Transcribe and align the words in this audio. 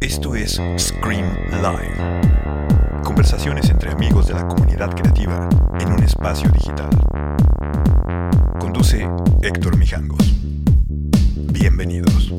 Esto 0.00 0.34
es 0.34 0.60
Scream 0.78 1.26
Live. 1.50 3.02
Conversaciones 3.04 3.68
entre 3.70 3.90
amigos 3.90 4.28
de 4.28 4.34
la 4.34 4.46
comunidad 4.46 4.90
creativa 4.94 5.48
en 5.80 5.92
un 5.92 6.02
espacio 6.02 6.50
digital. 6.50 6.90
Conduce 8.58 9.08
Héctor 9.42 9.76
Mijangos. 9.76 10.34
Bienvenidos. 11.52 12.32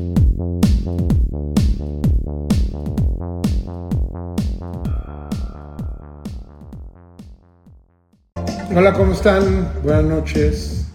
Hola, 8.74 8.92
¿cómo 8.92 9.12
están? 9.12 9.72
Buenas 9.82 10.04
noches. 10.04 10.86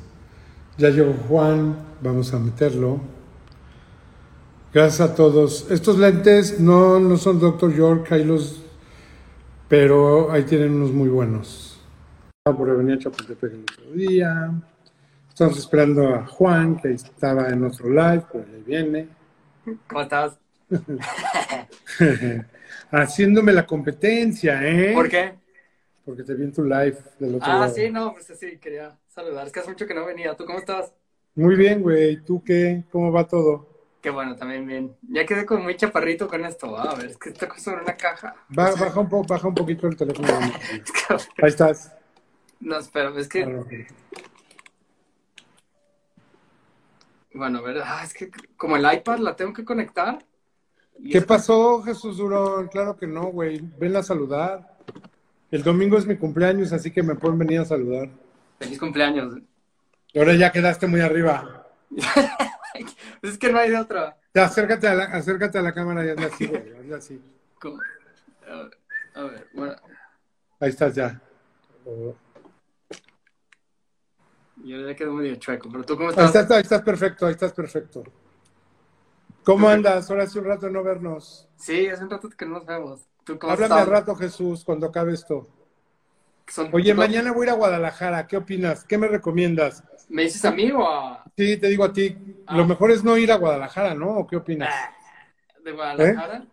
Ya 0.78 0.90
llegó 0.90 1.14
Juan, 1.28 1.76
vamos 2.06 2.34
a 2.34 2.40
meterlo. 2.40 3.00
Gracias 4.74 5.02
a 5.10 5.16
todos. 5.16 5.70
Estos 5.72 5.98
lentes 5.98 6.60
no, 6.60 7.00
no 7.00 7.18
son 7.18 7.40
Dr. 7.40 7.74
York, 7.74 8.12
ahí 8.12 8.24
los, 8.24 8.62
pero 9.68 10.32
ahí 10.32 10.44
tienen 10.44 10.74
unos 10.74 10.92
muy 10.92 11.10
buenos. 11.10 11.82
Por 12.44 12.78
venir 12.78 12.96
a 12.96 13.00
Chapultepec 13.00 13.54
el 13.54 13.62
otro 13.62 13.92
día. 13.94 14.52
Estamos 15.30 15.58
esperando 15.58 16.14
a 16.16 16.26
Juan, 16.28 16.78
que 16.78 16.92
estaba 16.94 17.50
en 17.50 17.64
otro 17.64 17.90
live, 17.90 18.24
pero 18.32 18.46
ahí 18.54 18.64
viene. 18.66 19.08
¿Cómo 19.88 20.02
estás? 20.02 20.38
Haciéndome 22.92 23.52
la 23.52 23.66
competencia, 23.66 24.62
¿eh? 24.64 24.94
¿Por 24.94 25.10
qué? 25.10 25.34
Porque 26.06 26.24
te 26.24 26.36
vi 26.36 26.44
en 26.44 26.54
tu 26.54 26.64
live 26.64 26.98
del 27.20 27.36
otro 27.36 27.48
Ah, 27.52 27.60
lado. 27.62 27.74
sí, 27.74 27.90
no, 27.90 28.14
pues 28.14 28.32
sí, 28.40 28.58
quería 28.60 28.96
saludar. 29.08 29.48
Es 29.48 29.54
que 29.54 29.60
hace 29.62 29.70
mucho 29.70 29.88
que 29.88 29.94
no 29.96 30.06
venía. 30.06 30.36
¿Tú 30.36 30.46
cómo 30.46 30.60
estás? 30.60 30.94
Muy 31.36 31.56
bien, 31.56 31.82
güey. 31.82 32.18
¿Tú 32.24 32.42
qué? 32.44 32.84
¿Cómo 32.92 33.12
va 33.12 33.28
todo? 33.28 33.68
Qué 34.02 34.10
bueno, 34.10 34.36
también 34.36 34.66
bien. 34.68 34.96
Ya 35.10 35.26
quedé 35.26 35.46
como 35.46 35.64
muy 35.64 35.76
chaparrito 35.76 36.28
con 36.28 36.46
esto. 36.46 36.78
A 36.78 36.96
ver, 36.96 37.08
es 37.08 37.18
que 37.18 37.30
está 37.30 37.48
sobre 37.58 37.82
una 37.82 37.96
caja. 37.96 38.36
Ba- 38.50 38.74
baja, 38.76 39.00
un 39.00 39.10
po- 39.10 39.24
baja 39.24 39.48
un 39.48 39.56
poquito 39.56 39.88
el 39.88 39.96
teléfono. 39.98 40.28
Ahí 41.42 41.50
estás. 41.50 41.92
No, 42.60 42.78
espera, 42.78 43.12
es 43.18 43.28
que, 43.28 43.44
Claro. 43.44 43.66
bueno, 47.34 47.60
a 47.60 47.62
ver, 47.62 47.82
ah, 47.84 48.02
es 48.04 48.14
que 48.14 48.30
como 48.56 48.78
el 48.78 48.86
iPad 48.94 49.20
la 49.20 49.36
tengo 49.36 49.54
que 49.54 49.66
conectar. 49.66 50.20
¿Qué 51.12 51.18
es- 51.18 51.26
pasó, 51.26 51.82
Jesús 51.84 52.18
Durón? 52.18 52.68
Claro 52.70 52.96
que 52.96 53.08
no, 53.08 53.26
güey. 53.28 53.60
Ven 53.78 53.96
a 53.98 54.04
saludar. 54.04 54.78
El 55.52 55.64
domingo 55.64 55.98
es 55.98 56.06
mi 56.06 56.16
cumpleaños, 56.16 56.72
así 56.72 56.92
que 56.92 57.04
me 57.04 57.16
pueden 57.16 57.38
venir 57.40 57.60
a 57.60 57.66
saludar. 57.66 58.10
Feliz 58.60 58.80
cumpleaños. 58.80 59.38
Y 60.16 60.20
ahora 60.20 60.34
ya 60.34 60.50
quedaste 60.50 60.88
muy 60.88 61.02
arriba. 61.02 61.68
es 63.22 63.38
que 63.38 63.52
no 63.52 63.60
hay 63.60 63.70
de 63.72 63.78
otra. 63.78 64.18
Ya, 64.34 64.46
acércate 64.46 64.88
a 64.88 64.96
la, 64.96 65.04
acércate 65.04 65.58
a 65.58 65.62
la 65.62 65.74
cámara 65.74 66.06
y 66.06 66.10
anda 66.12 66.28
así, 66.28 66.48
güey. 66.48 66.74
Anda 66.80 66.98
así. 66.98 67.22
Como- 67.60 67.82
A 68.50 68.56
ver, 68.56 68.78
a 69.16 69.24
ver, 69.24 69.48
bueno, 69.54 69.76
Ahí 70.62 70.70
estás 70.70 70.96
ya. 70.96 71.20
yo 74.64 74.88
ya 74.88 74.96
quedé 74.96 75.10
medio 75.10 75.36
chueco, 75.36 75.70
pero 75.70 75.84
tú 75.84 75.98
cómo 75.98 76.08
Ahí 76.10 76.16
estás? 76.16 76.28
estás, 76.36 76.52
ahí 76.52 76.62
estás 76.62 76.82
perfecto, 76.82 77.26
ahí 77.26 77.32
estás 77.34 77.52
perfecto. 77.52 78.04
¿Cómo 79.44 79.68
andas? 79.68 80.10
Ahora 80.10 80.24
hace 80.24 80.40
un 80.40 80.46
rato 80.46 80.70
no 80.70 80.82
vernos. 80.82 81.50
Sí, 81.58 81.88
hace 81.90 82.04
un 82.06 82.10
rato 82.10 82.30
que 82.30 82.46
no 82.46 82.54
nos 82.54 82.66
vemos. 82.66 83.02
¿Tú 83.26 83.38
cómo 83.38 83.52
Háblame 83.52 83.74
estás? 83.76 83.82
al 83.86 83.92
rato, 83.92 84.16
Jesús, 84.16 84.64
cuando 84.64 84.88
acabe 84.88 85.14
esto. 85.14 85.46
Oye, 86.72 86.94
mañana 86.94 87.32
voy 87.34 87.42
a 87.42 87.50
ir 87.50 87.50
a 87.50 87.56
Guadalajara. 87.58 88.28
¿Qué 88.28 88.38
opinas? 88.38 88.86
¿Qué 88.86 88.98
me 88.98 89.08
recomiendas? 89.08 89.84
¿Me 90.10 90.24
dices 90.24 90.44
a 90.46 90.52
mí 90.52 90.72
o 90.72 90.88
a...? 90.88 91.24
Sí, 91.38 91.58
te 91.58 91.68
digo 91.68 91.84
a 91.84 91.92
ti. 91.92 92.16
Ah. 92.48 92.58
Lo 92.58 92.66
mejor 92.66 92.92
es 92.92 93.04
no 93.04 93.18
ir 93.18 93.32
a 93.32 93.38
Guadalajara, 93.38 93.94
¿no? 93.94 94.20
¿O 94.20 94.28
qué 94.28 94.36
opinas? 94.38 94.74
¿De 95.64 95.72
Guadalajara? 95.72 96.38
¿Eh? 96.38 96.48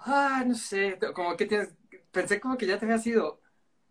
Ah, 0.00 0.42
no 0.46 0.54
sé, 0.54 0.98
como 1.14 1.36
que 1.36 1.46
tienes, 1.46 1.68
pensé 2.10 2.40
como 2.40 2.56
que 2.56 2.66
ya 2.66 2.78
te 2.78 2.86
habías 2.86 3.06
ido. 3.06 3.40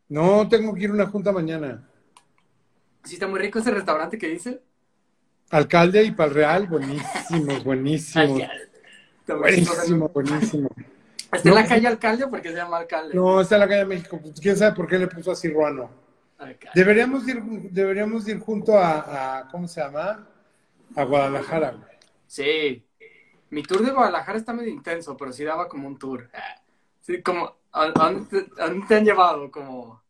No, 0.09 0.47
tengo 0.49 0.73
que 0.73 0.83
ir 0.83 0.89
a 0.89 0.93
una 0.93 1.07
junta 1.07 1.31
mañana. 1.31 1.87
Sí, 3.03 3.13
está 3.13 3.27
muy 3.27 3.39
rico 3.39 3.59
ese 3.59 3.71
restaurante 3.71 4.17
que 4.17 4.27
dice. 4.27 4.61
Alcalde 5.49 6.03
y 6.03 6.11
Palreal, 6.11 6.67
buenísimo, 6.67 7.59
buenísimo. 7.63 8.39
Está 9.19 9.35
muy 9.35 9.51
rico. 9.51 9.71
Buenísimo, 9.73 10.09
buenísimo. 10.09 10.69
¿Está 11.31 11.47
en 11.47 11.55
la 11.55 11.65
calle 11.65 11.87
Alcalde 11.87 12.27
porque 12.27 12.49
se 12.49 12.55
llama 12.55 12.77
Alcalde? 12.77 13.15
No, 13.15 13.39
está 13.39 13.55
en 13.55 13.61
la 13.61 13.67
calle 13.69 13.85
México. 13.85 14.19
Pues, 14.21 14.39
¿Quién 14.39 14.57
sabe 14.57 14.75
por 14.75 14.87
qué 14.87 14.99
le 14.99 15.07
puso 15.07 15.31
así 15.31 15.49
Ruano? 15.49 15.89
Deberíamos 16.73 17.27
ir, 17.27 17.41
deberíamos 17.71 18.27
ir 18.27 18.39
junto 18.39 18.77
a, 18.77 19.39
a- 19.39 19.47
¿cómo 19.49 19.67
se 19.67 19.81
llama? 19.81 20.27
A 20.95 21.03
Guadalajara, 21.03 21.71
güey. 21.71 21.91
Sí. 22.27 22.85
Mi 23.49 23.63
tour 23.63 23.83
de 23.83 23.91
Guadalajara 23.91 24.37
está 24.37 24.53
medio 24.53 24.69
intenso, 24.71 25.17
pero 25.17 25.33
sí 25.33 25.43
daba 25.43 25.67
como 25.67 25.87
un 25.87 25.97
tour. 25.99 26.29
Sí, 27.01 27.21
como, 27.21 27.57
¿a, 27.71 27.87
dónde 27.87 28.25
te, 28.45 28.61
a 28.61 28.67
dónde 28.67 28.87
te 28.87 28.95
han 28.95 29.05
llevado? 29.05 29.51
Como, 29.51 30.01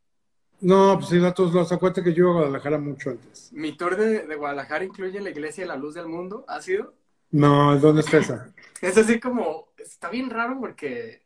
No, 0.62 0.98
pues 1.00 1.12
ir 1.14 1.26
a 1.26 1.34
todos 1.34 1.54
lados. 1.54 1.72
Acuérdate 1.72 2.04
que 2.04 2.14
yo 2.14 2.24
iba 2.26 2.32
a 2.32 2.34
Guadalajara 2.36 2.78
mucho 2.78 3.10
antes. 3.12 3.52
mi 3.52 3.76
tour 3.76 3.96
de, 3.98 4.28
de 4.28 4.36
Guadalajara 4.36 4.84
incluye 4.86 5.20
la 5.22 5.30
iglesia 5.32 5.64
de 5.64 5.68
la 5.68 5.76
luz 5.76 5.94
del 5.96 6.08
mundo, 6.08 6.46
¿ha 6.48 6.62
sido? 6.62 6.94
No, 7.32 7.78
¿dónde 7.80 8.02
está 8.02 8.18
esa? 8.18 8.54
Es 8.82 8.98
así 8.98 9.20
como, 9.20 9.70
está 9.78 10.10
bien 10.10 10.30
raro 10.30 10.60
porque, 10.60 11.24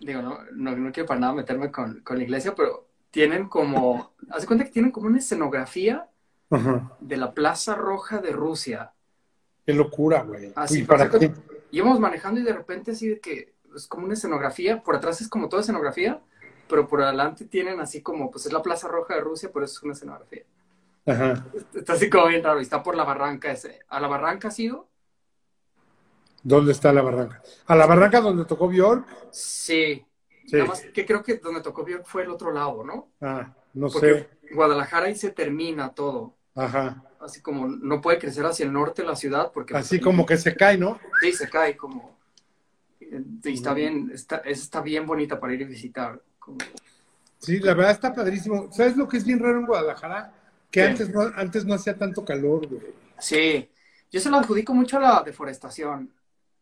digo, 0.00 0.22
no, 0.22 0.40
no, 0.52 0.76
no 0.76 0.92
quiero 0.92 1.06
para 1.08 1.20
nada 1.20 1.34
meterme 1.34 1.70
con, 1.72 2.02
con 2.02 2.18
la 2.18 2.24
iglesia, 2.24 2.54
pero 2.54 2.89
tienen 3.10 3.48
como, 3.48 4.14
haz 4.30 4.42
de 4.42 4.46
cuenta 4.46 4.64
que 4.64 4.70
tienen 4.72 4.92
como 4.92 5.06
una 5.08 5.18
escenografía 5.18 6.10
Ajá. 6.50 6.90
de 7.00 7.16
la 7.16 7.34
Plaza 7.34 7.74
Roja 7.74 8.18
de 8.20 8.32
Rusia. 8.32 8.94
Qué 9.66 9.72
locura, 9.72 10.22
güey. 10.22 10.52
Así, 10.54 10.80
¿Y 10.80 10.84
para 10.84 11.08
por 11.08 11.18
qué? 11.18 11.26
ejemplo, 11.26 11.42
Íbamos 11.70 12.00
manejando 12.00 12.40
y 12.40 12.44
de 12.44 12.52
repente 12.52 12.92
así 12.92 13.08
de 13.08 13.20
que 13.20 13.54
es 13.76 13.86
como 13.86 14.04
una 14.04 14.14
escenografía, 14.14 14.82
por 14.82 14.96
atrás 14.96 15.20
es 15.20 15.28
como 15.28 15.48
toda 15.48 15.62
escenografía, 15.62 16.20
pero 16.68 16.88
por 16.88 17.02
adelante 17.02 17.44
tienen 17.46 17.80
así 17.80 18.02
como, 18.02 18.30
pues 18.30 18.46
es 18.46 18.52
la 18.52 18.62
Plaza 18.62 18.88
Roja 18.88 19.14
de 19.14 19.20
Rusia, 19.20 19.50
pero 19.52 19.64
es 19.64 19.80
una 19.82 19.92
escenografía. 19.92 20.44
Ajá. 21.06 21.44
Está 21.74 21.94
así 21.94 22.08
como 22.10 22.26
bien 22.28 22.42
raro 22.44 22.60
y 22.60 22.62
está 22.62 22.82
por 22.82 22.96
la 22.96 23.04
barranca 23.04 23.50
ese. 23.52 23.80
¿A 23.88 24.00
la 24.00 24.08
barranca 24.08 24.48
ha 24.48 24.50
sido? 24.50 24.88
¿Dónde 26.42 26.72
está 26.72 26.92
la 26.92 27.02
barranca? 27.02 27.42
¿A 27.66 27.76
la 27.76 27.86
barranca 27.86 28.20
donde 28.20 28.44
tocó 28.44 28.68
Bjork? 28.68 29.06
Sí. 29.30 30.06
Sí. 30.46 30.56
Nada 30.56 30.68
más 30.68 30.80
que 30.82 31.06
creo 31.06 31.22
que 31.22 31.36
donde 31.36 31.60
tocó 31.60 31.86
fue 32.04 32.22
el 32.22 32.30
otro 32.30 32.52
lado, 32.52 32.82
¿no? 32.84 33.08
Ah, 33.20 33.52
no 33.74 33.88
Porque 33.88 34.28
sé. 34.40 34.54
Guadalajara 34.54 35.06
ahí 35.06 35.14
se 35.14 35.30
termina 35.30 35.90
todo. 35.94 36.34
Ajá. 36.54 37.04
Así 37.20 37.40
como 37.42 37.68
no 37.68 38.00
puede 38.00 38.18
crecer 38.18 38.44
hacia 38.46 38.64
el 38.66 38.72
norte 38.72 39.04
la 39.04 39.14
ciudad 39.14 39.52
porque 39.52 39.76
Así 39.76 40.00
como 40.00 40.24
que 40.26 40.36
se 40.36 40.54
cae, 40.56 40.78
¿no? 40.78 40.98
sí 41.20 41.32
se 41.32 41.48
cae 41.48 41.76
como 41.76 42.18
y 43.00 43.52
está 43.54 43.74
bien, 43.74 44.10
está, 44.14 44.36
está 44.38 44.80
bien 44.80 45.06
bonita 45.06 45.38
para 45.40 45.54
ir 45.54 45.64
a 45.64 45.66
visitar. 45.66 46.20
como- 46.38 46.58
Sí, 47.38 47.58
la 47.58 47.74
verdad 47.74 47.92
está 47.92 48.14
padrísimo. 48.14 48.70
¿Sabes 48.70 48.96
lo 48.96 49.08
que 49.08 49.16
es 49.16 49.24
bien 49.24 49.38
raro 49.38 49.58
en 49.60 49.66
Guadalajara? 49.66 50.32
Que 50.70 50.82
antes 50.82 51.08
no, 51.10 51.22
antes 51.34 51.64
no 51.64 51.74
hacía 51.74 51.96
tanto 51.96 52.24
calor, 52.24 52.66
güey. 52.68 52.82
Sí, 53.18 53.68
yo 54.10 54.20
se 54.20 54.30
lo 54.30 54.36
adjudico 54.36 54.74
mucho 54.74 54.98
a 54.98 55.00
la 55.00 55.22
deforestación. 55.24 56.12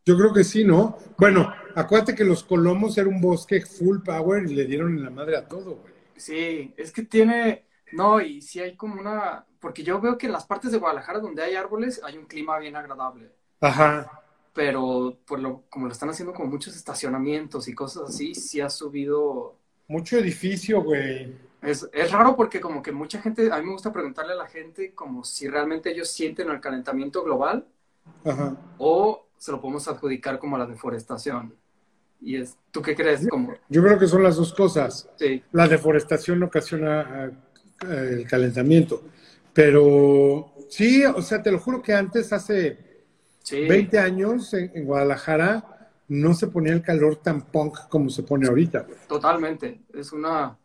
Yo 0.09 0.17
creo 0.17 0.33
que 0.33 0.43
sí, 0.43 0.65
¿no? 0.65 0.97
Bueno, 1.19 1.53
acuérdate 1.75 2.15
que 2.15 2.25
los 2.25 2.43
Colomos 2.43 2.97
era 2.97 3.09
un 3.09 3.21
bosque 3.21 3.61
full 3.61 3.99
power 4.03 4.43
y 4.45 4.55
le 4.55 4.65
dieron 4.65 4.97
en 4.97 5.05
la 5.05 5.11
madre 5.11 5.37
a 5.37 5.47
todo, 5.47 5.77
güey. 5.77 5.93
Sí, 6.17 6.73
es 6.79 6.93
que 6.93 7.03
tiene, 7.03 7.67
no, 7.91 8.19
y 8.21 8.41
sí 8.41 8.59
hay 8.61 8.75
como 8.75 8.99
una, 9.01 9.47
porque 9.61 9.83
yo 9.85 10.01
veo 10.01 10.17
que 10.17 10.25
en 10.27 10.33
las 10.33 10.47
partes 10.47 10.73
de 10.73 10.79
Guadalajara 10.79 11.21
donde 11.21 11.43
hay 11.43 11.57
árboles 11.57 12.01
hay 12.03 12.17
un 12.17 12.25
clima 12.27 12.59
bien 12.59 12.75
agradable. 12.77 13.35
Ajá. 13.61 14.11
pero 14.53 15.21
por 15.27 15.39
lo, 15.41 15.65
como 15.71 15.87
lo 15.87 15.93
están 15.93 16.11
haciendo 16.11 16.35
con 16.35 16.49
muchos 16.51 16.75
estacionamientos 16.77 17.69
y 17.69 17.75
cosas 17.75 18.11
así, 18.11 18.35
sí 18.35 18.61
ha 18.61 18.71
subido. 18.71 19.61
Mucho 19.89 20.17
edificio, 20.19 20.83
güey. 20.83 21.37
Es, 21.63 21.89
es 21.93 22.11
raro 22.13 22.37
porque 22.37 22.61
como 22.61 22.83
que 22.83 22.93
mucha 22.93 23.21
gente, 23.21 23.51
a 23.53 23.59
mí 23.59 23.67
me 23.67 23.73
gusta 23.73 23.93
preguntarle 23.93 24.33
a 24.33 24.37
la 24.37 24.47
gente 24.49 24.95
como 24.95 25.25
si 25.25 25.49
realmente 25.49 25.91
ellos 25.91 26.11
sienten 26.11 26.51
el 26.51 26.61
calentamiento 26.61 27.23
global 27.25 27.69
Ajá. 28.25 28.57
o 28.79 29.28
se 29.39 29.53
lo 29.53 29.61
podemos 29.61 29.87
adjudicar 29.89 30.39
como 30.39 30.57
a 30.57 30.61
la 30.61 30.67
deforestación. 30.67 31.55
Y 32.21 32.37
es, 32.37 32.57
¿tú 32.71 32.83
qué 32.83 32.95
crees? 32.95 33.27
Como, 33.29 33.55
Yo 33.69 33.83
creo 33.83 33.99
que 33.99 34.07
son 34.07 34.23
las 34.23 34.37
dos 34.37 34.53
cosas. 34.53 35.09
sí, 35.17 35.43
La 35.53 35.69
deforestación 35.69 36.43
ocasiona 36.43 37.31
ah, 37.81 37.87
el 37.87 38.27
calentamiento. 38.27 39.03
Pero 39.53 40.53
sí, 40.69 41.05
o 41.05 41.23
sea, 41.23 41.43
te 41.43 41.53
lo 41.53 41.59
juro 41.59 41.81
que 41.81 41.95
antes, 41.95 42.33
hace 42.33 42.79
sí, 43.43 43.67
20 43.67 43.99
años, 43.99 44.53
en, 44.55 44.71
en 44.75 44.85
Guadalajara, 44.85 45.79
no 46.09 46.35
se 46.35 46.49
ponía 46.49 46.73
el 46.73 46.83
calor 46.83 47.17
tan 47.17 47.43
punk 47.43 47.89
como 47.89 48.11
se 48.11 48.23
pone 48.23 48.49
ahorita, 48.49 48.87
totalmente. 49.07 49.83
Es 49.93 50.13
una, 50.13 50.59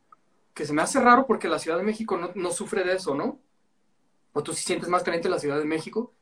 que 0.54 0.66
se 0.66 0.74
me 0.74 0.82
hace 0.82 1.00
raro 1.00 1.26
porque 1.26 1.48
la 1.48 1.60
Ciudad 1.60 1.78
de 1.78 1.84
México 1.84 2.18
no, 2.18 2.32
no 2.36 2.52
sufre 2.52 2.84
de 2.84 2.96
eso, 2.96 3.14
¿no? 3.14 3.40
¿O 4.32 4.42
tú 4.42 4.54
sí 4.54 4.64
sientes 4.64 4.90
más 4.90 5.04
caliente 5.04 5.30
la 5.30 5.40
Ciudad 5.40 5.60
de 5.60 5.66
México? 5.66 6.14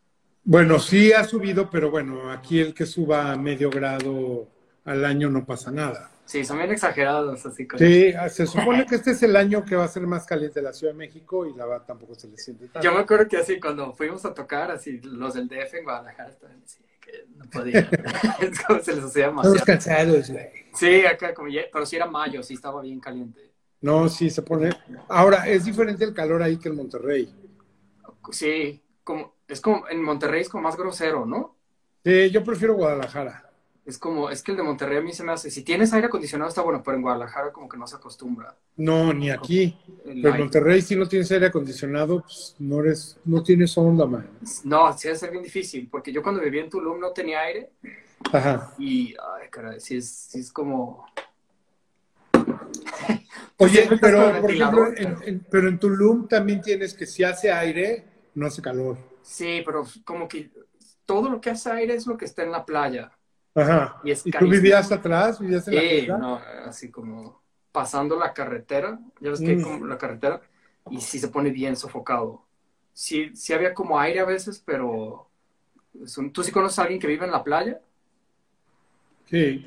Bueno, 0.43 0.79
sí 0.79 1.13
ha 1.13 1.23
subido, 1.23 1.69
pero 1.69 1.91
bueno, 1.91 2.31
aquí 2.31 2.59
el 2.59 2.73
que 2.73 2.85
suba 2.85 3.31
a 3.31 3.37
medio 3.37 3.69
grado 3.69 4.47
al 4.85 5.05
año 5.05 5.29
no 5.29 5.45
pasa 5.45 5.71
nada. 5.71 6.11
Sí, 6.25 6.45
son 6.45 6.57
bien 6.57 6.71
exagerados, 6.71 7.45
así 7.45 7.67
como. 7.67 7.77
Sí, 7.77 8.13
ah, 8.17 8.29
se 8.29 8.47
supone 8.47 8.85
que 8.85 8.95
este 8.95 9.11
es 9.11 9.21
el 9.21 9.35
año 9.35 9.65
que 9.65 9.75
va 9.75 9.83
a 9.83 9.87
ser 9.87 10.07
más 10.07 10.25
caliente 10.25 10.61
la 10.61 10.71
Ciudad 10.71 10.93
de 10.93 10.97
México 10.97 11.45
y 11.45 11.53
la 11.53 11.65
verdad 11.65 11.85
tampoco 11.85 12.15
se 12.15 12.27
le 12.27 12.37
siente 12.37 12.67
tanto. 12.67 12.81
Yo 12.81 12.93
me 12.93 13.01
acuerdo 13.01 13.27
que 13.27 13.37
así 13.37 13.59
cuando 13.59 13.93
fuimos 13.93 14.23
a 14.25 14.33
tocar, 14.33 14.71
así 14.71 14.99
los 15.03 15.33
del 15.33 15.47
DF 15.47 15.73
en 15.73 15.83
Guadalajara 15.83 16.29
estaban 16.29 16.61
así, 16.63 16.83
que 17.01 17.25
no 17.35 17.45
podían. 17.49 17.89
es 18.41 18.59
como 18.61 18.79
se 18.79 18.95
les 18.95 19.03
hacía 19.03 19.25
Estamos 19.25 19.43
demasiado. 19.43 19.65
cansados, 19.65 20.29
güey. 20.29 20.47
Sí, 20.73 21.05
acá 21.05 21.33
como 21.33 21.49
ya, 21.49 21.63
pero 21.71 21.85
sí 21.85 21.97
era 21.97 22.05
mayo, 22.05 22.41
sí 22.41 22.53
estaba 22.53 22.81
bien 22.81 22.99
caliente. 22.99 23.51
No, 23.81 24.07
sí, 24.07 24.29
se 24.29 24.41
pone. 24.41 24.69
Ahora, 25.09 25.49
es 25.49 25.65
diferente 25.65 26.05
el 26.05 26.13
calor 26.13 26.41
ahí 26.41 26.57
que 26.57 26.69
en 26.69 26.75
Monterrey. 26.75 27.35
Sí, 28.31 28.81
como, 29.03 29.35
es 29.51 29.59
como, 29.61 29.87
en 29.89 30.01
Monterrey 30.01 30.41
es 30.41 30.49
como 30.49 30.63
más 30.63 30.77
grosero, 30.77 31.25
¿no? 31.25 31.55
Sí, 32.05 32.31
yo 32.31 32.43
prefiero 32.43 32.75
Guadalajara. 32.75 33.47
Es 33.85 33.97
como, 33.97 34.29
es 34.29 34.43
que 34.43 34.51
el 34.51 34.57
de 34.57 34.63
Monterrey 34.63 34.99
a 34.99 35.01
mí 35.01 35.11
se 35.11 35.23
me 35.23 35.31
hace, 35.33 35.49
si 35.51 35.63
tienes 35.63 35.91
aire 35.91 36.07
acondicionado 36.07 36.47
está 36.49 36.61
bueno, 36.61 36.81
pero 36.83 36.95
en 36.97 37.03
Guadalajara 37.03 37.51
como 37.51 37.67
que 37.67 37.77
no 37.77 37.85
se 37.87 37.95
acostumbra. 37.95 38.55
No, 38.77 39.11
ni 39.11 39.29
aquí. 39.29 39.75
El 40.05 40.21
Pero 40.21 40.35
en. 40.35 40.41
Monterrey, 40.41 40.81
si 40.81 40.95
no 40.95 41.07
tienes 41.07 41.31
aire 41.31 41.47
acondicionado, 41.47 42.21
pues 42.21 42.55
no 42.59 42.79
eres, 42.79 43.17
no 43.25 43.43
tienes 43.43 43.77
onda, 43.77 44.05
man. 44.05 44.29
No, 44.63 44.93
sí 44.97 45.07
debe 45.07 45.19
ser 45.19 45.31
bien 45.31 45.43
difícil, 45.43 45.89
porque 45.91 46.13
yo 46.13 46.23
cuando 46.23 46.41
vivía 46.41 46.63
en 46.63 46.69
Tulum 46.69 46.99
no 46.99 47.11
tenía 47.11 47.41
aire 47.41 47.71
Ajá. 48.31 48.73
y, 48.77 49.13
ay, 49.15 49.49
caray, 49.49 49.79
sí 49.81 49.97
es, 49.97 50.07
sí 50.09 50.39
es 50.39 50.51
como... 50.51 51.05
Oye, 53.57 53.89
pero 53.99 54.41
por 54.41 54.51
ejemplo, 54.51 54.87
en- 54.95 55.45
pero 55.49 55.67
en 55.67 55.79
Tulum 55.79 56.27
también 56.27 56.61
tienes 56.61 56.93
que 56.93 57.05
si 57.05 57.23
hace 57.23 57.51
aire, 57.51 58.05
no 58.35 58.47
hace 58.47 58.61
calor. 58.61 59.10
Sí, 59.31 59.61
pero 59.65 59.85
como 60.03 60.27
que 60.27 60.51
todo 61.05 61.29
lo 61.29 61.39
que 61.39 61.51
hace 61.51 61.71
aire 61.71 61.93
es 61.95 62.05
lo 62.05 62.17
que 62.17 62.25
está 62.25 62.43
en 62.43 62.51
la 62.51 62.65
playa. 62.65 63.09
Ajá. 63.55 64.01
Y 64.03 64.11
es 64.11 64.23
tú 64.23 64.29
carísimo. 64.29 64.51
vivías 64.51 64.91
atrás? 64.91 65.39
¿Vivías 65.39 65.65
en 65.69 66.07
la 66.09 66.17
no, 66.17 66.35
así 66.65 66.91
como 66.91 67.41
pasando 67.71 68.19
la 68.19 68.33
carretera, 68.33 68.99
ya 69.21 69.29
ves 69.29 69.39
que 69.39 69.51
hay 69.51 69.55
Mm. 69.55 69.63
como 69.63 69.85
la 69.85 69.97
carretera, 69.97 70.41
y 70.89 70.99
sí 70.99 71.17
se 71.17 71.29
pone 71.29 71.49
bien 71.49 71.77
sofocado. 71.77 72.45
Sí, 72.91 73.33
sí 73.33 73.53
había 73.53 73.73
como 73.73 73.97
aire 73.97 74.19
a 74.19 74.25
veces, 74.25 74.61
pero 74.65 75.29
son- 76.05 76.33
¿tú 76.33 76.43
sí 76.43 76.51
conoces 76.51 76.79
a 76.79 76.81
alguien 76.81 76.99
que 76.99 77.07
vive 77.07 77.23
en 77.25 77.31
la 77.31 77.41
playa? 77.41 77.79
Sí. 79.29 79.65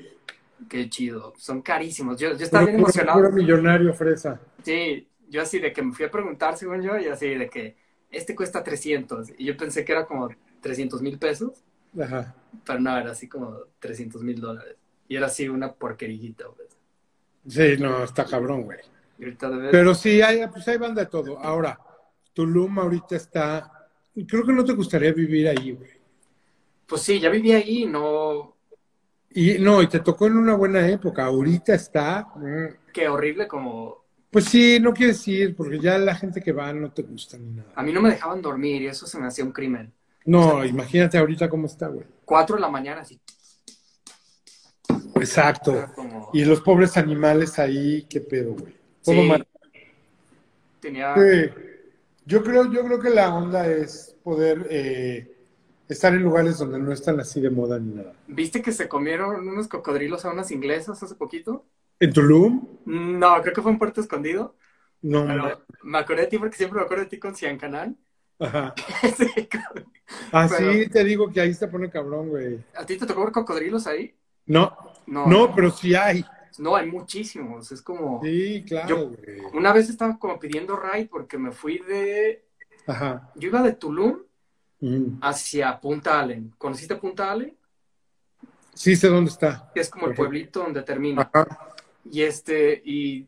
Qué 0.68 0.90
chido, 0.90 1.32
son 1.38 1.62
carísimos. 1.62 2.18
Yo, 2.20 2.36
yo 2.36 2.44
estaba 2.44 2.64
bien 2.66 2.78
emocionado. 2.78 3.18
puro 3.18 3.32
millonario 3.32 3.94
fresa. 3.94 4.38
Sí, 4.62 5.08
yo 5.28 5.40
así 5.40 5.58
de 5.58 5.72
que 5.72 5.82
me 5.82 5.94
fui 5.94 6.04
a 6.04 6.10
preguntar, 6.10 6.56
según 6.58 6.82
yo, 6.82 6.98
y 6.98 7.06
así 7.06 7.28
de 7.34 7.48
que 7.48 7.76
este 8.16 8.34
cuesta 8.34 8.62
300, 8.62 9.30
y 9.38 9.44
yo 9.46 9.56
pensé 9.56 9.84
que 9.84 9.92
era 9.92 10.06
como 10.06 10.28
300 10.60 11.02
mil 11.02 11.18
pesos, 11.18 11.52
Ajá. 12.00 12.34
pero 12.64 12.80
no, 12.80 12.96
era 12.96 13.10
así 13.12 13.28
como 13.28 13.58
300 13.80 14.22
mil 14.22 14.40
dólares. 14.40 14.76
Y 15.08 15.16
era 15.16 15.26
así 15.26 15.48
una 15.48 15.72
porquerillita, 15.72 16.46
pues. 16.56 16.68
Sí, 17.46 17.76
no, 17.78 18.02
está 18.04 18.24
cabrón, 18.24 18.62
güey. 18.62 18.78
Pero 19.70 19.94
sí, 19.94 20.22
hay, 20.22 20.46
pues 20.48 20.66
hay 20.66 20.78
banda 20.78 21.02
de 21.02 21.10
todo. 21.10 21.38
Ahora, 21.38 21.78
Tulum 22.32 22.78
ahorita 22.78 23.16
está. 23.16 23.70
Creo 24.26 24.44
que 24.44 24.52
no 24.52 24.64
te 24.64 24.72
gustaría 24.72 25.12
vivir 25.12 25.48
ahí, 25.48 25.72
güey. 25.72 25.90
Pues 26.86 27.02
sí, 27.02 27.20
ya 27.20 27.30
viví 27.30 27.52
ahí 27.52 27.86
no... 27.86 28.56
Y 29.30 29.58
no, 29.58 29.82
y 29.82 29.88
te 29.88 30.00
tocó 30.00 30.26
en 30.26 30.36
una 30.36 30.54
buena 30.54 30.86
época. 30.88 31.24
Ahorita 31.24 31.74
está. 31.74 32.26
mm, 32.36 32.92
Qué 32.92 33.08
horrible 33.08 33.48
como... 33.48 34.03
Pues 34.34 34.46
sí, 34.46 34.80
no 34.80 34.92
quieres 34.92 35.28
ir, 35.28 35.54
porque 35.54 35.78
ya 35.78 35.96
la 35.96 36.12
gente 36.16 36.42
que 36.42 36.50
va 36.50 36.72
no 36.72 36.90
te 36.90 37.02
gusta 37.02 37.38
ni 37.38 37.50
nada. 37.52 37.68
A 37.76 37.84
mí 37.84 37.92
no 37.92 38.02
me 38.02 38.10
dejaban 38.10 38.42
dormir 38.42 38.82
y 38.82 38.88
eso 38.88 39.06
se 39.06 39.16
me 39.16 39.28
hacía 39.28 39.44
un 39.44 39.52
crimen. 39.52 39.92
No, 40.24 40.64
imagínate 40.64 41.16
ahorita 41.18 41.48
cómo 41.48 41.66
está, 41.66 41.86
güey. 41.86 42.04
Cuatro 42.24 42.56
de 42.56 42.62
la 42.62 42.68
mañana, 42.68 43.02
así. 43.02 43.20
Exacto. 45.14 45.86
como- 45.94 46.30
Y 46.32 46.44
los 46.44 46.60
pobres 46.62 46.96
animales 46.96 47.60
ahí, 47.60 48.06
qué 48.10 48.20
pedo, 48.20 48.54
güey. 48.54 48.74
Todo 49.04 49.14
Sí, 49.14 49.28
mal. 49.28 49.46
tenía... 50.80 51.14
Sí. 51.14 51.50
Yo 52.26 52.42
creo, 52.42 52.72
yo 52.72 52.84
creo 52.84 52.98
que 52.98 53.10
la 53.10 53.32
onda 53.32 53.68
es 53.68 54.16
poder 54.24 54.66
eh, 54.68 55.32
estar 55.88 56.12
en 56.12 56.24
lugares 56.24 56.58
donde 56.58 56.80
no 56.80 56.90
están 56.92 57.20
así 57.20 57.40
de 57.40 57.50
moda 57.50 57.78
ni 57.78 57.94
nada. 57.94 58.14
¿Viste 58.26 58.62
que 58.62 58.72
se 58.72 58.88
comieron 58.88 59.46
unos 59.46 59.68
cocodrilos 59.68 60.24
a 60.24 60.32
unas 60.32 60.50
inglesas 60.50 61.00
hace 61.04 61.14
poquito? 61.14 61.64
¿En 62.00 62.12
Tulum? 62.12 62.68
No, 62.86 63.40
creo 63.42 63.54
que 63.54 63.62
fue 63.62 63.70
en 63.72 63.78
Puerto 63.78 64.00
Escondido. 64.00 64.56
No, 65.02 65.26
Pero 65.26 65.64
me 65.82 65.98
acordé 65.98 66.22
de 66.22 66.26
ti 66.28 66.38
porque 66.38 66.56
siempre 66.56 66.78
me 66.78 66.84
acuerdo 66.84 67.04
de 67.04 67.10
ti 67.10 67.18
con 67.18 67.34
Cian 67.34 67.58
Canal. 67.58 67.96
Ajá. 68.38 68.74
Sí, 69.16 69.46
cabrón. 69.46 69.92
Ah, 70.32 70.48
Pero- 70.50 70.90
te 70.90 71.04
digo 71.04 71.30
que 71.30 71.40
ahí 71.40 71.54
se 71.54 71.68
pone 71.68 71.90
cabrón, 71.90 72.28
güey. 72.30 72.64
¿A 72.76 72.84
ti 72.84 72.96
te 72.98 73.06
tocó 73.06 73.22
ver 73.24 73.32
cocodrilos 73.32 73.86
ahí? 73.86 74.14
No, 74.46 74.76
No, 75.06 75.26
no, 75.26 75.54
pero 75.54 75.70
sí 75.70 75.94
hay. 75.94 76.24
No, 76.58 76.76
hay 76.76 76.86
muchísimos. 76.90 77.72
Es 77.72 77.82
como... 77.82 78.20
Sí, 78.22 78.64
claro, 78.66 78.88
Yo- 78.88 79.08
güey. 79.08 79.40
Una 79.54 79.72
vez 79.72 79.88
estaba 79.88 80.18
como 80.18 80.38
pidiendo 80.38 80.76
ride 80.76 81.06
porque 81.10 81.36
me 81.38 81.50
fui 81.52 81.78
de... 81.78 82.44
Ajá. 82.86 83.30
Yo 83.34 83.48
iba 83.48 83.62
de 83.62 83.72
Tulum 83.72 84.18
Mm. 84.80 85.18
hacia 85.22 85.80
Punta 85.80 86.20
Allen. 86.20 86.52
¿Conociste 86.58 86.96
Punta 86.96 87.30
Allen? 87.32 87.56
Sí 88.74 88.94
sé 88.96 89.08
dónde 89.08 89.30
está. 89.30 89.70
Es 89.74 89.88
como 89.88 90.08
el 90.08 90.14
pueblito 90.14 90.60
donde 90.60 90.82
termina. 90.82 91.22
Ajá. 91.32 91.73
Y 92.10 92.22
este, 92.22 92.82
y 92.84 93.26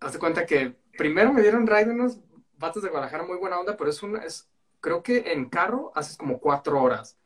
hazte 0.00 0.18
cuenta 0.18 0.46
que 0.46 0.74
primero 0.96 1.32
me 1.32 1.42
dieron 1.42 1.66
ride 1.66 1.90
unos 1.90 2.18
vatos 2.58 2.82
de 2.82 2.88
Guadalajara 2.88 3.24
muy 3.24 3.36
buena 3.36 3.58
onda, 3.60 3.76
pero 3.76 3.90
es 3.90 4.02
una, 4.02 4.24
es, 4.24 4.48
creo 4.80 5.02
que 5.02 5.32
en 5.32 5.48
carro 5.48 5.92
haces 5.94 6.16
como 6.16 6.38
cuatro 6.40 6.80
horas. 6.82 7.16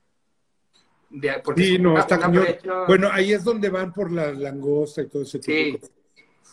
De- 1.09 1.41
porque 1.45 1.63
Sí, 1.63 1.75
es 1.75 1.81
no, 1.81 1.99
está 1.99 2.17
brecha 2.29 2.85
Bueno, 2.87 3.09
ahí 3.13 3.33
es 3.33 3.45
donde 3.45 3.69
van 3.69 3.93
por 3.93 4.11
la 4.11 4.33
langosta 4.33 5.03
y 5.03 5.09
todo 5.09 5.23
ese 5.23 5.39
tipo 5.39 5.53
de 5.53 5.65
Sí. 5.65 5.79
cosas. 5.79 5.91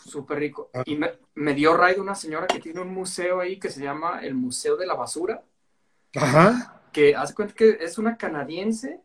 súper 0.06 0.40
rico. 0.40 0.70
Ah. 0.74 0.82
Y 0.86 0.96
me, 0.96 1.12
me 1.36 1.54
dio 1.54 1.78
ride 1.78 2.00
una 2.00 2.16
señora 2.16 2.48
que 2.48 2.60
tiene 2.60 2.82
un 2.82 2.90
museo 2.94 3.40
ahí 3.42 3.60
que 3.60 3.70
se 3.70 3.82
llama 3.84 4.22
el 4.24 4.34
Museo 4.34 4.76
de 4.76 4.88
la 4.88 4.96
Basura, 4.96 5.44
Ajá. 6.16 6.82
que 6.92 7.16
hace 7.16 7.36
cuenta 7.36 7.54
que 7.54 7.78
es 7.82 7.98
una 8.00 8.18
canadiense. 8.18 9.02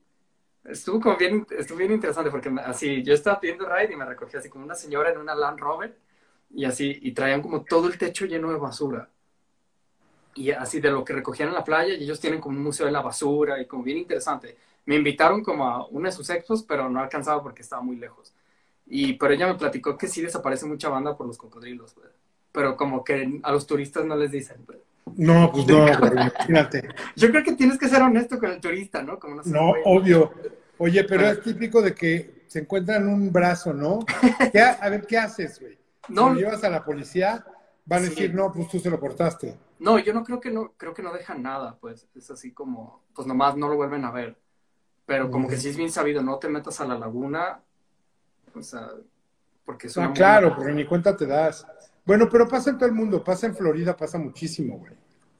Estuvo 0.65 1.01
como 1.01 1.17
bien, 1.17 1.47
estuvo 1.59 1.79
bien 1.79 1.93
interesante 1.93 2.31
porque 2.31 2.51
así, 2.65 3.03
yo 3.03 3.13
estaba 3.15 3.39
pidiendo 3.41 3.69
ride 3.69 3.93
y 3.93 3.97
me 3.97 4.05
recogió 4.07 4.39
así 4.39 4.49
como 4.49 4.65
una 4.65 4.75
señora 4.75 5.11
en 5.11 5.19
una 5.19 5.35
Land 5.35 5.61
Rover 5.61 5.99
y 6.51 6.65
así, 6.65 6.99
y 7.03 7.13
traían 7.13 7.43
como 7.43 7.65
todo 7.65 7.89
el 7.89 7.99
techo 7.99 8.25
lleno 8.27 8.51
de 8.51 8.57
basura. 8.59 9.11
Y 10.35 10.51
así 10.51 10.81
de 10.81 10.91
lo 10.91 11.05
que 11.05 11.13
recogían 11.13 11.49
en 11.49 11.55
la 11.55 11.65
playa 11.65 11.95
y 11.95 12.03
ellos 12.05 12.21
tienen 12.21 12.41
como 12.41 12.57
un 12.57 12.65
museo 12.65 12.87
de 12.87 12.93
la 12.93 13.03
basura 13.03 13.61
y 13.61 13.67
como 13.67 13.85
bien 13.85 13.99
interesante. 13.99 14.57
Me 14.87 14.97
invitaron 14.97 15.43
como 15.45 15.69
a 15.69 15.87
una 15.89 16.09
de 16.09 16.17
sus 16.17 16.29
expos, 16.31 16.63
pero 16.65 16.89
no 16.91 17.01
alcanzaba 17.01 17.43
porque 17.43 17.63
estaba 17.63 17.83
muy 17.83 17.97
lejos. 17.97 18.35
Y, 18.87 19.15
pero 19.15 19.35
ella 19.35 19.47
me 19.47 19.55
platicó 19.55 19.97
que 19.97 20.09
sí 20.09 20.23
desaparece 20.23 20.67
mucha 20.67 20.89
banda 20.89 21.17
por 21.17 21.27
los 21.27 21.39
cocodrilos. 21.39 21.95
Pero 22.53 22.77
como 22.77 23.05
que 23.05 23.41
a 23.43 23.53
los 23.53 23.67
turistas 23.67 24.05
no 24.05 24.17
les 24.17 24.31
dicen. 24.33 24.67
No, 25.17 25.53
pues 25.53 25.67
no, 25.67 25.79
güey, 25.99 26.13
imagínate. 26.13 26.89
Yo 27.15 27.31
creo 27.31 27.45
que 27.45 27.53
tienes 27.53 27.79
que 27.79 27.89
ser 27.89 28.03
honesto 28.03 28.39
con 28.39 28.51
el 28.51 28.61
turista, 28.61 29.03
¿no? 29.03 29.19
Como 29.19 29.43
sé, 29.43 29.51
No, 29.51 29.69
güey. 29.69 29.83
obvio. 29.85 30.33
Oye, 30.79 31.05
pero 31.05 31.23
Bueno. 31.23 31.39
es 31.39 31.43
típico 31.45 31.83
de 31.83 31.95
que 31.95 32.45
se 32.49 32.61
encuentran 32.61 33.07
un 33.09 33.33
brazo, 33.33 33.73
¿no? 33.73 34.01
¿Qué 34.53 34.61
ha- 34.61 34.73
a 34.81 34.89
ver, 34.89 35.07
¿qué 35.07 35.19
haces, 35.19 35.61
güey? 35.61 35.79
No, 36.09 36.29
Si 36.29 36.35
lo 36.35 36.41
llevas 36.41 36.65
a 36.65 36.69
la 36.71 36.85
policía, 36.85 37.45
van 37.85 38.01
a 38.01 38.05
Sí. 38.05 38.11
decir, 38.11 38.35
no, 38.35 38.53
pues 38.53 38.69
tú 38.69 38.79
se 38.81 38.91
lo 38.91 38.99
cortaste. 38.99 39.57
No, 39.79 39.99
yo 39.99 40.13
no 40.15 40.25
creo 40.25 40.41
que 40.41 40.51
no, 40.51 40.73
creo 40.77 40.95
que 40.95 41.03
no 41.03 41.13
dejan 41.13 41.43
nada, 41.43 41.77
pues. 41.81 42.07
Es 42.17 42.31
así 42.31 42.53
como, 42.53 43.03
pues 43.15 43.27
nomás 43.29 43.57
no 43.57 43.69
lo 43.69 43.77
vuelven 43.77 44.05
a 44.05 44.11
ver. 44.11 44.37
Pero 45.07 45.31
como 45.31 45.49
que 45.49 45.59
sí 45.59 45.69
es 45.69 45.77
bien 45.77 45.91
sabido, 45.91 46.23
no 46.23 46.39
te 46.39 46.49
metas 46.49 46.81
a 46.81 46.87
la 46.87 46.99
laguna, 46.99 47.61
o 48.55 48.63
sea, 48.63 48.89
porque 49.65 49.87
es 49.89 49.97
una 49.97 50.07
Ah, 50.07 50.09
muy- 50.09 50.17
claro, 50.17 50.55
porque 50.57 50.73
ni 50.73 50.87
cuenta 50.87 51.15
te 51.17 51.27
das. 51.27 51.67
Bueno, 52.05 52.29
pero 52.31 52.47
pasa 52.49 52.71
en 52.71 52.77
todo 52.79 52.89
el 52.89 52.95
mundo, 52.95 53.23
pasa 53.25 53.47
en 53.47 53.57
Florida, 53.57 53.97
pasa 53.97 54.19
muchísimo, 54.19 54.79
güey. 54.79 54.93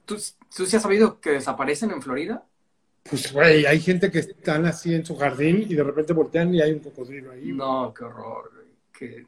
¿Tú, 0.05 0.17
¿Tú 0.55 0.67
sí 0.67 0.77
has 0.77 0.83
sabido 0.83 1.21
que 1.21 1.31
desaparecen 1.31 1.91
en 1.91 2.01
Florida? 2.03 2.45
Pues, 3.03 3.33
güey, 3.33 3.67
hay 3.67 3.81
gente 3.81 4.11
que 4.11 4.21
están 4.21 4.65
así 4.67 4.95
en 4.95 5.05
su 5.05 5.17
jardín 5.17 5.65
y 5.69 5.75
de 5.75 5.83
repente 5.83 6.13
voltean 6.15 6.55
y 6.55 6.63
hay 6.63 6.73
un 6.73 6.79
cocodrilo 6.81 7.33
ahí. 7.33 7.41
güey. 7.41 7.53
No, 7.53 7.93
qué 7.93 8.05
horror, 8.05 8.51
güey. 8.55 8.67
Que... 8.93 9.27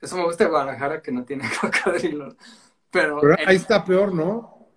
Eso 0.00 0.16
me 0.16 0.24
gusta 0.24 0.44
de 0.44 0.50
Guadalajara, 0.50 1.02
que 1.02 1.12
no 1.12 1.24
tiene 1.24 1.44
cocodrilos. 1.60 2.36
Pero, 2.90 3.20
Pero 3.20 3.38
en- 3.38 3.48
ahí 3.48 3.56
está 3.56 3.84
peor, 3.84 4.14
¿no? 4.14 4.68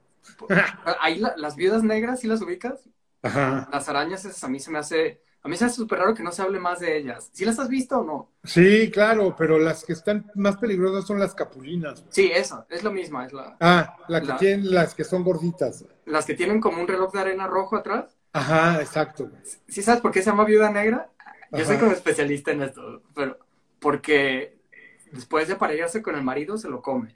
ahí 0.99 1.19
la- 1.19 1.35
las 1.37 1.55
viudas 1.55 1.83
negras, 1.83 2.19
¿sí 2.19 2.27
las 2.27 2.41
ubicas? 2.41 2.89
Ajá. 3.21 3.69
Las 3.71 3.87
arañas, 3.87 4.25
esas 4.25 4.43
a 4.43 4.49
mí 4.49 4.59
se 4.59 4.71
me 4.71 4.79
hace... 4.79 5.21
A 5.43 5.47
mí 5.49 5.57
se 5.57 5.65
hace 5.65 5.75
súper 5.75 5.99
raro 5.99 6.13
que 6.13 6.21
no 6.23 6.31
se 6.31 6.41
hable 6.41 6.59
más 6.59 6.79
de 6.79 6.97
ellas. 6.97 7.29
¿Sí 7.33 7.45
las 7.45 7.57
has 7.59 7.67
visto 7.67 7.99
o 7.99 8.03
no? 8.03 8.29
Sí, 8.43 8.91
claro, 8.91 9.35
pero 9.35 9.57
las 9.57 9.83
que 9.83 9.93
están 9.93 10.29
más 10.35 10.57
peligrosas 10.57 11.05
son 11.07 11.19
las 11.19 11.33
capulinas. 11.33 11.99
güey. 12.01 12.11
Sí, 12.11 12.31
esa, 12.33 12.65
es 12.69 12.83
lo 12.83 12.91
mismo, 12.91 13.21
es 13.21 13.33
la... 13.33 13.57
Ah, 13.59 13.95
la 14.07 14.21
que 14.21 14.27
La- 14.27 14.37
tienen 14.37 14.71
las 14.73 14.93
que 14.93 15.03
son 15.03 15.23
gorditas. 15.23 15.85
Las 16.05 16.25
que 16.25 16.35
tienen 16.35 16.59
como 16.61 16.79
un 16.81 16.87
reloj 16.87 17.11
de 17.11 17.19
arena 17.21 17.47
rojo 17.47 17.75
atrás. 17.75 18.17
Ajá, 18.33 18.79
exacto. 18.81 19.27
güey. 19.29 19.41
¿Sí 19.67 19.81
sabes 19.81 20.01
por 20.01 20.11
qué 20.11 20.21
se 20.21 20.29
llama 20.29 20.45
viuda 20.45 20.69
negra? 20.69 21.09
Yo 21.51 21.65
soy 21.65 21.77
como 21.77 21.91
especialista 21.91 22.51
en 22.51 22.61
esto, 22.61 23.01
pero 23.13 23.37
porque 23.79 24.57
después 25.11 25.47
de 25.47 25.55
aparearse 25.55 26.01
con 26.01 26.15
el 26.15 26.23
marido 26.23 26.57
se 26.57 26.69
lo 26.69 26.81
come. 26.81 27.15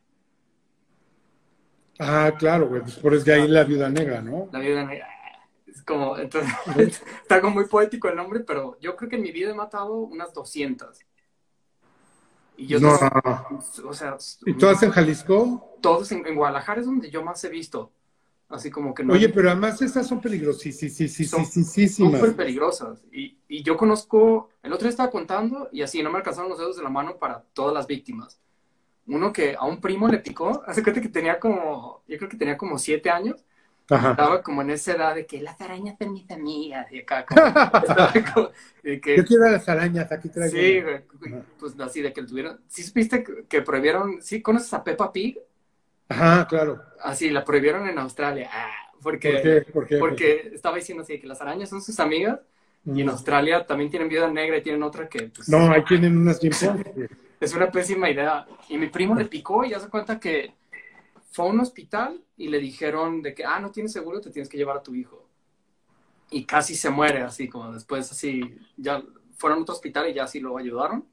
Ah, 2.00 2.34
claro, 2.38 2.68
güey, 2.68 2.82
pues 2.82 2.96
por 2.98 3.14
eso 3.14 3.24
de 3.24 3.34
ahí 3.34 3.48
la 3.48 3.64
viuda 3.64 3.90
negra, 3.90 4.22
¿no? 4.22 4.50
La 4.52 4.60
viuda 4.60 4.84
negra. 4.84 5.08
Es 5.76 5.84
como, 5.84 6.18
entonces, 6.18 6.52
está 7.22 7.42
como 7.42 7.56
muy 7.56 7.66
poético 7.68 8.08
el 8.10 8.16
nombre, 8.16 8.40
pero 8.42 8.80
yo 8.80 8.96
creo 8.96 9.10
que 9.10 9.18
en 9.18 9.24
mi 9.24 9.32
vida 9.32 9.52
he 9.52 9.54
matado 9.54 9.94
unas 9.96 10.34
200. 10.34 11.00
Y 12.58 12.68
yo, 12.68 12.80
No. 12.80 12.98
o 13.86 13.94
sea, 13.94 14.18
¿Y 14.46 14.54
todas 14.54 14.82
en 14.84 14.92
Jalisco? 14.92 15.78
todos 15.82 16.12
en, 16.14 16.26
en 16.26 16.36
Guadalajara 16.36 16.80
es 16.80 16.86
donde 16.88 17.12
yo 17.12 17.24
más 17.24 17.44
he 17.44 17.50
visto. 17.50 17.92
Así 18.48 18.70
como 18.70 18.94
que 18.94 19.04
no. 19.04 19.14
Oye, 19.14 19.30
pero 19.30 19.50
además 19.50 19.82
estas 19.82 20.08
son 20.08 20.22
peligrosísimas. 20.22 21.52
Súper 21.94 22.36
peligrosas. 22.36 23.04
Y, 23.12 23.40
y 23.48 23.64
yo 23.64 23.76
conozco, 23.76 24.50
el 24.64 24.72
otro 24.72 24.84
día 24.84 24.92
estaba 24.92 25.10
contando 25.12 25.68
y 25.72 25.82
así 25.82 26.02
no 26.04 26.12
me 26.12 26.18
alcanzaron 26.20 26.50
los 26.50 26.60
dedos 26.60 26.78
de 26.78 26.84
la 26.84 26.90
mano 26.90 27.18
para 27.18 27.42
todas 27.54 27.74
las 27.74 27.88
víctimas. 27.88 28.40
Uno 29.08 29.34
que 29.34 29.56
a 29.56 29.66
un 29.66 29.82
primo 29.82 30.08
le 30.08 30.20
picó, 30.20 30.64
hace 30.68 30.84
cuenta 30.84 31.02
que 31.02 31.10
tenía 31.10 31.40
como, 31.40 32.04
yo 32.08 32.18
creo 32.18 32.30
que 32.30 32.38
tenía 32.38 32.58
como 32.58 32.78
siete 32.80 33.10
años, 33.10 33.44
Ajá. 33.90 34.12
estaba 34.12 34.42
como 34.44 34.62
en 34.62 34.72
esa 34.72 34.94
edad 34.94 35.16
de 35.16 35.26
que 35.26 35.42
las 35.42 35.60
arañas 35.62 35.96
son 36.00 36.14
mis 36.14 36.30
amigas, 36.32 36.92
y 36.92 37.00
acá 37.00 37.26
como, 37.26 37.42
como 38.34 38.50
de 38.84 39.02
que, 39.02 39.18
Yo 39.18 39.26
quiero 39.26 39.50
las 39.50 39.68
arañas, 39.70 40.12
aquí 40.12 40.30
traigo. 40.30 40.56
sí, 40.56 40.80
una. 41.26 41.46
pues 41.60 41.80
así 41.80 42.02
de 42.02 42.14
que 42.14 42.24
tuvieron, 42.24 42.62
¿sí 42.68 42.84
supiste 42.84 43.24
que, 43.24 43.46
que 43.48 43.62
prohibieron, 43.62 44.22
sí 44.22 44.42
conoces 44.42 44.74
a 44.74 44.84
Peppa 44.84 45.12
Pig? 45.12 45.38
Ajá, 46.10 46.48
claro. 46.48 46.82
Así, 47.02 47.30
la 47.30 47.44
prohibieron 47.44 47.88
en 47.88 48.00
Australia, 48.00 48.50
ah, 48.52 48.72
porque, 49.02 49.34
¿Por 49.34 49.42
qué? 49.42 49.62
¿Por 49.72 49.88
qué? 49.88 50.00
porque 50.00 50.52
estaba 50.54 50.78
diciendo 50.78 51.04
así 51.04 51.20
que 51.20 51.28
las 51.28 51.42
arañas 51.42 51.70
son 51.70 51.82
sus 51.82 52.00
amigas, 52.00 52.40
y 52.94 53.02
en 53.02 53.08
Mm. 53.08 53.12
Australia 53.12 53.66
también 53.66 53.90
tienen 53.90 54.10
viuda 54.10 54.30
negra 54.30 54.58
y 54.58 54.62
tienen 54.64 54.84
otra 54.84 55.10
que 55.10 55.24
pues, 55.24 55.50
No, 55.50 55.72
ahí 55.72 55.84
tienen 55.86 56.18
unas 56.18 56.40
bien 56.40 56.54
es 57.40 57.54
una 57.54 57.70
pésima 57.72 58.10
idea. 58.10 58.48
Y 58.70 58.78
mi 58.78 58.88
primo 58.88 59.16
le 59.16 59.26
picó 59.26 59.64
y 59.66 59.72
ya 59.72 59.80
se 59.80 59.90
cuenta 59.90 60.20
que 60.20 60.54
fue 61.36 61.48
a 61.48 61.50
un 61.50 61.60
hospital 61.60 62.24
y 62.38 62.48
le 62.48 62.60
dijeron 62.60 63.22
de 63.22 63.36
que, 63.36 63.44
ah, 63.44 63.60
no 63.60 63.70
tienes 63.70 63.92
seguro, 63.92 64.22
te 64.22 64.32
tienes 64.32 64.48
que 64.48 64.56
llevar 64.56 64.78
a 64.78 64.84
tu 64.84 64.96
hijo. 64.96 65.28
Y 66.30 66.46
casi 66.46 66.76
se 66.76 66.90
muere, 66.90 67.24
así 67.24 67.50
como 67.50 67.74
después, 67.74 68.10
así, 68.10 68.58
ya 68.78 69.04
fueron 69.36 69.60
a 69.60 69.62
otro 69.64 69.76
hospital 69.76 70.10
y 70.10 70.14
ya 70.14 70.24
así 70.24 70.40
lo 70.40 70.58
ayudaron. 70.58 71.06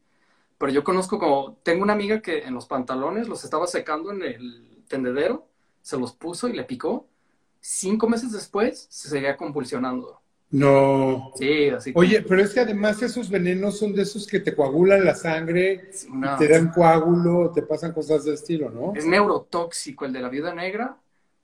Pero 0.58 0.70
yo 0.70 0.84
conozco 0.84 1.18
como, 1.18 1.56
tengo 1.64 1.82
una 1.82 1.94
amiga 1.94 2.22
que 2.22 2.44
en 2.44 2.54
los 2.54 2.66
pantalones 2.66 3.26
los 3.26 3.42
estaba 3.42 3.66
secando 3.66 4.12
en 4.12 4.22
el 4.22 4.84
tendedero, 4.86 5.48
se 5.80 5.98
los 5.98 6.12
puso 6.12 6.46
y 6.46 6.52
le 6.52 6.62
picó. 6.62 7.08
Cinco 7.60 8.08
meses 8.08 8.30
después 8.30 8.86
se 8.90 9.08
seguía 9.08 9.36
convulsionando. 9.36 10.21
No. 10.52 11.32
Sí, 11.36 11.70
así 11.70 11.92
como- 11.94 12.02
Oye, 12.06 12.20
pero 12.22 12.42
es 12.42 12.52
que 12.52 12.60
además 12.60 13.00
esos 13.02 13.30
venenos 13.30 13.78
son 13.78 13.94
de 13.94 14.02
esos 14.02 14.26
que 14.26 14.38
te 14.38 14.54
coagulan 14.54 15.02
la 15.04 15.14
sangre, 15.14 15.90
te 16.38 16.46
dan 16.48 16.70
coágulo, 16.70 17.50
te 17.54 17.62
pasan 17.62 17.92
cosas 17.92 18.24
de 18.24 18.34
estilo, 18.34 18.68
¿no? 18.70 18.92
Es 18.94 19.06
neurotóxico 19.06 20.04
el 20.04 20.12
de 20.12 20.20
la 20.20 20.28
viuda 20.28 20.54
negra, 20.54 20.96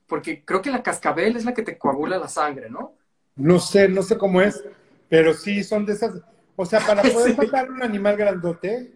porque 0.06 0.44
creo 0.44 0.60
que 0.60 0.70
la 0.70 0.82
cascabel 0.82 1.36
es 1.36 1.46
la 1.46 1.54
que 1.54 1.62
te 1.62 1.78
coagula 1.78 2.18
la 2.18 2.28
sangre, 2.28 2.68
¿no? 2.68 2.92
No 3.36 3.58
sé, 3.58 3.88
no 3.88 4.02
sé 4.02 4.18
cómo 4.18 4.42
es, 4.42 4.62
pero 5.08 5.32
sí 5.32 5.64
son 5.64 5.86
de 5.86 5.94
esas. 5.94 6.12
O 6.54 6.66
sea, 6.66 6.80
para 6.80 7.00
poder 7.26 7.32
Sí. 7.32 7.36
matar 7.38 7.70
un 7.70 7.82
animal 7.82 8.14
grandote, 8.16 8.92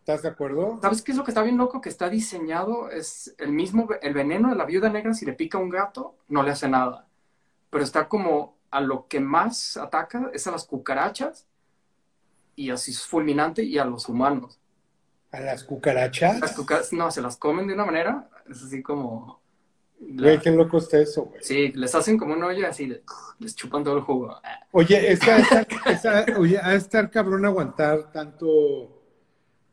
¿estás 0.00 0.22
de 0.22 0.28
acuerdo? 0.28 0.78
¿Sabes 0.80 1.02
qué 1.02 1.12
es 1.12 1.18
lo 1.18 1.24
que 1.24 1.30
está 1.30 1.42
bien 1.42 1.58
loco? 1.58 1.82
Que 1.82 1.90
está 1.90 2.08
diseñado, 2.08 2.88
es 2.90 3.34
el 3.38 3.52
mismo, 3.52 3.86
el 4.00 4.14
veneno 4.14 4.48
de 4.48 4.56
la 4.56 4.64
viuda 4.64 4.88
negra, 4.88 5.12
si 5.12 5.26
le 5.26 5.34
pica 5.34 5.58
a 5.58 5.60
un 5.60 5.68
gato, 5.68 6.14
no 6.28 6.42
le 6.42 6.52
hace 6.52 6.68
nada. 6.70 7.06
Pero 7.68 7.84
está 7.84 8.08
como 8.08 8.56
a 8.72 8.80
lo 8.80 9.06
que 9.06 9.20
más 9.20 9.76
ataca 9.76 10.30
es 10.32 10.46
a 10.48 10.50
las 10.50 10.64
cucarachas, 10.64 11.46
y 12.56 12.70
así 12.70 12.90
es 12.90 13.02
fulminante, 13.06 13.62
y 13.62 13.78
a 13.78 13.84
los 13.84 14.08
humanos. 14.08 14.58
A 15.30 15.40
las 15.40 15.62
cucarachas. 15.64 16.40
Las 16.40 16.52
cucarachas, 16.56 16.92
no, 16.92 17.10
se 17.10 17.22
las 17.22 17.36
comen 17.36 17.66
de 17.68 17.74
una 17.74 17.84
manera, 17.84 18.28
es 18.50 18.62
así 18.62 18.82
como... 18.82 19.40
la- 20.00 20.22
Güey, 20.22 20.40
qué 20.40 20.50
loco 20.50 20.78
está 20.78 20.98
eso, 20.98 21.24
güey. 21.26 21.42
sí, 21.42 21.68
les 21.74 21.94
hacen 21.94 22.18
como 22.18 22.34
un 22.34 22.42
hoyo 22.42 22.66
así, 22.66 22.86
de- 22.88 23.02
les 23.38 23.54
chupan 23.54 23.84
todo 23.84 23.96
el 23.98 24.02
jugo. 24.02 24.40
Oye, 24.72 25.16
oye, 26.38 26.58
a 26.58 26.74
estar 26.74 27.10
cabrón 27.10 27.44
aguantar 27.44 28.10
tanto, 28.10 29.01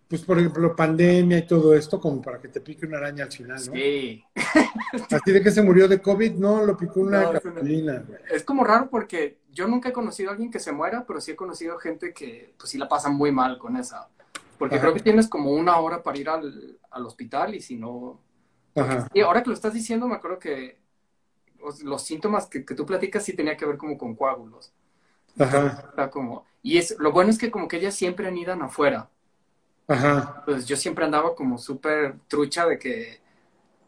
pues 0.10 0.24
por 0.24 0.40
ejemplo, 0.40 0.76
pandemia 0.76 1.38
y 1.38 1.48
todo 1.48 1.74
esto, 1.76 2.00
como 2.00 2.22
para 2.22 2.40
que 2.42 2.48
te 2.50 2.62
pique 2.62 2.86
una 2.86 2.98
araña 2.98 3.26
al 3.26 3.32
final, 3.32 3.64
¿no? 3.68 3.74
Sí. 3.74 4.24
Así 5.12 5.32
de 5.32 5.42
que 5.44 5.52
se 5.52 5.62
murió 5.62 5.88
de 5.88 6.02
COVID, 6.02 6.34
no, 6.34 6.66
lo 6.66 6.76
picó 6.76 7.02
una 7.02 7.22
No, 7.24 7.32
es 7.34 7.42
capulina, 7.42 8.04
como 8.46 8.64
raro 8.64 8.90
porque 8.90 9.40
yo 9.52 9.68
nunca 9.68 9.90
he 9.90 9.94
conocido 9.94 10.30
a 10.30 10.34
alguien 10.34 10.52
que 10.52 10.60
se 10.60 10.72
muera, 10.72 11.06
pero 11.06 11.22
sí 11.22 11.32
he 11.32 11.36
conocido 11.36 11.78
gente 11.78 12.14
que 12.14 12.54
pues 12.58 12.70
sí 12.72 12.78
la 12.78 12.88
pasa 12.90 13.10
muy 13.10 13.32
mal 13.32 13.58
con 13.60 13.78
esa. 13.78 14.10
Porque 14.58 14.76
Ajá. 14.76 14.84
creo 14.86 14.94
que 14.94 15.00
tienes 15.02 15.28
como 15.28 15.52
una 15.52 15.78
hora 15.78 16.04
para 16.04 16.18
ir 16.18 16.30
al, 16.30 16.80
al 16.92 17.06
hospital 17.06 17.56
y 17.56 17.62
si 17.62 17.78
no... 17.78 18.20
Ajá. 18.76 19.08
Y 19.14 19.22
ahora 19.22 19.44
que 19.44 19.50
lo 19.50 19.54
estás 19.56 19.74
diciendo, 19.74 20.08
me 20.08 20.16
acuerdo 20.16 20.40
que 20.40 20.80
os- 21.62 21.84
los 21.84 22.04
síntomas 22.04 22.48
que, 22.48 22.66
que 22.66 22.76
tú 22.76 22.86
platicas 22.86 23.24
sí 23.24 23.34
tenía 23.36 23.58
que 23.58 23.66
ver 23.66 23.78
como 23.78 23.98
con 23.98 24.16
coágulos. 24.16 24.74
Ajá. 25.40 25.92
Era 25.94 26.10
como... 26.10 26.46
Y 26.62 26.78
es, 26.78 26.96
lo 27.00 27.12
bueno 27.12 27.30
es 27.30 27.38
que 27.38 27.52
como 27.52 27.68
que 27.68 27.78
ellas 27.78 27.96
siempre 27.96 28.28
anidan 28.28 28.62
afuera. 28.62 29.10
Ajá. 29.90 30.44
Pues 30.46 30.66
yo 30.68 30.76
siempre 30.78 31.06
andaba 31.06 31.36
como 31.36 31.58
súper 31.58 32.20
trucha 32.28 32.66
de 32.66 32.80
que, 32.80 33.22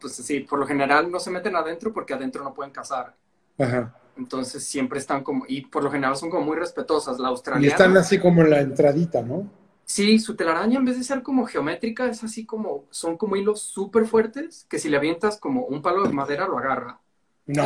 pues 0.00 0.14
sí, 0.16 0.40
por 0.40 0.58
lo 0.60 0.66
general 0.66 1.10
no 1.10 1.20
se 1.20 1.30
meten 1.30 1.56
adentro 1.56 1.92
porque 1.94 2.14
adentro 2.14 2.44
no 2.44 2.54
pueden 2.54 2.72
cazar. 2.72 3.16
Ajá. 3.58 3.94
Entonces 4.16 4.64
siempre 4.66 4.98
están 4.98 5.22
como, 5.24 5.44
y 5.48 5.62
por 5.66 5.82
lo 5.84 5.90
general 5.90 6.16
son 6.16 6.30
como 6.30 6.44
muy 6.46 6.56
respetuosas. 6.56 7.18
La 7.18 7.28
Y 7.28 7.30
australiana. 7.30 7.66
están 7.66 7.96
así 7.96 8.18
como 8.18 8.42
en 8.42 8.50
la 8.50 8.60
entradita, 8.60 9.22
¿no? 9.22 9.48
Sí, 9.84 10.18
su 10.18 10.34
telaraña 10.36 10.78
en 10.78 10.84
vez 10.84 10.96
de 10.98 11.04
ser 11.04 11.22
como 11.22 11.46
geométrica 11.46 12.06
es 12.06 12.24
así 12.24 12.46
como, 12.46 12.86
son 12.90 13.16
como 13.16 13.36
hilos 13.36 13.60
súper 13.62 14.06
fuertes 14.06 14.66
que 14.68 14.78
si 14.78 14.88
le 14.88 14.96
avientas 14.96 15.38
como 15.38 15.66
un 15.66 15.82
palo 15.82 16.02
de 16.04 16.12
madera 16.12 16.46
lo 16.48 16.58
agarra. 16.58 17.00
No. 17.46 17.62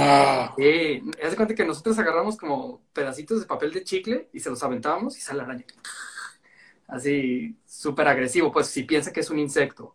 Sí, 0.56 1.02
haz 1.22 1.30
de 1.30 1.36
cuenta 1.36 1.54
que 1.54 1.64
nosotros 1.66 1.98
agarramos 1.98 2.36
como 2.38 2.82
pedacitos 2.94 3.40
de 3.40 3.46
papel 3.46 3.72
de 3.72 3.84
chicle 3.84 4.28
y 4.32 4.40
se 4.40 4.48
los 4.50 4.62
aventábamos 4.62 5.18
y 5.18 5.20
sale 5.20 5.38
la 5.38 5.44
araña. 5.44 5.66
Así, 6.88 7.56
súper 7.66 8.08
agresivo, 8.08 8.52
pues 8.52 8.68
si 8.68 8.84
piensa 8.84 9.12
que 9.12 9.20
es 9.20 9.30
un 9.30 9.38
insecto. 9.38 9.94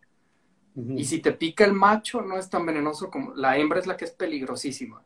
Ujú. 0.76 0.94
Y 0.98 1.04
si 1.04 1.20
te 1.20 1.32
pica 1.32 1.64
el 1.64 1.72
macho, 1.72 2.22
no 2.22 2.38
es 2.38 2.50
tan 2.50 2.66
venenoso 2.66 3.10
como 3.10 3.34
la 3.34 3.56
hembra 3.56 3.80
es 3.80 3.86
la 3.86 3.96
que 3.96 4.04
es 4.04 4.10
peligrosísima. 4.12 5.04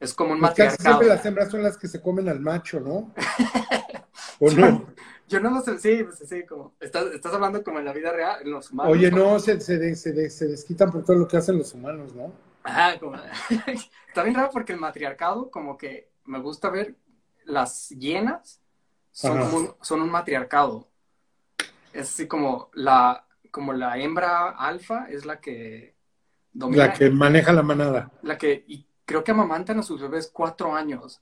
Es 0.00 0.14
como 0.14 0.32
un 0.32 0.40
Pues 0.40 0.52
matriarcado. 0.52 0.82
siempre 0.82 1.08
las 1.08 1.24
hembras 1.24 1.50
son 1.50 1.62
las 1.62 1.78
que 1.78 1.88
se 1.88 2.00
comen 2.00 2.28
al 2.28 2.40
macho, 2.40 2.80
¿no? 2.80 3.12
¿O 4.40 4.50
no? 4.50 4.86
Yo 5.28 5.40
no 5.40 5.50
lo 5.50 5.60
sé, 5.62 5.78
sí, 5.78 6.04
pues 6.04 6.18
sí, 6.28 6.44
como, 6.44 6.74
estás, 6.80 7.06
estás 7.06 7.32
hablando 7.32 7.62
como 7.64 7.78
en 7.78 7.86
la 7.86 7.92
vida 7.92 8.12
real, 8.12 8.42
en 8.42 8.50
los 8.50 8.70
humanos. 8.70 8.92
Oye, 8.92 9.10
no, 9.10 9.38
se, 9.38 9.60
se, 9.60 9.78
de- 9.78 9.96
se, 9.96 10.12
de- 10.12 10.28
se 10.30 10.46
desquitan 10.46 10.90
por 10.90 11.04
todo 11.04 11.16
lo 11.16 11.28
que 11.28 11.36
hacen 11.38 11.56
los 11.56 11.72
humanos, 11.72 12.14
¿no? 12.14 12.32
Ajá, 12.62 12.98
como... 12.98 13.16
Está 14.08 14.22
bien 14.22 14.34
raro 14.34 14.50
porque 14.52 14.72
el 14.72 14.78
matriarcado, 14.80 15.50
como 15.50 15.76
que 15.78 16.10
me 16.24 16.38
gusta 16.40 16.68
ver 16.70 16.96
las 17.44 17.88
hienas, 17.90 18.60
son, 19.10 19.38
como 19.38 19.56
un, 19.56 19.74
son 19.80 20.02
un 20.02 20.10
matriarcado. 20.10 20.88
Es 21.92 22.08
así 22.10 22.26
como 22.28 22.70
la, 22.74 23.26
como 23.50 23.72
la 23.72 23.98
hembra 23.98 24.50
alfa 24.50 25.06
es 25.10 25.24
la 25.24 25.40
que 25.40 25.94
domina, 26.52 26.86
La 26.86 26.92
que 26.92 27.10
maneja 27.10 27.52
la 27.52 27.62
manada. 27.62 28.10
la 28.22 28.38
que, 28.38 28.64
y 28.66 28.86
creo 29.04 29.22
que 29.24 29.32
amamantan 29.32 29.78
a 29.78 29.82
sus 29.82 30.00
bebés 30.00 30.30
cuatro 30.32 30.74
años. 30.74 31.20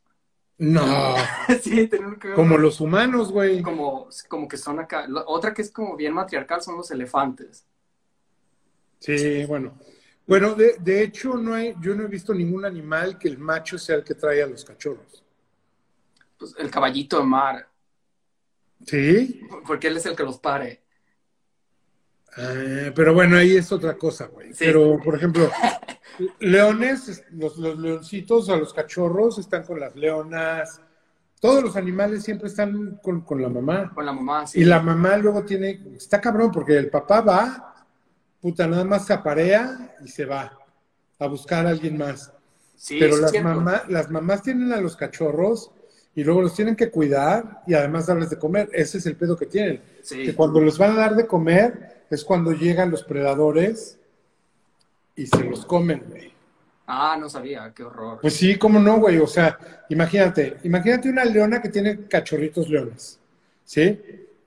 No, 0.58 0.82
sí, 1.62 1.88
tienen 1.88 2.16
que 2.18 2.28
ver 2.28 2.36
como 2.36 2.58
los 2.58 2.80
humanos, 2.80 3.32
güey. 3.32 3.62
como, 3.62 4.08
como 4.28 4.46
que 4.48 4.56
son 4.58 4.78
acá. 4.78 5.06
La 5.08 5.24
otra 5.26 5.54
que 5.54 5.62
es 5.62 5.70
como 5.70 5.96
bien 5.96 6.12
matriarcal 6.12 6.62
son 6.62 6.76
los 6.76 6.90
elefantes. 6.90 7.66
Sí, 8.98 9.44
bueno. 9.46 9.78
Bueno, 10.26 10.54
de, 10.54 10.76
de 10.78 11.02
hecho, 11.02 11.36
no 11.36 11.54
hay, 11.54 11.74
yo 11.80 11.94
no 11.94 12.04
he 12.04 12.06
visto 12.06 12.32
ningún 12.34 12.64
animal 12.64 13.18
que 13.18 13.28
el 13.28 13.38
macho 13.38 13.78
sea 13.78 13.96
el 13.96 14.04
que 14.04 14.14
trae 14.14 14.42
a 14.42 14.46
los 14.46 14.64
cachorros. 14.64 15.24
Pues 16.38 16.54
el 16.58 16.70
caballito 16.70 17.18
de 17.18 17.24
mar, 17.24 17.69
¿Sí? 18.86 19.40
porque 19.66 19.88
él 19.88 19.96
es 19.96 20.06
el 20.06 20.16
que 20.16 20.22
los 20.22 20.38
pare. 20.38 20.82
Ah, 22.36 22.92
pero 22.94 23.12
bueno, 23.14 23.36
ahí 23.36 23.56
es 23.56 23.72
otra 23.72 23.96
cosa, 23.96 24.26
güey. 24.26 24.52
Sí. 24.52 24.64
Pero, 24.64 24.98
por 25.02 25.16
ejemplo, 25.16 25.50
leones, 26.38 27.24
los, 27.30 27.56
los 27.56 27.78
leoncitos 27.78 28.48
o 28.48 28.56
los 28.56 28.72
cachorros 28.72 29.38
están 29.38 29.64
con 29.64 29.80
las 29.80 29.94
leonas. 29.96 30.80
Todos 31.40 31.62
los 31.62 31.76
animales 31.76 32.22
siempre 32.22 32.48
están 32.48 33.00
con, 33.02 33.22
con 33.22 33.40
la 33.40 33.48
mamá. 33.48 33.92
Con 33.94 34.06
la 34.06 34.12
mamá, 34.12 34.46
sí. 34.46 34.60
Y 34.60 34.64
la 34.64 34.80
mamá 34.80 35.16
luego 35.16 35.44
tiene, 35.44 35.80
está 35.96 36.20
cabrón, 36.20 36.50
porque 36.52 36.76
el 36.76 36.90
papá 36.90 37.22
va, 37.22 37.86
puta, 38.40 38.66
nada 38.66 38.84
más 38.84 39.06
se 39.06 39.14
aparea 39.14 39.96
y 40.04 40.08
se 40.08 40.26
va 40.26 40.58
a 41.18 41.26
buscar 41.26 41.66
a 41.66 41.70
alguien 41.70 41.96
más. 41.96 42.32
Sí, 42.76 42.98
Pero 42.98 43.16
las, 43.16 43.32
mamá, 43.42 43.82
las 43.88 44.10
mamás 44.10 44.42
tienen 44.42 44.72
a 44.72 44.80
los 44.80 44.96
cachorros 44.96 45.72
y 46.14 46.24
luego 46.24 46.42
los 46.42 46.54
tienen 46.54 46.76
que 46.76 46.90
cuidar 46.90 47.62
y 47.66 47.74
además 47.74 48.06
darles 48.06 48.30
de 48.30 48.38
comer. 48.38 48.68
Ese 48.72 48.98
es 48.98 49.06
el 49.06 49.16
pedo 49.16 49.36
que 49.36 49.46
tienen. 49.46 49.80
Sí. 50.02 50.24
Que 50.24 50.34
cuando 50.34 50.60
les 50.60 50.76
van 50.76 50.92
a 50.92 51.00
dar 51.00 51.14
de 51.14 51.26
comer 51.26 52.04
es 52.10 52.24
cuando 52.24 52.52
llegan 52.52 52.90
los 52.90 53.04
predadores 53.04 53.98
y 55.14 55.26
se 55.26 55.44
los 55.44 55.64
comen, 55.64 56.02
güey. 56.08 56.32
Ah, 56.86 57.16
no 57.18 57.28
sabía, 57.28 57.72
qué 57.74 57.84
horror. 57.84 58.18
Pues 58.20 58.34
sí, 58.34 58.56
cómo 58.56 58.80
no, 58.80 58.98
güey. 58.98 59.18
O 59.18 59.26
sea, 59.26 59.56
imagínate, 59.88 60.56
imagínate 60.64 61.08
una 61.08 61.24
leona 61.24 61.62
que 61.62 61.68
tiene 61.68 62.06
cachorritos 62.08 62.68
leones, 62.68 63.20
¿sí? 63.64 64.00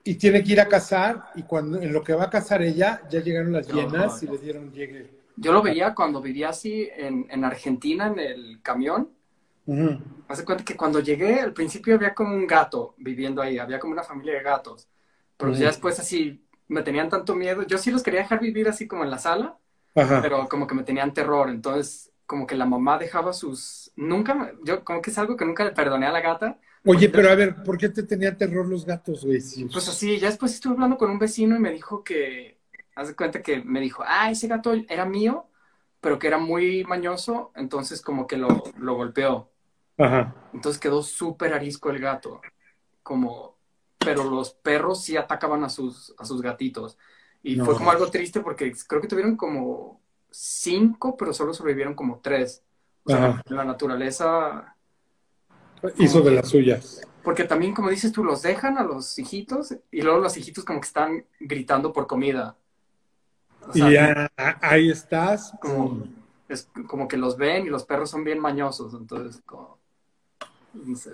Y 0.04 0.16
tiene 0.16 0.44
que 0.44 0.52
ir 0.52 0.60
a 0.60 0.68
cazar 0.68 1.30
y 1.36 1.44
cuando 1.44 1.80
en 1.80 1.90
lo 1.90 2.04
que 2.04 2.12
va 2.12 2.24
a 2.24 2.30
cazar 2.30 2.60
ella 2.60 3.00
ya 3.08 3.20
llegaron 3.20 3.52
las 3.52 3.66
Qué 3.66 3.72
hienas 3.72 4.22
y 4.22 4.26
le 4.26 4.36
dieron 4.36 4.70
llegue. 4.72 5.08
Yo 5.36 5.52
lo 5.52 5.62
veía 5.62 5.94
cuando 5.94 6.20
vivía 6.20 6.50
así 6.50 6.86
en, 6.94 7.26
en 7.30 7.44
Argentina, 7.44 8.08
en 8.08 8.18
el 8.18 8.60
camión. 8.60 9.08
Ujú. 9.66 9.98
Hace 10.28 10.44
cuenta 10.44 10.64
que 10.64 10.76
cuando 10.76 11.00
llegué, 11.00 11.40
al 11.40 11.52
principio 11.52 11.94
había 11.94 12.14
como 12.14 12.34
un 12.34 12.46
gato 12.46 12.94
viviendo 12.98 13.42
ahí, 13.42 13.58
había 13.58 13.78
como 13.78 13.92
una 13.92 14.02
familia 14.02 14.34
de 14.34 14.42
gatos. 14.42 14.88
Pero 15.36 15.52
Ujú. 15.52 15.60
ya 15.60 15.66
después 15.66 15.98
así, 15.98 16.44
me 16.68 16.82
tenían 16.82 17.08
tanto 17.08 17.34
miedo. 17.34 17.62
Yo 17.62 17.78
sí 17.78 17.90
los 17.90 18.02
quería 18.02 18.20
dejar 18.20 18.40
vivir 18.40 18.68
así 18.68 18.86
como 18.86 19.04
en 19.04 19.10
la 19.10 19.18
sala, 19.18 19.58
Ajá. 19.94 20.22
pero 20.22 20.48
como 20.48 20.66
que 20.66 20.74
me 20.74 20.82
tenían 20.82 21.14
terror. 21.14 21.48
Entonces, 21.50 22.12
como 22.26 22.46
que 22.46 22.54
la 22.54 22.66
mamá 22.66 22.98
dejaba 22.98 23.32
sus... 23.32 23.92
Nunca, 23.96 24.52
yo 24.64 24.84
como 24.84 25.02
que 25.02 25.10
es 25.10 25.18
algo 25.18 25.36
que 25.36 25.44
nunca 25.44 25.64
le 25.64 25.72
perdoné 25.72 26.06
a 26.06 26.12
la 26.12 26.20
gata. 26.20 26.58
Oye, 26.86 27.08
pero 27.08 27.30
a 27.30 27.34
ver, 27.34 27.62
¿por 27.62 27.78
qué 27.78 27.88
te 27.88 28.02
tenía 28.02 28.36
terror 28.36 28.66
los 28.66 28.84
gatos, 28.84 29.24
güey? 29.24 29.40
Pues 29.72 29.88
así, 29.88 30.18
ya 30.18 30.28
después 30.28 30.52
estuve 30.52 30.74
hablando 30.74 30.98
con 30.98 31.10
un 31.10 31.18
vecino 31.18 31.56
y 31.56 31.58
me 31.58 31.72
dijo 31.72 32.04
que, 32.04 32.58
haz 32.94 33.08
de 33.08 33.16
cuenta 33.16 33.42
que 33.42 33.62
me 33.62 33.80
dijo, 33.80 34.02
ah, 34.06 34.30
ese 34.30 34.48
gato 34.48 34.74
era 34.88 35.06
mío, 35.06 35.46
pero 36.00 36.18
que 36.18 36.26
era 36.26 36.36
muy 36.36 36.84
mañoso, 36.84 37.52
entonces 37.56 38.02
como 38.02 38.26
que 38.26 38.36
lo, 38.36 38.64
lo 38.78 38.94
golpeó. 38.94 39.50
Ajá. 39.98 40.34
Entonces 40.52 40.80
quedó 40.80 41.02
súper 41.02 41.52
arisco 41.54 41.90
el 41.90 41.98
gato, 41.98 42.40
como, 43.02 43.56
pero 43.98 44.24
los 44.24 44.54
perros 44.54 45.02
sí 45.04 45.16
atacaban 45.16 45.64
a 45.64 45.68
sus, 45.68 46.14
a 46.18 46.24
sus 46.24 46.42
gatitos. 46.42 46.98
Y 47.42 47.56
No. 47.56 47.64
fue 47.64 47.74
como 47.76 47.90
algo 47.90 48.10
triste 48.10 48.40
porque 48.40 48.72
creo 48.88 49.00
que 49.00 49.08
tuvieron 49.08 49.36
como 49.36 50.00
cinco, 50.30 51.16
pero 51.16 51.32
solo 51.32 51.52
sobrevivieron 51.54 51.94
como 51.94 52.20
tres. 52.20 52.62
O 53.04 53.10
sea, 53.10 53.26
Ajá. 53.26 53.42
la 53.48 53.64
naturaleza 53.64 54.74
Hizo 55.98 56.22
de 56.22 56.30
las 56.30 56.48
suyas. 56.48 57.02
Porque 57.22 57.44
también, 57.44 57.74
como 57.74 57.90
dices 57.90 58.12
tú, 58.12 58.24
los 58.24 58.42
dejan 58.42 58.78
a 58.78 58.84
los 58.84 59.18
hijitos 59.18 59.74
y 59.90 60.02
luego 60.02 60.18
los 60.18 60.36
hijitos 60.36 60.64
como 60.64 60.80
que 60.80 60.86
están 60.86 61.26
gritando 61.40 61.92
por 61.92 62.06
comida. 62.06 62.56
O 63.68 63.72
sea, 63.72 63.90
y 63.90 63.92
ya, 63.94 64.30
a- 64.36 64.58
ahí 64.62 64.90
estás. 64.90 65.52
como, 65.60 66.04
es 66.48 66.68
como 66.86 67.08
que 67.08 67.16
los 67.16 67.36
ven 67.36 67.66
y 67.66 67.70
los 67.70 67.84
perros 67.84 68.10
son 68.10 68.24
bien 68.24 68.38
mañosos, 68.38 68.94
entonces 68.94 69.42
como... 69.44 69.73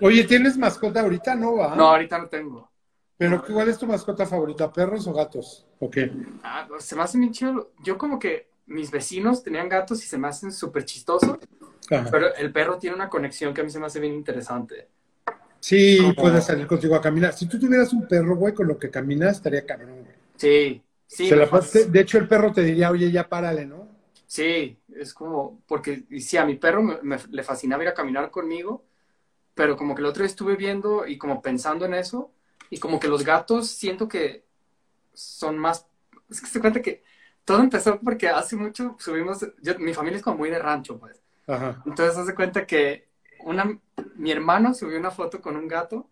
Oye, 0.00 0.24
¿tienes 0.24 0.56
mascota 0.56 1.00
ahorita? 1.00 1.34
No 1.34 1.56
va. 1.56 1.76
No, 1.76 1.88
ahorita 1.88 2.18
no 2.18 2.28
tengo. 2.28 2.70
Pero 3.18 3.40
¿cuál 3.44 3.68
es 3.68 3.78
tu 3.78 3.86
mascota 3.86 4.26
favorita? 4.26 4.72
¿Perros 4.72 5.06
o 5.06 5.12
gatos? 5.12 5.64
¿O 5.78 5.88
qué? 5.88 6.10
Ah, 6.42 6.68
se 6.78 6.96
me 6.96 7.02
hace 7.02 7.18
bien 7.18 7.32
chido. 7.32 7.72
Yo 7.82 7.98
como 7.98 8.18
que 8.18 8.50
mis 8.66 8.90
vecinos 8.90 9.42
tenían 9.42 9.68
gatos 9.68 10.02
y 10.04 10.06
se 10.08 10.18
me 10.18 10.28
hacen 10.28 10.52
súper 10.52 10.84
chistosos, 10.84 11.38
Ajá. 11.90 12.10
pero 12.10 12.34
el 12.36 12.52
perro 12.52 12.78
tiene 12.78 12.96
una 12.96 13.08
conexión 13.10 13.54
que 13.54 13.60
a 13.62 13.64
mí 13.64 13.70
se 13.70 13.80
me 13.80 13.86
hace 13.86 14.00
bien 14.00 14.14
interesante. 14.14 14.90
Sí, 15.60 16.14
puedes 16.18 16.44
salir 16.44 16.66
contigo 16.66 16.94
a 16.96 17.00
caminar. 17.00 17.32
Si 17.34 17.46
tú 17.46 17.58
tuvieras 17.58 17.92
un 17.92 18.06
perro, 18.08 18.36
güey, 18.36 18.54
con 18.54 18.66
lo 18.66 18.78
que 18.78 18.90
caminas, 18.90 19.36
estaría 19.36 19.64
cabrón, 19.66 20.00
güey. 20.00 20.14
Sí, 20.36 20.84
sí. 21.06 21.28
Se 21.28 21.36
la 21.36 21.46
de 21.46 22.00
hecho, 22.00 22.18
el 22.18 22.28
perro 22.28 22.52
te 22.52 22.62
diría, 22.62 22.90
oye, 22.90 23.10
ya 23.10 23.28
párale, 23.28 23.66
¿no? 23.66 23.88
Sí, 24.26 24.80
es 24.94 25.12
como, 25.12 25.62
porque 25.66 26.04
sí, 26.20 26.36
a 26.36 26.44
mi 26.46 26.54
perro 26.56 26.82
me, 26.82 27.02
me- 27.02 27.18
le 27.30 27.42
fascinaba 27.42 27.82
ir 27.82 27.88
a 27.88 27.94
caminar 27.94 28.30
conmigo, 28.30 28.86
pero 29.54 29.76
como 29.76 29.94
que 29.94 30.00
el 30.02 30.06
otro 30.06 30.22
día 30.22 30.28
estuve 30.30 30.56
viendo 30.56 31.06
y 31.06 31.18
como 31.18 31.42
pensando 31.42 31.84
en 31.86 31.94
eso, 31.94 32.32
y 32.70 32.78
como 32.78 33.00
que 33.00 33.08
los 33.08 33.24
gatos 33.24 33.68
siento 33.70 34.08
que 34.08 34.44
son 35.14 35.58
más, 35.58 35.86
es 36.30 36.40
que 36.40 36.46
se 36.48 36.60
cuenta 36.60 36.82
que 36.82 37.02
todo 37.44 37.60
empezó 37.60 38.00
porque 38.00 38.28
hace 38.28 38.56
mucho 38.56 38.96
subimos, 38.98 39.40
yo- 39.62 39.78
mi 39.78 39.94
familia 39.94 40.18
es 40.18 40.22
como 40.24 40.38
muy 40.38 40.50
de 40.50 40.58
rancho, 40.58 40.98
pues, 40.98 41.22
Ajá. 41.46 41.82
entonces 41.86 42.16
hace 42.18 42.34
cuenta 42.34 42.66
que 42.66 43.08
una, 43.44 43.80
mi 44.16 44.30
hermano 44.32 44.74
subió 44.74 44.98
una 44.98 45.10
foto 45.10 45.40
con 45.40 45.56
un 45.56 45.68
gato 45.68 46.08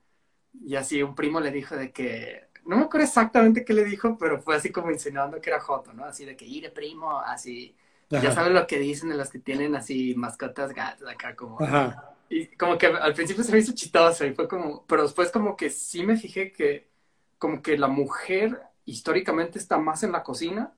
y 0.65 0.77
así 0.77 1.03
un 1.03 1.15
primo 1.15 1.41
le 1.41 1.51
dijo 1.51 1.77
de 1.77 1.93
que, 1.93 2.49
no 2.67 2.77
me 2.77 2.83
acuerdo 2.85 3.07
exactamente 3.07 3.65
qué 3.65 3.73
le 3.75 3.85
dijo, 3.85 4.19
pero 4.19 4.41
fue 4.43 4.57
así 4.57 4.71
como 4.73 4.91
insinuando 4.91 5.41
que 5.41 5.51
era 5.51 5.61
Joto, 5.61 5.93
¿no? 5.95 6.05
Así 6.05 6.25
de 6.25 6.37
que, 6.37 6.45
ire 6.47 6.71
primo, 6.71 7.19
así. 7.21 7.75
Ya 8.11 8.31
Ajá. 8.31 8.35
sabes 8.37 8.53
lo 8.53 8.67
que 8.67 8.79
dicen 8.79 9.09
de 9.11 9.17
los 9.17 9.31
que 9.31 9.39
tienen 9.39 9.75
así 9.77 10.15
mascotas 10.17 10.73
gatos 10.75 11.09
acá 11.09 11.35
como... 11.37 11.59
Ajá. 11.61 12.15
Y 12.31 12.47
como 12.57 12.77
que 12.77 12.87
al 12.87 13.15
principio 13.15 13.43
se 13.43 13.53
me 13.53 13.59
hizo 13.59 13.73
chistoso 13.73 14.27
y 14.27 14.35
fue 14.35 14.49
como... 14.49 14.85
Pero 14.87 15.03
después 15.03 15.31
como 15.31 15.57
que 15.57 15.71
sí 15.71 16.05
me 16.05 16.17
fijé 16.17 16.53
que 16.53 16.89
como 17.39 17.63
que 17.63 17.79
la 17.79 17.89
mujer 17.89 18.61
históricamente 18.85 19.59
está 19.59 19.79
más 19.79 20.03
en 20.03 20.13
la 20.13 20.23
cocina 20.23 20.73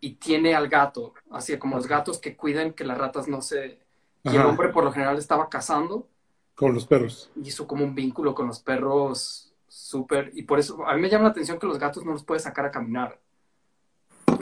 y 0.00 0.14
tiene 0.14 0.54
al 0.54 0.68
gato, 0.68 1.14
así 1.30 1.56
como 1.58 1.76
los 1.76 1.86
gatos 1.86 2.18
que 2.18 2.36
cuiden 2.36 2.72
que 2.72 2.84
las 2.84 2.98
ratas 2.98 3.28
no 3.28 3.42
se... 3.42 3.78
Y 4.24 4.36
el 4.36 4.44
hombre 4.44 4.68
por 4.68 4.84
lo 4.84 4.92
general 4.92 5.16
estaba 5.16 5.48
cazando 5.48 6.06
Con 6.54 6.74
los 6.74 6.86
perros. 6.86 7.30
y 7.36 7.48
hizo 7.48 7.66
como 7.66 7.84
un 7.84 7.94
vínculo 7.94 8.34
con 8.34 8.46
los 8.46 8.60
perros 8.60 9.54
súper... 9.68 10.32
Y 10.34 10.42
por 10.42 10.58
eso 10.58 10.86
a 10.86 10.94
mí 10.94 11.00
me 11.00 11.08
llama 11.08 11.24
la 11.24 11.30
atención 11.30 11.58
que 11.58 11.66
los 11.66 11.78
gatos 11.78 12.04
no 12.04 12.12
los 12.12 12.24
puedes 12.24 12.42
sacar 12.42 12.66
a 12.66 12.70
caminar. 12.70 13.18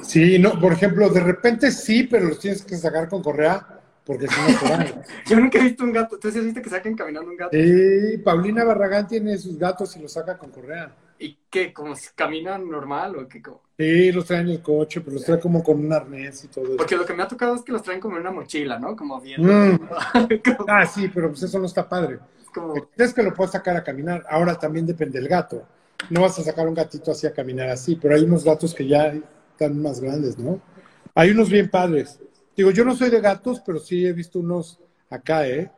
Sí, 0.03 0.39
no, 0.39 0.59
por 0.61 0.73
ejemplo, 0.73 1.09
de 1.09 1.21
repente 1.21 1.71
sí, 1.71 2.05
pero 2.05 2.27
los 2.27 2.39
tienes 2.39 2.63
que 2.63 2.77
sacar 2.77 3.09
con 3.09 3.23
correa 3.23 3.76
porque 4.07 4.29
si 4.29 4.35
no 4.41 4.59
te 4.61 4.71
van. 4.71 5.03
Yo 5.27 5.41
nunca 5.41 5.59
he 5.59 5.63
visto 5.63 5.85
un 5.85 5.93
gato. 5.93 6.19
¿Tú 6.19 6.31
sí 6.31 6.39
has 6.39 6.45
visto 6.45 6.63
que 6.63 6.71
saquen 6.71 6.95
caminando 6.97 7.29
un 7.31 7.37
gato? 7.37 7.51
Sí, 7.57 8.19
Paulina 8.25 8.65
Barragán 8.65 9.07
tiene 9.09 9.37
sus 9.37 9.59
gatos 9.59 9.95
y 9.97 10.01
los 10.01 10.13
saca 10.13 10.39
con 10.39 10.51
correa. 10.51 10.95
¿Y 11.19 11.37
qué? 11.51 11.73
¿Como 11.73 11.97
si 11.97 12.09
caminan 12.15 12.69
normal 12.71 13.17
o 13.17 13.27
qué? 13.29 13.43
Como- 13.43 13.63
Sí, 13.79 14.13
los 14.13 14.25
trae 14.25 14.41
en 14.41 14.49
el 14.51 14.63
coche, 14.63 15.01
pero 15.03 15.15
los 15.15 15.25
trae 15.25 15.39
como 15.41 15.63
con 15.63 15.85
un 15.85 15.93
arnés 15.93 16.45
y 16.45 16.49
todo 16.49 16.65
eso. 16.65 16.77
Porque 16.77 16.97
lo 16.97 17.05
que 17.05 17.13
me 17.15 17.23
ha 17.23 17.29
tocado 17.29 17.55
es 17.55 17.63
que 17.63 17.73
los 17.73 17.83
traen 17.83 18.01
como 18.01 18.17
en 18.17 18.23
una 18.23 18.31
mochila, 18.31 18.79
¿no? 18.79 18.95
Como 18.97 19.21
bien. 19.21 19.43
Mm. 19.43 19.79
como, 20.57 20.65
Ah, 20.69 20.87
sí, 20.87 21.11
pero 21.13 21.29
pues 21.29 21.43
eso 21.43 21.59
no 21.59 21.67
está 21.67 21.87
padre. 21.89 22.19
como- 22.55 22.75
Es 22.97 23.13
que 23.13 23.23
lo 23.23 23.35
puedes 23.35 23.53
sacar 23.53 23.77
a 23.77 23.83
caminar. 23.85 24.25
Ahora 24.31 24.55
también 24.59 24.87
depende 24.87 25.19
del 25.19 25.29
gato. 25.29 25.67
No 26.11 26.21
vas 26.23 26.39
a 26.39 26.43
sacar 26.43 26.69
un 26.69 26.75
gatito 26.75 27.11
así 27.11 27.27
a 27.27 27.33
caminar 27.33 27.69
así, 27.71 27.97
pero 27.97 28.15
hay 28.15 28.23
unos 28.23 28.45
gatos 28.45 28.75
que 28.75 28.87
ya 28.87 29.13
están 29.53 29.81
más 29.83 30.01
grandes, 30.01 30.39
¿no? 30.39 30.61
Hay 31.15 31.31
unos 31.31 31.49
bien 31.51 31.71
padres. 31.71 32.19
Digo, 32.57 32.71
yo 32.71 32.85
no 32.85 32.95
soy 32.97 33.11
de 33.11 33.21
gatos, 33.21 33.61
pero 33.61 33.79
sí 33.79 34.07
he 34.07 34.13
visto 34.13 34.39
unos 34.39 34.79
acá, 35.11 35.47
¿eh? 35.47 35.71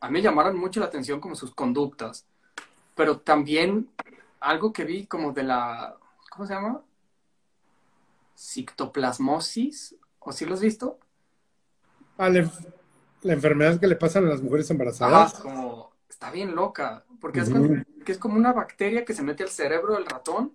A 0.00 0.08
mí 0.08 0.14
me 0.14 0.22
llamaron 0.22 0.56
mucho 0.58 0.80
la 0.80 0.86
atención 0.86 1.20
como 1.20 1.34
sus 1.34 1.54
conductas. 1.54 2.26
Pero 2.94 3.20
también 3.20 3.88
algo 4.40 4.72
que 4.72 4.84
vi 4.84 5.06
como 5.06 5.32
de 5.32 5.44
la. 5.44 5.96
¿Cómo 6.30 6.46
se 6.46 6.54
llama? 6.54 6.82
Cictoplasmosis. 8.36 9.96
¿O 10.18 10.32
sí 10.32 10.44
lo 10.44 10.54
has 10.54 10.60
visto? 10.60 10.98
Ah, 12.18 12.28
la, 12.30 12.40
enf- 12.40 12.72
la 13.22 13.32
enfermedad 13.32 13.78
que 13.78 13.86
le 13.86 13.96
pasan 13.96 14.26
a 14.26 14.30
las 14.30 14.42
mujeres 14.42 14.70
embarazadas. 14.70 15.34
como. 15.34 15.92
Está 16.08 16.30
bien 16.30 16.54
loca. 16.54 17.04
Porque 17.20 17.40
es, 17.40 17.50
que 18.04 18.12
es 18.12 18.18
como 18.18 18.36
una 18.36 18.52
bacteria 18.52 19.04
que 19.04 19.14
se 19.14 19.22
mete 19.22 19.42
al 19.42 19.48
cerebro 19.48 19.94
del 19.94 20.06
ratón 20.06 20.52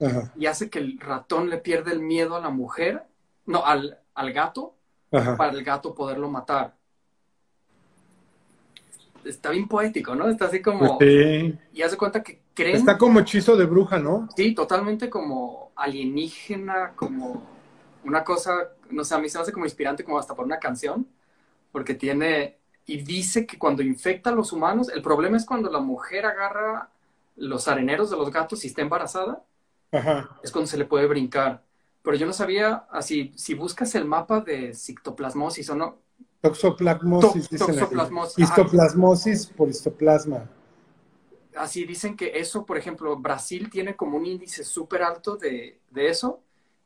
Ajá, 0.00 0.32
y 0.36 0.46
hace 0.46 0.70
que 0.70 0.78
el 0.78 0.98
ratón 0.98 1.50
le 1.50 1.58
pierda 1.58 1.92
el 1.92 2.00
miedo 2.00 2.36
a 2.36 2.40
la 2.40 2.50
mujer. 2.50 3.04
No, 3.44 3.64
al, 3.64 3.98
al 4.14 4.32
gato. 4.32 4.75
Ajá. 5.16 5.36
para 5.36 5.52
el 5.52 5.64
gato 5.64 5.94
poderlo 5.94 6.30
matar. 6.30 6.74
Está 9.24 9.50
bien 9.50 9.66
poético, 9.66 10.14
¿no? 10.14 10.28
Está 10.28 10.46
así 10.46 10.62
como... 10.62 10.98
Pues 10.98 11.10
sí. 11.10 11.58
Y 11.72 11.82
hace 11.82 11.96
cuenta 11.96 12.22
que 12.22 12.40
creen... 12.54 12.76
Está 12.76 12.96
como 12.96 13.20
hechizo 13.20 13.56
de 13.56 13.64
bruja, 13.64 13.98
¿no? 13.98 14.28
Sí, 14.36 14.54
totalmente 14.54 15.10
como 15.10 15.72
alienígena, 15.74 16.92
como 16.94 17.42
una 18.04 18.22
cosa, 18.22 18.52
no 18.90 19.02
sé, 19.02 19.14
a 19.14 19.18
mí 19.18 19.28
se 19.28 19.38
me 19.38 19.42
hace 19.42 19.52
como 19.52 19.66
inspirante 19.66 20.04
como 20.04 20.18
hasta 20.18 20.34
por 20.34 20.44
una 20.44 20.58
canción, 20.58 21.06
porque 21.72 21.94
tiene... 21.94 22.58
Y 22.88 22.98
dice 22.98 23.46
que 23.46 23.58
cuando 23.58 23.82
infecta 23.82 24.30
a 24.30 24.32
los 24.32 24.52
humanos, 24.52 24.88
el 24.94 25.02
problema 25.02 25.36
es 25.36 25.44
cuando 25.44 25.68
la 25.70 25.80
mujer 25.80 26.24
agarra 26.24 26.88
los 27.34 27.66
areneros 27.66 28.10
de 28.10 28.16
los 28.16 28.30
gatos 28.30 28.64
y 28.64 28.68
está 28.68 28.82
embarazada, 28.82 29.42
Ajá. 29.90 30.38
es 30.42 30.52
cuando 30.52 30.68
se 30.68 30.78
le 30.78 30.84
puede 30.84 31.06
brincar. 31.08 31.65
Pero 32.06 32.18
yo 32.18 32.26
no 32.26 32.32
sabía, 32.32 32.86
así, 32.88 33.32
si 33.34 33.54
buscas 33.54 33.92
el 33.96 34.04
mapa 34.04 34.40
de 34.40 34.72
cictoplasmosis 34.72 35.70
o 35.70 35.74
no, 35.74 35.98
Toxoplasmosis. 36.40 37.46
Aquí. 37.46 37.56
toxoplasmosis. 37.56 38.38
Histoplasmosis 38.38 39.46
por 39.46 39.68
histoplasma. 39.68 40.48
así 41.56 41.84
dicen 41.84 42.16
que 42.16 42.38
eso, 42.38 42.64
por 42.64 42.78
ejemplo, 42.78 43.16
Brasil 43.16 43.68
tiene 43.68 43.96
como 43.96 44.18
un 44.18 44.24
índice 44.24 44.62
súper 44.62 45.02
alto 45.02 45.36
de, 45.36 45.80
de 45.90 46.08
eso 46.08 46.38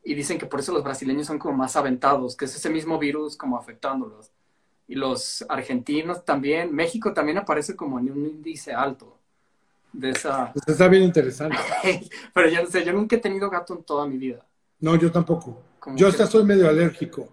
y 0.03 0.15
dicen 0.15 0.39
que 0.39 0.47
por 0.47 0.59
eso 0.59 0.73
los 0.73 0.83
brasileños 0.83 1.27
son 1.27 1.37
como 1.37 1.55
más 1.55 1.75
aventados, 1.75 2.35
que 2.35 2.45
es 2.45 2.55
ese 2.55 2.71
mismo 2.71 2.97
virus 2.97 3.37
como 3.37 3.59
afectándolos. 3.59 4.31
Y 4.87 4.95
los 4.95 5.45
argentinos 5.49 6.25
también, 6.25 6.73
México 6.73 7.13
también 7.13 7.37
aparece 7.37 7.75
como 7.75 7.99
en 7.99 8.09
un 8.09 8.25
índice 8.25 8.73
alto 8.73 9.19
de 9.93 10.09
esa... 10.09 10.51
Pues 10.51 10.67
está 10.67 10.87
bien 10.87 11.03
interesante. 11.03 11.57
Pero 12.33 12.49
yo 12.49 12.63
no 12.63 12.69
sé, 12.71 12.83
yo 12.83 12.91
nunca 12.91 13.17
he 13.17 13.19
tenido 13.19 13.51
gato 13.51 13.75
en 13.75 13.83
toda 13.83 14.07
mi 14.07 14.17
vida. 14.17 14.43
No, 14.81 14.95
yo 14.95 15.11
tampoco. 15.11 15.61
Yo 15.95 16.07
hasta 16.07 16.27
soy 16.27 16.43
medio 16.43 16.67
alérgico. 16.67 17.29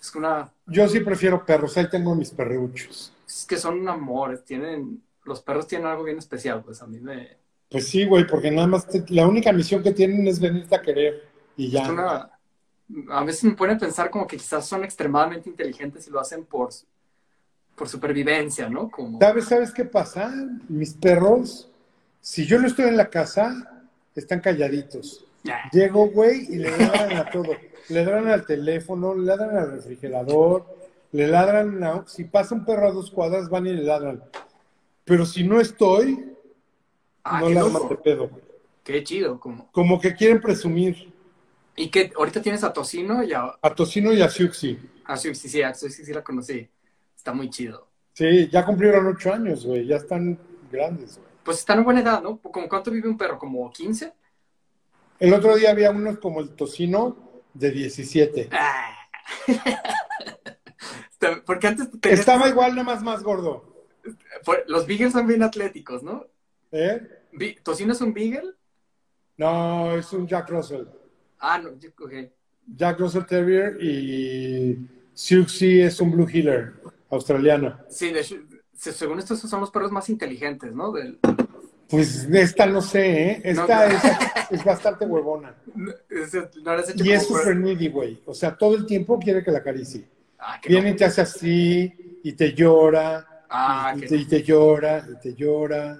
Es 0.00 0.14
una... 0.14 0.50
Yo 0.66 0.88
sí 0.88 1.00
prefiero 1.00 1.44
perros. 1.44 1.76
Ahí 1.76 1.88
tengo 1.88 2.14
mis 2.14 2.30
perruchos. 2.30 3.12
Es 3.26 3.44
que 3.46 3.56
son 3.56 3.80
un 3.80 3.88
amor, 3.88 4.38
tienen... 4.46 5.02
Los 5.24 5.40
perros 5.40 5.68
tienen 5.68 5.86
algo 5.86 6.02
bien 6.02 6.18
especial, 6.18 6.62
pues 6.64 6.82
a 6.82 6.86
mí 6.86 6.98
me... 6.98 7.36
Pues 7.70 7.86
sí, 7.88 8.04
güey, 8.04 8.26
porque 8.26 8.50
nada 8.50 8.66
más 8.66 8.86
te- 8.88 9.04
la 9.10 9.26
única 9.26 9.52
misión 9.52 9.82
que 9.82 9.92
tienen 9.92 10.26
es 10.26 10.40
venirte 10.40 10.74
a 10.74 10.82
querer 10.82 11.28
y 11.56 11.70
ya. 11.70 11.84
Es 11.84 11.88
una... 11.90 12.30
A 13.10 13.24
veces 13.24 13.44
me 13.44 13.52
pone 13.52 13.74
a 13.74 13.78
pensar 13.78 14.10
como 14.10 14.26
que 14.26 14.36
quizás 14.36 14.66
son 14.66 14.82
extremadamente 14.84 15.48
inteligentes 15.48 16.06
y 16.08 16.10
lo 16.10 16.20
hacen 16.20 16.44
por, 16.44 16.70
por 17.76 17.88
supervivencia, 17.88 18.68
¿no? 18.68 18.90
Como... 18.90 19.18
¿Sabes, 19.20 19.44
¿Sabes 19.46 19.72
qué 19.72 19.84
pasa? 19.84 20.34
Mis 20.68 20.92
perros, 20.94 21.70
si 22.20 22.44
yo 22.44 22.58
no 22.58 22.66
estoy 22.66 22.86
en 22.86 22.96
la 22.96 23.08
casa, 23.08 23.86
están 24.16 24.40
calladitos. 24.40 25.24
Ya. 25.44 25.68
Llego, 25.72 26.08
güey, 26.08 26.46
y 26.50 26.56
le 26.56 26.70
ladran 26.76 27.16
a 27.16 27.30
todo. 27.30 27.52
Le 27.88 28.04
ladran 28.04 28.28
al 28.28 28.46
teléfono, 28.46 29.14
le 29.14 29.24
ladran 29.26 29.56
al 29.56 29.72
refrigerador, 29.72 30.64
le 31.12 31.26
ladran 31.26 31.82
a... 31.82 32.04
Si 32.06 32.24
pasa 32.24 32.54
un 32.54 32.64
perro 32.64 32.88
a 32.88 32.92
dos 32.92 33.10
cuadras, 33.10 33.48
van 33.48 33.66
y 33.66 33.72
le 33.72 33.82
ladran. 33.82 34.22
Pero 35.04 35.26
si 35.26 35.44
no 35.44 35.60
estoy, 35.60 36.28
Ah, 37.24 37.40
no 37.40 37.48
qué 37.48 37.54
la 37.54 37.60
loco. 37.62 37.76
arman 37.76 37.88
de 37.88 37.96
pedo. 37.96 38.30
Qué 38.84 39.04
chido, 39.04 39.38
como... 39.38 39.70
Como 39.72 40.00
que 40.00 40.14
quieren 40.14 40.40
presumir. 40.40 41.12
¿Y 41.76 41.88
que 41.90 42.12
ahorita 42.16 42.42
tienes 42.42 42.62
a 42.64 42.72
Tocino 42.72 43.22
y 43.22 43.32
a... 43.32 43.52
A 43.62 43.74
Tocino 43.74 44.12
y 44.12 44.20
a 44.22 44.28
Siuxi. 44.28 44.78
A 45.04 45.16
sí, 45.16 45.34
sí, 45.34 45.48
sí, 45.48 45.62
a 45.62 45.72
Siuxi 45.74 46.04
sí 46.04 46.12
la 46.12 46.22
conocí. 46.22 46.68
Está 47.16 47.32
muy 47.32 47.48
chido. 47.50 47.88
Sí, 48.12 48.48
ya 48.50 48.64
cumplieron 48.64 49.06
ocho 49.06 49.32
años, 49.32 49.64
güey. 49.64 49.86
Ya 49.86 49.96
están 49.96 50.38
grandes, 50.70 51.16
güey. 51.16 51.28
Pues 51.44 51.58
están 51.58 51.78
en 51.78 51.84
buena 51.84 52.00
edad, 52.00 52.22
¿no? 52.22 52.38
¿Como 52.38 52.68
cuánto 52.68 52.90
vive 52.90 53.08
un 53.08 53.16
perro? 53.16 53.38
¿Como 53.38 53.70
15? 53.70 54.12
El 55.22 55.32
otro 55.34 55.54
día 55.56 55.70
había 55.70 55.90
unos 55.92 56.18
como 56.18 56.40
el 56.40 56.50
Tocino 56.56 57.44
de 57.54 57.70
17. 57.70 58.48
Ah. 58.50 58.96
Porque 61.46 61.68
antes... 61.68 61.88
tenías- 62.00 62.18
Estaba 62.20 62.48
igual, 62.48 62.72
nada 62.72 62.82
más 62.82 63.02
más 63.02 63.22
gordo. 63.22 63.86
Los 64.66 64.86
Beagles 64.88 65.12
son 65.12 65.28
bien 65.28 65.44
atléticos, 65.44 66.02
¿no? 66.02 66.26
¿Eh? 66.72 67.00
¿Tocino 67.62 67.92
es 67.92 68.00
un 68.00 68.12
Beagle? 68.12 68.54
No, 69.36 69.94
es 69.96 70.12
un 70.12 70.26
Jack 70.26 70.50
Russell. 70.50 70.86
Ah, 71.38 71.58
no, 71.58 71.70
ok. 71.70 72.12
Jack 72.66 72.98
Russell 72.98 73.22
Terrier 73.24 73.78
y 73.80 74.76
Siuxi 75.14 75.82
es 75.82 76.00
un 76.00 76.10
Blue 76.10 76.26
Heeler 76.28 76.72
australiano. 77.10 77.78
Sí, 77.88 78.10
de 78.12 78.20
hecho, 78.20 78.36
se- 78.74 78.92
según 78.92 79.20
esto, 79.20 79.34
esos 79.34 79.48
son 79.48 79.60
los 79.60 79.70
perros 79.70 79.92
más 79.92 80.08
inteligentes, 80.08 80.74
¿no? 80.74 80.90
Del, 80.90 81.20
Pues 81.92 82.24
esta 82.32 82.66
no 82.66 82.80
sé, 82.82 83.22
¿eh? 83.30 83.40
Esta 83.44 83.88
No. 83.88 83.94
Es, 83.94 84.02
es 84.50 84.64
bastante 84.64 85.04
huevona. 85.06 85.54
no 85.74 85.92
eres 86.72 86.88
hecho 86.90 87.04
Y 87.04 87.12
es 87.12 87.26
súper 87.26 87.54
needy, 87.56 87.88
güey. 87.88 88.20
O 88.26 88.34
sea, 88.34 88.56
todo 88.56 88.74
el 88.74 88.86
tiempo 88.86 89.18
quiere 89.20 89.44
que 89.44 89.50
la 89.52 89.58
acaricie. 89.58 90.08
Ah, 90.38 90.58
Viene 90.66 90.88
y 90.88 90.92
no- 90.92 90.96
te 90.98 91.04
hace 91.04 91.20
así, 91.20 92.20
y 92.24 92.32
te 92.32 92.52
llora, 92.52 93.44
Ah, 93.54 93.92
y, 93.96 94.00
qué 94.00 94.06
te, 94.08 94.16
y 94.16 94.24
te 94.24 94.42
llora, 94.42 95.06
y 95.08 95.20
te 95.20 95.34
llora. 95.34 95.98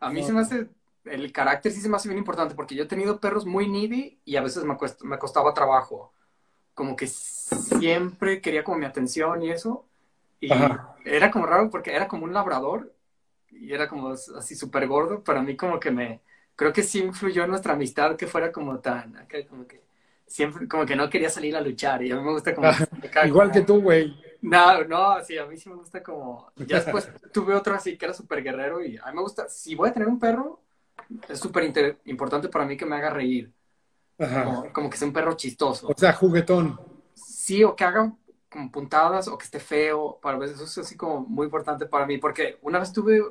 A 0.00 0.10
mí 0.10 0.20
No. 0.20 0.26
se 0.26 0.32
me 0.32 0.40
hace, 0.40 0.68
el 1.04 1.32
carácter 1.32 1.72
sí 1.72 1.80
se 1.80 1.88
me 1.88 1.96
hace 1.96 2.08
bien 2.08 2.18
importante, 2.18 2.54
porque 2.54 2.74
yo 2.76 2.84
he 2.84 2.86
tenido 2.86 3.18
perros 3.20 3.44
muy 3.44 3.68
needy 3.68 4.18
y 4.24 4.36
a 4.36 4.42
veces 4.42 4.62
me, 4.64 4.76
me 5.02 5.18
costaba 5.18 5.52
trabajo. 5.52 6.12
Como 6.74 6.94
que 6.96 7.08
siempre 7.08 8.40
quería 8.40 8.62
como 8.64 8.78
mi 8.78 8.86
atención 8.86 9.42
y 9.42 9.50
eso. 9.50 9.84
Y 10.40 10.52
Ajá. 10.52 10.94
era 11.04 11.30
como 11.30 11.46
raro 11.46 11.68
porque 11.70 11.94
era 11.94 12.06
como 12.08 12.24
un 12.24 12.32
labrador 12.32 12.93
y 13.54 13.72
era 13.72 13.88
como 13.88 14.10
así 14.10 14.54
súper 14.54 14.86
gordo. 14.86 15.22
Para 15.24 15.42
mí 15.42 15.56
como 15.56 15.80
que 15.80 15.90
me, 15.90 16.22
creo 16.56 16.72
que 16.72 16.82
sí 16.82 17.00
influyó 17.00 17.44
en 17.44 17.50
nuestra 17.50 17.74
amistad 17.74 18.16
que 18.16 18.26
fuera 18.26 18.52
como 18.52 18.80
tan, 18.80 19.16
acá 19.16 19.46
como 19.48 19.66
que 19.66 19.84
siempre, 20.26 20.68
como 20.68 20.86
que 20.86 20.96
no 20.96 21.10
quería 21.10 21.30
salir 21.30 21.56
a 21.56 21.60
luchar 21.60 22.02
y 22.02 22.10
a 22.12 22.16
mí 22.16 22.22
me 22.22 22.32
gusta 22.32 22.54
como... 22.54 22.70
acá 23.02 23.26
Igual 23.26 23.50
que 23.50 23.62
tú, 23.62 23.80
güey. 23.80 24.14
no, 24.40 24.84
no, 24.84 25.24
sí, 25.24 25.38
a 25.38 25.46
mí 25.46 25.56
sí 25.56 25.68
me 25.70 25.76
gusta 25.76 26.02
como... 26.02 26.52
Ya 26.66 26.76
después 26.78 27.10
tuve 27.32 27.54
otro 27.54 27.74
así 27.74 27.96
que 27.96 28.04
era 28.06 28.14
súper 28.14 28.42
guerrero 28.42 28.84
y 28.84 28.96
a 28.98 29.06
mí 29.06 29.14
me 29.16 29.22
gusta, 29.22 29.48
si 29.48 29.74
voy 29.74 29.88
a 29.88 29.92
tener 29.92 30.08
un 30.08 30.18
perro, 30.18 30.62
es 31.28 31.40
súper 31.40 31.64
inter- 31.64 32.00
importante 32.06 32.48
para 32.48 32.64
mí 32.66 32.76
que 32.76 32.86
me 32.86 32.96
haga 32.96 33.10
reír, 33.10 33.52
Ajá. 34.18 34.42
como, 34.42 34.72
como 34.72 34.90
que 34.90 34.96
sea 34.98 35.08
un 35.08 35.14
perro 35.14 35.36
chistoso. 35.36 35.88
O 35.88 35.94
sea, 35.96 36.12
juguetón. 36.12 36.78
Sí, 37.14 37.62
o 37.64 37.74
que 37.76 37.84
haga 37.84 38.12
como 38.48 38.70
puntadas 38.70 39.28
o 39.28 39.36
que 39.38 39.44
esté 39.44 39.60
feo, 39.60 40.18
para 40.20 40.38
veces 40.38 40.56
eso 40.60 40.64
es 40.80 40.86
así 40.86 40.96
como 40.96 41.20
muy 41.20 41.46
importante 41.46 41.86
para 41.86 42.06
mí, 42.06 42.18
porque 42.18 42.58
una 42.62 42.78
vez 42.78 42.92
tuve 42.92 43.22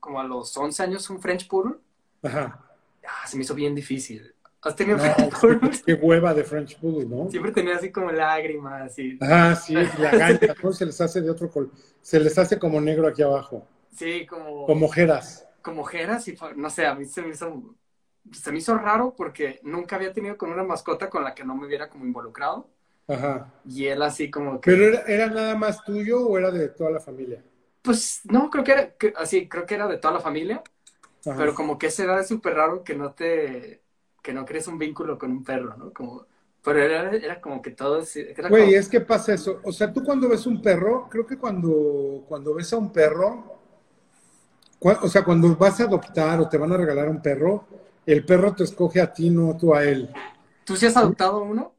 como 0.00 0.20
a 0.20 0.24
los 0.24 0.56
11 0.56 0.82
años 0.82 1.08
un 1.10 1.20
French 1.20 1.48
Poodle, 1.48 1.76
Ajá. 2.22 2.60
ah, 3.06 3.26
se 3.26 3.36
me 3.36 3.42
hizo 3.44 3.54
bien 3.54 3.74
difícil. 3.74 4.34
¿Has 4.62 4.76
tenido 4.76 4.96
No, 4.96 5.02
French 5.30 5.34
Poodles? 5.40 5.82
qué 5.84 5.94
hueva 5.94 6.34
de 6.34 6.44
French 6.44 6.78
Poodle, 6.78 7.06
¿no? 7.06 7.28
Siempre 7.30 7.52
tenía 7.52 7.76
así 7.76 7.90
como 7.90 8.12
lágrimas 8.12 8.96
y... 8.98 9.18
Ah, 9.20 9.54
sí, 9.56 9.74
la 9.98 10.12
gancha, 10.16 10.54
¿no? 10.62 10.72
Se 10.72 10.86
les 10.86 11.00
hace 11.00 11.20
de 11.20 11.30
otro 11.30 11.50
color. 11.50 11.70
Se 12.00 12.20
les 12.20 12.38
hace 12.38 12.58
como 12.58 12.80
negro 12.80 13.08
aquí 13.08 13.22
abajo. 13.22 13.66
Sí, 13.90 14.26
como... 14.26 14.66
Como 14.66 14.86
ojeras. 14.86 15.46
como 15.62 15.82
ojeras 15.82 16.26
y 16.28 16.36
no 16.56 16.70
sé, 16.70 16.86
a 16.86 16.94
mí 16.94 17.04
se 17.06 17.22
me 17.22 17.30
hizo 17.30 17.76
se 18.32 18.52
me 18.52 18.58
hizo 18.58 18.76
raro 18.78 19.14
porque 19.16 19.60
nunca 19.64 19.96
había 19.96 20.12
tenido 20.12 20.36
con 20.36 20.50
una 20.52 20.62
mascota 20.64 21.10
con 21.10 21.24
la 21.24 21.34
que 21.34 21.44
no 21.44 21.56
me 21.56 21.66
hubiera 21.66 21.88
como 21.88 22.04
involucrado 22.04 22.68
Ajá. 23.08 23.52
y 23.64 23.86
él 23.86 24.02
así 24.02 24.30
como 24.30 24.60
que 24.60 24.70
¿Pero 24.70 24.84
era, 24.86 25.00
era 25.06 25.26
nada 25.28 25.54
más 25.56 25.84
tuyo 25.84 26.26
o 26.26 26.38
era 26.38 26.50
de 26.50 26.68
toda 26.68 26.90
la 26.90 27.00
familia? 27.00 27.42
Pues 27.82 28.20
no 28.24 28.50
creo 28.50 28.64
que 28.64 28.72
era 28.72 28.96
que- 28.96 29.12
así 29.16 29.48
creo 29.48 29.66
que 29.66 29.74
era 29.74 29.88
de 29.88 29.98
toda 29.98 30.14
la 30.14 30.20
familia 30.20 30.62
Ajá. 31.26 31.34
pero 31.36 31.54
como 31.54 31.78
que 31.78 31.88
esa 31.88 32.04
edad 32.04 32.20
es 32.20 32.28
súper 32.28 32.54
raro 32.56 32.84
que 32.84 32.94
no 32.96 33.14
te 33.14 33.82
que 34.22 34.32
no 34.34 34.44
crees 34.46 34.68
un 34.68 34.78
vínculo 34.78 35.18
con 35.18 35.32
un 35.32 35.44
perro 35.44 35.76
no 35.76 35.92
como 35.92 36.26
pero 36.62 36.80
era, 36.82 37.10
era 37.16 37.40
como 37.40 37.62
que 37.62 37.72
todo 37.72 38.02
Güey, 38.48 38.74
como- 38.74 38.74
es 38.74 38.88
que 38.88 39.00
pasa 39.00 39.34
eso. 39.34 39.60
O 39.64 39.72
sea, 39.72 39.92
tú 39.92 40.02
cuando 40.04 40.28
ves 40.28 40.46
un 40.46 40.60
perro, 40.62 41.08
creo 41.10 41.26
que 41.26 41.36
cuando, 41.38 42.24
cuando 42.28 42.54
ves 42.54 42.72
a 42.72 42.76
un 42.76 42.92
perro, 42.92 43.58
o 44.80 45.08
sea, 45.08 45.24
cuando 45.24 45.54
vas 45.56 45.80
a 45.80 45.84
adoptar 45.84 46.40
o 46.40 46.48
te 46.48 46.58
van 46.58 46.72
a 46.72 46.76
regalar 46.76 47.08
un 47.08 47.22
perro, 47.22 47.64
el 48.04 48.24
perro 48.24 48.54
te 48.54 48.64
escoge 48.64 49.00
a 49.00 49.12
ti, 49.12 49.30
no 49.30 49.56
tú 49.56 49.74
a 49.74 49.84
él. 49.84 50.10
tú 50.64 50.76
sí 50.76 50.86
has 50.86 50.96
adoptado 50.96 51.42
uno 51.42 51.76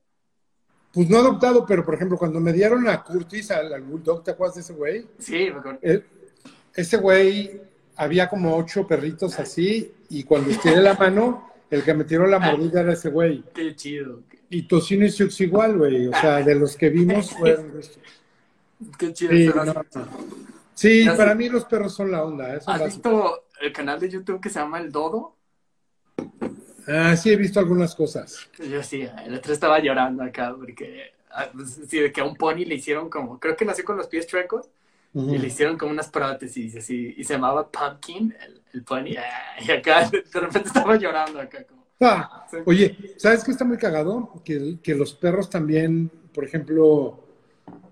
Pues 0.93 1.10
no 1.10 1.17
adoptado, 1.17 1.65
pero 1.65 1.84
por 1.84 1.95
ejemplo, 1.95 2.17
cuando 2.17 2.39
me 2.39 2.53
dieron 2.53 2.88
a 2.88 3.03
Curtis, 3.03 3.49
al, 3.51 3.73
al 3.73 3.82
Bulldog, 3.82 4.23
¿te 4.23 4.32
acuerdas 4.32 4.56
de 4.56 4.62
ese 4.62 4.73
güey? 4.73 5.08
sí 5.17 5.49
me 5.51 5.60
acuerdo. 5.60 5.79
Eh, 5.82 6.03
ese 6.75 6.97
güey 6.97 7.62
había 7.95 8.29
como 8.29 8.56
ocho 8.56 8.86
perritos 8.88 9.39
así, 9.39 9.91
y 10.10 10.23
cuando 10.23 10.51
estiré 10.51 10.82
la 10.82 10.93
mano, 10.93 11.49
el 11.69 11.84
que 11.84 11.93
me 11.95 12.03
tiró 12.03 12.27
la 12.27 12.38
mordida 12.39 12.82
era 12.82 12.93
ese 12.93 13.10
güey. 13.10 13.43
qué 13.53 13.75
chido 13.75 14.21
Y 14.49 14.63
Tocino 14.67 15.06
y 15.06 15.10
Siux 15.12 15.41
igual, 15.41 15.77
güey. 15.77 16.08
O 16.08 16.12
sea, 16.12 16.43
de 16.43 16.53
los 16.56 16.75
que 16.77 16.89
vimos 16.89 17.32
fueron. 17.38 17.73
qué 18.99 19.13
chido 19.13 19.32
Sí, 19.34 19.45
no. 19.47 19.73
Sí, 20.75 21.06
para 21.17 21.32
sé. 21.32 21.36
mí 21.36 21.49
los 21.49 21.65
perros 21.65 21.93
son 21.93 22.12
la 22.12 22.23
onda. 22.23 22.60
¿Has 22.65 22.86
visto 22.86 23.45
el 23.62 23.71
canal 23.73 23.99
de 23.99 24.10
YouTube 24.10 24.39
que 24.41 24.49
se 24.49 24.60
llama 24.60 24.79
El 24.79 24.91
Dodo? 24.91 25.36
Ah, 26.88 27.15
sí, 27.15 27.32
he 27.32 27.36
visto 27.36 27.60
algunas 27.60 27.96
cosas. 27.96 28.50
Yo 28.60 28.84
sí, 28.84 29.08
el 29.26 29.34
otro 29.36 29.54
estaba 29.54 29.80
llorando 29.80 30.24
acá 30.24 30.54
porque 30.58 31.12
ah, 31.32 31.48
pues, 31.54 31.80
sí, 31.88 32.00
de 32.00 32.12
que 32.12 32.22
a 32.22 32.26
un 32.26 32.36
pony 32.36 32.65
le 32.65 32.76
hicieron 32.76 33.10
como, 33.10 33.39
creo 33.39 33.56
que 33.56 33.65
nació 33.65 33.86
con 33.86 33.98
los 33.98 34.08
pies 34.08 34.28
chuecos 34.28 34.69
Ujú. 35.13 35.34
y 35.34 35.38
le 35.38 35.48
hicieron 35.48 35.78
como 35.78 35.91
unas 35.91 36.10
prótesis 36.10 36.76
así, 36.76 37.13
y 37.17 37.24
se 37.24 37.34
llamaba 37.34 37.69
Pumpkin, 37.69 38.36
el, 38.46 38.62
el 38.74 38.84
pony, 38.84 39.15
ah, 39.17 39.62
y 39.65 39.72
acá 39.72 40.10
de 40.10 40.39
repente 40.39 40.67
estaba 40.67 40.96
llorando 40.98 41.39
acá 41.39 41.63
como. 41.63 41.84
Ah, 42.02 42.46
Sí. 42.52 42.58
oye, 42.65 43.15
¿sabes 43.17 43.43
qué 43.43 43.52
está 43.52 43.63
muy 43.63 43.78
cagado? 43.78 44.41
Que, 44.43 44.78
que 44.84 44.93
los 44.93 45.13
perros 45.13 45.50
también, 45.50 46.12
por 46.34 46.43
ejemplo, 46.43 47.24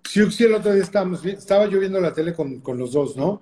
Siuxi 0.04 0.44
el 0.44 0.56
otro 0.56 0.74
día 0.74 0.84
estábamos, 0.84 1.24
estaba 1.26 1.68
yo 1.68 1.80
viendo 1.80 2.00
la 2.02 2.14
tele 2.14 2.34
con, 2.34 2.60
con 2.60 2.78
los 2.78 2.92
dos, 2.92 3.16
¿no? 3.16 3.42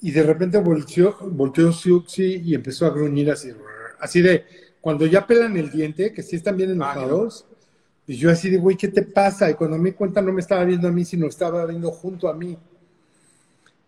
Y 0.00 0.12
de 0.12 0.22
repente 0.22 0.58
volteó, 0.58 1.16
volteó 1.22 1.72
Siuxi 1.72 2.42
y 2.44 2.54
empezó 2.54 2.86
a 2.86 2.90
gruñir 2.90 3.30
así, 3.32 3.50
así 3.98 4.20
de, 4.22 4.44
cuando 4.88 5.04
ya 5.04 5.26
pelan 5.26 5.54
el 5.58 5.70
diente, 5.70 6.14
que 6.14 6.22
sí 6.22 6.36
están 6.36 6.56
bien 6.56 6.70
enojados, 6.70 7.44
y 8.06 8.16
yo 8.16 8.30
así 8.30 8.48
de, 8.48 8.56
güey, 8.56 8.74
¿qué 8.74 8.88
te 8.88 9.02
pasa? 9.02 9.50
Y 9.50 9.52
cuando 9.52 9.76
me 9.76 9.92
cuenta 9.92 10.22
no 10.22 10.32
me 10.32 10.40
estaba 10.40 10.64
viendo 10.64 10.88
a 10.88 10.90
mí, 10.90 11.04
sino 11.04 11.26
estaba 11.26 11.66
viendo 11.66 11.90
junto 11.90 12.26
a 12.26 12.32
mí. 12.32 12.56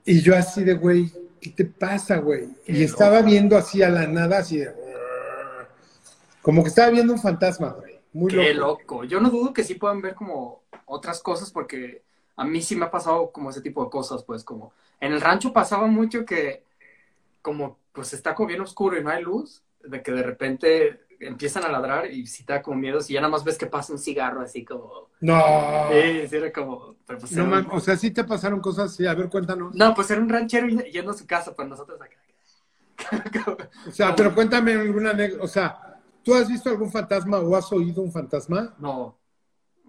Y 0.04 0.20
yo 0.20 0.36
así 0.36 0.62
de, 0.62 0.74
güey, 0.74 1.10
¿qué 1.40 1.48
te 1.48 1.64
pasa, 1.64 2.18
güey? 2.18 2.50
Y 2.66 2.82
estaba 2.82 3.22
viendo 3.22 3.56
así 3.56 3.82
a 3.82 3.88
la 3.88 4.06
nada, 4.06 4.40
así 4.40 4.58
de... 4.58 4.74
Como 6.42 6.62
que 6.62 6.68
estaba 6.68 6.90
viendo 6.90 7.14
un 7.14 7.18
fantasma, 7.18 7.70
güey. 7.70 7.98
Muy 8.12 8.30
Qué 8.30 8.52
loco. 8.52 8.82
loco. 8.82 9.04
Yo 9.04 9.20
no 9.22 9.30
dudo 9.30 9.54
que 9.54 9.64
sí 9.64 9.76
puedan 9.76 10.02
ver 10.02 10.14
como 10.14 10.60
otras 10.84 11.22
cosas 11.22 11.50
porque 11.50 12.02
a 12.36 12.44
mí 12.44 12.60
sí 12.60 12.76
me 12.76 12.84
ha 12.84 12.90
pasado 12.90 13.30
como 13.30 13.48
ese 13.48 13.62
tipo 13.62 13.82
de 13.82 13.88
cosas, 13.90 14.22
pues 14.22 14.44
como 14.44 14.74
en 15.00 15.14
el 15.14 15.22
rancho 15.22 15.50
pasaba 15.54 15.86
mucho 15.86 16.26
que 16.26 16.62
como 17.40 17.78
pues 17.94 18.12
está 18.12 18.34
como 18.34 18.48
bien 18.48 18.60
oscuro 18.60 18.98
y 18.98 19.02
no 19.02 19.08
hay 19.08 19.22
luz, 19.22 19.62
de 19.84 20.02
que 20.02 20.12
de 20.12 20.22
repente 20.22 21.00
empiezan 21.20 21.64
a 21.64 21.68
ladrar 21.68 22.10
y 22.10 22.26
sí 22.26 22.44
te 22.44 22.54
da 22.54 22.62
como 22.62 22.78
miedo 22.78 22.98
y 23.06 23.12
ya 23.12 23.20
nada 23.20 23.30
más 23.30 23.44
ves 23.44 23.58
que 23.58 23.66
pasa 23.66 23.92
un 23.92 23.98
cigarro 23.98 24.40
así 24.40 24.64
como... 24.64 25.10
No. 25.20 25.88
Sí, 25.92 26.26
sí, 26.28 26.36
era 26.36 26.50
como... 26.52 26.96
pero 27.06 27.18
pues 27.18 27.32
No, 27.32 27.42
era 27.42 27.58
un- 27.58 27.66
mam, 27.66 27.76
o 27.76 27.80
sea, 27.80 27.96
sí 27.96 28.10
te 28.10 28.24
pasaron 28.24 28.60
cosas 28.60 28.92
así. 28.92 29.06
A 29.06 29.14
ver, 29.14 29.28
cuéntanos. 29.28 29.74
No, 29.74 29.94
pues 29.94 30.10
era 30.10 30.20
un 30.20 30.28
ranchero 30.30 30.66
yendo 30.68 31.10
a 31.10 31.14
su 31.14 31.26
casa, 31.26 31.54
pues 31.54 31.68
nosotros 31.68 32.00
acá. 32.00 32.16
O 33.88 33.90
sea, 33.92 34.14
pero 34.14 34.34
cuéntame 34.34 34.72
alguna 34.72 35.10
anécdota. 35.10 35.44
O 35.44 35.48
sea, 35.48 36.00
¿tú 36.22 36.34
has 36.34 36.48
visto 36.48 36.68
algún 36.70 36.90
fantasma 36.90 37.38
o 37.38 37.54
has 37.56 37.70
oído 37.72 38.02
un 38.02 38.12
fantasma? 38.12 38.74
No. 38.78 39.18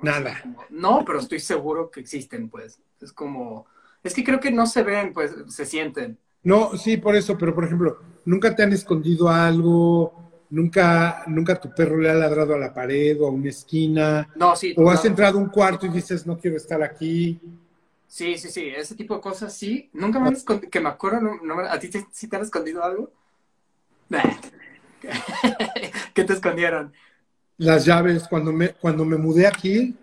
Nada. 0.02 0.40
Como- 0.42 0.66
No, 0.70 1.04
pero 1.06 1.20
estoy 1.20 1.40
seguro 1.40 1.90
que 1.92 2.00
existen, 2.02 2.50
pues. 2.50 2.82
Es 3.00 3.12
como... 3.14 3.66
Es 4.04 4.14
que 4.16 4.24
creo 4.24 4.40
que 4.40 4.52
no 4.52 4.66
se 4.66 4.84
ven, 4.84 5.14
pues 5.14 5.34
se 5.48 5.66
sienten. 5.66 6.18
No, 6.44 6.76
sí, 6.78 6.98
por 6.98 7.16
eso, 7.16 7.38
pero 7.38 7.54
por 7.54 7.66
ejemplo, 7.66 8.00
¿nunca 8.26 8.56
te 8.56 8.64
han 8.64 8.74
escondido 8.74 9.30
algo? 9.30 10.32
¿Nunca, 10.50 11.24
nunca 11.28 11.60
tu 11.60 11.74
perro 11.74 11.98
le 11.98 12.10
ha 12.10 12.14
ladrado 12.14 12.56
a 12.56 12.60
la 12.60 12.74
pared 12.74 13.20
o 13.22 13.28
a 13.28 13.32
una 13.32 13.50
esquina? 13.50 14.30
No, 14.36 14.56
sí. 14.56 14.74
¿O 14.76 14.90
has 14.90 15.06
entrado 15.06 15.38
a 15.40 15.42
un 15.42 15.50
cuarto 15.50 15.86
y 15.86 15.90
dices, 15.90 16.26
no 16.26 16.38
quiero 16.38 16.58
estar 16.58 16.82
aquí? 16.84 17.40
Sí, 18.08 18.38
sí, 18.38 18.50
sí, 18.50 18.68
ese 18.76 18.96
tipo 18.96 19.16
de 19.16 19.22
cosas 19.22 19.56
sí. 19.56 19.90
Nunca 19.94 20.20
me 20.20 20.28
han 20.28 20.34
escondido, 20.36 20.70
que 20.70 20.82
me 20.82 20.90
acuerdo, 20.90 21.22
no, 21.22 21.38
no 21.42 21.56
me- 21.56 21.68
¿a 21.70 21.80
ti 21.80 21.90
te, 21.90 22.06
sí 22.12 22.28
te 22.28 22.36
han 22.36 22.42
escondido 22.42 22.84
algo? 22.84 23.12
Nah. 24.10 24.22
¿Qué 26.14 26.24
te 26.24 26.34
escondieron? 26.34 26.94
Las 27.58 27.86
llaves, 27.86 28.28
cuando 28.28 28.52
me, 28.52 28.70
cuando 28.74 29.06
me 29.06 29.18
mudé 29.18 29.48
aquí, 29.48 29.96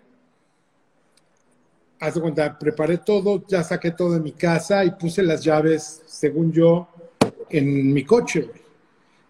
haz 1.99 2.15
de 2.15 2.21
cuenta, 2.21 2.57
preparé 2.57 2.97
todo, 2.99 3.43
ya 3.47 3.63
saqué 3.63 3.91
todo 3.91 4.13
de 4.13 4.19
mi 4.19 4.31
casa 4.33 4.83
y 4.85 4.91
puse 4.91 5.21
las 5.23 5.43
llaves, 5.43 6.01
según 6.07 6.51
yo, 6.51 6.87
en 7.49 7.93
mi 7.93 8.03
coche. 8.03 8.41
güey. 8.41 8.61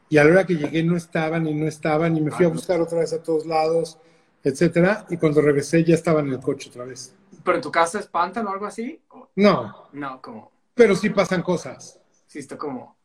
Y 0.09 0.17
a 0.17 0.23
la 0.23 0.31
hora 0.31 0.45
que 0.45 0.55
llegué 0.55 0.83
no 0.83 0.97
estaban 0.97 1.45
y 1.47 1.53
no 1.53 1.67
estaban 1.67 2.17
y 2.17 2.21
me 2.21 2.31
fui 2.31 2.45
a 2.45 2.49
buscar 2.49 2.81
otra 2.81 2.99
vez 2.99 3.13
a 3.13 3.21
todos 3.21 3.45
lados. 3.45 3.97
etcétera, 4.41 5.05
y 5.09 5.17
cuando 5.17 5.41
regresé 5.41 5.83
ya 5.83 5.95
estaba 5.95 6.21
en 6.21 6.29
el 6.29 6.39
coche 6.39 6.69
otra 6.69 6.85
vez. 6.85 7.13
¿Pero 7.43 7.57
en 7.57 7.61
tu 7.61 7.71
casa 7.71 7.99
espantan 7.99 8.47
o 8.47 8.51
algo 8.51 8.65
así? 8.65 9.01
¿O- 9.09 9.29
No, 9.35 9.89
No, 9.91 10.21
como, 10.21 10.51
pero 10.73 10.95
sí 10.95 11.09
pasan 11.09 11.41
cosas. 11.43 11.99
sí, 12.25 12.39
está 12.39 12.57
como... 12.57 12.95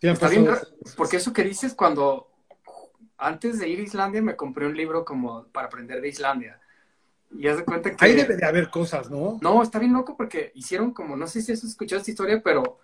Sí 0.00 0.08
Está 0.08 0.28
bien, 0.28 0.46
porque 0.96 1.16
eso 1.16 1.32
que 1.32 1.44
dices 1.44 1.74
cuando 1.74 2.28
antes 3.16 3.58
de 3.58 3.68
ir 3.68 3.78
a 3.80 3.82
Islandia 3.82 4.20
me 4.20 4.36
compré 4.36 4.66
un 4.66 4.76
libro 4.76 5.04
como 5.04 5.44
para 5.46 5.68
aprender 5.68 6.00
de 6.00 6.08
Islandia. 6.08 6.60
Y 7.38 7.48
haz 7.48 7.58
de 7.58 7.64
cuenta 7.64 7.96
que... 7.96 8.04
Ahí 8.04 8.14
debe 8.14 8.36
de 8.36 8.46
haber 8.46 8.70
cosas, 8.70 9.10
¿no? 9.10 9.40
No, 9.40 9.62
está 9.62 9.78
bien 9.80 9.92
loco 9.92 10.16
porque 10.16 10.52
hicieron 10.54 10.92
como, 10.94 11.16
no 11.16 11.26
sé 11.26 11.42
si 11.42 11.52
has 11.52 11.64
escuchado 11.64 11.98
esta 12.00 12.10
historia, 12.12 12.40
pero 12.42 12.78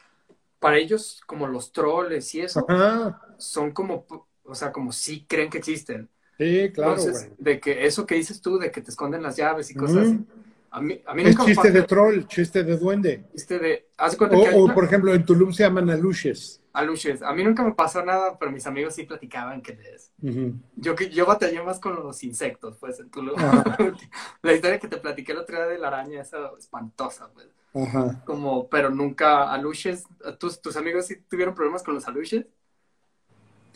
para 0.60 0.78
ellos 0.78 1.22
como 1.26 1.46
los 1.48 1.72
troles 1.72 2.34
y 2.34 2.42
eso 2.42 2.62
Ajá, 2.68 3.18
son 3.38 3.72
como, 3.72 4.06
o 4.44 4.54
sea, 4.54 4.72
como 4.72 4.92
sí 4.92 5.26
creen 5.28 5.50
que 5.50 5.58
existen. 5.58 6.10
sí, 6.38 6.70
claro, 6.72 7.06
Entonces, 7.06 7.08
güey. 7.08 7.38
de 7.38 7.60
que 7.60 7.86
eso 7.86 8.06
que 8.06 8.16
dices 8.16 8.40
tú, 8.42 8.58
de 8.58 8.70
que 8.72 8.82
te 8.82 8.90
esconden 8.90 9.22
las 9.22 9.36
llaves 9.36 9.70
y 9.70 9.76
cosas 9.76 10.08
así. 10.08 10.22
A 10.70 10.80
mí, 10.82 11.02
a 11.06 11.14
mí 11.14 11.22
Es 11.22 11.38
nunca 11.44 11.44
chiste 11.44 11.70
de 11.70 11.84
troll, 11.84 12.26
chiste 12.26 12.64
de 12.64 12.76
duende. 12.76 13.24
chiste 13.32 13.58
de, 13.58 13.88
haz 13.96 14.12
de 14.12 14.18
cuenta 14.18 14.38
O, 14.38 14.40
que 14.40 14.50
o, 14.60 14.60
una- 14.64 14.74
por 14.74 14.84
ejemplo, 14.84 15.14
en 15.14 15.24
Tulum 15.24 15.52
se 15.52 15.64
llaman 15.64 15.90
aluches. 15.90 16.60
Aluches. 16.78 17.22
A 17.22 17.32
mí 17.32 17.44
nunca 17.44 17.62
me 17.62 17.72
pasó 17.74 18.04
nada, 18.04 18.38
pero 18.38 18.50
mis 18.50 18.66
amigos 18.66 18.94
sí 18.94 19.04
platicaban 19.04 19.60
que 19.62 19.74
les... 19.74 20.12
Ujú. 20.22 20.54
Yo, 20.76 20.94
que- 20.94 21.10
yo 21.10 21.26
batallé 21.26 21.62
más 21.62 21.80
con 21.80 21.94
los 21.96 22.22
insectos, 22.24 22.76
pues. 22.78 23.02
Ajá. 23.36 23.76
La 24.42 24.52
historia 24.54 24.78
que 24.78 24.88
te 24.88 24.96
platiqué 24.98 25.32
el 25.32 25.38
otro 25.38 25.56
día 25.56 25.66
de 25.66 25.78
la 25.78 25.88
araña, 25.88 26.20
esa 26.22 26.50
espantosa, 26.58 27.30
pues. 27.32 27.48
Ajá. 27.74 28.22
Como, 28.24 28.68
pero 28.68 28.90
nunca 28.90 29.52
aluches. 29.52 30.04
¿Tus, 30.38 30.60
tus 30.60 30.76
amigos 30.76 31.06
sí 31.06 31.16
tuvieron 31.28 31.54
problemas 31.54 31.82
con 31.82 31.94
los 31.94 32.06
aluches? 32.08 32.46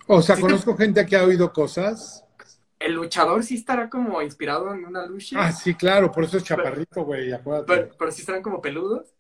O 0.07 0.21
sea, 0.23 0.37
Sí 0.37 0.43
te- 0.43 0.49
conozco 0.49 0.77
gente 0.77 1.05
que 1.07 1.17
ha 1.17 1.25
oído 1.25 1.53
cosas. 1.53 2.25
El 2.79 2.95
luchador 2.95 3.45
sí 3.45 3.55
estará 3.55 3.89
como 3.89 4.21
inspirado 4.23 4.73
en 4.75 4.85
una 4.85 5.03
aluche, 5.05 5.37
Ah, 5.39 5.53
sí, 5.53 5.75
claro, 5.75 6.11
por 6.11 6.25
eso 6.25 6.39
es 6.39 6.43
chaparrito, 6.45 7.05
güey, 7.05 7.33
acuérdate. 7.33 7.67
pero, 7.73 7.95
pero 7.97 8.11
sí 8.11 8.23
estarán 8.23 8.43
como 8.43 8.61
peludos. 8.61 9.15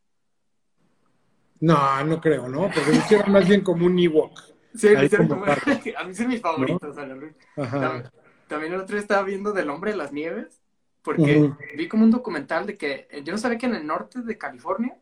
No, 1.63 2.05
no 2.05 2.21
creo, 2.21 2.49
¿no? 2.49 2.63
Porque 2.75 2.91
lo 2.93 2.97
hicieron 2.99 3.33
más 3.33 3.49
bien 3.49 3.63
como 3.63 3.87
un 3.87 3.99
Ewok. 3.99 4.39
Sí, 4.75 4.89
hicieron 4.89 5.29
como 5.29 5.45
a 5.97 6.05
mí 6.05 6.15
son 6.15 6.29
mis 6.29 6.41
favoritos, 6.41 6.97
el 6.99 7.11
aluche. 7.13 7.37
Ajá. 7.57 7.81
Tam- 7.81 8.11
También 8.49 8.73
el 8.75 8.81
otro 8.81 8.95
día 8.97 9.03
estaba 9.03 9.23
viendo 9.23 9.53
del 9.53 9.71
hombre 9.71 9.93
de 9.93 9.97
las 9.97 10.13
nieves, 10.13 10.61
porque 11.03 11.51
vi 11.77 11.89
como 11.89 12.05
un 12.05 12.11
documental 12.11 12.67
de 12.67 12.77
que 12.77 13.07
eh, 13.11 13.23
yo 13.25 13.33
no 13.33 13.39
sabía 13.39 13.59
que 13.59 13.67
en 13.67 13.75
el 13.77 13.87
norte 13.87 14.23
de 14.23 14.39
California 14.39 14.97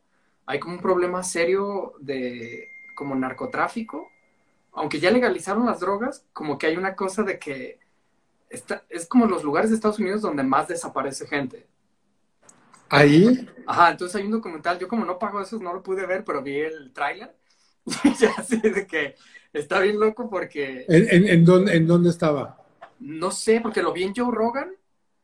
hay 0.47 0.59
como 0.61 0.75
un 0.75 0.81
problema 0.81 1.23
serio 1.23 1.95
de 2.01 2.69
como 2.95 3.15
narcotráfico, 3.15 4.09
aunque 4.73 5.01
ya 5.01 5.11
legalizaron 5.11 5.67
las 5.67 5.81
drogas, 5.81 6.27
como 6.33 6.59
que 6.59 6.67
hay 6.67 6.77
una 6.77 6.95
cosa 6.95 7.23
de 7.23 7.39
que 7.39 7.79
está, 8.51 8.85
es 8.89 9.07
como 9.07 9.27
los 9.27 9.45
lugares 9.45 9.71
de 9.71 9.77
Estados 9.77 9.99
Unidos 9.99 10.23
donde 10.23 10.43
más 10.43 10.69
desaparece 10.69 11.27
gente. 11.27 11.67
Ahí, 12.91 13.47
Ajá, 13.65 13.91
entonces 13.91 14.17
hay 14.17 14.25
un 14.27 14.33
documental, 14.33 14.79
yo 14.79 14.89
como 14.89 15.05
no 15.05 15.19
pago 15.19 15.41
esos 15.41 15.61
no 15.61 15.73
lo 15.73 15.83
pude 15.83 16.07
ver, 16.07 16.25
pero 16.25 16.43
vi 16.43 16.59
el 16.61 16.93
tráiler 16.93 17.37
y 18.05 18.15
ya 18.15 18.33
sé 18.43 18.57
de 18.59 18.87
que 18.87 19.17
está 19.53 19.81
bien 19.81 19.99
loco 20.01 20.29
porque 20.29 20.93
¿en, 20.95 21.09
en, 21.11 21.29
en 21.29 21.45
dónde, 21.45 21.75
¿en 21.77 21.87
dónde 21.87 22.11
estaba? 22.11 22.59
no 23.01 23.31
sé, 23.33 23.61
porque 23.61 23.83
lo 23.83 23.93
vi 23.93 24.05
en 24.05 24.15
Joe 24.15 24.31
Rogan 24.33 24.77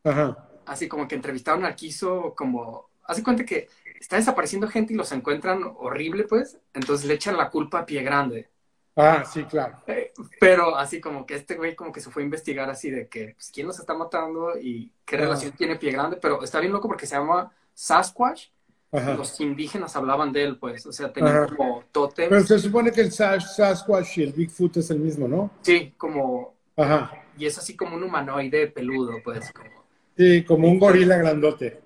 Ajá. 0.03 0.37
así 0.65 0.87
como 0.87 1.07
que 1.07 1.15
entrevistaron 1.15 1.65
al 1.65 1.75
Kiso, 1.75 2.33
como, 2.35 2.89
hace 3.03 3.23
cuenta 3.23 3.45
que 3.45 3.69
está 3.99 4.17
desapareciendo 4.17 4.67
gente 4.67 4.93
y 4.93 4.95
los 4.97 5.11
encuentran 5.11 5.61
horrible, 5.77 6.23
pues, 6.25 6.59
entonces 6.73 7.07
le 7.07 7.15
echan 7.15 7.37
la 7.37 7.49
culpa 7.49 7.79
a 7.79 7.85
Pie 7.85 8.03
Grande. 8.03 8.49
Ah, 8.97 9.23
sí, 9.23 9.43
claro. 9.43 9.77
Eh, 9.87 10.11
Pero 10.39 10.75
así 10.75 10.99
como 10.99 11.25
que 11.25 11.35
este 11.35 11.55
güey 11.55 11.75
como 11.75 11.91
que 11.91 12.01
se 12.01 12.09
fue 12.09 12.23
a 12.23 12.25
investigar 12.25 12.69
así 12.69 12.89
de 12.89 13.07
que, 13.07 13.33
pues, 13.35 13.51
quién 13.53 13.67
los 13.67 13.79
está 13.79 13.93
matando 13.93 14.57
y 14.59 14.91
qué 15.05 15.15
Ah. 15.17 15.19
relación 15.19 15.51
tiene 15.51 15.75
Pie 15.75 15.91
Grande, 15.91 16.17
pero 16.19 16.43
está 16.43 16.59
bien 16.59 16.73
loco 16.73 16.87
porque 16.87 17.05
se 17.05 17.15
llama 17.15 17.51
Sasquatch, 17.75 18.47
Ajá. 18.91 19.13
los 19.13 19.39
indígenas 19.39 19.95
hablaban 19.95 20.31
de 20.33 20.43
él, 20.43 20.57
pues, 20.57 20.85
o 20.87 20.91
sea, 20.91 21.13
tenían 21.13 21.37
Ajá. 21.43 21.55
como 21.55 21.83
tótems, 21.91 22.29
Pero 22.29 22.43
se 22.43 22.57
supone 22.59 22.91
que 22.91 23.01
el 23.01 23.11
Sasquatch 23.11 24.17
y 24.17 24.23
el 24.23 24.33
Bigfoot 24.33 24.77
es 24.77 24.89
el 24.89 24.99
mismo, 24.99 25.27
¿no? 25.27 25.51
sí, 25.61 25.93
como, 25.97 26.55
Ajá. 26.75 27.11
y 27.37 27.45
es 27.45 27.57
así 27.57 27.75
como 27.75 27.95
un 27.97 28.03
humanoide 28.03 28.67
peludo, 28.67 29.13
pues, 29.23 29.51
como... 29.53 29.69
Sí, 30.17 30.43
como 30.43 30.67
un 30.67 30.79
gorila 30.79 31.17
grandote. 31.17 31.79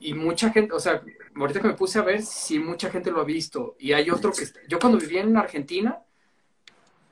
Y 0.00 0.12
mucha 0.12 0.50
gente, 0.50 0.74
o 0.74 0.78
sea, 0.80 1.00
ahorita 1.34 1.60
que 1.62 1.68
me 1.68 1.72
puse 1.74 1.98
a 1.98 2.02
ver, 2.02 2.20
sí, 2.20 2.58
mucha 2.58 2.90
gente 2.90 3.10
lo 3.10 3.22
ha 3.22 3.24
visto. 3.24 3.74
Y 3.78 3.94
hay 3.94 4.10
otro 4.10 4.30
que... 4.32 4.44
está- 4.44 4.60
Yo 4.68 4.78
cuando 4.78 4.98
vivía 4.98 5.22
en 5.22 5.34
Argentina, 5.38 5.98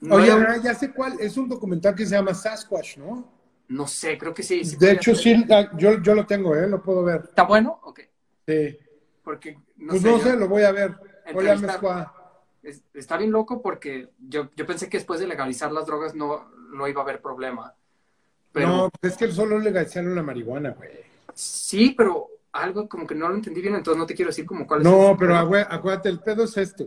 no, 0.01 0.17
Oye, 0.17 0.31
era- 0.31 0.57
ya 0.59 0.75
sé 0.75 0.93
cuál, 0.93 1.19
es 1.21 1.37
un 1.37 1.49
documental 1.49 1.95
que 1.95 2.05
se 2.07 2.15
llama 2.15 2.35
Sasquatch, 2.35 2.99
¿no? 2.99 3.33
no 3.69 3.87
sé, 3.89 4.17
creo 4.17 4.33
que 4.33 4.45
sí. 4.45 4.65
sí 4.65 4.77
De 4.77 4.93
hecho, 4.93 5.13
sí, 5.15 5.45
yo, 5.77 6.01
yo 6.01 6.15
lo 6.15 6.25
tengo, 6.25 6.55
¿eh? 6.55 6.69
Lo 6.69 6.81
puedo 6.81 7.03
ver. 7.03 7.23
¿Está 7.25 7.43
bueno? 7.43 7.81
Ok. 7.83 8.01
Sí. 8.47 8.79
Porque, 9.25 9.59
no 9.77 9.89
Pues 9.89 10.03
sé, 10.03 10.09
no 10.09 10.19
yo- 10.19 10.23
sé, 10.25 10.37
lo 10.37 10.47
voy 10.49 10.63
a 10.63 10.71
ver. 10.71 10.95
Mezcua. 11.61 12.13
es- 12.63 12.83
está 12.95 13.17
bien 13.17 13.33
loco 13.33 13.61
porque 13.61 14.11
yo, 14.21 14.51
yo 14.55 14.65
pensé 14.67 14.89
que 14.89 14.99
después 14.99 15.19
de 15.19 15.27
legalizar 15.27 15.73
las 15.73 15.87
drogas 15.87 16.15
no, 16.15 16.49
no 16.73 16.87
iba 16.87 17.01
a 17.01 17.05
haber 17.05 17.21
problema. 17.21 17.75
Pero 18.53 18.69
No, 18.69 18.91
pues 19.01 19.15
es 19.15 19.19
que 19.19 19.33
solo 19.33 19.59
legalizaron 19.59 20.15
la 20.15 20.23
marihuana, 20.23 20.71
güey. 20.71 20.91
sí, 21.35 21.95
pero 21.99 22.29
algo 22.53 22.89
como 22.89 23.05
que 23.07 23.15
no 23.17 23.29
lo 23.29 23.35
entendí 23.35 23.61
bien, 23.61 23.75
entonces 23.75 23.99
no 23.99 24.07
te 24.07 24.15
quiero 24.15 24.31
decir 24.31 24.47
como 24.47 24.65
cuál 24.67 24.81
es 24.81 24.85
No, 24.85 25.11
el- 25.11 25.17
pero 25.17 25.37
acuérdate, 25.37 26.09
el 26.09 26.21
pedo 26.21 26.45
es 26.45 26.57
esto. 26.57 26.87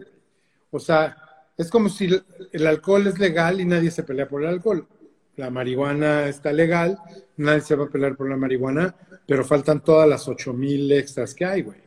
O 0.71 0.79
sea, 0.79 1.15
es 1.59 1.69
como 1.69 1.89
si 1.89 2.07
el, 2.53 2.67
alcohol 2.67 3.05
es 3.07 3.19
legal 3.19 3.59
y 3.59 3.65
nadie 3.65 3.91
se 3.91 4.03
pelea 4.03 4.29
por 4.29 4.41
el 4.41 4.47
alcohol. 4.47 4.87
La 5.35 5.49
marihuana 5.49 6.29
está 6.29 6.53
legal, 6.53 6.97
nadie 7.35 7.59
se 7.59 7.75
va 7.75 7.83
a 7.83 7.89
pelear 7.89 8.15
por 8.15 8.29
la 8.29 8.37
marihuana, 8.37 8.95
pero 9.27 9.43
faltan 9.43 9.83
todas 9.83 10.07
las 10.07 10.25
ocho 10.29 10.53
mil 10.53 10.89
extras 10.93 11.35
que 11.35 11.43
hay, 11.43 11.63
güey. 11.63 11.81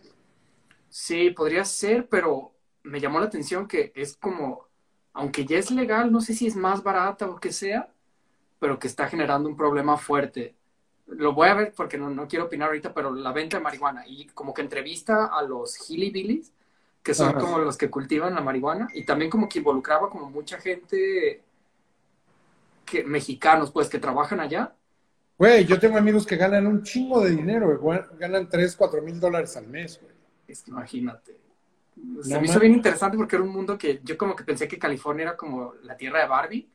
Sí, 0.91 1.31
podría 1.31 1.65
ser, 1.65 2.07
pero 2.07 2.53
me 2.83 3.01
llamó 3.01 3.19
la 3.19 3.27
atención 3.27 3.67
que 3.67 3.93
es 3.95 4.15
como, 4.19 4.69
aunque 5.15 5.47
ya 5.47 5.57
es 5.57 5.71
legal, 5.71 6.13
no 6.13 6.21
sé 6.21 6.35
si 6.35 6.47
es 6.47 6.55
más 6.55 6.83
barata 6.83 7.27
o 7.31 7.41
que 7.41 7.51
sea, 7.51 7.91
pero 8.59 8.79
que 8.79 8.89
está 8.89 9.09
generando 9.09 9.49
un 9.49 9.57
problema 9.57 9.97
fuerte. 9.97 10.55
Lo 11.07 11.33
voy 11.33 11.49
a 11.49 11.55
ver 11.55 11.73
porque 11.75 11.97
no, 11.97 12.11
no 12.11 12.29
quiero 12.29 12.45
opinar 12.45 12.69
ahorita, 12.69 12.93
pero 12.93 13.15
la 13.15 13.33
venta 13.33 13.57
de 13.57 13.63
marihuana 13.63 14.07
y 14.07 14.27
como 14.27 14.53
que 14.53 14.61
entrevista 14.61 15.31
a 15.33 15.43
los 15.43 15.89
hillbillies, 15.89 16.53
que 17.03 17.15
son 17.15 17.31
Ajá. 17.31 17.39
como 17.39 17.59
los 17.59 17.77
que 17.77 17.91
cultivan 17.91 18.35
la 18.35 18.41
marihuana, 18.41 18.89
y 18.95 19.05
también 19.05 19.31
como 19.31 19.49
que 19.49 19.59
involucraba 19.59 20.09
como 20.09 20.31
mucha 20.31 20.59
gente 20.59 21.43
que, 22.85 23.05
mexicanos, 23.05 23.71
pues, 23.71 23.89
que 23.89 23.99
trabajan 23.99 24.41
allá. 24.41 24.75
Güey, 25.39 25.65
yo 25.65 25.79
tengo 25.81 25.99
amigos 25.99 26.27
que 26.27 26.37
ganan 26.37 26.67
un 26.67 26.83
chingo 26.83 27.21
de 27.21 27.31
dinero, 27.31 27.77
güey. 27.79 28.01
Ganan 28.19 28.49
3, 28.49 28.77
4 28.77 29.03
mil 29.03 29.19
dólares 29.19 29.57
al 29.57 29.67
mes, 29.67 29.99
güey. 30.01 30.15
Es 30.47 30.63
que 30.63 30.71
imagínate. 30.71 31.37
Se 32.23 32.39
me 32.39 32.47
hizo 32.47 32.61
bien 32.61 32.73
interesante 32.73 33.17
porque 33.17 33.37
era 33.37 33.45
un 33.45 33.53
mundo 33.53 33.77
que 33.77 34.01
yo 34.05 34.17
como 34.17 34.37
que 34.37 34.45
pensé 34.45 34.69
que 34.69 34.79
California 34.79 35.25
era 35.25 35.37
como 35.37 35.75
la 35.83 35.97
tierra 35.97 36.21
de 36.21 36.29
Barbie. 36.29 36.69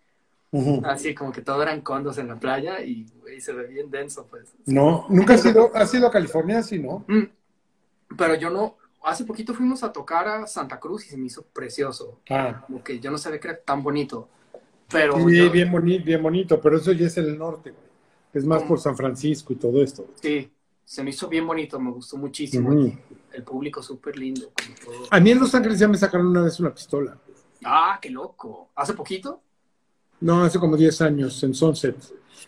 Así 0.83 1.13
como 1.13 1.31
que 1.31 1.41
todo 1.41 1.61
eran 1.61 1.81
condos 1.81 2.17
en 2.17 2.29
la 2.29 2.39
playa 2.39 2.81
y 2.81 3.05
güey, 3.21 3.39
se 3.41 3.53
ve 3.53 3.67
bien 3.67 3.91
denso, 3.91 4.25
pues. 4.27 4.53
No, 4.65 5.05
nunca 5.09 5.33
has 5.33 5.45
ido, 5.45 5.71
has 5.75 5.93
ido 5.93 6.07
a 6.07 6.11
California, 6.11 6.63
sí, 6.63 6.79
¿no? 6.79 7.05
Mm. 7.07 7.23
Pero 8.17 8.35
yo 8.35 8.49
no, 8.49 8.77
hace 9.07 9.25
poquito 9.25 9.53
fuimos 9.53 9.83
a 9.83 9.91
tocar 9.91 10.27
a 10.27 10.47
Santa 10.47 10.79
Cruz 10.79 11.05
y 11.05 11.09
se 11.09 11.17
me 11.17 11.27
hizo 11.27 11.43
precioso. 11.45 12.19
Ah, 12.29 12.63
Como 12.65 12.83
que 12.83 12.99
yo 12.99 13.11
no 13.11 13.17
sabía 13.17 13.39
que 13.39 13.47
era 13.49 13.59
tan 13.61 13.81
bonito. 13.83 14.27
Pero 14.89 15.15
sí, 15.27 15.35
yo- 15.37 15.51
bien, 15.51 15.71
bonito, 15.71 16.05
bien 16.05 16.23
bonito, 16.23 16.61
pero 16.61 16.77
eso 16.77 16.91
ya 16.93 17.07
es 17.07 17.17
el 17.17 17.37
norte, 17.37 17.71
güey. 17.71 17.83
Es 18.33 18.45
más 18.45 18.59
¿Cómo? 18.59 18.69
por 18.69 18.79
San 18.79 18.95
Francisco 18.95 19.53
y 19.53 19.55
todo 19.55 19.81
esto. 19.81 20.05
sí, 20.21 20.51
se 20.85 21.03
me 21.03 21.09
hizo 21.09 21.27
bien 21.27 21.45
bonito, 21.45 21.79
me 21.79 21.91
gustó 21.91 22.17
muchísimo. 22.17 22.71
El 23.33 23.43
público 23.43 23.81
súper 23.83 24.17
lindo. 24.17 24.51
A 25.11 25.19
mí 25.19 25.31
en 25.31 25.39
Los 25.39 25.53
Ángeles 25.53 25.79
ya 25.79 25.87
me 25.87 25.97
sacaron 25.97 26.27
una 26.27 26.41
vez 26.43 26.59
una 26.59 26.73
pistola. 26.73 27.17
Ah, 27.65 27.99
qué 28.01 28.09
loco. 28.09 28.69
¿Hace 28.75 28.93
poquito? 28.93 29.41
No, 30.19 30.43
hace 30.43 30.59
como 30.59 30.77
10 30.77 31.01
años, 31.01 31.41
en 31.43 31.53
Sunset. 31.53 31.95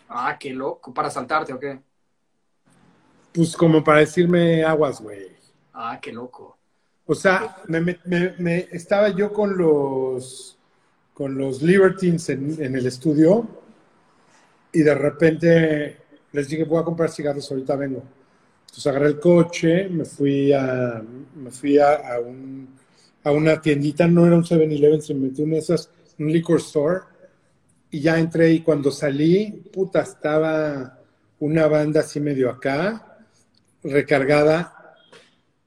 Ah, 0.08 0.36
qué 0.38 0.50
loco. 0.50 0.92
¿Para 0.94 1.10
saltarte 1.10 1.52
o 1.52 1.58
qué? 1.58 1.82
Pues 3.32 3.56
como 3.56 3.82
para 3.84 4.00
decirme 4.00 4.64
aguas, 4.64 5.00
güey. 5.00 5.28
Ah, 5.72 5.98
qué 6.00 6.12
loco. 6.12 6.58
O 7.06 7.14
sea, 7.14 7.56
me, 7.68 7.80
me- 7.80 7.98
me- 8.38 8.68
estaba 8.72 9.08
yo 9.10 9.32
con 9.32 9.56
los 9.56 10.56
con 11.14 11.36
los 11.36 11.60
Libertines 11.62 12.30
en, 12.30 12.62
en 12.62 12.76
el 12.76 12.86
estudio 12.86 13.46
y 14.72 14.80
de 14.82 14.94
repente 14.94 15.96
les 16.32 16.48
dije, 16.48 16.64
voy 16.64 16.80
a 16.80 16.84
comprar 16.84 17.10
cigarros, 17.10 17.50
ahorita 17.50 17.76
vengo. 17.76 18.02
Entonces 18.62 18.86
agarré 18.86 19.08
el 19.08 19.20
coche, 19.20 19.88
me 19.88 20.04
fui 20.04 20.52
a, 20.52 21.02
me 21.36 21.50
fui 21.50 21.78
a, 21.78 21.94
a 22.14 22.20
un- 22.20 22.68
a 23.24 23.32
una 23.32 23.60
tiendita, 23.60 24.06
no 24.06 24.26
era 24.26 24.36
un 24.36 24.44
7-Eleven, 24.44 25.02
se 25.02 25.14
me 25.14 25.28
metí 25.28 25.42
en 25.42 25.54
esas, 25.54 25.90
un 26.18 26.32
liquor 26.32 26.58
store, 26.60 27.00
y 27.90 28.00
ya 28.00 28.18
entré 28.18 28.52
y 28.52 28.60
cuando 28.62 28.90
salí, 28.90 29.50
puta, 29.72 30.02
estaba 30.02 30.98
una 31.40 31.66
banda 31.68 32.00
así 32.00 32.20
medio 32.20 32.50
acá, 32.50 33.18
recargada. 33.84 34.74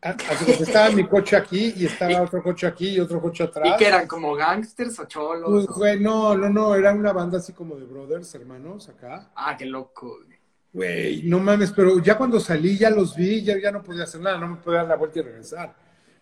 Ah, 0.06 0.18
así 0.30 0.46
que 0.46 0.64
estaba 0.64 0.92
mi 0.92 1.08
coche 1.08 1.36
aquí 1.38 1.74
y 1.78 1.86
estaba 1.86 2.22
otro 2.22 2.44
coche 2.44 2.68
aquí 2.68 2.90
y 2.90 3.00
otro 3.00 3.22
coche 3.22 3.44
atrás. 3.46 3.70
¿Y 3.74 3.78
que 3.78 3.88
eran 3.88 4.06
como 4.06 4.36
gangsters 4.36 5.00
o 5.00 5.06
cholos? 5.06 5.50
Pues, 5.50 5.66
güey, 5.68 6.00
no, 6.00 6.36
no, 6.36 6.50
no, 6.50 6.76
era 6.76 6.94
una 6.94 7.14
banda 7.14 7.38
así 7.38 7.54
como 7.54 7.76
de 7.76 7.86
brothers, 7.86 8.36
hermanos, 8.36 8.90
acá. 8.90 9.32
Ah, 9.36 9.56
qué 9.58 9.66
loco. 9.66 10.18
güey. 10.26 10.38
Güey, 10.74 11.24
no 11.24 11.40
mames, 11.40 11.72
pero 11.72 12.00
ya 12.00 12.18
cuando 12.18 12.40
salí 12.40 12.78
ya 12.78 12.90
los 12.90 13.16
vi, 13.16 13.44
ya, 13.44 13.58
ya 13.58 13.72
no 13.72 13.82
podía 13.82 14.04
hacer 14.04 14.20
nada, 14.20 14.38
no 14.40 14.48
me 14.50 14.56
podía 14.58 14.80
dar 14.80 14.88
la 14.90 14.96
vuelta 14.96 15.20
y 15.20 15.22
regresar. 15.22 15.74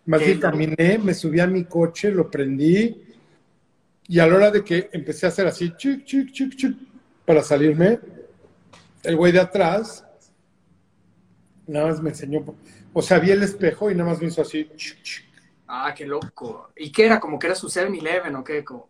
Más 0.06 0.20
bien 0.20 0.40
caminé, 0.40 1.00
me 1.02 1.14
subí 1.14 1.40
a 1.40 1.48
mi 1.48 1.64
coche, 1.64 2.12
lo 2.12 2.30
prendí 2.30 3.04
y 4.08 4.20
a 4.20 4.28
la 4.28 4.36
hora 4.36 4.52
de 4.52 4.64
que 4.64 4.90
empecé 4.92 5.26
a 5.26 5.30
hacer 5.30 5.48
así, 5.48 5.74
chuc, 5.78 6.04
chuc, 6.04 6.32
chuc, 6.32 6.56
chuc, 6.56 6.76
para 7.26 7.42
salirme, 7.42 8.00
el 9.04 9.16
güey 9.16 9.32
de 9.32 9.40
atrás 9.40 10.06
nada 11.66 11.88
más 11.88 12.02
me 12.02 12.10
enseñó, 12.10 12.44
o 12.94 13.02
sea, 13.02 13.20
vi 13.20 13.32
el 13.32 13.44
espejo 13.44 13.90
y 13.90 13.96
nada 13.96 14.10
más 14.12 14.22
me 14.22 14.28
hizo 14.28 14.42
así. 14.42 14.70
Ah, 15.68 15.94
qué 15.96 16.06
loco. 16.06 16.72
¿Y 16.76 16.92
qué 16.92 17.06
era? 17.06 17.20
¿Como 17.20 17.40
que 17.40 17.48
era 17.48 17.56
su 17.56 17.68
7-Eleven 17.70 18.36
o 18.36 18.44
qué? 18.44 18.64
Como... 18.64 18.90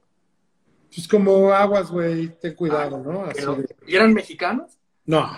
pues 0.93 1.07
como 1.07 1.51
aguas, 1.53 1.91
güey, 1.91 2.29
ten 2.39 2.55
cuidado, 2.55 2.97
Ah, 2.97 2.99
¿no? 3.11 3.25
Así 3.25 3.41
de- 3.41 3.75
¿Y 3.87 3.95
eran 3.95 4.13
mexicanos? 4.13 4.77
no, 5.05 5.29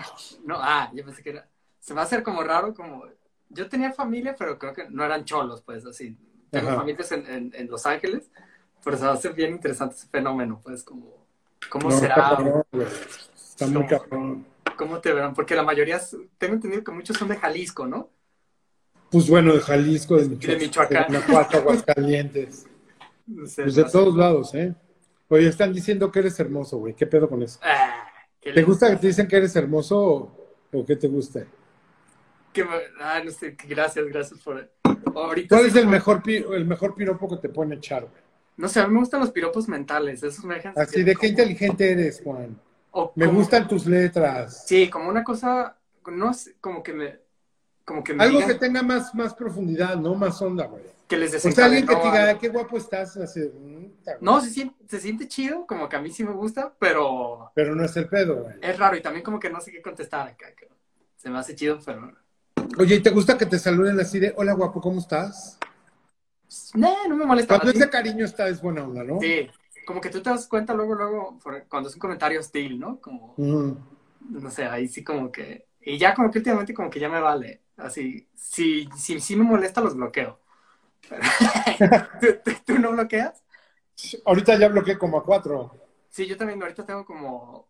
No, 0.44 0.56
ah, 0.58 0.90
yo 0.94 1.04
pensé 1.04 1.22
que 1.22 1.30
era. 1.30 1.48
Se 1.80 1.92
va 1.94 2.02
a 2.02 2.04
hacer 2.04 2.22
como 2.22 2.42
raro, 2.42 2.72
como. 2.74 3.04
Yo 3.50 3.68
tenía 3.68 3.92
familia, 3.92 4.34
pero 4.38 4.58
creo 4.58 4.72
que 4.72 4.88
no 4.90 5.04
eran 5.04 5.24
cholos, 5.24 5.62
pues 5.62 5.84
así. 5.86 6.16
Tengo 6.50 6.68
Ajá. 6.68 6.76
familias 6.78 7.12
en, 7.12 7.26
en, 7.26 7.52
en 7.54 7.68
Los 7.68 7.84
Ángeles, 7.86 8.30
pero 8.82 8.96
se 8.96 9.04
va 9.04 9.10
a 9.12 9.14
hacer 9.14 9.32
bien 9.34 9.52
interesante 9.52 9.96
ese 9.96 10.08
fenómeno, 10.08 10.60
pues, 10.62 10.82
como. 10.82 11.26
¿Cómo 11.68 11.90
no, 11.90 11.98
será? 11.98 12.14
cabrón. 12.14 12.64
Está 13.36 13.66
muy 13.66 13.86
¿Cómo? 13.86 13.88
cabrón. 13.88 14.46
¿Cómo 14.76 14.98
te 15.00 15.12
verán? 15.12 15.34
Porque 15.34 15.54
la 15.54 15.62
mayoría, 15.62 16.00
tengo 16.38 16.54
entendido 16.54 16.82
que 16.82 16.90
muchos 16.92 17.16
son 17.16 17.28
de 17.28 17.36
Jalisco, 17.36 17.86
¿no? 17.86 18.10
Pues 19.14 19.30
bueno, 19.30 19.52
de 19.54 19.60
Jalisco, 19.60 20.16
de 20.16 20.28
Michoacán, 20.28 20.58
De 20.58 20.66
Michoacán. 20.66 21.02
de 21.12 21.18
Guanajuato, 21.18 21.58
Aguascalientes. 21.58 22.66
No 23.28 23.46
sé, 23.46 23.62
Pues 23.62 23.76
de 23.76 23.84
todos 23.84 24.14
lados, 24.16 24.54
¿eh? 24.56 24.74
Oye, 25.28 25.48
están 25.48 25.72
diciendo 25.72 26.10
que 26.12 26.18
eres 26.18 26.38
hermoso, 26.40 26.78
güey. 26.78 26.94
¿Qué 26.94 27.06
pedo 27.06 27.26
con 27.28 27.42
eso? 27.44 27.58
Ah, 27.62 28.06
¿Te 28.42 28.62
gusta 28.64 28.90
que 28.90 28.96
te 28.96 29.06
dicen 29.06 29.26
que 29.28 29.36
eres 29.36 29.54
hermoso 29.56 29.98
o, 29.98 30.36
o 30.72 30.84
qué 30.84 30.96
te 30.96 31.06
gusta? 31.08 31.44
Que 32.52 32.66
ah, 33.00 33.22
no 33.24 33.30
sé, 33.30 33.56
gracias, 33.68 34.04
gracias 34.08 34.40
por. 34.40 34.68
Ahorita 35.14 35.56
¿Cuál 35.56 35.68
es 35.68 35.76
el 35.76 35.86
mejor, 35.86 36.22
pi- 36.22 36.44
el 36.52 36.66
mejor 36.66 36.94
piropo 36.96 37.28
que 37.30 37.36
te 37.36 37.48
pueden 37.48 37.72
echar, 37.74 38.02
güey? 38.02 38.22
No 38.58 38.68
sé, 38.68 38.80
a 38.80 38.86
mí 38.88 38.92
me 38.92 39.00
gustan 39.00 39.20
los 39.20 39.30
piropos 39.30 39.68
mentales, 39.68 40.22
esos 40.24 40.44
me 40.44 40.56
dejan. 40.56 40.74
Así 40.76 40.98
de 41.04 41.12
qué 41.12 41.16
como- 41.16 41.28
inteligente 41.30 41.92
eres, 41.92 42.20
Juan. 42.22 42.60
o 42.90 43.12
Me 43.14 43.24
como- 43.26 43.38
gustan 43.38 43.66
tus 43.68 43.86
letras. 43.86 44.66
Sí, 44.66 44.90
como 44.90 45.08
una 45.08 45.24
cosa, 45.24 45.78
no 46.12 46.34
sé, 46.34 46.56
como 46.60 46.82
que 46.82 46.92
me, 46.92 47.20
como 47.84 48.02
que 48.02 48.14
me 48.14 48.24
Algo 48.24 48.38
digan 48.38 48.52
que 48.52 48.58
tenga 48.58 48.82
más, 48.82 49.14
más 49.14 49.34
profundidad, 49.34 49.96
no 49.96 50.14
más 50.14 50.40
onda, 50.42 50.66
güey. 50.66 50.82
que 51.06 51.16
les 51.18 51.34
O 51.44 51.50
sea, 51.50 51.66
alguien 51.66 51.86
que 51.86 51.94
te 51.94 52.02
diga, 52.02 52.20
algo. 52.22 52.30
"Ay, 52.32 52.38
qué 52.38 52.48
guapo 52.48 52.76
estás, 52.78 53.16
así, 53.18 53.40
"Mm, 53.40 53.84
está 53.98 54.12
bien". 54.12 54.18
No, 54.22 54.40
se 54.40 54.50
siente, 54.50 54.74
se 54.88 55.00
siente 55.00 55.28
chido, 55.28 55.66
como 55.66 55.88
que 55.88 55.96
a 55.96 56.00
mí 56.00 56.10
sí 56.10 56.24
me 56.24 56.32
gusta, 56.32 56.74
pero 56.78 57.50
Pero 57.54 57.74
no 57.74 57.84
es 57.84 57.96
el 57.96 58.08
pedo, 58.08 58.42
güey. 58.42 58.54
es 58.62 58.78
raro 58.78 58.96
y 58.96 59.02
también 59.02 59.22
como 59.22 59.38
que 59.38 59.50
no 59.50 59.60
sé 59.60 59.70
qué 59.70 59.82
contestar 59.82 60.28
acá. 60.28 60.46
que 60.54 60.68
Se 61.16 61.28
me 61.30 61.38
hace 61.38 61.54
chido, 61.54 61.78
pero... 61.84 62.12
Oye, 62.78 62.96
¿y 62.96 63.02
te 63.02 63.10
gusta 63.10 63.36
que 63.36 63.46
te 63.46 63.58
saluden 63.58 64.00
así 64.00 64.18
de, 64.18 64.32
hola 64.36 64.52
guapo, 64.54 64.80
¿cómo 64.80 64.98
estás? 65.00 65.58
No, 66.74 67.06
no 67.08 67.16
me 67.16 67.26
molesta. 67.26 67.56
Cuando 67.56 67.72
ti- 67.72 67.78
ese 67.78 67.90
cariño 67.90 68.24
está, 68.24 68.48
es 68.48 68.60
buena 68.62 68.84
onda, 68.84 69.04
¿no? 69.04 69.20
Sí, 69.20 69.48
como 69.86 70.00
que 70.00 70.08
tú 70.10 70.22
te 70.22 70.30
das 70.30 70.46
cuenta 70.46 70.72
luego, 70.74 70.94
luego, 70.94 71.38
cuando 71.68 71.88
es 71.88 71.94
un 71.94 72.00
comentario 72.00 72.40
hostil, 72.40 72.78
¿no? 72.78 73.00
Como, 73.00 73.34
no 73.36 74.50
sé, 74.50 74.64
ahí 74.64 74.88
sí 74.88 75.04
como 75.04 75.30
que... 75.30 75.66
Y 75.80 75.98
ya 75.98 76.14
como 76.14 76.30
que 76.30 76.38
últimamente 76.38 76.72
como 76.72 76.88
que 76.90 76.98
ya 77.00 77.08
me 77.08 77.20
vale. 77.20 77.60
Así, 77.76 78.28
si, 78.34 78.88
si, 78.96 79.20
si 79.20 79.36
me 79.36 79.44
molesta, 79.44 79.80
los 79.80 79.96
bloqueo. 79.96 80.38
¿Tú, 81.08 81.14
tú, 82.44 82.50
tú 82.64 82.78
no 82.78 82.92
bloqueas? 82.92 83.42
Ahorita 84.24 84.56
ya 84.58 84.68
bloqueé 84.68 84.98
como 84.98 85.18
a 85.18 85.24
cuatro. 85.24 85.76
Sí, 86.08 86.26
yo 86.26 86.36
también 86.36 86.62
ahorita 86.62 86.84
tengo 86.86 87.04
como... 87.04 87.68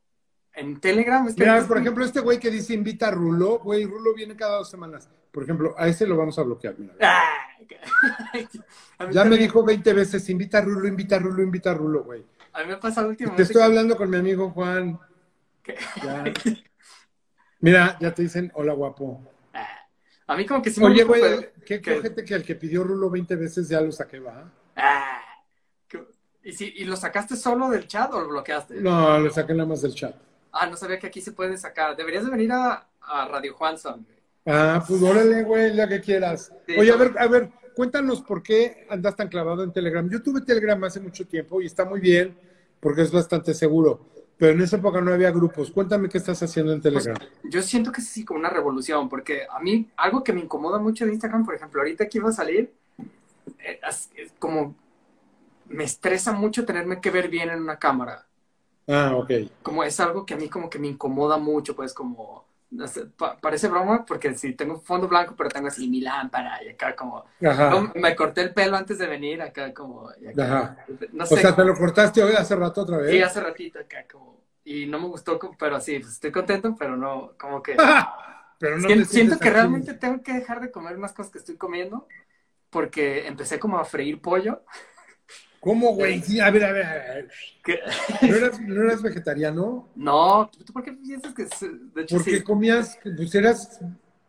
En 0.52 0.78
Telegram 0.78 1.26
es 1.26 1.34
que... 1.34 1.40
Mira, 1.40 1.66
por 1.66 1.78
ejemplo, 1.78 2.04
este 2.04 2.20
güey 2.20 2.38
que 2.38 2.50
dice 2.50 2.74
invita 2.74 3.08
a 3.08 3.10
Rulo, 3.10 3.58
güey, 3.58 3.84
Rulo 3.86 4.14
viene 4.14 4.36
cada 4.36 4.58
dos 4.58 4.70
semanas. 4.70 5.08
Por 5.32 5.42
ejemplo, 5.42 5.74
a 5.76 5.88
ese 5.88 6.06
lo 6.06 6.16
vamos 6.16 6.38
a 6.38 6.42
bloquear. 6.42 6.78
mira. 6.78 6.94
Ah, 7.00 7.48
a 8.98 9.10
Ya 9.10 9.24
me 9.24 9.36
dijo 9.36 9.64
20 9.64 9.92
veces, 9.92 10.28
invita 10.28 10.58
a 10.58 10.60
Rulo, 10.60 10.86
invita 10.86 11.16
a 11.16 11.18
Rulo, 11.18 11.42
invita 11.42 11.72
a 11.72 11.74
Rulo, 11.74 12.04
güey. 12.04 12.24
A 12.52 12.60
mí 12.60 12.66
me 12.66 12.74
ha 12.74 12.80
pasado 12.80 13.08
últimamente... 13.08 13.42
Te 13.42 13.46
estoy 13.48 13.62
que- 13.62 13.66
hablando 13.66 13.96
con 13.96 14.08
mi 14.10 14.16
amigo 14.16 14.50
Juan. 14.50 15.00
Ya. 16.02 16.24
Mira, 17.60 17.96
ya 17.98 18.14
te 18.14 18.22
dicen, 18.22 18.52
hola 18.54 18.74
guapo. 18.74 19.26
A 20.26 20.36
mí 20.36 20.46
como 20.46 20.62
que 20.62 20.70
sí 20.70 20.80
me 20.80 20.86
Oye, 20.86 21.04
güey, 21.04 21.50
qué 21.66 21.80
¿Qué? 21.80 21.96
cojete 21.96 22.24
que 22.24 22.34
al 22.34 22.42
que 22.44 22.54
pidió 22.54 22.82
Rulo 22.84 23.10
20 23.10 23.36
veces 23.36 23.68
ya 23.68 23.80
lo 23.80 23.92
saqué, 23.92 24.18
va. 24.20 24.50
Ah, 24.76 25.20
¿Y, 26.42 26.52
si, 26.52 26.72
¿Y 26.76 26.84
lo 26.84 26.96
sacaste 26.96 27.36
solo 27.36 27.70
del 27.70 27.86
chat 27.88 28.12
o 28.12 28.20
lo 28.20 28.28
bloqueaste? 28.28 28.74
No, 28.76 29.18
lo 29.18 29.30
saqué 29.30 29.54
nada 29.54 29.68
más 29.68 29.80
del 29.82 29.94
chat. 29.94 30.14
Ah, 30.52 30.66
no 30.66 30.76
sabía 30.76 30.98
que 30.98 31.06
aquí 31.06 31.20
se 31.20 31.32
puede 31.32 31.56
sacar. 31.56 31.96
Deberías 31.96 32.24
de 32.24 32.30
venir 32.30 32.52
a, 32.52 32.86
a 33.00 33.28
Radio 33.28 33.54
Juanson. 33.54 34.04
güey. 34.04 34.16
Ah, 34.46 34.84
pues 34.86 35.02
órale, 35.02 35.42
güey, 35.42 35.74
ya 35.74 35.88
que 35.88 36.00
quieras. 36.00 36.52
Sí, 36.66 36.74
Oye, 36.78 36.92
a 36.92 36.96
ver, 36.96 37.14
a 37.18 37.26
ver, 37.28 37.50
cuéntanos 37.74 38.20
por 38.20 38.42
qué 38.42 38.86
andas 38.90 39.16
tan 39.16 39.28
clavado 39.28 39.62
en 39.64 39.72
Telegram. 39.72 40.06
Yo 40.10 40.22
tuve 40.22 40.42
Telegram 40.42 40.82
hace 40.84 41.00
mucho 41.00 41.26
tiempo 41.26 41.62
y 41.62 41.66
está 41.66 41.86
muy 41.86 42.00
bien 42.00 42.36
porque 42.78 43.02
es 43.02 43.10
bastante 43.10 43.54
seguro. 43.54 44.10
Pero 44.38 44.52
en 44.52 44.60
esa 44.62 44.76
época 44.76 45.00
no 45.00 45.12
había 45.12 45.30
grupos. 45.30 45.70
Cuéntame 45.70 46.08
qué 46.08 46.18
estás 46.18 46.42
haciendo 46.42 46.72
en 46.72 46.80
Pues, 46.92 47.04
Telegram. 47.04 47.16
yo 47.42 47.62
siento 47.62 47.92
que 47.92 48.00
es 48.00 48.08
así 48.08 48.24
como 48.24 48.40
una 48.40 48.50
revolución, 48.50 49.08
porque 49.08 49.46
a 49.50 49.60
mí 49.60 49.90
algo 49.96 50.22
que 50.22 50.32
me 50.32 50.40
incomoda 50.40 50.78
mucho 50.78 51.04
de 51.06 51.12
Instagram, 51.12 51.44
por 51.44 51.54
ejemplo, 51.54 51.80
ahorita 51.80 52.08
que 52.08 52.18
iba 52.18 52.28
a 52.28 52.32
salir, 52.32 52.72
eh, 53.60 53.80
es, 53.88 54.10
es 54.16 54.32
como 54.38 54.74
me 55.68 55.84
estresa 55.84 56.32
mucho 56.32 56.64
tenerme 56.66 57.00
que 57.00 57.10
ver 57.10 57.28
bien 57.28 57.50
en 57.50 57.60
una 57.62 57.78
cámara. 57.78 58.26
Ah, 58.86 59.16
ok. 59.16 59.30
Como 59.62 59.82
es 59.82 59.98
algo 60.00 60.26
que 60.26 60.34
a 60.34 60.36
mí 60.36 60.48
como 60.48 60.68
que 60.70 60.78
me 60.78 60.88
incomoda 60.88 61.38
mucho, 61.38 61.74
pues 61.74 61.94
como 61.94 62.43
no 62.74 62.86
sé, 62.88 63.06
pa- 63.06 63.38
parece 63.40 63.68
broma 63.68 64.04
porque 64.06 64.34
si 64.34 64.54
tengo 64.54 64.80
fondo 64.80 65.08
blanco, 65.08 65.34
pero 65.36 65.50
tengo 65.50 65.68
así 65.68 65.88
mi 65.88 66.00
lámpara 66.00 66.62
y 66.64 66.68
acá 66.70 66.94
como 66.96 67.24
Ajá. 67.42 67.92
Me 67.94 68.14
corté 68.16 68.42
el 68.42 68.54
pelo 68.54 68.76
antes 68.76 68.98
de 68.98 69.06
venir 69.06 69.42
acá 69.42 69.72
como 69.74 70.08
acá, 70.10 70.44
Ajá. 70.44 70.76
no 71.12 71.26
O 71.30 71.36
sé, 71.36 71.40
sea, 71.40 71.54
te 71.56 71.64
lo 71.64 71.74
cortaste 71.74 72.22
hoy 72.22 72.34
hace 72.34 72.54
rato 72.56 72.82
otra 72.82 72.98
vez. 72.98 73.14
sí, 73.14 73.20
hace 73.22 73.40
ratito 73.40 73.78
acá 73.78 74.06
como 74.10 74.42
y 74.64 74.86
no 74.86 74.98
me 74.98 75.08
gustó, 75.08 75.38
como- 75.38 75.56
pero 75.58 75.80
sí, 75.80 75.98
pues, 75.98 76.12
estoy 76.14 76.32
contento, 76.32 76.74
pero 76.78 76.96
no, 76.96 77.36
como 77.38 77.62
que 77.62 77.76
Pero 78.58 78.78
no 78.78 78.94
siento 79.04 79.04
sientes 79.04 79.40
que 79.40 79.50
realmente 79.50 79.94
tengo 79.94 80.22
que 80.22 80.32
dejar 80.34 80.60
de 80.60 80.70
comer 80.72 80.98
más 80.98 81.12
cosas 81.12 81.32
que 81.32 81.38
estoy 81.38 81.56
comiendo 81.56 82.08
porque 82.70 83.26
empecé 83.28 83.58
como 83.60 83.78
a 83.78 83.84
freír 83.84 84.20
pollo. 84.22 84.64
¿Cómo, 85.64 85.94
güey? 85.94 86.22
Sí, 86.22 86.40
a 86.40 86.50
ver, 86.50 86.64
a 86.64 86.72
ver, 86.72 86.84
a 86.86 86.92
ver. 87.14 87.30
¿No 88.20 88.36
eras, 88.36 88.60
no 88.60 88.82
eras 88.82 89.02
vegetariano? 89.02 89.88
No, 89.94 90.50
¿tú 90.66 90.72
por 90.72 90.82
qué 90.84 90.92
piensas 90.92 91.34
que 91.34 91.44
de 91.94 92.02
hecho 92.02 92.18
Porque 92.18 92.18
sí? 92.18 92.44
comías, 92.44 92.98
pues 93.02 93.34
eras, 93.34 93.80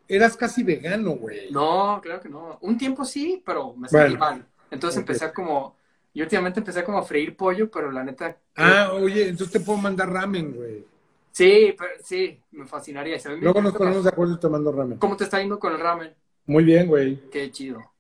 eras 0.08 0.36
casi 0.38 0.64
vegano, 0.64 1.12
güey. 1.12 1.50
No, 1.50 2.00
claro 2.02 2.22
que 2.22 2.30
no. 2.30 2.58
Un 2.62 2.78
tiempo 2.78 3.06
sí, 3.06 3.42
pero 3.46 3.76
me 3.76 3.88
sentí 3.90 4.16
Bueno. 4.16 4.18
mal. 4.18 4.50
Entonces 4.70 4.98
empecé 4.98 5.26
a 5.26 5.34
como 5.34 5.78
y 6.14 6.22
últimamente 6.22 6.60
empecé 6.60 6.84
como 6.84 6.98
a 6.98 7.04
freír 7.04 7.36
pollo, 7.38 7.70
pero 7.70 7.92
la 7.92 8.04
neta 8.04 8.42
Ah, 8.58 8.92
oye, 8.94 9.30
entonces 9.30 9.54
te 9.54 9.60
puedo 9.66 9.78
mandar 9.80 10.10
ramen, 10.12 10.54
güey. 10.54 10.86
sí, 11.32 11.76
pero 11.78 11.92
sí, 12.04 12.44
me 12.52 12.66
fascinaría. 12.68 13.18
Luego 13.40 13.62
nos 13.62 13.76
ponemos 13.76 14.04
de 14.04 14.10
acuerdo 14.10 14.34
y 14.34 14.40
te 14.42 14.50
mando 14.50 14.74
ramen. 14.74 15.00
¿Cómo 15.00 15.16
te 15.18 15.24
está 15.26 15.40
yendo 15.40 15.60
con 15.60 15.74
el 15.74 15.80
ramen? 15.80 16.16
Muy 16.48 16.64
bien, 16.64 16.88
güey. 16.88 17.20
Qué 17.30 17.52
chido. 17.52 17.95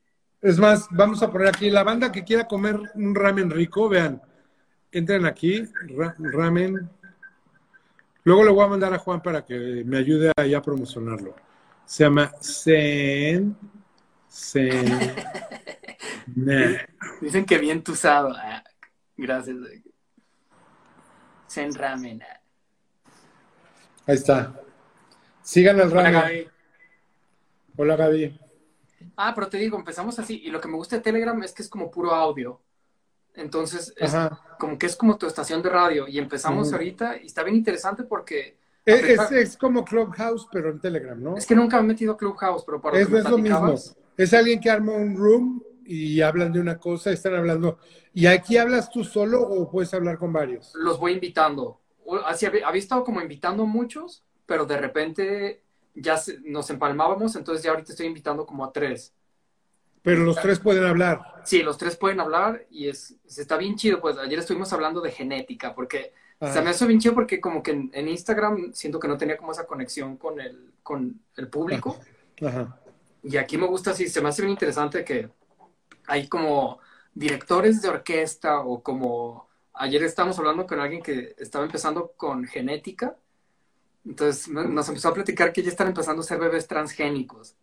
Es 0.45 0.60
más, 0.60 0.88
vamos 0.91 1.23
a 1.23 1.31
poner 1.31 1.47
aquí 1.47 1.71
la 1.71 1.84
banda 1.84 2.12
que 2.12 2.23
quiera 2.23 2.47
comer 2.47 2.79
un 2.93 3.15
ramen 3.15 3.49
rico, 3.49 3.89
vean. 3.89 4.21
Entren 4.91 5.25
aquí, 5.25 5.67
ra- 5.97 6.15
ramen. 6.19 6.88
Luego 8.23 8.43
le 8.43 8.51
voy 8.51 8.63
a 8.63 8.67
mandar 8.67 8.93
a 8.93 8.99
Juan 8.99 9.21
para 9.23 9.43
que 9.43 9.84
me 9.84 9.97
ayude 9.97 10.31
ahí 10.38 10.53
a 10.53 10.62
promocionarlo. 10.62 11.36
Se 11.84 12.03
llama 12.03 12.31
Zen. 12.41 13.55
Zen. 14.29 14.86
Nah. 16.36 16.77
Dicen 17.21 17.45
que 17.45 17.58
bien 17.60 17.84
tusado. 17.84 18.34
Ah, 18.36 18.63
gracias. 19.15 19.58
Zen 21.47 21.73
ramen. 21.73 22.21
ah. 22.23 22.41
Ahí 24.08 24.15
está. 24.15 24.53
Sigan 25.43 25.80
el 25.80 25.88
Hola, 25.91 25.95
ramen. 26.03 26.13
Gaby. 26.22 26.47
Hola, 27.78 27.95
Gaby. 27.95 28.39
Ah, 29.18 29.34
pero 29.36 29.47
te 29.47 29.58
digo, 29.58 29.78
empezamos 29.78 30.18
así. 30.20 30.41
Y 30.43 30.49
lo 30.49 30.60
que 30.62 30.68
me 30.68 30.76
gusta 30.76 30.95
de 30.97 31.01
Telegram 31.01 31.41
es 31.43 31.53
que 31.53 31.62
es 31.64 31.70
como 31.70 31.89
puro 31.91 32.12
audio. 32.14 32.60
Entonces, 33.34 33.93
es 33.97 34.14
como 34.60 34.78
que 34.78 34.86
es 34.86 34.95
como 34.95 35.18
tu 35.18 35.28
estación 35.28 35.62
de 35.62 35.70
radio. 35.70 36.08
Y 36.08 36.18
empezamos 36.20 36.68
Ujú. 36.68 36.76
ahorita 36.76 37.18
y 37.22 37.26
está 37.28 37.43
bien 37.43 37.56
interesante 37.58 38.03
porque 38.03 38.58
Es, 38.86 39.03
a 39.03 39.08
pesar- 39.08 39.34
es- 39.34 39.49
es 39.51 39.58
como 39.58 39.84
Clubhouse, 39.84 40.47
pero 40.51 40.70
en 40.70 40.80
Telegram, 40.80 41.22
¿no? 41.22 41.36
es 41.38 41.45
que 41.45 41.56
nunca 41.56 41.78
me 41.78 41.84
he 41.84 41.88
metido 41.89 42.14
a 42.14 42.18
Clubhouse, 42.18 42.64
pero 42.66 42.82
para 42.82 42.97
Es, 42.99 43.10
lo 43.10 43.16
que 43.16 43.22
es 43.24 43.30
lo 43.30 43.38
mismo. 43.38 43.76
Es 44.18 44.34
alguien 44.34 44.60
que 44.62 44.70
arma 44.70 44.93
un 44.93 45.18
room 45.18 45.62
y 45.86 46.22
hablan 46.22 46.53
de 46.53 46.60
una 46.60 46.78
cosa, 46.78 47.12
están 47.12 47.36
hablando. 47.36 47.78
¿Y 48.14 48.28
aquí 48.28 48.58
hablas 48.58 48.89
tú 48.89 49.03
solo 49.03 49.41
o 49.41 49.70
puedes 49.70 49.93
hablar 49.93 50.18
con 50.18 50.32
varios? 50.32 50.72
los 50.76 50.97
voy 50.99 51.14
invitando. 51.14 51.82
Así 52.26 52.45
había, 52.45 52.68
había 52.68 52.80
estado 52.80 53.03
como 53.03 53.20
invitando 53.22 53.64
a 53.64 53.66
muchos, 53.66 54.24
pero 54.45 54.66
de 54.66 54.78
repente 54.78 55.64
ya 55.96 56.18
se- 56.18 56.39
nos 56.41 56.70
empalmábamos, 56.70 57.36
entonces 57.36 57.64
ya 57.64 57.72
ahorita 57.72 57.91
estoy 57.91 58.08
invitando 58.08 58.46
como 58.46 58.64
a 58.66 58.72
tres. 58.72 59.14
Pero 60.02 60.24
los 60.24 60.36
tres 60.36 60.60
pueden 60.60 60.84
hablar. 60.84 61.41
Sí, 61.46 61.64
los 61.64 61.78
tres 61.80 61.98
pueden 61.98 62.20
hablar 62.20 62.66
y 62.70 62.89
es, 62.89 63.16
se 63.26 63.41
está 63.41 63.58
bien 63.58 63.76
chido. 63.76 64.00
Pues 64.00 64.18
ayer 64.18 64.38
estuvimos 64.38 64.72
hablando 64.72 65.02
de 65.02 65.12
genética, 65.12 65.74
porque 65.74 66.14
O 66.39 66.48
sea, 66.48 66.62
me 66.62 66.70
hace 66.70 66.86
bien 66.86 67.00
chido 67.00 67.16
porque 67.16 67.41
como 67.41 67.64
que 67.64 67.72
en, 67.72 67.89
en, 67.93 68.08
Instagram 68.08 68.72
siento 68.74 69.00
que 69.00 69.08
no 69.08 69.18
tenía 69.18 69.36
como 69.38 69.52
esa 69.52 69.66
conexión 69.66 70.18
con 70.18 70.39
el, 70.39 70.74
con 70.84 71.20
el 71.38 71.48
público. 71.48 72.00
Ajá. 72.46 72.80
Y 73.24 73.38
aquí 73.38 73.58
me 73.58 73.66
gusta 73.66 73.91
así, 73.91 74.08
se 74.08 74.22
me 74.22 74.30
hace 74.30 74.43
bien 74.43 74.52
interesante 74.52 75.04
que 75.04 75.30
hay 76.06 76.28
como 76.28 76.80
directores 77.16 77.82
de 77.82 77.89
orquesta 77.89 78.60
o 78.60 78.84
como 78.84 79.48
ayer 79.74 80.04
estábamos 80.04 80.38
hablando 80.38 80.68
con 80.68 80.80
alguien 80.80 81.02
que 81.02 81.34
estaba 81.39 81.66
empezando 81.66 82.12
con 82.16 82.46
genética. 82.46 83.18
Entonces 84.06 84.47
nos 84.49 84.88
empezó 84.88 85.10
a 85.10 85.14
platicar 85.14 85.51
que 85.51 85.64
ya 85.64 85.70
están 85.70 85.88
empezando 85.88 86.22
a 86.22 86.26
ser 86.26 86.39
bebés 86.39 86.68
transgénicos. 86.68 87.56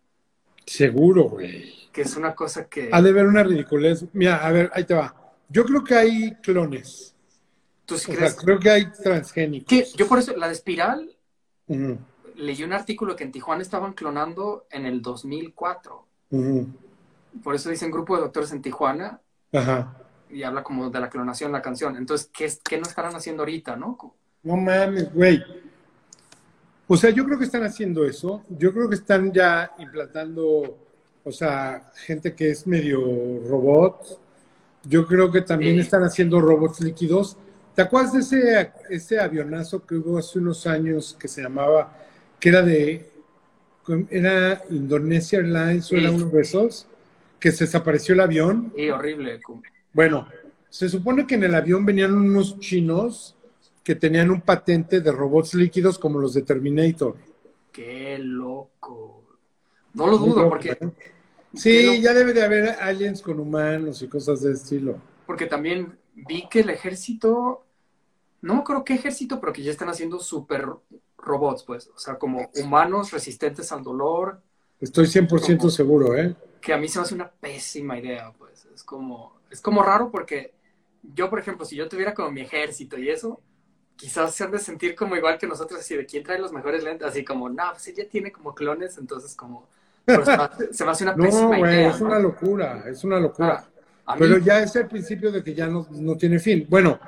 Seguro, 0.65 1.23
güey. 1.29 1.73
Que 1.91 2.01
es 2.01 2.15
una 2.15 2.33
cosa 2.35 2.67
que... 2.67 2.89
Ha 2.91 3.01
de 3.01 3.11
ver 3.11 3.25
una 3.27 3.43
ridiculez. 3.43 4.05
Mira, 4.13 4.37
a 4.45 4.51
ver, 4.51 4.71
ahí 4.73 4.83
te 4.85 4.93
va. 4.93 5.15
Yo 5.49 5.63
creo 5.65 5.83
que 5.83 5.95
hay 5.95 6.35
clones. 6.41 7.15
¿Tú 7.85 7.97
sí 7.97 8.11
O 8.11 8.15
crees? 8.15 8.33
sea, 8.33 8.43
creo 8.43 8.59
que 8.59 8.69
hay 8.69 8.91
transgénicos. 8.91 9.93
Yo 9.93 10.07
por 10.07 10.19
eso, 10.19 10.35
la 10.35 10.47
de 10.47 10.53
espiral, 10.53 11.15
Ujú, 11.67 11.97
leí 12.35 12.63
un 12.63 12.73
artículo 12.73 13.15
que 13.15 13.23
en 13.23 13.31
Tijuana 13.31 13.61
estaban 13.61 13.93
clonando 13.93 14.67
en 14.69 14.85
el 14.85 15.01
2004. 15.01 16.05
ujú. 16.31 16.67
Por 17.43 17.55
eso 17.55 17.69
dicen 17.69 17.91
grupo 17.91 18.15
de 18.15 18.21
doctores 18.23 18.51
en 18.53 18.61
Tijuana 18.61 19.21
Ajá. 19.53 19.95
y 20.29 20.43
habla 20.43 20.63
como 20.63 20.89
de 20.89 20.99
la 20.99 21.09
clonación 21.09 21.51
la 21.51 21.61
canción. 21.61 21.95
Entonces, 21.95 22.29
¿qué, 22.33 22.51
qué 22.63 22.77
no 22.77 22.83
estarán 22.83 23.15
haciendo 23.15 23.43
ahorita, 23.43 23.75
no? 23.75 23.97
No 24.43 24.55
mames, 24.57 25.11
güey. 25.13 25.43
O 26.87 26.97
sea, 26.97 27.09
yo 27.11 27.23
creo 27.25 27.37
que 27.37 27.45
están 27.45 27.63
haciendo 27.63 28.05
eso. 28.05 28.43
Yo 28.49 28.73
creo 28.73 28.89
que 28.89 28.95
están 28.95 29.31
ya 29.31 29.71
implantando, 29.79 30.77
o 31.23 31.31
sea, 31.31 31.91
gente 32.05 32.33
que 32.33 32.51
es 32.51 32.67
medio 32.67 32.99
robot. 33.47 34.19
Yo 34.83 35.07
creo 35.07 35.31
que 35.31 35.41
también 35.41 35.75
Sí. 35.75 35.81
están 35.81 36.03
haciendo 36.03 36.41
robots 36.41 36.81
líquidos. 36.81 37.37
¿Te 37.73 37.81
acuerdas 37.81 38.13
de 38.13 38.19
ese, 38.19 38.71
ese 38.89 39.19
avionazo 39.19 39.85
que 39.85 39.95
hubo 39.95 40.17
hace 40.17 40.39
unos 40.39 40.67
años 40.67 41.15
que 41.19 41.27
se 41.27 41.41
llamaba, 41.41 41.97
que 42.39 42.49
era 42.49 42.61
de, 42.61 43.09
era 44.09 44.61
Indonesia 44.69 45.39
Airlines 45.39 45.91
o 45.91 45.95
era 45.95 46.09
Sí. 46.09 46.15
uno 46.15 46.25
de 46.27 46.41
esos, 46.41 46.87
que 47.39 47.51
se 47.51 47.63
desapareció 47.65 48.13
el 48.13 48.19
avión? 48.21 48.71
Sí, 48.75 48.89
horrible. 48.89 49.39
Bueno, 49.93 50.27
se 50.69 50.89
supone 50.89 51.25
que 51.25 51.35
en 51.35 51.43
el 51.45 51.55
avión 51.55 51.85
venían 51.85 52.13
unos 52.13 52.59
chinos 52.59 53.35
que 53.83 53.95
tenían 53.95 54.31
un 54.31 54.41
patente 54.41 55.01
de 55.01 55.11
robots 55.11 55.53
líquidos 55.55 55.99
como 55.99 56.19
los 56.19 56.33
de 56.33 56.43
Terminator. 56.43 57.15
Qué 57.71 58.17
loco. 58.19 59.23
No 59.93 60.07
lo 60.07 60.17
dudo, 60.17 60.49
porque, 60.49 60.77
Sí, 61.53 62.01
ya 62.01 62.13
debe 62.13 62.33
de 62.33 62.43
haber 62.43 62.69
aliens 62.81 63.21
con 63.21 63.39
humanos 63.39 64.01
y 64.01 64.07
cosas 64.07 64.41
de 64.41 64.53
estilo. 64.53 64.97
porque 65.27 65.45
también 65.45 65.97
vi 66.15 66.47
que 66.49 66.61
el 66.61 66.69
ejército, 66.71 67.65
no 68.41 68.55
me 68.55 68.61
acuerdo 68.61 68.83
qué 68.83 68.95
ejército, 68.95 69.39
pero 69.39 69.53
que 69.53 69.61
ya 69.63 69.71
están 69.71 69.89
haciendo 69.89 70.19
super 70.19 70.67
robots, 71.17 71.63
pues. 71.63 71.89
O 71.95 71.99
sea, 71.99 72.17
como 72.17 72.49
humanos 72.55 73.11
resistentes 73.11 73.71
al 73.71 73.83
dolor, 73.83 74.41
Estoy 74.81 75.05
100% 75.05 75.57
¿Cómo? 75.57 75.69
seguro, 75.69 76.17
¿eh? 76.17 76.35
que 76.59 76.73
a 76.73 76.77
mí 76.77 76.87
se 76.89 76.99
me 76.99 77.03
hace 77.03 77.15
una 77.15 77.29
pésima 77.31 77.97
idea, 77.99 78.33
pues. 78.37 78.65
Es 78.73 78.83
como, 78.83 79.39
es 79.51 79.61
como 79.61 79.83
raro 79.83 80.09
porque 80.11 80.53
yo, 81.15 81.29
por 81.29 81.39
ejemplo, 81.39 81.65
si 81.65 81.75
yo 81.75 81.87
tuviera 81.87 82.13
como 82.13 82.31
mi 82.31 82.41
ejército 82.41 82.97
y 82.97 83.09
eso, 83.09 83.39
quizás 84.03 84.35
se 84.35 84.43
han 84.43 84.51
de 84.51 84.59
sentir 84.59 84.95
como 84.95 85.15
igual 85.15 85.37
que 85.37 85.47
nosotros, 85.47 85.79
así 85.79 85.95
de 85.95 86.05
quién 86.05 86.23
trae 86.23 86.39
los 86.39 86.51
mejores 86.51 86.83
lentes, 86.83 87.07
así 87.07 87.23
como, 87.23 87.49
no, 87.49 87.63
pues 87.71 87.87
ella 87.87 88.07
tiene 88.09 88.31
como 88.31 88.53
clones, 88.53 88.97
entonces 88.97 89.35
como, 89.35 89.67
pero 90.05 90.25
se, 90.25 90.35
me 90.35 90.43
hace, 90.43 90.73
se 90.73 90.85
me 90.85 90.91
hace 90.91 91.03
una 91.03 91.13
No, 91.17 91.23
pésima 91.25 91.59
idea. 91.59 91.89
es 91.89 92.01
¿no? 92.01 92.07
una 92.07 92.19
locura, 92.19 92.83
es 92.87 93.03
una 93.03 93.19
locura. 93.19 93.63
Ah, 94.05 94.15
mí, 94.15 94.19
Pero 94.19 94.37
ya 94.39 94.59
es 94.61 94.75
el 94.75 94.87
principio 94.87 95.31
de 95.31 95.43
que 95.43 95.53
ya 95.53 95.67
no, 95.67 95.87
no 95.91 96.17
tiene 96.17 96.39
fin. 96.39 96.65
Bueno, 96.69 96.99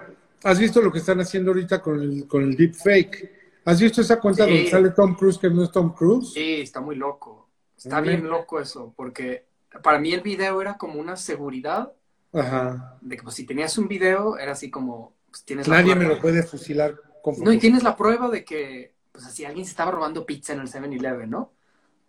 ¿has 0.44 0.60
visto 0.60 0.82
lo 0.82 0.92
que 0.92 1.00
están 1.00 1.20
haciendo 1.20 1.52
ahorita 1.52 1.82
con 1.82 2.00
el, 2.02 2.28
con 2.28 2.44
el 2.44 2.56
deepfake? 2.56 3.32
¿Has 3.66 3.80
visto 3.82 4.02
esa 4.02 4.20
cuenta 4.20 4.46
Sí. 4.46 4.52
donde 4.52 4.70
sale 4.70 4.90
Tom 4.92 5.16
Cruise 5.16 5.38
que 5.38 5.50
no 5.50 5.64
es 5.64 5.72
Tom 5.72 5.94
Cruise? 5.94 6.34
sí, 6.34 6.62
está 6.62 6.82
muy 6.82 6.96
loco. 6.96 7.50
Está 7.78 8.02
bien 8.02 8.28
loco 8.28 8.60
eso, 8.60 8.94
porque 8.96 9.46
para 9.84 10.00
mí 10.00 10.14
el 10.14 10.22
video 10.22 10.62
era 10.62 10.78
como 10.78 11.00
una 11.00 11.18
seguridad 11.18 11.94
Ajá. 12.34 13.00
de 13.02 13.18
que 13.18 13.24
pues, 13.24 13.36
si 13.36 13.46
tenías 13.46 13.78
un 13.78 13.88
video, 13.88 14.38
era 14.38 14.54
así 14.54 14.70
como, 14.72 15.14
pues, 15.36 15.44
tienes 15.44 15.68
la 15.68 15.82
Nadie 15.82 15.96
me 15.96 16.06
lo 16.06 16.22
puede 16.22 16.44
fusilar 16.44 16.96
con 17.22 17.36
No, 17.44 17.52
y 17.52 17.60
tienes 17.60 17.84
la 17.84 17.98
prueba 17.98 18.30
de 18.30 18.46
que, 18.46 18.94
pues 19.12 19.26
así, 19.26 19.44
alguien 19.44 19.66
se 19.66 19.72
estaba 19.72 19.92
robando 19.92 20.26
pizza 20.26 20.54
en 20.54 20.62
el 20.62 20.70
7-Eleven, 20.70 21.30
¿no? 21.30 21.52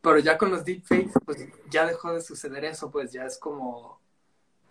Pero 0.01 0.20
ya 0.20 0.39
con 0.39 0.53
los 0.53 0.64
deepfakes, 0.64 1.14
pues 1.24 1.45
ya 1.68 1.87
dejó 1.87 2.12
de 2.12 2.22
suceder 2.22 2.64
eso, 2.64 2.89
pues 2.89 3.11
ya 3.11 3.24
es 3.24 3.37
como... 3.39 4.01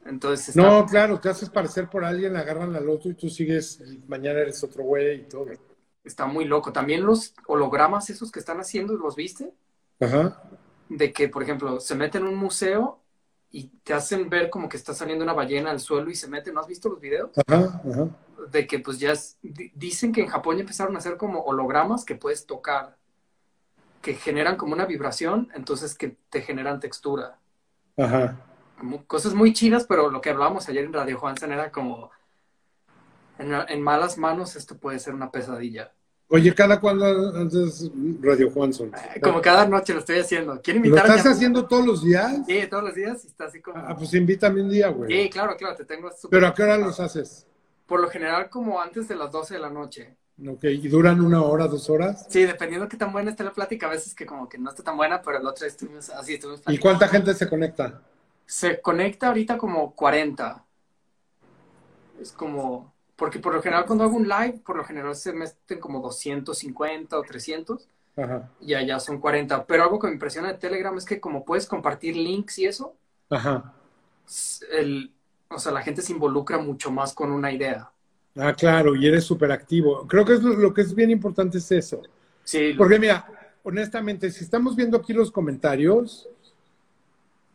Entonces 0.06 0.50
está, 0.50 0.62
No, 0.62 0.86
claro, 0.86 1.20
te 1.20 1.28
haces 1.28 1.50
parecer 1.50 1.90
por 1.90 2.06
alguien, 2.06 2.38
agarran 2.38 2.72
la 2.72 2.80
loto 2.80 3.10
y 3.10 3.16
tú 3.16 3.30
sigues, 3.30 3.82
y 3.82 4.02
mañana 4.08 4.40
eres 4.40 4.64
otro 4.64 4.84
güey 4.84 5.22
y 5.22 5.24
todo. 5.24 5.48
está 6.06 6.26
muy 6.26 6.46
loco. 6.46 6.72
También 6.72 7.06
los 7.06 7.34
hologramas 7.48 8.10
esos 8.10 8.32
que 8.32 8.40
están 8.40 8.62
haciendo, 8.62 8.94
¿los 8.94 9.18
viste? 9.18 9.52
Ajá. 10.00 10.44
De 10.88 11.12
que, 11.12 11.28
por 11.28 11.44
ejemplo, 11.44 11.82
se 11.82 11.96
meten 11.96 12.22
en 12.22 12.30
un 12.30 12.38
museo 12.38 13.02
y 13.52 13.68
te 13.84 13.94
hacen 13.94 14.30
ver 14.30 14.50
como 14.50 14.70
que 14.70 14.78
está 14.78 14.94
saliendo 14.94 15.26
una 15.26 15.34
ballena 15.34 15.72
al 15.72 15.82
suelo 15.82 16.10
y 16.10 16.16
se 16.16 16.30
meten. 16.30 16.54
¿No 16.54 16.62
has 16.62 16.68
visto 16.68 16.88
los 16.88 17.02
videos? 17.02 17.32
Ajá, 17.46 17.82
ajá. 17.92 18.10
De 18.52 18.68
que 18.68 18.80
pues 18.80 19.00
ya 19.00 19.12
es- 19.14 19.38
di- 19.42 19.72
dicen 19.76 20.12
que 20.12 20.22
en 20.22 20.28
Japón 20.28 20.58
ya 20.58 20.62
empezaron 20.62 20.96
a 20.96 21.00
hacer 21.00 21.18
como 21.18 21.42
hologramas 21.42 22.04
que 22.06 22.16
puedes 22.16 22.46
tocar, 22.46 22.98
que 24.02 24.14
generan 24.16 24.56
como 24.58 24.74
una 24.74 24.86
vibración, 24.86 25.50
entonces 25.56 25.96
que 25.96 26.18
te 26.30 26.42
generan 26.42 26.80
textura. 26.80 27.40
Ajá. 27.98 28.36
como 28.78 29.06
cosas 29.06 29.34
muy 29.34 29.54
chidas, 29.54 29.86
pero 29.88 30.10
lo 30.12 30.20
que 30.20 30.30
hablábamos 30.32 30.68
ayer 30.68 30.84
en 30.84 30.92
Radio 30.92 31.18
Juansen 31.18 31.54
era 31.54 31.72
como 31.72 32.12
en, 33.40 33.54
en 33.70 33.82
malas 33.82 34.18
manos 34.18 34.56
esto 34.58 34.78
puede 34.78 35.00
ser 35.00 35.14
una 35.14 35.32
pesadilla. 35.32 35.94
Oye, 36.28 36.54
¿cada 36.54 36.80
cuándo 36.82 37.06
haces 37.06 37.90
Radio 38.20 38.50
Juanson? 38.52 38.92
Eh, 39.16 39.22
Como 39.22 39.42
cada 39.42 39.66
noche 39.68 39.94
lo 39.94 40.00
estoy 40.00 40.18
haciendo. 40.20 40.60
¿Quieren 40.62 40.82
¿Lo 40.82 40.88
invitar 40.88 41.06
a 41.10 41.16
estás 41.16 41.26
mi- 41.26 41.32
haciendo 41.38 41.66
todos 41.68 41.86
los 41.86 42.04
días? 42.04 42.38
Sí, 42.48 42.68
todos 42.70 42.84
los 42.84 42.96
días 42.96 43.24
y 43.24 43.28
está 43.28 43.46
así 43.46 43.62
como... 43.62 43.78
Ah, 43.78 43.96
pues 43.96 44.14
invítame 44.14 44.62
un 44.62 44.70
día, 44.70 44.90
güey. 44.90 45.10
Sí, 45.24 45.30
claro, 45.30 45.56
claro, 45.56 45.76
te 45.76 45.86
tengo 45.86 46.10
¿Pero 46.30 46.48
a 46.48 46.54
qué 46.54 46.64
hora 46.64 46.78
los 46.78 47.00
haces? 47.00 47.46
Por 47.86 48.00
lo 48.00 48.10
general 48.10 48.50
como 48.50 48.82
antes 48.82 49.08
de 49.08 49.16
las 49.16 49.32
12 49.32 49.56
de 49.56 49.60
la 49.60 49.70
noche. 49.70 50.18
Ok, 50.46 50.66
¿y 50.66 50.88
duran 50.90 51.22
una 51.22 51.42
hora, 51.44 51.68
dos 51.68 51.90
horas? 51.90 52.26
Sí, 52.30 52.44
dependiendo 52.44 52.86
de 52.86 52.90
qué 52.90 52.98
tan 52.98 53.14
buena 53.14 53.32
esté 53.32 53.44
la 53.44 53.54
plática, 53.54 53.88
a 53.88 53.92
veces 53.92 54.14
que 54.14 54.26
como 54.26 54.50
que 54.50 54.58
no 54.58 54.70
está 54.70 54.84
tan 54.84 54.98
buena, 54.98 55.22
pero 55.22 55.38
el 55.38 55.48
otro 55.48 55.66
estuvimos 55.66 56.10
así, 56.10 56.34
estuvimos 56.34 56.62
¿Y 56.68 56.78
cuánta 56.78 57.08
gente 57.08 57.34
se 57.34 57.48
conecta? 57.48 58.02
Se 58.46 58.82
conecta 58.82 59.28
ahorita 59.28 59.58
como 59.58 59.96
40. 59.96 60.66
Es 62.20 62.34
como, 62.34 62.94
porque 63.16 63.40
por 63.40 63.54
lo 63.54 63.62
general 63.62 63.86
cuando 63.86 64.04
hago 64.04 64.18
un 64.18 64.28
live, 64.28 64.62
por 64.66 64.76
lo 64.76 64.84
general 64.84 65.16
se 65.16 65.32
meten 65.32 65.80
como 65.80 66.02
250 66.02 67.18
o 67.18 67.22
300 67.22 67.88
Ajá, 68.18 68.50
y 68.60 68.74
allá 68.74 69.00
son 69.00 69.20
40. 69.22 69.66
Pero 69.66 69.84
algo 69.84 70.00
que 70.00 70.08
me 70.08 70.14
impresiona 70.14 70.50
de 70.50 70.60
Telegram 70.60 70.98
es 70.98 71.06
que 71.06 71.22
como 71.22 71.46
puedes 71.46 71.66
compartir 71.66 72.18
links 72.18 72.60
y 72.60 72.66
eso, 72.66 72.94
ajá. 73.30 73.74
el, 74.72 75.15
o 75.50 75.60
sea, 75.60 75.72
la 75.72 75.82
gente 75.82 76.02
se 76.02 76.14
involucra 76.14 76.58
mucho 76.60 76.92
más 76.92 77.14
con 77.14 77.32
una 77.32 77.52
idea. 77.52 77.92
Ah, 78.38 78.54
claro, 78.54 78.96
y 78.96 79.08
eres 79.08 79.24
súper 79.24 79.52
activo. 79.52 80.06
Creo 80.08 80.26
que 80.26 80.34
es 80.34 80.44
lo, 80.44 80.54
lo 80.56 80.74
que 80.74 80.82
es 80.82 80.94
bien 80.94 81.10
importante 81.10 81.58
es 81.58 81.72
eso. 81.72 82.02
Sí, 82.44 82.74
Porque 82.76 83.00
mira, 83.00 83.28
honestamente, 83.64 84.32
si 84.32 84.44
estamos 84.46 84.76
viendo 84.76 84.98
aquí 84.98 85.14
los 85.14 85.32
comentarios, 85.32 86.30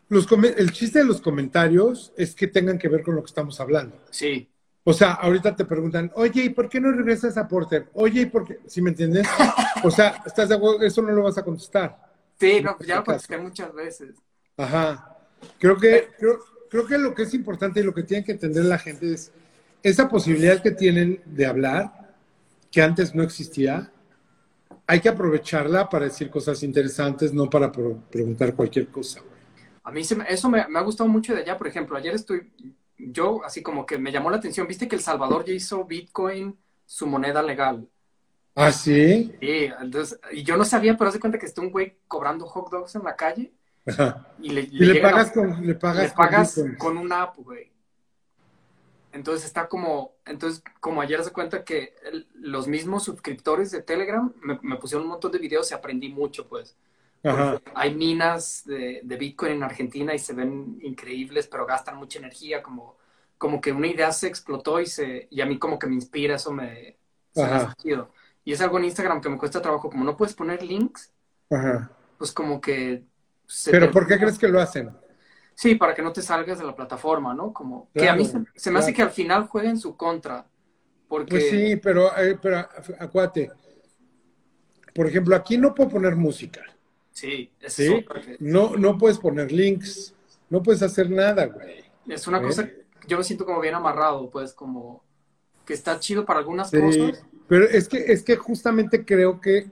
los 0.09 0.27
come- 0.27 0.55
el 0.57 0.73
chiste 0.73 0.99
de 1.01 1.05
los 1.05 1.21
comentarios 1.21 2.13
es 2.17 2.35
que 2.35 2.49
tengan 2.49 2.79
que 2.79 2.89
ver 2.89 3.03
con 3.03 3.15
lo 3.15 3.23
que 3.23 3.27
estamos 3.29 3.61
hablando. 3.61 3.97
sí, 4.11 4.51
O 4.85 4.93
sea, 4.95 5.15
ahorita 5.15 5.57
te 5.57 5.65
preguntan, 5.67 6.13
oye, 6.17 6.45
¿y 6.45 6.51
por 6.51 6.69
qué 6.69 6.81
no 6.81 6.93
regresas 6.93 7.37
a 7.39 7.49
Porter? 7.49 7.89
Oye, 7.95 8.23
¿y 8.23 8.27
por 8.27 8.47
qué? 8.47 8.61
¿Sí 8.67 8.83
me 8.83 8.91
entiendes? 8.91 9.29
O 9.85 9.91
sea, 9.91 10.23
¿estás 10.27 10.49
de 10.51 10.57
acuerdo? 10.57 10.83
Eso 10.83 11.03
no 11.03 11.13
lo 11.13 11.25
vas 11.25 11.39
a 11.39 11.45
contestar. 11.45 11.99
sí, 12.39 12.61
no, 12.63 12.77
ya 12.81 12.97
lo 12.97 13.05
contesté 13.05 13.39
muchas 13.39 13.73
veces. 13.75 14.17
Ajá. 14.57 15.17
Creo 15.59 15.77
que, 15.79 16.09
creo, 16.19 16.39
creo 16.71 16.87
que 16.87 16.99
lo 16.99 17.15
que 17.15 17.25
es 17.25 17.35
importante 17.35 17.81
y 17.81 17.85
lo 17.85 17.95
que 17.95 18.05
tiene 18.05 18.25
que 18.25 18.33
entender 18.33 18.65
la 18.67 18.79
gente 18.79 19.13
es 19.15 19.33
esa 19.83 20.09
posibilidad 20.09 20.63
que 20.63 20.73
tienen 20.73 21.21
de 21.27 21.47
hablar, 21.47 22.15
que 22.73 22.83
antes 22.83 23.15
no 23.15 23.23
existía, 23.23 23.93
hay 24.87 25.01
que 25.01 25.09
aprovecharla 25.09 25.89
para 25.89 26.07
decir 26.07 26.31
cosas 26.31 26.63
interesantes, 26.63 27.33
no 27.33 27.49
para 27.51 27.73
preguntar 27.73 28.55
cualquier 28.55 28.89
cosa. 28.89 29.21
A 29.83 29.91
mí 29.93 30.05
se 30.05 30.15
me- 30.17 30.25
eso 30.29 30.49
me, 30.49 30.67
me 30.69 30.79
ha 30.79 30.83
gustado 30.83 31.09
mucho 31.09 31.35
de 31.35 31.41
allá. 31.43 31.57
Por 31.59 31.67
ejemplo, 31.69 31.97
ayer 31.97 32.15
estoy, 32.15 32.53
yo 32.99 33.43
así 33.45 33.63
como 33.63 33.87
que 33.87 33.99
me 33.99 34.13
llamó 34.13 34.31
la 34.31 34.37
atención, 34.37 34.67
viste 34.67 34.89
que 34.89 34.97
El 34.97 35.03
Salvador 35.03 35.45
ya 35.45 35.53
hizo 35.55 35.85
Bitcoin 35.85 36.59
su 36.87 37.07
moneda 37.07 37.43
legal. 37.43 37.89
¿Ah, 38.55 38.71
sí? 38.73 39.33
Sí, 39.41 39.71
entonces, 39.81 40.21
y 40.33 40.43
yo 40.45 40.57
no 40.59 40.65
sabía, 40.67 40.97
pero 40.99 41.09
hace 41.09 41.19
cuenta 41.21 41.39
que 41.39 41.47
está 41.47 41.63
un 41.63 41.71
güey 41.71 41.99
cobrando 42.07 42.47
hot 42.47 42.71
dogs 42.71 42.95
en 42.95 43.05
la 43.05 43.17
calle. 43.17 43.55
Y 44.41 44.51
le, 44.51 44.61
Y 44.63 44.79
le 44.85 45.01
a- 45.01 45.03
pagas 45.11 45.33
con, 45.33 45.67
le 45.67 45.75
pagas, 45.75 46.03
le 46.05 46.11
pagas 46.11 46.61
con 46.79 46.97
una 46.97 47.23
app, 47.23 47.37
güey. 47.39 47.71
Entonces 49.13 49.45
está 49.47 49.69
como, 49.69 50.13
entonces 50.25 50.63
como 50.79 51.01
ayer 51.01 51.23
se 51.25 51.33
cuenta 51.33 51.65
que 51.65 51.95
el- 52.05 52.29
los 52.35 52.69
mismos 52.69 53.03
suscriptores 53.05 53.71
de 53.73 53.83
Telegram 53.83 54.33
me, 54.43 54.59
me 54.63 54.77
pusieron 54.77 55.05
un 55.05 55.11
montón 55.13 55.33
de 55.33 55.39
videos 55.39 55.71
y 55.71 55.75
aprendí 55.75 56.09
mucho, 56.11 56.47
pues. 56.47 56.77
Ajá. 57.25 57.61
Hay 57.75 57.95
minas 57.95 58.63
de, 58.65 59.01
de 59.03 59.17
Bitcoin 59.17 59.53
en 59.53 59.63
Argentina 59.65 60.15
y 60.15 60.19
se 60.19 60.33
ven 60.33 60.79
increíbles, 60.83 61.49
pero 61.49 61.67
gastan 61.67 61.97
mucha 61.97 62.19
energía, 62.19 62.63
como, 62.63 62.97
como 63.37 63.61
que 63.61 63.73
una 63.73 63.89
idea 63.89 64.13
se 64.13 64.27
explotó 64.29 64.81
y, 64.81 64.87
se, 64.87 65.27
y 65.31 65.41
a 65.41 65.47
mí 65.47 65.59
como 65.59 65.79
que 65.79 65.87
me 65.89 65.97
inspira, 65.97 66.37
eso 66.37 66.53
me, 66.53 66.97
Se 67.35 67.45
me 67.45 67.75
chido. 67.83 68.13
Y 68.45 68.53
es 68.53 68.61
algo 68.61 68.79
en 68.79 68.85
Instagram 68.87 69.21
que 69.21 69.29
me 69.29 69.37
cuesta 69.39 69.61
trabajo, 69.61 69.91
como 69.91 70.05
no 70.05 70.17
puedes 70.17 70.35
poner 70.35 70.63
links, 70.63 71.13
Ajá. 71.51 71.91
pues 72.17 72.33
como 72.33 72.61
que... 72.61 73.05
se 73.51 73.73
Pero 73.73 73.87
te- 73.87 73.93
¿por 73.93 74.07
qué 74.07 74.19
crees 74.19 74.39
que 74.39 74.49
lo 74.49 74.61
hacen? 74.61 74.91
Sí, 75.55 75.75
para 75.75 75.95
que 75.95 76.03
no 76.03 76.13
te 76.13 76.23
salgas 76.23 76.59
de 76.59 76.65
la 76.65 76.75
plataforma, 76.75 77.35
¿no? 77.35 77.53
Como 77.53 77.91
que 77.95 78.09
a 78.09 78.15
mí 78.17 78.25
se, 78.25 78.71
me 78.71 78.79
hace 78.79 78.95
que 78.95 79.03
al 79.03 79.11
final 79.11 79.47
juegue 79.49 79.69
en 79.69 79.79
su 79.79 79.97
contra. 79.97 80.47
Porque 81.09 81.33
Pues 81.33 81.49
sí, 81.51 81.77
pero, 81.77 82.17
eh, 82.17 82.39
pero 82.41 82.59
acuérdate. 82.99 83.51
Por 84.95 85.07
ejemplo, 85.07 85.37
aquí 85.37 85.57
no 85.59 85.75
puedo 85.75 85.91
poner 85.91 86.17
música. 86.17 86.63
sí, 87.13 87.53
es, 87.61 87.75
¿Sí? 87.75 88.05
No, 88.41 88.77
no 88.77 88.99
puedes 88.99 89.19
poner 89.19 89.53
links. 89.53 90.15
No 90.49 90.63
puedes 90.63 90.83
hacer 90.83 91.11
nada, 91.11 91.47
güey. 91.47 91.85
es 92.09 92.27
una 92.27 92.39
¿Eh? 92.39 92.43
cosa 92.43 92.67
que 92.67 92.85
yo 93.07 93.19
me 93.19 93.25
siento 93.25 93.45
como 93.47 93.61
bien 93.61 93.75
amarrado, 93.75 94.31
pues 94.31 94.53
como 94.53 95.05
que 95.65 95.75
está 95.75 95.99
chido 96.01 96.25
para 96.25 96.41
algunas 96.41 96.71
Sí, 96.71 96.79
cosas. 96.81 97.25
pero 97.49 97.65
es 97.69 97.89
que, 97.89 97.99
es 98.13 98.23
que 98.23 98.37
justamente 98.37 99.05
creo 99.05 99.41
que 99.41 99.71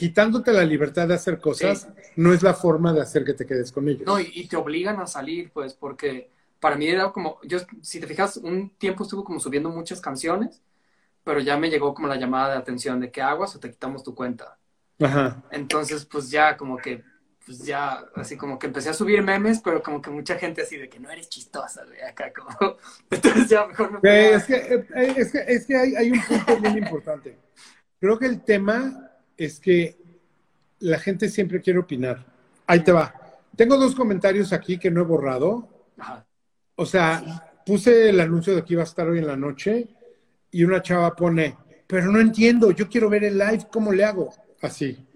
quitándote 0.00 0.50
la 0.50 0.64
libertad 0.64 1.06
de 1.06 1.12
hacer 1.12 1.38
cosas 1.38 1.86
no 2.16 2.32
es 2.32 2.42
la 2.42 2.54
forma 2.54 2.90
de 2.94 3.02
hacer 3.02 3.22
que 3.22 3.34
te 3.34 3.44
quedes 3.44 3.70
con 3.70 3.86
ellos. 3.86 4.06
No, 4.06 4.18
y, 4.18 4.30
y 4.32 4.48
te 4.48 4.56
obligan 4.56 4.98
a 4.98 5.06
salir, 5.06 5.50
pues, 5.52 5.74
porque 5.74 6.30
para 6.58 6.76
mí 6.76 6.88
era 6.88 7.12
como, 7.12 7.38
yo, 7.42 7.58
si 7.82 8.00
te 8.00 8.06
fijas, 8.06 8.38
un 8.38 8.70
tiempo 8.70 9.04
estuve 9.04 9.24
como 9.24 9.38
subiendo 9.40 9.68
muchas 9.68 10.00
canciones, 10.00 10.62
pero 11.22 11.38
ya 11.40 11.58
me 11.58 11.68
llegó 11.68 11.92
como 11.92 12.08
la 12.08 12.16
llamada 12.16 12.52
de 12.52 12.56
atención 12.56 12.98
de 12.98 13.10
que 13.10 13.20
aguas 13.20 13.54
o 13.54 13.60
te 13.60 13.70
quitamos 13.70 14.02
tu 14.02 14.14
cuenta. 14.14 14.56
Ajá. 15.02 15.42
Entonces, 15.50 16.06
pues 16.06 16.30
ya 16.30 16.56
como 16.56 16.78
que, 16.78 17.04
pues 17.44 17.62
ya, 17.62 18.02
así 18.14 18.38
como 18.38 18.58
que 18.58 18.68
empecé 18.68 18.88
a 18.88 18.94
subir 18.94 19.20
memes, 19.20 19.60
pero 19.62 19.82
como 19.82 20.00
que 20.00 20.08
mucha 20.08 20.38
gente 20.38 20.62
así 20.62 20.78
de 20.78 20.88
que 20.88 20.98
no 20.98 21.10
eres 21.10 21.28
chistosa, 21.28 21.84
güey, 21.84 22.00
acá 22.00 22.32
como, 22.32 22.78
entonces 23.10 23.50
ya 23.50 23.66
mejor 23.66 24.02
me 24.02 24.30
Es 24.32 24.44
que, 24.44 24.54
eh, 24.56 25.14
es 25.18 25.30
que, 25.30 25.44
es 25.46 25.66
que 25.66 25.76
hay, 25.76 25.94
hay 25.94 26.10
un 26.10 26.22
punto 26.22 26.58
bien 26.58 26.78
importante. 26.78 27.36
Creo 28.00 28.18
que 28.18 28.24
el 28.24 28.42
tema 28.42 29.09
es 29.40 29.58
que 29.58 29.96
la 30.80 30.98
gente 30.98 31.30
siempre 31.30 31.62
quiere 31.62 31.78
opinar. 31.78 32.26
Ahí 32.66 32.80
te 32.80 32.92
va. 32.92 33.14
Tengo 33.56 33.78
dos 33.78 33.94
comentarios 33.94 34.52
aquí 34.52 34.78
que 34.78 34.90
no 34.90 35.00
he 35.00 35.04
borrado. 35.04 35.66
O 36.76 36.84
sea, 36.84 37.50
puse 37.64 38.10
el 38.10 38.20
anuncio 38.20 38.54
de 38.54 38.62
que 38.62 38.74
iba 38.74 38.82
a 38.82 38.86
estar 38.86 39.08
hoy 39.08 39.18
en 39.18 39.26
la 39.26 39.36
noche 39.36 39.88
y 40.50 40.62
una 40.62 40.82
chava 40.82 41.16
pone, 41.16 41.56
pero 41.86 42.12
no 42.12 42.20
entiendo, 42.20 42.70
yo 42.70 42.88
quiero 42.88 43.08
ver 43.08 43.24
el 43.24 43.38
live, 43.38 43.66
¿cómo 43.72 43.92
le 43.92 44.04
hago? 44.04 44.30
Así. 44.60 45.06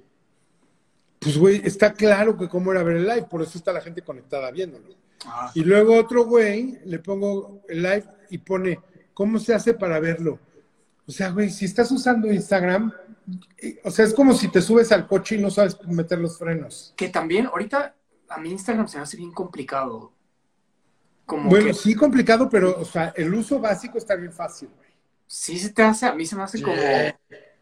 Pues, 1.18 1.37
güey, 1.37 1.61
está 1.62 1.93
claro 1.93 2.37
que 2.37 2.49
cómo 2.49 2.72
era 2.72 2.83
ver 2.83 2.97
el 2.97 3.07
live, 3.07 3.27
por 3.29 3.43
eso 3.43 3.59
está 3.59 3.72
la 3.72 3.81
gente 3.83 4.01
conectada 4.01 4.51
viéndolo. 4.51 4.95
Ah, 5.27 5.51
Y 5.55 5.64
luego 5.64 5.99
otro 5.99 6.25
güey 6.25 6.79
le 6.87 6.99
pongo 6.99 7.62
el 7.68 7.83
live 7.83 8.05
y 8.31 8.39
pone, 8.39 8.81
¿cómo 9.12 9.39
se 9.39 9.53
hace 9.53 9.75
para 9.75 10.01
verlo? 10.01 10.39
O 11.07 11.12
sea, 11.12 11.31
güey, 11.31 11.51
si 11.51 11.66
estás 11.66 11.91
usando 11.91 12.33
Instagram, 12.33 12.93
o 13.85 13.91
sea, 13.91 14.05
es 14.05 14.14
como 14.14 14.35
si 14.35 14.49
te 14.49 14.61
subes 14.62 14.93
al 14.93 15.07
coche 15.07 15.37
y 15.37 15.43
no 15.43 15.51
sabes 15.51 15.77
meter 15.87 16.18
los 16.18 16.39
frenos. 16.39 16.95
que 16.97 17.09
también, 17.09 17.47
ahorita, 17.47 17.95
a 18.29 18.39
mí 18.39 18.51
Instagram 18.51 18.89
se 18.89 18.97
me 18.99 19.03
hace 19.05 19.16
bien 19.16 19.33
complicado. 19.33 20.12
Como 21.27 21.51
Bueno, 21.51 21.68
que 21.68 21.75
sí 21.75 21.95
complicado, 21.95 22.49
pero, 22.51 22.79
o 22.79 22.85
sea, 22.85 23.12
el 23.16 23.33
uso 23.35 23.59
básico 23.61 23.99
está 23.99 24.14
bien 24.16 24.33
fácil, 24.33 24.68
güey. 24.77 24.91
sí 25.27 25.59
se 25.59 25.72
te 25.72 25.83
hace, 25.83 26.07
a 26.07 26.14
mí 26.14 26.27
se 26.27 26.37
me 26.37 26.43
hace 26.43 26.61
como, 26.62 26.77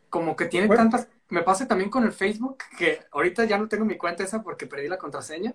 como 0.08 0.36
que 0.36 0.46
tiene 0.46 0.66
Bueno. 0.66 0.82
tantas, 0.82 1.08
me 1.28 1.42
pasa 1.42 1.66
también 1.68 1.90
con 1.90 2.04
el 2.04 2.12
Facebook, 2.12 2.58
que 2.78 3.00
ahorita 3.12 3.44
ya 3.44 3.58
no 3.58 3.68
tengo 3.68 3.84
mi 3.84 3.96
cuenta 3.96 4.24
esa 4.24 4.42
porque 4.42 4.66
perdí 4.66 4.88
la 4.88 4.98
contraseña, 4.98 5.54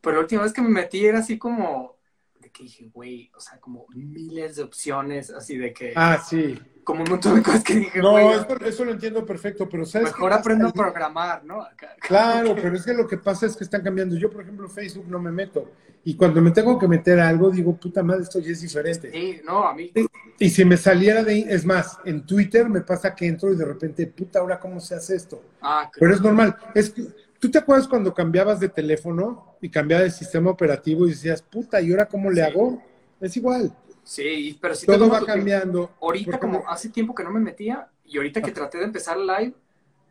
pero 0.00 0.16
la 0.16 0.22
última 0.22 0.42
vez 0.42 0.52
que 0.52 0.62
me 0.62 0.68
metí 0.68 1.04
era 1.06 1.20
así 1.20 1.38
como, 1.38 1.96
de 2.38 2.50
que 2.50 2.64
dije, 2.64 2.90
güey, 2.92 3.30
o 3.34 3.40
sea, 3.40 3.58
como 3.60 3.86
miles 3.94 4.56
de 4.56 4.62
opciones, 4.62 5.30
así 5.30 5.56
de 5.56 5.72
que, 5.72 5.92
Ah, 5.94 6.18
sí. 6.18 6.58
Como 6.86 7.02
un 7.02 7.10
montón 7.10 7.34
de 7.34 7.42
cosas 7.42 7.64
que 7.64 7.74
dije, 7.74 7.98
No, 8.00 8.12
güey, 8.12 8.28
eso, 8.28 8.46
eso 8.64 8.84
lo 8.84 8.92
entiendo 8.92 9.26
perfecto, 9.26 9.68
pero 9.68 9.84
¿sabes 9.84 10.06
mejor 10.12 10.32
aprendo 10.32 10.68
a 10.68 10.72
programar, 10.72 11.44
¿no? 11.44 11.66
Claro, 12.00 12.54
pero 12.54 12.76
es 12.76 12.84
que 12.84 12.94
lo 12.94 13.08
que 13.08 13.16
pasa 13.16 13.44
es 13.46 13.56
que 13.56 13.64
están 13.64 13.82
cambiando. 13.82 14.14
Yo, 14.14 14.30
por 14.30 14.42
ejemplo, 14.42 14.68
Facebook 14.68 15.06
no 15.08 15.18
me 15.18 15.32
meto. 15.32 15.68
Y 16.04 16.14
cuando 16.14 16.40
me 16.40 16.52
tengo 16.52 16.78
que 16.78 16.86
meter 16.86 17.18
a 17.18 17.28
algo, 17.28 17.50
digo, 17.50 17.74
puta 17.76 18.04
madre, 18.04 18.22
esto 18.22 18.38
ya 18.38 18.52
es 18.52 18.60
diferente. 18.60 19.10
Sí, 19.10 19.40
no, 19.44 19.66
a 19.66 19.74
mí, 19.74 19.90
Y 20.38 20.48
si 20.48 20.64
me 20.64 20.76
saliera 20.76 21.24
de 21.24 21.40
es 21.40 21.66
más, 21.66 21.98
en 22.04 22.24
Twitter 22.24 22.68
me 22.68 22.82
pasa 22.82 23.16
que 23.16 23.26
entro 23.26 23.52
y 23.52 23.56
de 23.56 23.64
repente, 23.64 24.06
puta, 24.06 24.38
ahora 24.38 24.60
cómo 24.60 24.78
se 24.78 24.94
hace 24.94 25.16
esto. 25.16 25.42
ah, 25.60 25.90
Pero 25.98 26.14
es 26.14 26.20
normal. 26.20 26.56
Es 26.72 26.90
que, 26.90 27.02
¿Tú 27.40 27.50
te 27.50 27.58
acuerdas 27.58 27.88
cuando 27.88 28.14
cambiabas 28.14 28.60
de 28.60 28.68
teléfono 28.68 29.56
y 29.60 29.68
cambiabas 29.68 30.04
de 30.04 30.10
sistema 30.12 30.50
operativo 30.50 31.04
y 31.06 31.10
decías, 31.10 31.42
puta, 31.42 31.80
¿y 31.80 31.90
ahora 31.90 32.06
cómo 32.06 32.30
le 32.30 32.42
Sí. 32.44 32.48
hago? 32.48 32.82
Es 33.20 33.36
igual. 33.36 33.72
Sí, 34.06 34.56
pero 34.60 34.74
sí 34.74 34.86
te 34.86 34.92
Todo 34.92 35.10
va 35.10 35.24
cambiando. 35.24 35.90
Ahorita, 36.00 36.38
como 36.38 36.64
hace 36.68 36.88
tiempo 36.88 37.14
que 37.14 37.24
no 37.24 37.30
me 37.30 37.40
metía, 37.40 37.88
y 38.04 38.16
ahorita 38.16 38.40
que 38.40 38.52
traté 38.52 38.78
de 38.78 38.84
empezar 38.84 39.16
live, 39.18 39.52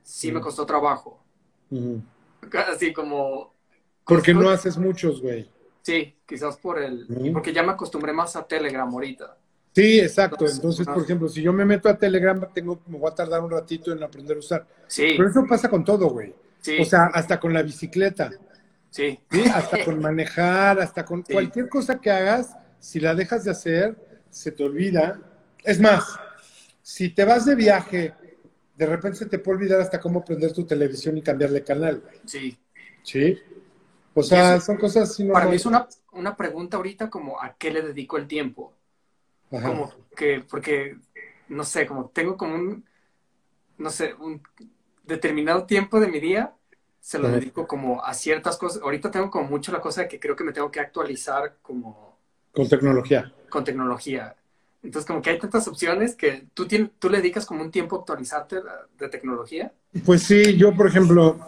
sí 0.03 0.31
me 0.31 0.41
costó 0.41 0.65
trabajo. 0.65 1.19
Así 2.71 2.93
como. 2.93 3.53
Porque 4.05 4.33
costó- 4.33 4.43
no 4.43 4.49
haces 4.51 4.77
muchos, 4.77 5.21
güey. 5.21 5.49
Sí, 5.81 6.15
quizás 6.27 6.57
por 6.57 6.81
el. 6.81 7.05
Porque 7.33 7.53
ya 7.53 7.63
me 7.63 7.71
acostumbré 7.71 8.11
más 8.13 8.35
a 8.35 8.45
Telegram 8.47 8.87
ahorita. 8.89 9.37
Sí, 9.75 9.99
exacto. 9.99 10.45
Entonces, 10.47 10.85
por 10.87 11.03
ejemplo, 11.03 11.27
si 11.27 11.41
yo 11.41 11.51
me 11.51 11.65
meto 11.65 11.89
a 11.89 11.97
Telegram, 11.97 12.47
tengo, 12.53 12.81
me 12.87 12.97
voy 12.97 13.11
a 13.11 13.15
tardar 13.15 13.41
un 13.41 13.51
ratito 13.51 13.91
en 13.91 14.01
aprender 14.01 14.37
a 14.37 14.39
usar. 14.39 14.65
Sí, 14.87 15.15
Pero 15.17 15.29
eso 15.29 15.45
pasa 15.47 15.69
con 15.69 15.83
todo, 15.83 16.07
güey. 16.09 16.33
sí, 16.61 16.79
O 16.79 16.85
sea, 16.85 17.07
hasta 17.13 17.39
con 17.39 17.53
la 17.53 17.61
bicicleta, 17.61 18.31
sí. 18.89 19.19
¿sí? 19.29 19.43
Hasta 19.53 19.83
con 19.83 19.99
manejar, 20.01 20.79
hasta 20.79 21.03
con 21.03 21.25
Sí. 21.25 21.33
cualquier 21.33 21.67
cosa 21.67 21.99
que 21.99 22.09
hagas, 22.09 22.55
si 22.79 22.99
la 22.99 23.15
dejas 23.15 23.43
de 23.43 23.51
hacer, 23.51 23.95
se 24.29 24.51
te 24.51 24.63
olvida. 24.63 25.19
Es 25.63 25.79
más, 25.79 26.19
si 26.81 27.09
te 27.09 27.25
vas 27.25 27.45
de 27.45 27.55
viaje, 27.55 28.13
de 28.75 28.85
repente 28.85 29.17
se 29.19 29.25
te 29.25 29.39
puede 29.39 29.59
olvidar 29.59 29.81
hasta 29.81 29.99
cómo 29.99 30.23
prender 30.23 30.53
tu 30.53 30.65
televisión 30.65 31.17
y 31.17 31.21
cambiarle 31.21 31.63
canal, 31.63 32.03
sí. 32.25 32.57
¿Sí? 33.03 33.39
O 34.13 34.23
sea, 34.23 34.55
Eso- 34.55 34.65
son 34.67 34.77
cosas 34.77 35.09
así 35.09 35.25
Para 35.27 35.47
mí 35.47 35.55
es 35.55 35.65
una, 35.65 35.87
una 36.13 36.35
pregunta 36.37 36.77
ahorita 36.77 37.09
como 37.09 37.41
a 37.41 37.55
qué 37.57 37.71
le 37.71 37.81
dedico 37.81 38.17
el 38.17 38.27
tiempo. 38.27 38.73
Ajá. 39.51 39.67
Como 39.69 39.93
que, 40.15 40.43
porque, 40.49 40.97
no 41.49 41.63
sé, 41.63 41.85
como 41.85 42.09
tengo 42.09 42.37
como 42.37 42.55
un, 42.55 42.85
no 43.77 43.89
sé, 43.89 44.13
un 44.13 44.41
determinado 45.03 45.65
tiempo 45.65 45.99
de 45.99 46.07
mi 46.07 46.19
día, 46.19 46.53
se 46.99 47.19
lo 47.19 47.27
Ajá. 47.27 47.37
dedico 47.37 47.67
como 47.67 48.03
a 48.03 48.13
ciertas 48.13 48.57
cosas. 48.57 48.81
Ahorita 48.81 49.11
tengo 49.11 49.29
como 49.29 49.49
mucho 49.49 49.71
la 49.71 49.81
cosa 49.81 50.01
de 50.01 50.07
que 50.07 50.19
creo 50.19 50.35
que 50.35 50.43
me 50.43 50.53
tengo 50.53 50.71
que 50.71 50.79
actualizar 50.79 51.57
como 51.61 52.14
Con 52.55 52.69
tecnología. 52.69 53.33
con 53.49 53.63
tecnología. 53.63 54.35
Entonces, 54.81 55.07
como 55.07 55.21
que 55.21 55.31
hay 55.31 55.39
tantas 55.39 55.67
opciones 55.67 56.15
que 56.15 56.47
tú, 56.53 56.67
tienes, 56.67 56.91
tú 56.99 57.09
le 57.09 57.17
dedicas 57.17 57.45
como 57.45 57.63
un 57.63 57.71
tiempo 57.71 57.95
a 57.95 57.99
actualizarte 57.99 58.57
de 58.99 59.09
tecnología. 59.09 59.71
Pues 60.05 60.23
sí, 60.23 60.55
yo, 60.55 60.75
por 60.75 60.87
ejemplo, 60.87 61.39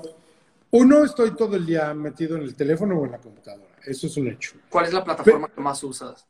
uno, 0.71 1.03
estoy 1.03 1.31
todo 1.35 1.55
el 1.55 1.65
día 1.65 1.93
metido 1.93 2.35
en 2.35 2.43
el 2.43 2.55
teléfono 2.55 2.99
o 2.99 3.05
en 3.05 3.11
la 3.11 3.19
computadora. 3.19 3.75
Eso 3.85 4.07
es 4.07 4.17
un 4.17 4.27
hecho. 4.27 4.53
¿Cuál 4.69 4.85
es 4.85 4.93
la 4.93 5.03
plataforma 5.03 5.47
que 5.47 5.61
más 5.61 5.83
usas? 5.83 6.25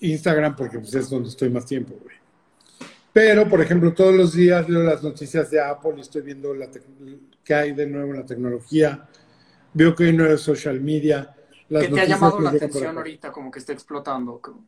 Instagram, 0.00 0.56
porque 0.56 0.78
pues, 0.78 0.94
es 0.94 1.10
donde 1.10 1.28
estoy 1.28 1.50
más 1.50 1.66
tiempo, 1.66 1.94
güey. 2.02 2.16
Pero, 3.12 3.48
por 3.48 3.60
ejemplo, 3.60 3.92
todos 3.92 4.14
los 4.14 4.32
días 4.32 4.68
leo 4.68 4.82
las 4.82 5.02
noticias 5.02 5.50
de 5.50 5.60
Apple 5.60 5.94
y 5.96 6.00
estoy 6.00 6.22
viendo 6.22 6.54
la 6.54 6.68
qué 7.44 7.54
hay 7.54 7.72
de 7.72 7.86
nuevo 7.86 8.12
en 8.12 8.20
la 8.20 8.26
tecnología. 8.26 9.06
Veo 9.74 9.94
que 9.94 10.04
hay 10.04 10.12
nuevos 10.12 10.40
social 10.40 10.80
media. 10.80 11.34
¿Qué 11.68 11.88
te 11.88 12.00
ha 12.00 12.04
llamado 12.06 12.40
la 12.40 12.50
atención 12.50 12.96
ahorita 12.96 13.32
como 13.32 13.50
que 13.50 13.58
está 13.58 13.72
explotando? 13.72 14.38
Como- 14.40 14.64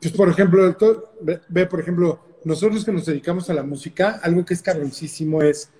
Pues, 0.00 0.12
por 0.14 0.28
ejemplo, 0.28 0.74
ve, 1.20 1.40
ve, 1.48 1.66
por 1.66 1.80
ejemplo, 1.80 2.20
nosotros 2.44 2.84
que 2.84 2.92
nos 2.92 3.06
dedicamos 3.06 3.50
a 3.50 3.54
la 3.54 3.62
música, 3.62 4.18
algo 4.22 4.44
que 4.44 4.54
es 4.54 4.62
cabroncísimo 4.62 5.42
es 5.42 5.70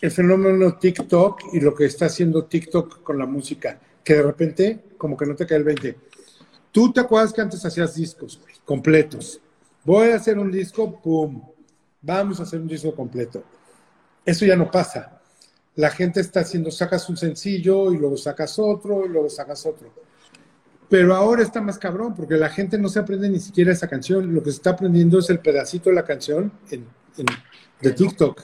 el 0.00 0.10
fenómeno 0.10 0.76
TikTok 0.78 1.54
y 1.54 1.60
lo 1.60 1.74
que 1.74 1.86
está 1.86 2.06
haciendo 2.06 2.44
TikTok 2.44 3.02
con 3.02 3.18
la 3.18 3.26
música, 3.26 3.80
que 4.04 4.14
de 4.14 4.22
repente 4.22 4.84
como 4.96 5.16
que 5.16 5.26
no 5.26 5.34
te 5.34 5.46
cae 5.46 5.58
el 5.58 5.64
20. 5.64 5.96
Tú 6.70 6.92
te 6.92 7.00
acuerdas 7.00 7.32
que 7.32 7.40
antes 7.40 7.64
hacías 7.64 7.94
discos 7.94 8.38
güey, 8.40 8.54
completos. 8.64 9.40
Voy 9.84 10.10
a 10.10 10.16
hacer 10.16 10.38
un 10.38 10.50
disco, 10.52 11.00
pum, 11.00 11.42
vamos 12.02 12.38
a 12.38 12.44
hacer 12.44 12.60
un 12.60 12.68
disco 12.68 12.94
completo. 12.94 13.42
Eso 14.24 14.44
ya 14.44 14.56
no 14.56 14.70
pasa. 14.70 15.15
La 15.76 15.90
gente 15.90 16.20
está 16.20 16.40
haciendo, 16.40 16.70
sacas 16.70 17.08
un 17.08 17.16
sencillo 17.16 17.92
y 17.92 17.98
luego 17.98 18.16
sacas 18.16 18.58
otro 18.58 19.06
y 19.06 19.08
luego 19.08 19.28
sacas 19.30 19.64
otro. 19.66 19.90
Pero 20.88 21.14
ahora 21.14 21.42
está 21.42 21.60
más 21.60 21.78
cabrón, 21.78 22.14
porque 22.14 22.36
la 22.36 22.48
gente 22.48 22.78
no 22.78 22.88
se 22.88 23.00
aprende 23.00 23.28
ni 23.28 23.40
siquiera 23.40 23.72
esa 23.72 23.88
canción. 23.88 24.32
Lo 24.34 24.42
que 24.42 24.50
se 24.50 24.56
está 24.56 24.70
aprendiendo 24.70 25.18
es 25.18 25.28
el 25.30 25.40
pedacito 25.40 25.90
de 25.90 25.96
la 25.96 26.04
canción 26.04 26.52
en- 26.70 26.86
en- 27.18 27.26
de 27.80 27.90
TikTok. 27.92 28.40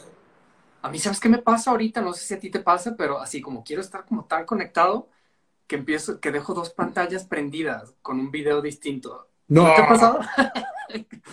A 0.83 0.91
mí, 0.91 0.99
¿sabes 0.99 1.21
qué 1.21 1.29
me 1.29 1.39
pasa 1.39 1.71
ahorita? 1.71 2.01
No 2.03 2.13
sé 2.13 2.25
si 2.27 2.35
a 2.35 2.41
ti 2.41 2.51
te 2.51 2.61
pasa, 2.61 2.97
pero 2.97 3.21
así 3.21 3.41
como 3.41 3.63
quiero 3.63 3.81
estar 3.81 4.05
como 4.05 4.25
tan 4.25 4.45
conectado 4.45 5.09
que 5.69 5.77
empiezo, 5.77 6.21
que 6.21 6.33
dejo 6.33 6.55
dos 6.55 6.71
pantallas 6.71 7.25
prendidas 7.25 7.95
con 8.03 8.19
un 8.21 8.31
video 8.33 8.61
distinto. 8.63 9.29
No, 9.49 9.69
¿No 9.69 9.75
te 9.75 9.83
ha 9.83 9.89
pasado? 9.89 10.21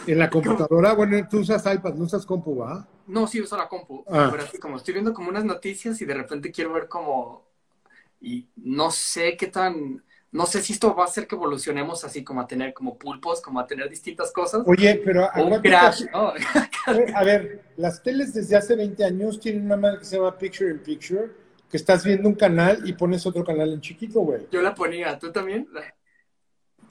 en 0.07 0.20
la 0.20 0.30
computadora, 0.30 0.93
bueno, 0.93 1.18
tú 1.30 1.39
usas 1.39 1.66
iPad, 1.66 1.93
no 1.95 2.05
usas 2.05 2.26
compu, 2.26 2.57
¿va? 2.57 2.88
No, 3.07 3.28
sí 3.28 3.41
uso 3.41 3.57
la 3.57 3.68
compu. 3.68 4.03
Ah. 4.07 4.30
Pero 4.32 4.43
así 4.43 4.57
como 4.57 4.78
estoy 4.78 4.93
viendo 4.93 5.14
como 5.14 5.30
unas 5.30 5.45
noticias 5.45 5.99
y 6.01 6.05
de 6.05 6.14
repente 6.14 6.51
quiero 6.51 6.74
ver 6.74 6.88
como... 6.88 7.47
Y 8.22 8.49
no 8.57 8.91
sé 8.91 9.38
qué 9.38 9.47
tan... 9.47 10.03
no 10.32 10.45
sé 10.45 10.62
si 10.62 10.74
esto 10.74 10.93
va 10.93 11.03
a 11.03 11.07
hacer 11.07 11.26
que 11.26 11.36
evolucionemos 11.36 12.03
así 12.03 12.24
como 12.24 12.41
a 12.41 12.47
tener 12.47 12.74
como 12.74 12.97
pulpos, 12.97 13.41
como 13.41 13.60
a 13.60 13.68
tener 13.68 13.89
distintas 13.89 14.32
cosas. 14.32 14.64
Oye, 14.66 15.01
pero 15.03 15.30
un 15.38 15.62
crash, 15.62 16.03
¿no? 16.12 16.34
A 17.16 17.24
ver, 17.24 17.64
las 17.78 18.03
teles 18.03 18.34
desde 18.34 18.57
hace 18.57 18.76
20 18.76 19.03
años 19.03 19.39
tienen 19.39 19.66
una 19.66 19.78
madre 19.78 19.99
que 19.99 20.05
se 20.05 20.18
llama 20.18 20.38
Picture 20.38 20.70
in 20.70 20.80
Picture, 20.80 21.32
que 21.70 21.78
estás 21.78 22.03
viendo 22.03 22.28
un 22.28 22.36
canal 22.36 22.82
y 22.84 22.93
pones 22.93 23.26
otro 23.26 23.43
canal 23.43 23.72
en 23.72 23.82
chiquito, 23.82 24.22
güey. 24.22 24.47
Yo 24.51 24.62
la 24.62 24.76
ponía, 24.76 25.18
¿tú 25.18 25.32
también? 25.32 25.68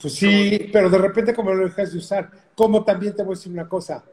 Pues 0.01 0.13
sí, 0.15 0.69
pero 0.71 0.89
de 0.89 0.97
repente 0.97 1.33
como 1.35 1.53
lo 1.53 1.65
dejas 1.65 1.91
de 1.91 1.97
usar. 1.97 2.31
Como 2.55 2.83
también 2.85 3.15
te 3.15 3.23
voy 3.23 3.33
a 3.33 3.37
decir 3.37 3.51
una 3.51 3.67
cosa. 3.67 4.03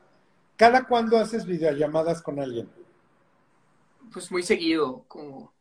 ¿Cada 0.56 0.84
cuándo 0.86 1.18
haces 1.18 1.44
videollamadas 1.44 2.22
con 2.22 2.40
alguien? 2.40 2.68
Pues 4.12 4.30
muy 4.30 4.42
seguido, 4.42 5.04
como... 5.06 5.52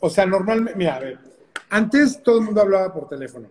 O 0.00 0.08
sea, 0.10 0.26
normalmente, 0.26 0.76
mira, 0.78 0.96
a 0.96 1.00
ver, 1.00 1.18
antes 1.70 2.22
todo 2.22 2.38
el 2.38 2.44
mundo 2.44 2.60
hablaba 2.60 2.92
por 2.92 3.08
teléfono 3.08 3.48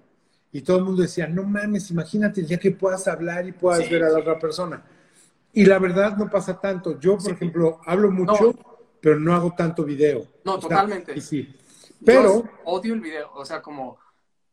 y 0.51 0.61
todo 0.61 0.77
el 0.77 0.83
mundo 0.85 1.01
decía, 1.01 1.27
no 1.27 1.43
mames, 1.43 1.91
imagínate 1.91 2.41
el 2.41 2.47
día 2.47 2.57
que 2.59 2.71
puedas 2.71 3.07
hablar 3.07 3.45
y 3.47 3.51
puedas 3.51 3.83
Sí. 3.85 3.91
ver 3.91 4.03
a 4.03 4.09
la 4.09 4.19
otra 4.19 4.39
persona. 4.39 4.83
Y 5.53 5.65
la 5.65 5.79
verdad 5.79 6.15
no 6.17 6.29
pasa 6.29 6.59
tanto. 6.59 6.99
Yo, 6.99 7.13
por 7.13 7.21
Sí. 7.25 7.31
ejemplo, 7.31 7.79
hablo 7.85 8.09
mucho, 8.11 8.53
pero 9.01 9.19
no 9.19 9.33
hago 9.33 9.53
tanto 9.57 9.83
video. 9.83 10.25
No, 10.43 10.55
O 10.55 10.61
sea, 10.61 10.69
totalmente. 10.69 11.13
y 11.15 11.21
sí. 11.21 11.55
Pero, 12.05 12.43
Yo 12.43 12.49
odio 12.65 12.93
el 12.93 13.01
video, 13.01 13.31
o 13.33 13.43
sea, 13.45 13.61
como... 13.61 13.97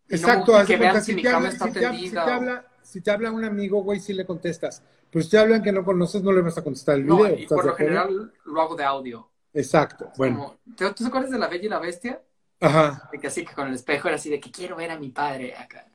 no 0.08 0.16
exacto, 0.16 0.58
de 0.58 0.64
que 0.66 0.76
vean 0.76 1.02
si 1.02 1.14
mi 1.14 1.22
te 1.22 1.28
cama 1.30 1.36
habla- 1.38 1.48
está 1.50 1.64
si 1.66 1.72
te 1.72 1.80
si 2.10 2.16
habla, 2.16 2.64
si 2.82 3.00
te 3.00 3.10
habla 3.10 3.30
un 3.30 3.44
amigo, 3.44 3.82
güey, 3.82 4.00
sí 4.00 4.12
le 4.12 4.26
contestas. 4.26 4.82
Pero 5.10 5.22
si 5.24 5.30
te 5.30 5.38
hablan 5.38 5.62
que 5.62 5.72
no 5.72 5.84
conoces, 5.84 6.22
no 6.22 6.32
le 6.32 6.40
vas 6.40 6.56
a 6.58 6.62
contestar 6.64 6.96
el 6.96 7.06
No, 7.06 7.16
video. 7.18 7.38
y 7.38 7.42
¿estás 7.42 7.56
por 7.56 7.64
lo 7.66 7.74
general 7.74 8.32
lo 8.44 8.62
hago 8.62 8.74
de 8.76 8.84
audio. 8.84 9.28
Exacto, 9.54 10.10
bueno. 10.16 10.36
Como, 10.38 10.58
¿te, 10.76 10.86
¿Tú 10.94 11.04
te 11.04 11.06
acuerdas 11.06 11.30
de 11.30 11.38
La 11.38 11.48
Bella 11.48 11.64
y 11.66 11.68
la 11.68 11.78
Bestia? 11.78 12.22
Ajá. 12.60 13.08
De 13.12 13.18
que 13.18 13.26
así 13.26 13.44
que 13.44 13.54
con 13.54 13.68
el 13.68 13.74
espejo 13.74 14.08
era 14.08 14.14
así 14.16 14.30
de 14.30 14.40
que 14.40 14.50
quiero 14.50 14.76
ver 14.76 14.90
a 14.90 14.98
mi 14.98 15.10
padre 15.10 15.54
acá. 15.56 15.86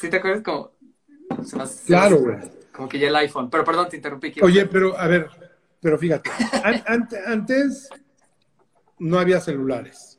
¿Sí 0.00 0.08
te 0.10 0.16
acuerdas? 0.18 0.42
Como... 0.42 0.72
se 1.44 1.56
me 1.56 1.62
hace- 1.62 1.74
se 1.74 1.82
me 1.82 1.86
Claro, 1.98 2.18
güey. 2.18 2.36
Como 2.72 2.88
que 2.88 2.98
ya 2.98 3.08
el 3.08 3.16
iPhone. 3.16 3.48
Pero 3.50 3.64
perdón, 3.64 3.88
te 3.88 3.96
interrumpí. 3.96 4.32
quiero- 4.32 4.46
Oye, 4.46 4.66
pero 4.66 4.98
a 4.98 5.06
ver, 5.06 5.28
pero 5.80 5.96
fíjate, 5.98 6.30
an- 6.64 6.82
ante- 6.86 7.20
antes 7.26 7.88
no 8.98 9.18
había 9.18 9.40
celulares. 9.40 10.13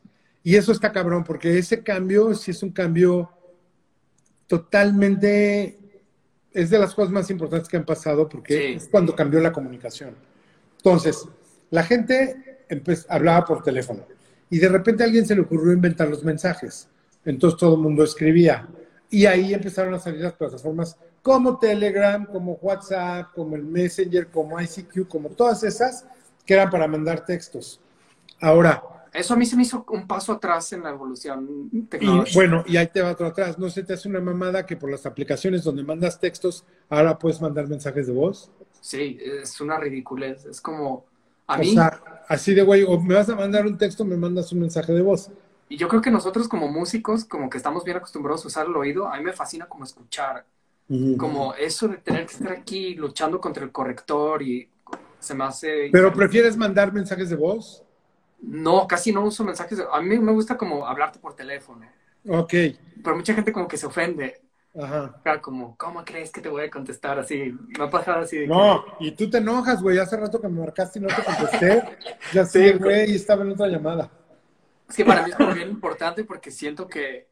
Y 0.46 0.56
eso 0.56 0.72
está 0.72 0.92
cabrón, 0.92 1.24
porque 1.24 1.58
ese 1.58 1.82
cambio 1.82 2.34
sí 2.36 2.52
es 2.52 2.62
un 2.62 2.70
cambio 2.70 3.32
totalmente, 4.48 5.78
es 6.54 6.70
de 6.70 6.78
las 6.80 6.94
cosas 6.94 7.12
más 7.12 7.30
importantes 7.32 7.68
que 7.68 7.78
han 7.78 7.86
pasado, 7.86 8.30
porque 8.30 8.54
Sí. 8.58 8.74
es 8.76 8.88
cuando 8.88 9.16
cambió 9.16 9.40
la 9.40 9.52
comunicación. 9.52 10.16
Entonces, 10.78 11.28
la 11.72 11.84
gente 11.84 12.60
hablaba 13.10 13.44
por 13.44 13.64
teléfono 13.64 14.06
y 14.50 14.60
de 14.60 14.70
repente 14.70 15.02
a 15.04 15.08
alguien 15.08 15.26
se 15.26 15.34
le 15.36 15.42
ocurrió 15.42 15.74
inventar 15.74 16.08
los 16.10 16.24
mensajes. 16.24 16.88
Entonces 17.26 17.60
todo 17.60 17.74
el 17.74 17.82
mundo 17.82 18.04
escribía. 18.04 18.68
Y 19.10 19.26
ahí 19.26 19.52
empezaron 19.54 19.96
a 19.96 20.00
salir 20.00 20.22
las 20.22 20.34
plataformas 20.34 20.96
como 21.24 21.58
Telegram, 21.58 22.24
como 22.26 22.54
WhatsApp, 22.62 23.34
como 23.34 23.56
el 23.56 23.64
Messenger, 23.64 24.28
como 24.28 24.62
ICQ, 24.62 25.08
como 25.08 25.30
todas 25.30 25.64
esas 25.64 26.06
que 26.46 26.54
eran 26.54 26.70
para 26.70 26.88
mandar 26.88 27.26
textos. 27.26 27.80
Ahora, 28.40 28.84
Eso 29.16 29.34
a 29.34 29.38
mí 29.38 29.46
se 29.46 29.56
me 29.56 29.64
hizo 29.64 29.86
un 29.90 30.08
paso 30.08 30.34
atrás 30.34 30.74
en 30.74 30.84
la 30.84 30.90
evolución 30.92 31.70
y 31.72 31.82
tecnológica. 31.84 32.38
bueno, 32.38 32.64
y 32.68 32.78
ahí 32.78 32.88
te 32.88 33.02
va 33.02 33.12
otro 33.12 33.28
atrás. 33.28 33.58
¿No 33.58 33.70
se 33.70 33.84
te 33.84 33.94
hace 33.94 34.10
una 34.10 34.20
mamada 34.20 34.66
que 34.66 34.76
por 34.78 34.92
las 34.92 35.06
aplicaciones 35.06 35.64
donde 35.64 35.84
mandas 35.84 36.20
textos, 36.20 36.66
ahora 36.90 37.18
puedes 37.18 37.42
mandar 37.42 37.68
mensajes 37.68 38.08
de 38.08 38.14
voz? 38.14 38.52
Sí, 38.82 39.18
es 39.22 39.60
una 39.62 39.80
ridiculez. 39.80 40.46
Es 40.46 40.62
como... 40.62 41.06
A 41.48 41.56
o 41.56 41.60
mí, 41.60 41.74
sea, 41.74 42.02
así 42.28 42.54
de 42.56 42.64
güey, 42.64 42.84
o 42.84 43.00
me 43.00 43.14
vas 43.16 43.30
a 43.30 43.36
mandar 43.36 43.66
un 43.68 43.78
texto, 43.78 44.04
me 44.04 44.18
mandas 44.18 44.52
un 44.52 44.60
mensaje 44.62 44.92
de 44.94 45.02
voz. 45.04 45.30
y 45.70 45.78
yo 45.78 45.88
creo 45.88 46.02
que 46.02 46.10
nosotros 46.12 46.48
como 46.48 46.68
músicos, 46.68 47.24
como 47.26 47.50
que 47.50 47.58
estamos 47.58 47.84
bien 47.84 47.98
acostumbrados 47.98 48.44
a 48.46 48.48
usar 48.48 48.66
el 48.68 48.76
oído, 48.76 49.08
a 49.08 49.18
mí 49.18 49.24
me 49.24 49.32
fascina 49.32 49.68
como 49.68 49.84
escuchar. 49.84 50.46
Como 51.18 51.54
eso 51.56 51.88
de 51.88 51.98
tener 51.98 52.26
que 52.28 52.34
estar 52.34 52.52
aquí 52.52 52.96
luchando 52.96 53.40
contra 53.40 53.64
el 53.64 53.72
corrector 53.72 54.42
y 54.44 54.70
se 55.20 55.34
me 55.34 55.44
hace... 55.44 55.90
Pero 55.92 56.14
prefieres 56.14 56.58
mandar 56.58 56.92
mensajes 56.94 57.30
de 57.30 57.36
voz? 57.36 57.85
No, 58.48 58.88
casi 58.88 59.12
no 59.12 59.22
uso 59.24 59.44
mensajes. 59.44 59.80
A 59.92 60.02
mí 60.02 60.18
me 60.20 60.32
gusta 60.32 60.58
como 60.58 60.86
hablarte 60.86 61.20
por 61.20 61.36
teléfono. 61.36 61.86
Ok. 62.28 62.54
Pero 63.04 63.16
mucha 63.16 63.34
gente 63.34 63.52
como 63.52 63.68
que 63.68 63.78
se 63.78 63.86
ofende. 63.88 64.42
Ajá. 64.80 65.22
Como, 65.42 65.76
¿cómo 65.78 66.04
crees 66.04 66.32
que 66.32 66.42
te 66.42 66.50
voy 66.50 66.64
a 66.66 66.70
contestar 66.70 67.18
así? 67.18 67.56
Me 67.78 67.86
ha 67.86 67.90
pasado 67.90 68.20
así 68.22 68.36
de 68.38 68.44
que- 68.44 68.48
No, 68.50 68.84
y 69.00 69.12
tú 69.12 69.30
te 69.30 69.38
enojas, 69.38 69.82
güey. 69.82 69.98
Hace 70.00 70.18
rato 70.18 70.40
que 70.42 70.48
me 70.50 70.60
marcaste 70.60 71.00
y 71.00 71.02
no 71.04 71.08
te 71.08 71.24
contesté. 71.24 71.84
Ya 72.34 72.46
Sí, 72.46 72.60
sé, 72.60 72.74
güey, 72.74 73.12
y 73.12 73.16
estaba 73.16 73.44
en 73.44 73.52
otra 73.52 73.68
llamada. 73.68 74.10
Es 74.90 74.96
que 74.96 75.06
para 75.06 75.24
mí 75.24 75.30
es 75.32 75.36
como 75.36 75.54
bien 75.54 75.70
importante 75.70 76.24
porque 76.26 76.52
siento 76.52 76.88
que 76.88 77.30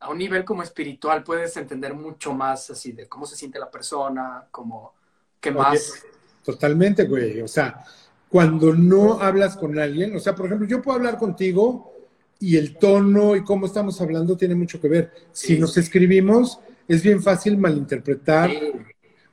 a 0.00 0.10
un 0.10 0.18
nivel 0.18 0.44
como 0.44 0.62
espiritual 0.62 1.22
puedes 1.22 1.56
entender 1.56 1.94
mucho 1.94 2.34
más 2.34 2.68
así 2.70 2.92
de 2.92 3.08
cómo 3.08 3.24
se 3.26 3.36
siente 3.36 3.58
la 3.58 3.70
persona, 3.70 4.46
como 4.50 4.92
qué 5.40 5.50
Oye, 5.50 5.58
más. 5.58 6.04
Totalmente, 6.44 7.04
güey. 7.04 7.40
O 7.40 7.48
sea, 7.48 7.84
cuando 8.32 8.72
no 8.74 9.20
hablas 9.20 9.58
con 9.58 9.78
alguien, 9.78 10.16
o 10.16 10.18
sea, 10.18 10.34
por 10.34 10.46
ejemplo, 10.46 10.66
yo 10.66 10.80
puedo 10.80 10.96
hablar 10.96 11.18
contigo 11.18 11.92
y 12.40 12.56
el 12.56 12.76
tono 12.78 13.36
y 13.36 13.44
cómo 13.44 13.66
estamos 13.66 14.00
hablando 14.00 14.38
tiene 14.38 14.54
mucho 14.54 14.80
que 14.80 14.88
ver. 14.88 15.12
Si 15.32 15.54
Sí. 15.56 15.60
nos 15.60 15.76
escribimos, 15.76 16.58
es 16.88 17.02
bien 17.02 17.22
fácil 17.22 17.58
malinterpretar. 17.58 18.48
Sí, 18.50 18.72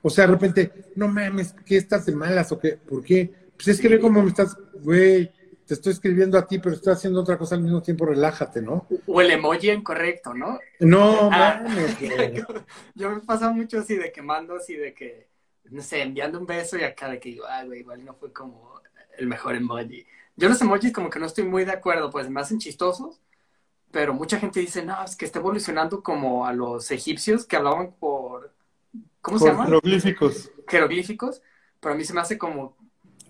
O 0.02 0.10
sea, 0.10 0.26
de 0.28 0.34
repente, 0.34 0.72
no 0.96 1.08
mames, 1.08 1.54
¿qué 1.66 1.78
estás 1.78 2.06
de 2.06 2.14
malas 2.14 2.52
o 2.52 2.60
qué? 2.60 2.74
¿Por 2.78 3.02
qué? 3.04 3.32
Pues 3.56 3.70
es 3.70 3.80
que 3.82 3.88
ve 3.88 4.00
cómo 4.02 4.22
me 4.22 4.30
estás, 4.30 4.56
güey, 4.82 5.30
te 5.66 5.74
estoy 5.76 5.92
escribiendo 5.94 6.38
a 6.38 6.46
ti, 6.48 6.60
pero 6.60 6.76
estoy 6.76 6.92
haciendo 6.94 7.22
otra 7.22 7.38
cosa 7.38 7.56
al 7.56 7.62
mismo 7.62 7.82
tiempo, 7.82 8.06
relájate, 8.06 8.62
¿no? 8.62 8.86
O 9.08 9.22
el 9.22 9.32
emoji 9.32 9.70
incorrecto, 9.72 10.34
¿no? 10.34 10.60
No, 10.82 11.30
Ah. 11.32 11.62
mames. 11.66 11.98
Yo 12.96 13.10
me 13.12 13.20
pasa 13.22 13.50
mucho 13.52 13.80
así 13.80 13.96
de 13.96 14.12
que 14.12 14.22
mando 14.22 14.56
así 14.56 14.76
de 14.76 14.94
que, 14.94 15.28
no 15.70 15.82
sé, 15.82 16.02
enviando 16.02 16.40
un 16.40 16.46
beso 16.46 16.78
y 16.78 16.84
acá 16.84 17.10
de 17.10 17.20
que 17.20 17.30
digo, 17.30 17.46
ay, 17.48 17.68
güey, 17.68 17.80
igual 17.82 18.04
no 18.06 18.14
fue 18.14 18.32
como 18.32 18.79
el 19.20 19.28
mejor 19.28 19.56
emoji. 19.56 20.06
Yo 20.36 20.50
los 20.50 20.62
emojis 20.62 20.94
como 20.94 21.10
que 21.10 21.20
no 21.20 21.26
estoy 21.26 21.44
muy 21.44 21.66
de 21.66 21.74
acuerdo, 21.74 22.10
pues 22.10 22.30
me 22.30 22.40
hacen 22.42 22.60
chistosos, 22.60 23.20
pero 23.92 24.14
mucha 24.14 24.40
gente 24.40 24.60
dice, 24.60 24.84
no, 24.86 25.04
es 25.04 25.16
que 25.16 25.26
está 25.26 25.40
evolucionando 25.40 26.02
como 26.04 26.46
a 26.46 26.54
los 26.54 26.92
egipcios 26.92 27.46
que 27.46 27.58
hablaban 27.58 27.94
por, 28.00 28.54
¿cómo 29.22 29.40
se 29.40 29.46
Por 29.46 29.54
llama? 29.54 29.66
jeroglíficos. 29.66 30.52
Jeroglíficos, 30.68 31.42
pero 31.80 31.94
a 31.94 31.98
mí 31.98 32.04
se 32.06 32.14
me 32.14 32.22
hace 32.22 32.38
como, 32.38 32.76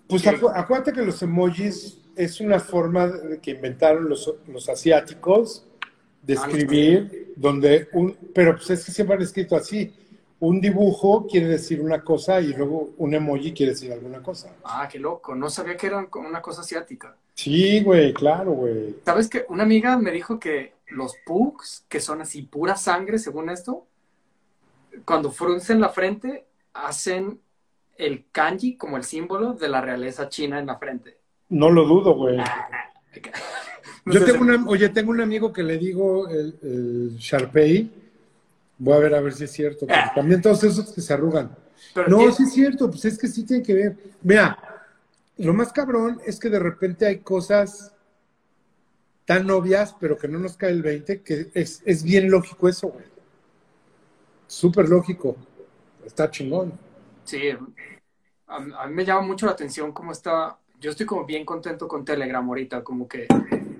Pues 0.08 0.24
acu- 0.26 0.52
acuérdate 0.54 0.92
que 0.92 1.02
los 1.02 1.22
emojis 1.22 1.98
es 2.16 2.40
una 2.40 2.60
forma 2.60 3.06
de- 3.08 3.40
que 3.40 3.52
inventaron 3.52 4.08
los, 4.08 4.34
los 4.46 4.68
asiáticos 4.68 5.66
de 6.22 6.34
Ah, 6.34 6.46
no 6.46 6.52
escribir, 6.52 7.32
donde 7.36 7.88
un, 7.92 8.16
pero 8.34 8.54
pues 8.56 8.70
es 8.70 8.84
que 8.84 8.92
siempre 8.92 9.16
han 9.16 9.22
escrito 9.22 9.56
así. 9.56 9.92
Un 10.40 10.60
dibujo 10.60 11.26
quiere 11.26 11.46
decir 11.46 11.80
una 11.80 12.02
cosa 12.02 12.40
y 12.40 12.54
luego 12.54 12.90
un 12.96 13.14
emoji 13.14 13.52
quiere 13.52 13.72
decir 13.72 13.92
alguna 13.92 14.22
cosa. 14.22 14.54
ah, 14.64 14.88
qué 14.90 14.98
loco, 14.98 15.34
no 15.34 15.50
sabía 15.50 15.76
que 15.76 15.86
era 15.86 16.06
como 16.06 16.28
una 16.28 16.40
cosa 16.40 16.62
asiática. 16.62 17.14
Sí, 17.34 17.82
güey, 17.82 18.12
claro, 18.12 18.52
güey. 18.52 18.96
¿Sabes 19.04 19.28
que 19.28 19.44
Una 19.48 19.62
amiga 19.64 19.96
me 19.98 20.10
dijo 20.10 20.38
que 20.40 20.74
los 20.88 21.14
pugs, 21.24 21.84
que 21.88 22.00
son 22.00 22.20
así 22.22 22.42
pura 22.42 22.76
sangre 22.76 23.18
según 23.18 23.50
esto, 23.50 23.86
cuando 25.04 25.30
fruncen 25.30 25.80
la 25.80 25.90
frente, 25.90 26.46
hacen 26.72 27.38
el 27.96 28.24
kanji 28.32 28.76
como 28.76 28.96
el 28.96 29.04
símbolo 29.04 29.52
de 29.52 29.68
la 29.68 29.80
realeza 29.80 30.28
china 30.28 30.58
en 30.58 30.66
la 30.66 30.78
frente. 30.78 31.18
No 31.50 31.70
lo 31.70 31.84
dudo, 31.84 32.14
güey. 32.14 32.38
No 34.02 34.14
Yo 34.14 34.24
tengo 34.24 34.40
una, 34.42 34.64
oye, 34.66 34.88
tengo 34.88 35.10
un 35.10 35.20
amigo 35.20 35.52
que 35.52 35.62
le 35.62 35.76
digo 35.76 36.26
el, 36.28 36.58
el 36.62 37.16
Sharpei. 37.18 37.90
Voy 38.82 38.94
a 38.94 38.98
ver 38.98 39.14
a 39.14 39.20
ver 39.20 39.34
si 39.34 39.44
es 39.44 39.52
cierto. 39.52 39.86
Ah. 39.88 40.10
También 40.14 40.40
todos 40.42 40.64
esos 40.64 40.90
que 40.92 41.00
se 41.02 41.12
arrugan. 41.12 41.54
pero 41.94 42.08
No, 42.08 42.16
tiene- 42.18 42.32
sí 42.32 42.42
es 42.44 42.52
cierto, 42.52 42.90
pues 42.90 43.04
es 43.04 43.18
que 43.18 43.28
sí 43.28 43.44
tiene 43.44 43.62
que 43.62 43.74
ver. 43.74 43.96
Mira, 44.22 44.58
lo 45.36 45.52
más 45.54 45.70
cabrón 45.72 46.20
es 46.26 46.40
que 46.40 46.48
de 46.50 46.58
repente 46.58 47.06
hay 47.06 47.18
cosas 47.18 47.92
tan 49.26 49.48
obvias, 49.50 49.94
pero 50.00 50.16
que 50.18 50.26
no 50.28 50.38
nos 50.38 50.56
cae 50.56 50.70
el 50.70 50.82
20, 50.82 51.20
que 51.22 51.50
es, 51.54 51.82
es 51.84 52.02
bien 52.02 52.30
lógico 52.30 52.68
eso, 52.68 52.88
güey. 52.88 53.04
Súper 54.46 54.88
lógico. 54.88 55.36
Está 56.04 56.30
chingón. 56.30 56.72
Sí, 57.24 57.50
a, 58.48 58.56
a 58.56 58.86
mí 58.88 58.94
me 58.94 59.04
llama 59.04 59.20
mucho 59.22 59.46
la 59.46 59.52
atención 59.52 59.92
cómo 59.92 60.12
está. 60.12 60.56
Yo 60.80 60.90
estoy 60.90 61.04
como 61.06 61.24
bien 61.26 61.44
contento 61.44 61.86
con 61.86 62.04
Telegram 62.04 62.46
ahorita, 62.48 62.82
como 62.82 63.06
que 63.06 63.26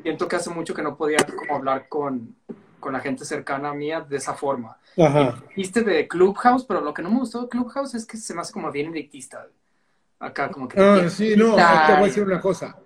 siento 0.02 0.28
que 0.28 0.36
hace 0.36 0.50
mucho 0.50 0.74
que 0.74 0.82
no 0.82 0.96
podía 0.96 1.18
como 1.36 1.56
hablar 1.56 1.88
con, 1.88 2.36
con 2.80 2.92
la 2.92 3.00
gente 3.00 3.24
cercana 3.24 3.70
a 3.70 3.74
mía 3.74 4.00
de 4.00 4.16
esa 4.16 4.34
forma. 4.34 4.78
Ajá. 4.98 5.36
Dijiste 5.48 5.82
de 5.82 6.08
Clubhouse, 6.08 6.64
pero 6.64 6.80
lo 6.80 6.92
que 6.92 7.02
no 7.02 7.10
me 7.10 7.18
gustó 7.20 7.42
de 7.42 7.48
Clubhouse 7.48 7.94
es 7.94 8.06
que 8.06 8.16
se 8.16 8.34
me 8.34 8.40
hace 8.40 8.52
como 8.52 8.72
bien 8.72 8.88
elitista. 8.88 9.46
Acá 10.18 10.50
como 10.50 10.66
que... 10.68 10.80
Ah, 10.80 11.08
sí, 11.08 11.34
no, 11.36 11.54
te 11.54 11.62
voy 11.62 12.02
a 12.02 12.02
decir 12.06 12.22
una 12.24 12.40
cosa. 12.40 12.76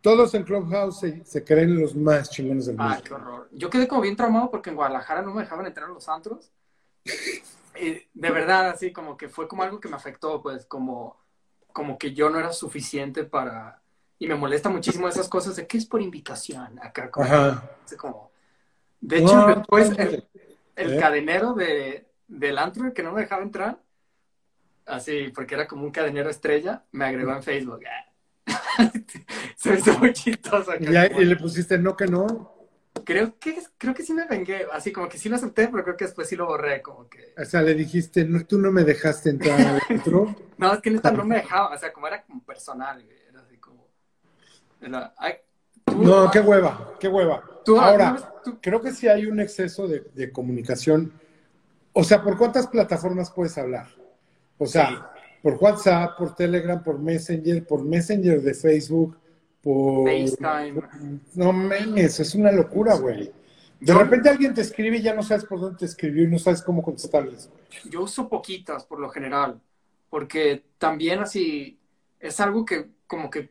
Todos 0.00 0.32
en 0.34 0.44
Clubhouse 0.44 1.00
se, 1.00 1.24
se 1.24 1.44
creen 1.44 1.78
los 1.78 1.94
más 1.94 2.30
chingones 2.30 2.66
del 2.66 2.76
mundo. 2.76 2.94
Ah, 2.94 3.00
qué 3.04 3.12
horror. 3.12 3.48
Yo 3.52 3.68
quedé 3.68 3.86
como 3.86 4.00
bien 4.00 4.16
traumado 4.16 4.50
porque 4.50 4.70
en 4.70 4.76
Guadalajara 4.76 5.22
no 5.22 5.34
me 5.34 5.42
dejaban 5.42 5.66
entrar 5.66 5.86
a 5.90 5.92
los 5.92 6.08
antros. 6.08 6.50
De 7.74 8.30
verdad, 8.30 8.70
así 8.70 8.92
como 8.92 9.16
que 9.16 9.28
fue 9.28 9.46
como 9.48 9.62
algo 9.62 9.80
que 9.80 9.88
me 9.88 9.96
afectó, 9.96 10.42
pues 10.42 10.66
como, 10.66 11.16
como 11.72 11.98
que 11.98 12.12
yo 12.12 12.30
no 12.30 12.38
era 12.38 12.52
suficiente 12.52 13.24
para... 13.24 13.80
Y 14.18 14.26
me 14.26 14.34
molesta 14.34 14.68
muchísimo 14.68 15.08
esas 15.08 15.28
cosas 15.28 15.56
de 15.56 15.66
que 15.66 15.78
es 15.78 15.86
por 15.86 16.02
invitación 16.02 16.78
acá. 16.82 17.10
Como, 17.10 17.26
Ajá. 17.26 17.70
como- 17.98 18.29
De 19.00 19.18
hecho, 19.18 19.46
después, 19.46 19.90
el 20.76 20.94
¿Eh? 20.94 20.98
cadenero 20.98 21.54
de, 21.54 22.06
del 22.28 22.58
antro 22.58 22.92
que 22.92 23.02
no 23.02 23.12
me 23.12 23.22
dejaba 23.22 23.42
entrar, 23.42 23.78
así, 24.86 25.30
porque 25.34 25.54
era 25.54 25.66
como 25.66 25.84
un 25.84 25.90
cadenero 25.90 26.30
estrella, 26.30 26.84
me 26.92 27.04
agregó 27.04 27.32
en 27.32 27.42
Facebook. 27.42 27.80
Se 29.56 29.70
me 29.70 29.78
hizo 29.78 29.98
muy 29.98 30.12
chistoso. 30.12 30.72
Y, 30.78 31.24
le 31.24 31.36
pusiste 31.36 31.78
no 31.78 31.96
que 31.96 32.06
no. 32.06 32.56
Creo 33.04 33.38
que, 33.38 33.62
creo 33.78 33.94
que 33.94 34.02
sí 34.02 34.12
me 34.12 34.26
vengué, 34.26 34.66
así 34.72 34.92
como 34.92 35.08
que 35.08 35.16
sí 35.16 35.28
lo 35.28 35.36
acepté, 35.36 35.68
pero 35.68 35.84
creo 35.84 35.96
que 35.96 36.06
después 36.06 36.28
sí 36.28 36.36
lo 36.36 36.46
borré, 36.46 36.82
como 36.82 37.08
que... 37.08 37.34
O 37.38 37.44
sea, 37.44 37.62
le 37.62 37.74
dijiste, 37.74 38.24
no, 38.24 38.44
tú 38.44 38.58
no 38.58 38.72
me 38.72 38.84
dejaste 38.84 39.30
entrar 39.30 39.60
adentro. 39.60 40.34
No, 40.58 40.74
es 40.74 40.82
que 40.82 40.90
neta 40.90 41.10
no 41.10 41.24
me 41.24 41.36
dejaba, 41.36 41.74
o 41.74 41.78
sea, 41.78 41.90
como 41.90 42.06
era 42.06 42.22
como 42.22 42.44
personal, 42.44 43.02
era 43.28 43.40
así 43.40 43.56
como... 43.56 43.88
era, 44.82 45.14
ay, 45.16 45.34
tú- 45.34 45.49
No, 46.00 46.30
qué 46.30 46.40
hueva, 46.40 46.94
qué 46.98 47.08
hueva. 47.08 47.42
Tú, 47.64 47.78
Ahora, 47.78 48.34
tú- 48.44 48.58
creo 48.60 48.80
que 48.80 48.92
sí 48.92 49.06
hay 49.08 49.26
un 49.26 49.40
exceso 49.40 49.86
de, 49.86 50.00
de 50.14 50.30
comunicación. 50.32 51.12
O 51.92 52.04
sea, 52.04 52.22
¿por 52.22 52.38
cuántas 52.38 52.66
plataformas 52.68 53.30
puedes 53.30 53.56
hablar? 53.58 53.86
O 54.58 54.66
sea, 54.66 54.88
Sí. 54.88 54.94
por 55.42 55.54
WhatsApp, 55.54 56.16
por 56.18 56.34
Telegram, 56.34 56.82
por 56.82 56.98
Messenger, 56.98 57.66
por 57.66 57.82
Messenger 57.84 58.40
de 58.42 58.54
Facebook, 58.54 59.16
por... 59.62 60.08
FaceTime. 60.08 60.82
No 61.34 61.52
memes, 61.52 62.20
es 62.20 62.34
una 62.34 62.52
locura, 62.52 62.94
güey. 62.96 63.32
De 63.80 63.94
repente 63.94 64.28
alguien 64.28 64.52
te 64.54 64.60
escribe 64.60 64.98
y 64.98 65.02
ya 65.02 65.14
no 65.14 65.22
sabes 65.22 65.44
por 65.44 65.58
dónde 65.60 65.78
te 65.78 65.84
escribió 65.86 66.24
y 66.24 66.28
no 66.28 66.38
sabes 66.38 66.62
cómo 66.62 66.82
contestarles. 66.82 67.48
Yo 67.88 68.02
uso 68.02 68.28
poquitas 68.28 68.84
por 68.84 69.00
lo 69.00 69.08
general, 69.08 69.58
porque 70.10 70.64
también 70.78 71.20
así 71.20 71.78
es 72.20 72.38
algo 72.40 72.64
que 72.66 72.90
como 73.06 73.30
que 73.30 73.50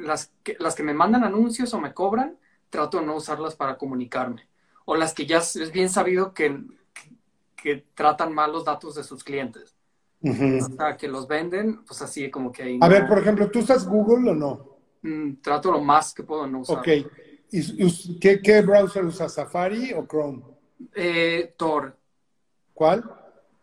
las 0.00 0.32
que, 0.42 0.56
las 0.60 0.74
que 0.74 0.82
me 0.82 0.94
mandan 0.94 1.24
anuncios 1.24 1.74
o 1.74 1.80
me 1.80 1.94
cobran, 1.94 2.38
trato 2.70 3.00
de 3.00 3.06
no 3.06 3.16
usarlas 3.16 3.56
para 3.56 3.78
comunicarme. 3.78 4.48
O 4.84 4.96
las 4.96 5.14
que 5.14 5.26
ya 5.26 5.38
es 5.38 5.72
bien 5.72 5.88
sabido 5.90 6.34
que, 6.34 6.62
que, 6.94 7.10
que 7.56 7.86
tratan 7.94 8.32
mal 8.34 8.52
los 8.52 8.64
datos 8.64 8.94
de 8.94 9.04
sus 9.04 9.24
clientes. 9.24 9.76
O 10.22 10.76
sea, 10.76 10.96
que 10.96 11.08
los 11.08 11.26
venden, 11.28 11.84
pues 11.84 12.02
así 12.02 12.30
como 12.30 12.52
que 12.52 12.62
ahí 12.62 12.78
A 12.80 12.88
no- 12.88 12.94
ver, 12.94 13.06
por 13.06 13.18
ejemplo, 13.18 13.50
¿tú 13.50 13.60
usas 13.60 13.86
Google 13.86 14.30
o 14.30 14.34
no? 14.34 14.66
Mm, 15.02 15.36
trato 15.42 15.72
lo 15.72 15.80
más 15.80 16.12
que 16.14 16.22
puedo 16.22 16.46
no 16.46 16.60
usar. 16.60 16.78
Ok. 16.78 16.88
¿Y, 17.52 18.18
qué, 18.20 18.40
qué 18.40 18.60
browser 18.62 19.04
usas? 19.04 19.34
¿Safari 19.34 19.92
o 19.94 20.06
Chrome? 20.06 20.42
Eh, 20.94 21.54
Tor. 21.56 21.96
¿Cuál? 22.74 23.04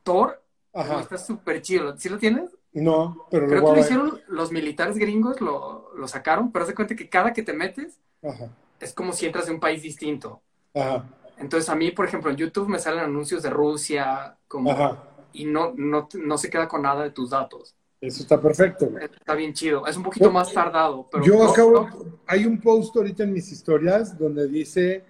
Tor, 0.03 0.43
Ajá. 0.73 1.01
está 1.01 1.17
súper 1.17 1.61
chido. 1.61 1.97
¿Sí 1.97 2.09
lo 2.09 2.17
tienes? 2.17 2.56
No, 2.81 3.25
pero 3.31 3.47
Creo 3.47 3.65
que 3.65 3.71
lo 3.73 3.79
hicieron 3.79 4.21
los 4.27 4.51
militares 4.51 4.97
gringos, 4.97 5.41
lo, 5.41 5.91
lo 5.95 6.07
sacaron, 6.07 6.51
pero 6.51 6.63
haz 6.63 6.69
de 6.69 6.75
cuenta 6.75 6.95
que 6.95 7.09
cada 7.09 7.33
que 7.33 7.43
te 7.43 7.53
metes 7.53 7.99
Ajá, 8.23 8.49
es 8.79 8.93
como 8.93 9.13
si 9.13 9.25
entras 9.25 9.47
de 9.47 9.53
un 9.53 9.59
país 9.59 9.81
distinto. 9.81 10.41
ajá, 10.73 11.05
Entonces 11.39 11.69
a 11.69 11.75
mí, 11.75 11.91
por 11.91 12.05
ejemplo, 12.05 12.29
en 12.31 12.37
YouTube 12.37 12.67
me 12.69 12.79
salen 12.79 12.99
anuncios 13.01 13.41
de 13.43 13.49
Rusia 13.49 14.37
como, 14.47 14.71
ajá. 14.71 15.03
y 15.33 15.45
no, 15.45 15.73
no, 15.75 16.07
no 16.13 16.37
se 16.37 16.49
queda 16.49 16.67
con 16.67 16.81
nada 16.83 17.03
de 17.03 17.11
tus 17.11 17.31
datos. 17.31 17.75
Eso 17.99 18.21
está 18.21 18.39
perfecto, 18.39 18.87
güey. 18.89 19.05
Está 19.05 19.33
bien 19.33 19.53
chido. 19.53 19.87
Es 19.87 19.97
un 19.97 20.03
poquito 20.03 20.31
más 20.31 20.53
tardado, 20.53 21.07
pero 21.11 21.23
Yo 21.23 21.43
acabo, 21.49 21.89
no- 21.89 22.05
hay 22.27 22.45
un 22.45 22.61
post 22.61 22.95
ahorita 22.95 23.23
en 23.23 23.33
mis 23.33 23.51
historias 23.51 24.15
donde 24.17 24.47
dice 24.47 25.03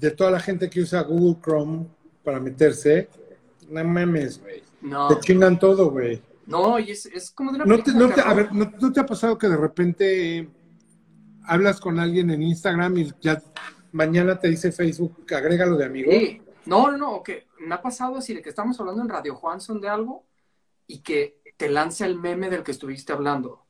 de 0.00 0.10
toda 0.10 0.30
la 0.30 0.40
gente 0.40 0.70
que 0.70 0.80
usa 0.80 1.02
Google 1.02 1.36
Chrome 1.42 1.86
para 2.24 2.40
meterse, 2.40 3.08
no 3.68 3.84
mames, 3.84 4.40
güey. 4.40 4.62
no, 4.80 5.08
Te 5.08 5.20
chingan 5.20 5.58
todo, 5.58 5.90
güey. 5.90 6.22
No, 6.46 6.78
y 6.78 6.90
es, 6.90 7.06
es 7.06 7.30
como 7.30 7.50
de 7.52 7.56
una 7.56 7.64
No 7.64 7.82
te, 7.82 7.92
no 7.92 8.08
te- 8.08 8.20
a 8.20 8.34
ver, 8.34 8.52
¿no, 8.52 8.70
no 8.80 8.92
te 8.92 9.00
ha 9.00 9.06
pasado 9.06 9.38
que 9.38 9.48
de 9.48 9.56
repente 9.56 10.38
eh, 10.38 10.48
hablas 11.44 11.80
con 11.80 11.98
alguien 11.98 12.30
en 12.30 12.42
Instagram 12.42 12.96
y 12.98 13.12
ya 13.20 13.40
mañana 13.92 14.38
te 14.38 14.48
dice 14.48 14.72
Facebook, 14.72 15.24
agrégalo 15.34 15.76
de 15.76 15.84
amigo? 15.86 16.10
Sí. 16.10 16.42
No, 16.66 16.90
no, 16.90 16.96
no, 16.96 17.22
que 17.22 17.46
me 17.58 17.74
ha 17.74 17.82
pasado 17.82 18.16
así 18.16 18.34
de 18.34 18.42
que 18.42 18.48
estamos 18.50 18.78
hablando 18.78 19.02
en 19.02 19.08
Radio 19.08 19.34
Juanson 19.34 19.80
de 19.80 19.88
algo 19.88 20.24
y 20.86 20.98
que 21.00 21.40
te 21.56 21.68
lanza 21.68 22.06
el 22.06 22.18
meme 22.18 22.50
del 22.50 22.62
que 22.62 22.70
estuviste 22.72 23.12
hablando. 23.12 23.64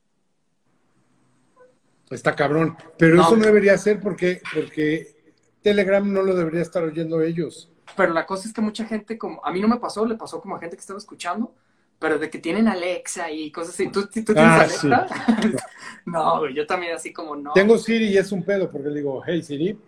Está 2.09 2.35
cabrón. 2.35 2.77
Pero 2.97 3.15
No. 3.15 3.23
eso 3.23 3.35
no 3.37 3.45
debería 3.45 3.77
ser 3.77 3.99
porque, 3.99 4.41
porque 4.53 5.33
Telegram 5.61 6.11
no 6.11 6.21
lo 6.21 6.35
debería 6.35 6.61
estar 6.61 6.83
oyendo 6.83 7.21
ellos. 7.21 7.71
Pero 7.97 8.13
la 8.13 8.25
cosa 8.25 8.47
es 8.47 8.53
que 8.53 8.61
mucha 8.61 8.85
gente, 8.85 9.17
como 9.17 9.43
a 9.45 9.51
mí 9.51 9.59
no 9.61 9.67
me 9.67 9.77
pasó, 9.77 10.05
le 10.05 10.15
pasó 10.15 10.39
como 10.41 10.55
a 10.55 10.59
gente 10.59 10.75
que 10.75 10.81
estaba 10.81 10.99
escuchando, 10.99 11.55
pero 12.03 12.19
de 12.19 12.29
que 12.29 12.37
tienen 12.37 12.67
Alexa 12.67 13.31
y 13.31 13.49
cosas 13.49 13.75
así. 13.75 13.89
¿Tú, 13.89 14.01
tú 14.07 14.09
tienes 14.09 14.35
Ah, 14.35 14.59
Alexa? 14.59 15.07
no, 16.05 16.39
güey, 16.39 16.53
yo 16.53 16.67
también 16.67 16.93
así 16.93 17.13
como 17.13 17.33
no. 17.33 17.53
Tengo 17.53 17.77
Siri 17.77 18.07
y 18.07 18.17
es 18.17 18.29
un 18.33 18.43
pedo 18.43 18.69
porque 18.69 18.89
le 18.89 18.95
digo, 18.95 19.23
hey 19.25 19.41
Siri. 19.41 19.79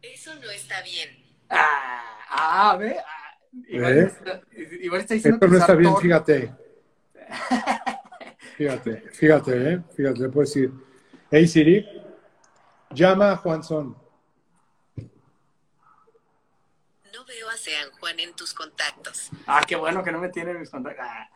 Eso 0.00 0.32
no 0.36 0.48
está 0.48 0.80
bien. 0.82 1.08
Ah, 1.48 2.20
ah, 2.30 2.76
ve. 2.78 2.96
ah, 3.00 3.36
igual, 3.66 3.98
¿Eh? 3.98 4.02
está, 4.04 4.42
igual 4.80 5.00
está 5.00 5.14
diciendo 5.14 5.44
Esto 5.44 5.48
no 5.48 5.58
está 5.58 5.74
bien, 5.74 5.96
fíjate. 5.96 6.54
Fíjate, 8.56 9.10
fíjate, 9.10 9.72
¿eh? 9.72 9.82
Fíjate, 9.96 10.20
le 10.20 10.28
puedo 10.28 10.46
decir, 10.46 10.72
hey 11.32 11.48
Siri, 11.48 11.84
llama 12.90 13.32
a 13.32 13.36
Juan 13.36 13.64
Son. 13.64 13.96
No 17.12 17.24
veo 17.26 17.48
a 17.50 17.56
Sean 17.56 17.90
Juan 18.06 18.20
en 18.20 18.34
tus 18.34 18.54
contactos. 18.54 19.30
Ah, 19.46 19.62
qué 19.66 19.74
bueno 19.76 20.02
que 20.04 20.12
no 20.12 20.20
me 20.20 20.28
tiene 20.28 20.52
en 20.52 20.60
mis 20.60 20.70
contactos. 20.70 21.04
Ah, 21.08 21.28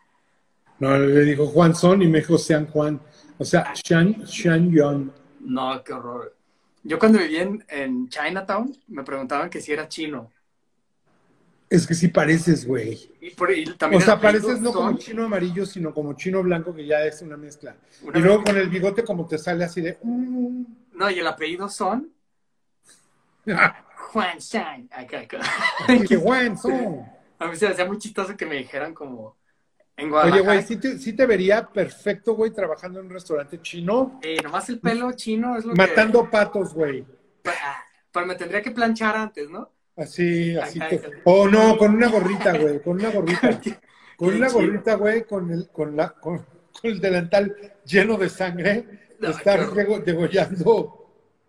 No, 0.78 0.96
le 0.98 1.22
dijo 1.22 1.46
Juan 1.48 1.74
Son 1.74 2.00
y 2.02 2.06
me 2.06 2.18
dijo 2.20 2.38
Sean 2.38 2.66
Juan. 2.66 3.00
O 3.38 3.44
sea, 3.44 3.72
Shan, 3.74 4.22
Shan 4.24 4.70
Young. 4.70 5.10
no, 5.40 5.82
qué 5.82 5.92
horror. 5.92 6.36
Yo 6.82 6.98
cuando 6.98 7.18
vivía 7.18 7.42
en, 7.42 7.64
en 7.68 8.08
Chinatown 8.08 8.74
me 8.88 9.02
preguntaban 9.02 9.50
que 9.50 9.60
si 9.60 9.72
era 9.72 9.88
chino. 9.88 10.30
Es 11.68 11.86
que 11.86 11.94
sí 11.94 12.08
pareces, 12.08 12.66
güey. 12.66 13.12
Y, 13.20 13.30
por, 13.30 13.50
y 13.52 13.64
también 13.76 14.02
O 14.02 14.04
sea, 14.04 14.20
pareces 14.20 14.60
no 14.60 14.72
como 14.72 14.96
chino 14.96 15.24
amarillo, 15.24 15.66
sino 15.66 15.92
como 15.94 16.14
chino 16.14 16.42
blanco, 16.42 16.74
que 16.74 16.86
ya 16.86 17.04
es 17.04 17.22
una 17.22 17.36
mezcla. 17.36 17.76
una 18.02 18.18
Y 18.18 18.22
luego 18.22 18.38
mezcla. 18.38 18.54
con 18.54 18.62
el 18.62 18.68
bigote 18.70 19.04
como 19.04 19.26
te 19.26 19.38
sale 19.38 19.64
así 19.64 19.80
de... 19.80 19.98
mm. 20.02 20.64
No, 20.94 21.10
y 21.10 21.18
el 21.18 21.26
apellido 21.26 21.68
Son, 21.68 22.10
Juan 24.12 24.38
Shang. 24.38 24.88
Acá, 24.90 25.20
acá. 25.20 25.38
¡Qué 26.08 26.16
Juan 26.16 26.58
Son! 26.58 27.00
A 27.38 27.46
mí 27.46 27.56
se 27.56 27.66
me 27.66 27.72
hacía 27.72 27.84
muy 27.84 27.98
chistoso 27.98 28.36
que 28.36 28.44
me 28.44 28.56
dijeran 28.56 28.92
como 28.92 29.36
en 29.96 30.12
Oye, 30.12 30.40
güey, 30.40 30.62
sí 30.62 30.76
te, 30.76 30.98
sí 30.98 31.12
te 31.12 31.26
vería 31.26 31.68
perfecto, 31.68 32.34
güey, 32.34 32.50
trabajando 32.50 33.00
en 33.00 33.06
un 33.06 33.12
restaurante 33.12 33.60
chino, 33.60 34.18
eh, 34.22 34.38
nomás 34.42 34.68
el 34.70 34.80
pelo 34.80 35.12
chino 35.12 35.56
es 35.56 35.64
lo 35.64 35.74
matando 35.74 36.28
patos, 36.30 36.72
güey. 36.72 37.04
que... 37.42 37.50
Ah, 37.50 37.84
Pero 38.10 38.26
me 38.26 38.34
tendría 38.34 38.62
que 38.62 38.70
planchar 38.70 39.14
antes, 39.16 39.50
¿no? 39.50 39.70
Así, 39.96 40.56
así. 40.56 40.78
Te-. 40.78 41.02
O 41.24 41.46
no, 41.48 41.76
con 41.76 41.94
una 41.94 42.08
gorrita, 42.08 42.56
güey, 42.56 42.82
con 42.82 42.96
una 42.98 43.10
gorrita. 43.10 43.60
Con 44.16 44.34
una 44.34 44.50
gorrita, 44.50 44.96
güey, 44.96 45.24
con 45.24 45.50
el, 45.50 45.70
con, 45.70 45.96
la, 45.96 46.10
con, 46.10 46.36
con 46.36 46.90
el 46.90 47.00
delantal 47.00 47.56
lleno 47.86 48.18
de 48.18 48.28
sangre, 48.28 49.14
No, 49.18 49.30
estar 49.30 49.66
degollando. 50.04 50.99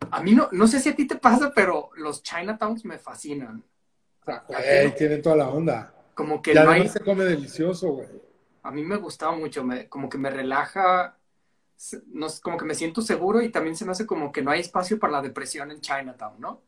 A 0.09 0.21
mí 0.23 0.33
no, 0.33 0.49
no 0.51 0.67
sé 0.67 0.79
si 0.79 0.89
a 0.89 0.95
ti 0.95 1.05
te 1.07 1.15
pasa, 1.15 1.51
pero 1.53 1.89
los 1.95 2.23
Chinatowns 2.23 2.85
me 2.85 2.97
fascinan. 2.97 3.63
Güey, 4.47 4.95
tienen 4.95 5.21
toda 5.21 5.35
la 5.35 5.49
onda. 5.49 5.93
Como 6.13 6.41
que 6.41 6.51
Y 6.51 6.55
no 6.55 6.69
hay... 6.69 6.87
se 6.89 6.99
come 6.99 7.23
delicioso, 7.23 7.89
güey. 7.93 8.07
A 8.63 8.71
mí 8.71 8.83
me 8.83 8.97
gustaba 8.97 9.31
mucho, 9.35 9.63
me, 9.63 9.87
como 9.89 10.07
que 10.09 10.17
me 10.19 10.29
relaja, 10.29 11.17
no, 12.13 12.27
como 12.43 12.57
que 12.57 12.65
me 12.65 12.75
siento 12.75 13.01
seguro 13.01 13.41
y 13.41 13.49
también 13.49 13.75
se 13.75 13.85
me 13.85 13.91
hace 13.91 14.05
como 14.05 14.31
que 14.31 14.41
no 14.43 14.51
hay 14.51 14.59
espacio 14.61 14.99
para 14.99 15.13
la 15.13 15.21
depresión 15.21 15.71
en 15.71 15.81
Chinatown, 15.81 16.39
¿no? 16.39 16.61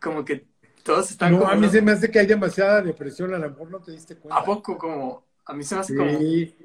Como 0.00 0.24
que 0.24 0.46
todos 0.82 1.10
están 1.10 1.32
No, 1.32 1.40
como... 1.40 1.50
a 1.50 1.54
mí 1.56 1.66
¿no? 1.66 1.72
se 1.72 1.82
me 1.82 1.92
hace 1.92 2.10
que 2.10 2.18
hay 2.18 2.26
demasiada 2.26 2.82
depresión, 2.82 3.32
a 3.34 3.38
lo 3.38 3.50
mejor 3.50 3.70
no 3.70 3.80
te 3.80 3.92
diste 3.92 4.16
cuenta. 4.16 4.40
¿A 4.40 4.44
poco? 4.44 4.76
Como... 4.78 5.24
A 5.44 5.52
mí 5.54 5.64
se 5.64 5.74
me 5.74 5.80
hace 5.80 5.94
como... 5.96 6.10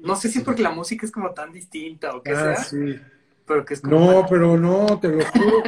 No 0.00 0.16
sé 0.16 0.28
si 0.28 0.38
es 0.38 0.44
porque 0.44 0.62
la 0.62 0.70
música 0.70 1.06
es 1.06 1.12
como 1.12 1.32
tan 1.32 1.52
distinta 1.52 2.14
o 2.16 2.22
qué 2.22 2.32
Ah, 2.32 2.54
sea, 2.56 2.56
sí. 2.56 3.00
Pero 3.46 3.64
que 3.64 3.74
es 3.74 3.80
como... 3.80 3.98
No, 4.12 4.26
pero 4.28 4.56
no, 4.56 4.98
te 5.00 5.08
lo 5.08 5.24
juro. 5.24 5.62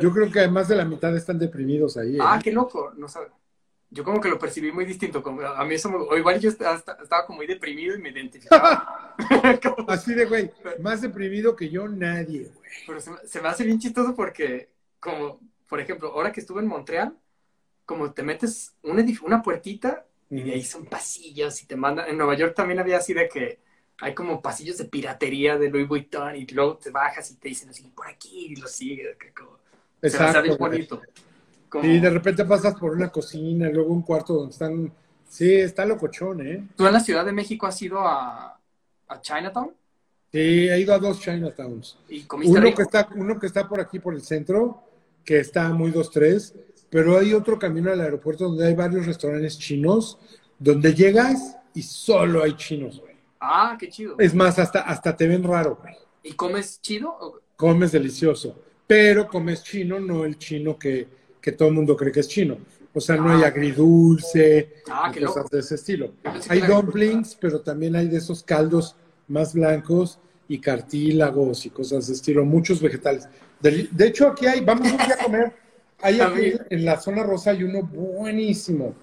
Yo 0.00 0.12
creo 0.12 0.30
que 0.30 0.48
más 0.48 0.68
de 0.68 0.76
la 0.76 0.84
mitad 0.84 1.14
están 1.16 1.38
deprimidos 1.38 1.96
ahí. 1.96 2.16
¿eh? 2.16 2.20
Ah, 2.22 2.38
qué 2.42 2.52
loco, 2.52 2.92
no 2.96 3.08
sé. 3.08 3.20
Yo 3.90 4.04
como 4.04 4.20
que 4.20 4.28
lo 4.28 4.38
percibí 4.38 4.70
muy 4.70 4.84
distinto, 4.84 5.22
como 5.22 5.40
a 5.40 5.64
mí 5.64 5.74
eso 5.74 5.90
me- 5.90 5.96
o 5.96 6.16
igual 6.16 6.38
yo 6.38 6.50
estaba, 6.50 6.76
estaba 6.76 7.24
como 7.26 7.38
muy 7.38 7.46
deprimido 7.46 7.94
y 7.96 7.98
me 8.02 8.10
identificaba. 8.10 9.16
Como- 9.62 9.88
Así 9.90 10.12
de, 10.14 10.26
güey, 10.26 10.50
más 10.80 11.00
deprimido 11.00 11.56
que 11.56 11.70
yo, 11.70 11.88
nadie, 11.88 12.40
güey. 12.54 12.68
Pero 12.86 13.00
se, 13.00 13.10
me- 13.10 13.26
se 13.26 13.40
me 13.40 13.48
hace 13.48 13.64
bien 13.64 13.78
chistoso 13.78 14.14
porque, 14.14 14.68
como, 15.00 15.40
por 15.66 15.80
ejemplo, 15.80 16.12
ahora 16.12 16.32
que 16.32 16.40
estuve 16.40 16.60
en 16.60 16.68
Montreal, 16.68 17.16
como 17.86 18.12
te 18.12 18.22
metes 18.22 18.74
un 18.82 18.98
edif- 18.98 19.22
una 19.22 19.42
puertita 19.42 20.04
y 20.30 20.42
de 20.42 20.52
ahí 20.52 20.62
son 20.62 20.84
pasillos 20.84 21.62
y 21.62 21.66
te 21.66 21.74
mandan. 21.76 22.10
En 22.10 22.18
Nueva 22.18 22.34
York 22.36 22.54
también 22.54 22.78
había 22.80 22.98
así 22.98 23.14
de 23.14 23.26
que 23.30 23.58
hay 24.00 24.14
como 24.14 24.40
pasillos 24.40 24.78
de 24.78 24.84
piratería 24.84 25.58
de 25.58 25.70
Louis 25.70 25.88
Vuitton 25.88 26.36
y 26.36 26.46
luego 26.46 26.76
te 26.76 26.90
bajas 26.90 27.30
y 27.30 27.34
te 27.36 27.48
dicen 27.48 27.68
así, 27.70 27.82
por 27.94 28.06
aquí 28.06 28.46
y 28.52 28.56
lo 28.56 28.68
sigues. 28.68 29.16
se 30.02 30.18
bien 30.42 30.56
güey. 30.56 30.56
bonito. 30.58 31.02
Como- 31.68 31.84
Y 31.84 31.98
de 31.98 32.10
repente 32.10 32.44
pasas 32.44 32.74
por 32.76 32.92
una 32.92 33.10
cocina, 33.10 33.68
luego 33.68 33.92
un 33.92 34.02
cuarto 34.02 34.34
donde 34.34 34.52
están. 34.52 34.92
Sí, 35.28 35.52
está 35.52 35.84
locochón, 35.84 36.46
¿eh? 36.46 36.66
¿Tú 36.76 36.86
en 36.86 36.92
la 36.94 37.00
Ciudad 37.00 37.24
de 37.24 37.32
México 37.32 37.66
has 37.66 37.80
ido 37.82 38.00
a, 38.00 38.58
a 39.08 39.20
Chinatown? 39.20 39.72
Sí, 40.32 40.38
he 40.68 40.80
ido 40.80 40.94
a 40.94 40.98
dos 40.98 41.20
Chinatowns. 41.20 41.98
¿Y 42.08 42.22
comiste 42.22 42.52
Uno 42.52 42.62
rico? 42.66 42.76
que, 42.76 42.82
está, 42.84 43.08
uno 43.14 43.38
que 43.38 43.46
está 43.46 43.68
por 43.68 43.80
aquí, 43.80 43.98
por 43.98 44.14
el 44.14 44.22
centro, 44.22 44.82
que 45.24 45.40
está 45.40 45.68
muy 45.70 45.90
2-3, 45.92 46.54
pero 46.88 47.18
hay 47.18 47.34
otro 47.34 47.58
camino 47.58 47.90
al 47.92 48.00
aeropuerto 48.00 48.44
donde 48.44 48.66
hay 48.66 48.74
varios 48.74 49.04
restaurantes 49.04 49.58
chinos, 49.58 50.18
donde 50.58 50.94
llegas 50.94 51.56
y 51.74 51.82
solo 51.82 52.42
hay 52.42 52.54
chinos. 52.56 53.02
Ah, 53.40 53.76
qué 53.78 53.88
chido. 53.88 54.16
Es 54.18 54.34
más, 54.34 54.58
hasta, 54.58 54.80
hasta 54.82 55.16
te 55.16 55.26
ven 55.28 55.42
raro, 55.44 55.78
güey. 55.80 55.94
¿Y 56.22 56.32
comes 56.34 56.80
chido? 56.80 57.10
o- 57.10 57.40
Comes 57.56 57.92
delicioso, 57.92 58.56
pero 58.86 59.28
comes 59.28 59.62
chino, 59.64 59.98
no 60.00 60.24
el 60.24 60.38
chino 60.38 60.78
que, 60.78 61.08
que 61.40 61.52
todo 61.52 61.68
el 61.68 61.74
mundo 61.74 61.96
cree 61.96 62.12
que 62.12 62.20
es 62.20 62.28
chino. 62.28 62.58
O 62.94 63.00
sea, 63.00 63.16
no 63.16 63.30
hay 63.30 63.42
Ah. 63.42 63.48
agridulce, 63.48 64.72
Ah, 64.90 65.12
y 65.14 65.20
cosas 65.24 65.50
de 65.50 65.60
ese 65.60 65.74
estilo. 65.74 66.12
Hay 66.48 66.60
dumplings, 66.60 67.36
pero 67.40 67.60
también 67.60 67.96
hay 67.96 68.08
de 68.08 68.18
esos 68.18 68.42
caldos 68.42 68.96
más 69.28 69.54
blancos 69.54 70.18
y 70.48 70.58
cartílagos 70.60 71.66
y 71.66 71.70
cosas 71.70 72.06
de 72.08 72.14
estilo, 72.14 72.44
muchos 72.44 72.80
vegetales. 72.80 73.28
De, 73.60 73.88
de 73.90 74.06
hecho, 74.06 74.28
aquí 74.28 74.46
hay, 74.46 74.60
vamos 74.64 74.90
un 74.90 74.96
día 74.98 75.14
a 75.20 75.24
comer. 75.24 75.52
Hay 76.00 76.20
aquí 76.20 76.52
en 76.70 76.84
la 76.84 76.98
zona 77.00 77.22
rosa 77.24 77.50
hay 77.50 77.64
uno 77.64 77.82
buenísimo. 77.82 78.94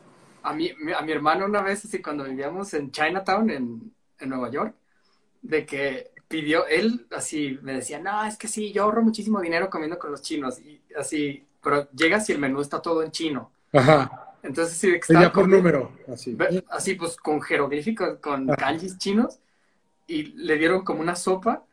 A 0.43 0.53
mi, 0.53 0.71
mi- 0.79 0.93
a 0.93 1.01
mi 1.01 1.11
hermano 1.11 1.45
una 1.45 1.61
vez, 1.61 1.83
así 1.85 2.01
cuando 2.01 2.23
vivíamos 2.23 2.73
en 2.73 2.91
Chinatown, 2.91 3.49
en, 3.49 3.94
en 4.19 4.29
Nueva 4.29 4.49
York, 4.49 4.75
de 5.41 5.65
que 5.65 6.11
pidió, 6.27 6.65
él 6.67 7.07
así 7.11 7.59
me 7.61 7.73
decía, 7.73 7.99
no, 7.99 8.25
es 8.25 8.37
que 8.37 8.47
sí, 8.47 8.71
yo 8.71 8.83
ahorro 8.83 9.03
muchísimo 9.03 9.41
dinero 9.41 9.69
comiendo 9.69 9.99
con 9.99 10.11
los 10.11 10.21
chinos, 10.21 10.59
y 10.59 10.81
así, 10.97 11.45
pero 11.61 11.89
llegas 11.91 12.27
y 12.29 12.33
el 12.33 12.39
menú 12.39 12.61
está 12.61 12.81
todo 12.81 13.03
en 13.03 13.11
chino. 13.11 13.51
Ajá. 13.73 14.33
Entonces, 14.43 14.77
sí, 14.77 14.99
que 14.99 15.13
Ya 15.13 15.31
por 15.31 15.47
número, 15.47 15.91
así. 16.11 16.37
así 16.69 16.95
pues 16.95 17.15
con 17.17 17.41
jeroglíficos, 17.41 18.19
con 18.19 18.49
Ajá. 18.49 18.57
kanjis 18.57 18.97
chinos, 18.97 19.39
y 20.07 20.23
le 20.37 20.57
dieron 20.57 20.83
como 20.83 21.01
una 21.01 21.15
sopa, 21.15 21.63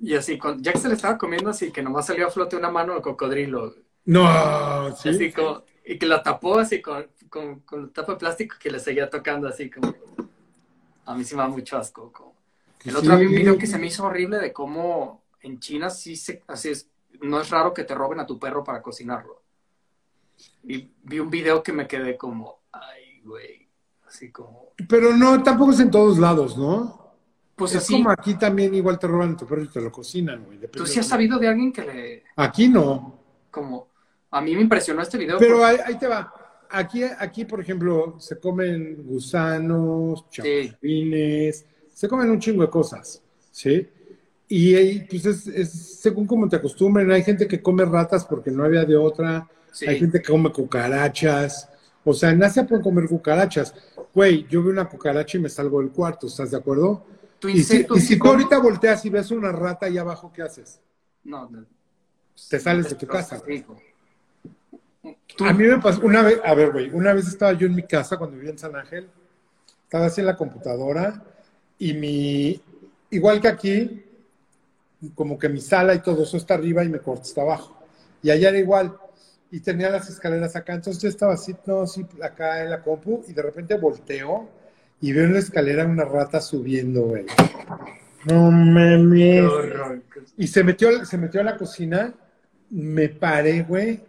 y 0.00 0.14
así, 0.14 0.38
con, 0.38 0.62
ya 0.62 0.72
que 0.72 0.78
se 0.78 0.88
le 0.88 0.94
estaba 0.94 1.18
comiendo, 1.18 1.50
así 1.50 1.70
que 1.72 1.82
nomás 1.82 2.06
salió 2.06 2.26
a 2.26 2.30
flote 2.30 2.56
una 2.56 2.70
mano 2.70 2.94
de 2.94 3.02
cocodrilo. 3.02 3.74
No, 4.06 4.96
sí. 4.96 5.10
Así 5.10 5.32
como, 5.32 5.62
y 5.84 5.98
que 5.98 6.06
la 6.06 6.22
tapó 6.22 6.58
así 6.58 6.80
con, 6.80 7.06
con, 7.28 7.60
con 7.60 7.92
tapa 7.92 8.12
de 8.12 8.18
plástico 8.18 8.56
que 8.58 8.70
le 8.70 8.80
seguía 8.80 9.10
tocando 9.10 9.46
así 9.46 9.70
como. 9.70 9.94
A 11.10 11.14
mí 11.16 11.24
sí 11.24 11.34
me 11.34 11.42
da 11.42 11.48
mucho 11.48 11.76
asco. 11.76 12.12
como. 12.12 12.34
El 12.84 12.96
otro 12.96 13.18
Sí. 13.18 13.26
un 13.26 13.32
video 13.32 13.58
que 13.58 13.66
se 13.66 13.78
me 13.78 13.88
hizo 13.88 14.04
horrible 14.04 14.38
de 14.38 14.52
cómo 14.52 15.22
en 15.42 15.58
China 15.58 15.90
sí 15.90 16.16
se, 16.16 16.42
así 16.46 16.70
es, 16.70 16.88
no 17.20 17.40
es 17.40 17.50
raro 17.50 17.74
que 17.74 17.84
te 17.84 17.94
roben 17.94 18.20
a 18.20 18.26
tu 18.26 18.38
perro 18.38 18.62
para 18.64 18.80
cocinarlo. 18.80 19.42
Y 20.64 20.90
vi 21.02 21.18
un 21.18 21.28
video 21.30 21.62
que 21.62 21.72
me 21.72 21.86
quedé 21.86 22.16
como, 22.16 22.60
ay, 22.72 23.20
güey, 23.24 23.68
así 24.06 24.30
como, 24.30 24.68
Pero 24.88 25.14
no, 25.16 25.42
tampoco 25.42 25.72
es 25.72 25.80
en 25.80 25.90
todos 25.90 26.18
lados, 26.18 26.56
¿no? 26.56 26.98
pues 27.56 27.72
es 27.74 27.82
así, 27.82 27.92
como 27.92 28.08
aquí 28.10 28.38
también 28.38 28.74
igual 28.74 28.98
te 28.98 29.06
roban 29.06 29.36
tu 29.36 29.46
perro 29.46 29.62
y 29.62 29.68
te 29.68 29.82
lo 29.82 29.92
cocinan, 29.92 30.44
güey. 30.46 30.58
tú 30.70 30.86
sí 30.86 30.98
has 30.98 31.04
de- 31.06 31.10
sabido 31.10 31.38
de 31.38 31.48
alguien 31.48 31.70
que 31.70 31.82
le, 31.82 32.24
Aquí 32.36 32.68
no. 32.70 33.18
como, 33.50 33.88
a 34.30 34.40
mí 34.40 34.54
me 34.54 34.62
impresionó 34.62 35.02
este 35.02 35.18
video. 35.18 35.36
Pero 35.38 35.58
porque- 35.58 35.66
ahí, 35.66 35.78
ahí 35.84 35.98
te 35.98 36.06
va. 36.06 36.32
Aquí, 36.70 37.02
aquí, 37.02 37.44
por 37.44 37.60
ejemplo, 37.60 38.16
se 38.18 38.38
comen 38.38 39.02
gusanos, 39.04 40.28
chapulines, 40.30 41.64
se 41.92 42.08
comen 42.08 42.30
un 42.30 42.38
chingo 42.38 42.62
de 42.62 42.70
cosas, 42.70 43.22
¿sí? 43.50 43.88
Y 44.48 44.74
ahí, 44.74 45.06
pues 45.08 45.26
es, 45.26 45.46
es 45.46 45.70
según 45.70 46.26
cómo 46.26 46.48
te 46.48 46.56
acostumbren. 46.56 47.10
Hay 47.12 47.22
gente 47.22 47.46
que 47.46 47.62
come 47.62 47.84
ratas 47.84 48.24
porque 48.24 48.50
no 48.50 48.64
había 48.64 48.84
de 48.84 48.96
otra. 48.96 49.48
sí, 49.70 49.86
Hay 49.86 49.98
gente 49.98 50.20
que 50.20 50.30
come 50.30 50.50
cucarachas. 50.50 51.68
O 52.04 52.12
sea, 52.12 52.30
en 52.30 52.42
Asia 52.42 52.66
pueden 52.66 52.82
comer 52.82 53.08
cucarachas. 53.08 53.74
Güey, 54.14 54.46
yo 54.48 54.62
veo 54.62 54.72
una 54.72 54.88
cucaracha 54.88 55.38
y 55.38 55.40
me 55.40 55.48
salgo 55.48 55.80
del 55.80 55.90
cuarto, 55.90 56.26
¿estás 56.26 56.50
de 56.50 56.56
acuerdo? 56.56 57.04
tu 57.38 57.48
Y 57.48 57.62
si, 57.62 57.86
y 57.88 58.00
sí 58.00 58.00
si 58.00 58.18
tú 58.18 58.28
ahorita 58.28 58.58
volteas 58.58 59.04
y 59.04 59.10
ves 59.10 59.30
una 59.30 59.52
rata 59.52 59.86
ahí 59.86 59.98
abajo, 59.98 60.32
¿qué 60.34 60.42
haces? 60.42 60.80
No, 61.24 61.48
no. 61.48 61.64
Te 62.48 62.58
sales 62.58 62.88
de 62.90 62.96
tu 62.96 63.06
casa. 63.06 63.40
Sí, 63.46 63.64
como- 65.02 65.50
A 65.50 65.52
mí 65.52 65.64
me 65.64 65.78
pasó 65.78 66.00
una 66.02 66.22
vez, 66.22 66.40
a 66.44 66.54
ver, 66.54 66.72
güey, 66.72 66.90
una 66.90 67.12
vez 67.14 67.26
estaba 67.28 67.52
yo 67.52 67.66
en 67.66 67.74
mi 67.74 67.82
casa 67.84 68.16
cuando 68.16 68.36
vivía 68.36 68.50
en 68.52 68.58
San 68.58 68.76
Ángel, 68.76 69.08
estaba 69.84 70.06
así 70.06 70.20
en 70.20 70.26
la 70.26 70.36
computadora 70.36 71.22
y 71.78 71.94
mi, 71.94 72.60
igual 73.10 73.40
que 73.40 73.48
aquí, 73.48 74.04
como 75.14 75.38
que 75.38 75.48
mi 75.48 75.60
sala 75.60 75.94
y 75.94 76.00
todo 76.00 76.22
eso 76.24 76.36
está 76.36 76.54
arriba 76.54 76.84
y 76.84 76.88
mi 76.88 76.98
cuarto 76.98 77.22
está 77.22 77.40
abajo. 77.42 77.76
Y 78.22 78.30
allá 78.30 78.50
era 78.50 78.58
igual. 78.58 78.94
Y 79.50 79.60
tenía 79.60 79.88
las 79.90 80.08
escaleras 80.10 80.54
acá, 80.54 80.74
entonces 80.74 81.02
yo 81.02 81.08
estaba 81.08 81.32
así, 81.34 81.56
no, 81.66 81.86
sí, 81.86 82.06
acá 82.22 82.62
en 82.62 82.70
la 82.70 82.82
compu 82.82 83.24
y 83.26 83.32
de 83.32 83.42
repente 83.42 83.76
volteo 83.76 84.48
y 85.00 85.12
veo 85.12 85.24
en 85.24 85.32
la 85.32 85.38
escalera 85.40 85.86
una 85.86 86.04
rata 86.04 86.40
subiendo, 86.40 87.00
güey. 87.02 87.24
No 89.42 89.52
horror. 89.54 90.02
Y 90.36 90.46
se 90.46 90.62
metió, 90.62 91.04
se 91.06 91.16
metió 91.16 91.40
a 91.40 91.44
la 91.44 91.56
cocina, 91.56 92.12
me 92.68 93.08
paré, 93.08 93.62
güey, 93.62 94.00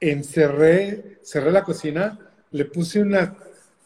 encerré, 0.00 1.18
cerré 1.22 1.50
la 1.50 1.64
cocina, 1.64 2.18
le 2.50 2.64
puse 2.64 3.00
una 3.02 3.34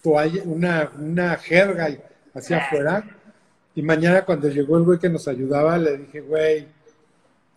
toalla, 0.02 0.42
una, 0.44 0.90
una 0.98 1.36
jerga 1.36 1.88
hacia 2.34 2.58
afuera. 2.58 3.04
Y 3.74 3.82
mañana 3.82 4.24
cuando 4.24 4.48
llegó 4.48 4.76
el 4.76 4.84
güey 4.84 4.98
que 4.98 5.08
nos 5.08 5.26
ayudaba, 5.28 5.78
le 5.78 5.96
dije, 5.98 6.20
güey, 6.20 6.68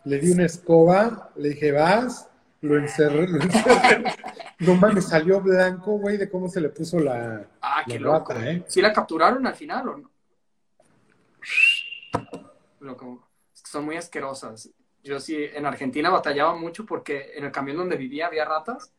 le 0.05 0.19
di 0.19 0.31
una 0.31 0.45
escoba, 0.45 1.31
le 1.35 1.49
dije, 1.49 1.71
vas, 1.71 2.27
lo 2.61 2.77
encerré, 2.77 3.27
lo 3.27 3.41
encerré. 3.41 4.03
No 4.59 4.75
mames, 4.75 5.05
salió 5.09 5.41
blanco, 5.41 5.97
güey, 5.97 6.17
de 6.17 6.29
cómo 6.29 6.47
se 6.47 6.61
le 6.61 6.69
puso 6.69 6.99
la, 6.99 7.45
Ah, 7.61 7.83
qué 7.85 7.99
loco. 7.99 8.31
rata, 8.33 8.49
¿eh? 8.49 8.63
¿Sí 8.67 8.81
la 8.81 8.93
capturaron 8.93 9.45
al 9.45 9.55
final 9.55 9.89
o 9.89 9.97
no? 9.97 10.11
Loco. 12.79 13.27
Son 13.53 13.83
muy 13.85 13.97
asquerosas. 13.97 14.69
Yo 15.05 15.21
sí, 15.21 15.37
en 15.53 15.65
Argentina 15.67 16.11
batallaba 16.11 16.55
mucho 16.57 16.85
porque 16.85 17.31
en 17.35 17.45
el 17.45 17.53
camión 17.53 17.77
donde 17.77 17.97
vivía 17.97 18.27
había 18.27 18.45
ratas. 18.45 18.93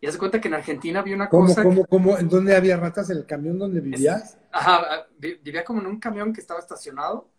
Y 0.00 0.06
hace 0.08 0.18
cuenta 0.18 0.40
que 0.40 0.48
en 0.48 0.54
Argentina 0.54 1.00
había 1.00 1.16
una 1.16 1.30
¿Cómo, 1.30 1.60
cosa. 1.60 1.60
cómo, 1.60 1.86
cómo? 1.86 2.18
¿En 2.18 2.28
dónde 2.28 2.56
había 2.56 2.76
ratas? 2.76 3.10
¿En 3.10 3.18
el 3.18 3.26
camión 3.26 3.58
donde 3.60 3.80
vivías? 3.80 4.38
Ajá, 4.50 5.06
vi- 5.18 5.34
vivía 5.36 5.64
como 5.64 5.80
en 5.80 5.86
un 5.86 6.00
camión 6.00 6.32
que 6.32 6.40
estaba 6.40 6.60
estacionado. 6.60 7.30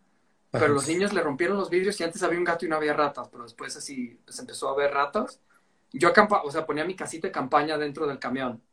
Pero 0.57 0.73
los 0.73 0.87
niños 0.87 1.13
le 1.13 1.21
rompieron 1.21 1.57
los 1.57 1.69
vidrios 1.69 1.99
y 2.01 2.03
antes 2.05 2.23
había 2.23 2.39
un 2.39 2.45
gato 2.45 2.65
y 2.65 2.69
no 2.69 2.77
había 2.77 2.93
ratas, 2.93 3.29
pero 3.29 3.43
después 3.43 3.75
así 3.77 4.19
se 4.27 4.41
empezó 4.41 4.69
a 4.69 4.75
ver 4.77 4.93
ratas. 4.93 5.41
Yo 5.93 6.09
acampa, 6.09 6.43
o 6.43 6.51
sea, 6.51 6.65
ponía 6.65 6.85
mi 6.85 6.95
casita 6.95 7.27
de 7.27 7.31
campaña 7.33 7.77
dentro 7.77 8.07
del 8.07 8.19
camión. 8.19 8.63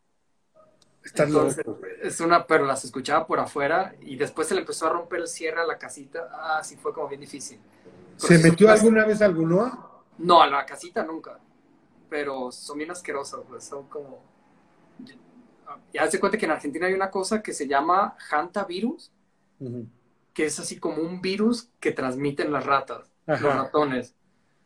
Estás 1.04 1.30
Entonces, 1.30 1.64
loco. 1.64 1.78
Es 2.02 2.20
una, 2.20 2.46
pero 2.46 2.64
las 2.64 2.84
escuchaba 2.84 3.26
por 3.26 3.38
afuera 3.40 3.94
y 4.00 4.16
después 4.16 4.48
se 4.48 4.54
le 4.54 4.60
empezó 4.60 4.86
a 4.86 4.90
romper 4.90 5.20
el 5.20 5.28
cierre 5.28 5.60
a 5.60 5.66
la 5.66 5.78
casita. 5.78 6.28
Ah, 6.32 6.62
sí, 6.64 6.76
fue 6.76 6.92
como 6.94 7.08
bien 7.08 7.20
difícil. 7.20 7.60
¿Se 8.16 8.38
metió 8.38 8.68
son- 8.68 8.76
alguna 8.76 9.04
vez 9.06 9.22
alguno? 9.22 10.04
No, 10.18 10.42
a 10.42 10.46
la 10.46 10.64
casita 10.66 11.02
nunca. 11.04 11.38
Pero 12.08 12.52
son 12.52 12.78
bien 12.78 12.90
asquerosas, 12.90 13.40
pues 13.48 13.64
son 13.64 13.88
como. 13.88 14.22
Ya 15.92 16.10
se 16.10 16.20
cuenta 16.20 16.38
que 16.38 16.44
en 16.44 16.52
Argentina 16.52 16.86
hay 16.86 16.94
una 16.94 17.10
cosa 17.10 17.42
que 17.42 17.52
se 17.52 17.66
llama 17.66 18.16
hantavirus, 18.30 19.10
que 20.32 20.46
es 20.46 20.58
así 20.58 20.78
como 20.78 21.02
un 21.02 21.20
virus 21.20 21.70
que 21.80 21.92
transmiten 21.92 22.52
las 22.52 22.64
ratas, 22.66 23.10
los 23.26 23.40
ratones. 23.54 24.14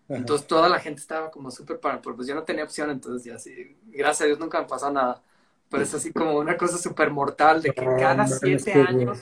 Ajá. 0.08 0.18
Entonces 0.18 0.46
toda 0.46 0.68
la 0.68 0.80
gente 0.80 1.00
estaba 1.00 1.30
como 1.30 1.50
súper 1.50 1.80
para, 1.80 2.00
pues 2.00 2.26
yo 2.26 2.34
no 2.34 2.42
tenía 2.44 2.64
opción, 2.64 2.90
entonces 2.90 3.24
ya 3.24 3.38
sí, 3.38 3.76
gracias 3.86 4.22
a 4.22 4.24
Dios 4.26 4.38
nunca 4.38 4.60
me 4.60 4.66
pasó 4.66 4.90
nada. 4.90 5.22
Pero 5.68 5.82
es 5.82 5.92
así 5.94 6.12
como 6.12 6.38
una 6.38 6.56
cosa 6.56 6.78
súper 6.78 7.10
mortal 7.10 7.62
de 7.62 7.72
que 7.72 7.84
cada 7.84 8.26
siete 8.26 8.72
años 8.72 9.18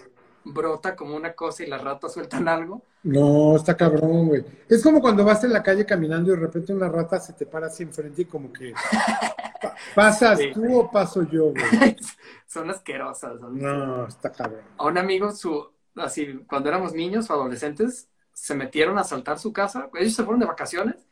brota 0.52 0.94
como 0.94 1.16
una 1.16 1.32
cosa 1.34 1.64
y 1.64 1.66
las 1.66 1.82
ratas 1.82 2.12
sueltan 2.14 2.46
algo. 2.48 2.82
No, 3.02 3.56
está 3.56 3.76
cabrón, 3.76 4.28
güey. 4.28 4.44
Es 4.68 4.82
como 4.82 5.00
cuando 5.00 5.24
vas 5.24 5.42
en 5.44 5.52
la 5.52 5.62
calle 5.62 5.84
caminando 5.84 6.32
y 6.32 6.36
de 6.36 6.40
repente 6.42 6.72
una 6.72 6.88
rata 6.88 7.18
se 7.20 7.32
te 7.32 7.46
para 7.46 7.66
así 7.66 7.82
enfrente 7.82 8.22
y 8.22 8.24
como 8.26 8.52
que 8.52 8.72
pa- 8.72 9.74
pasas 9.94 10.38
Sí. 10.38 10.50
tú 10.54 10.78
o 10.80 10.90
paso 10.90 11.22
yo, 11.24 11.46
güey. 11.50 11.96
Son 12.46 12.70
asquerosas. 12.70 13.40
son- 13.40 13.58
No, 13.60 14.06
está 14.06 14.30
cabrón. 14.30 14.60
A 14.78 14.86
un 14.86 14.98
amigo, 14.98 15.30
su, 15.32 15.68
así, 15.96 16.40
cuando 16.48 16.68
éramos 16.68 16.94
niños 16.94 17.28
o 17.30 17.34
adolescentes, 17.34 18.08
se 18.32 18.54
metieron 18.54 18.98
a 18.98 19.02
asaltar 19.02 19.38
su 19.38 19.52
casa. 19.52 19.88
Ellos 19.94 20.14
se 20.14 20.22
fueron 20.22 20.40
de 20.40 20.46
vacaciones 20.46 21.06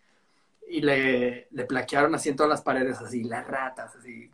y 0.69 0.81
le, 0.81 1.49
le 1.51 1.65
plaquearon 1.65 2.15
así 2.15 2.29
en 2.29 2.37
todas 2.37 2.51
las 2.51 2.63
paredes, 2.63 2.99
así, 3.01 3.25
las 3.25 3.47
ratas, 3.47 3.95
así. 3.97 4.31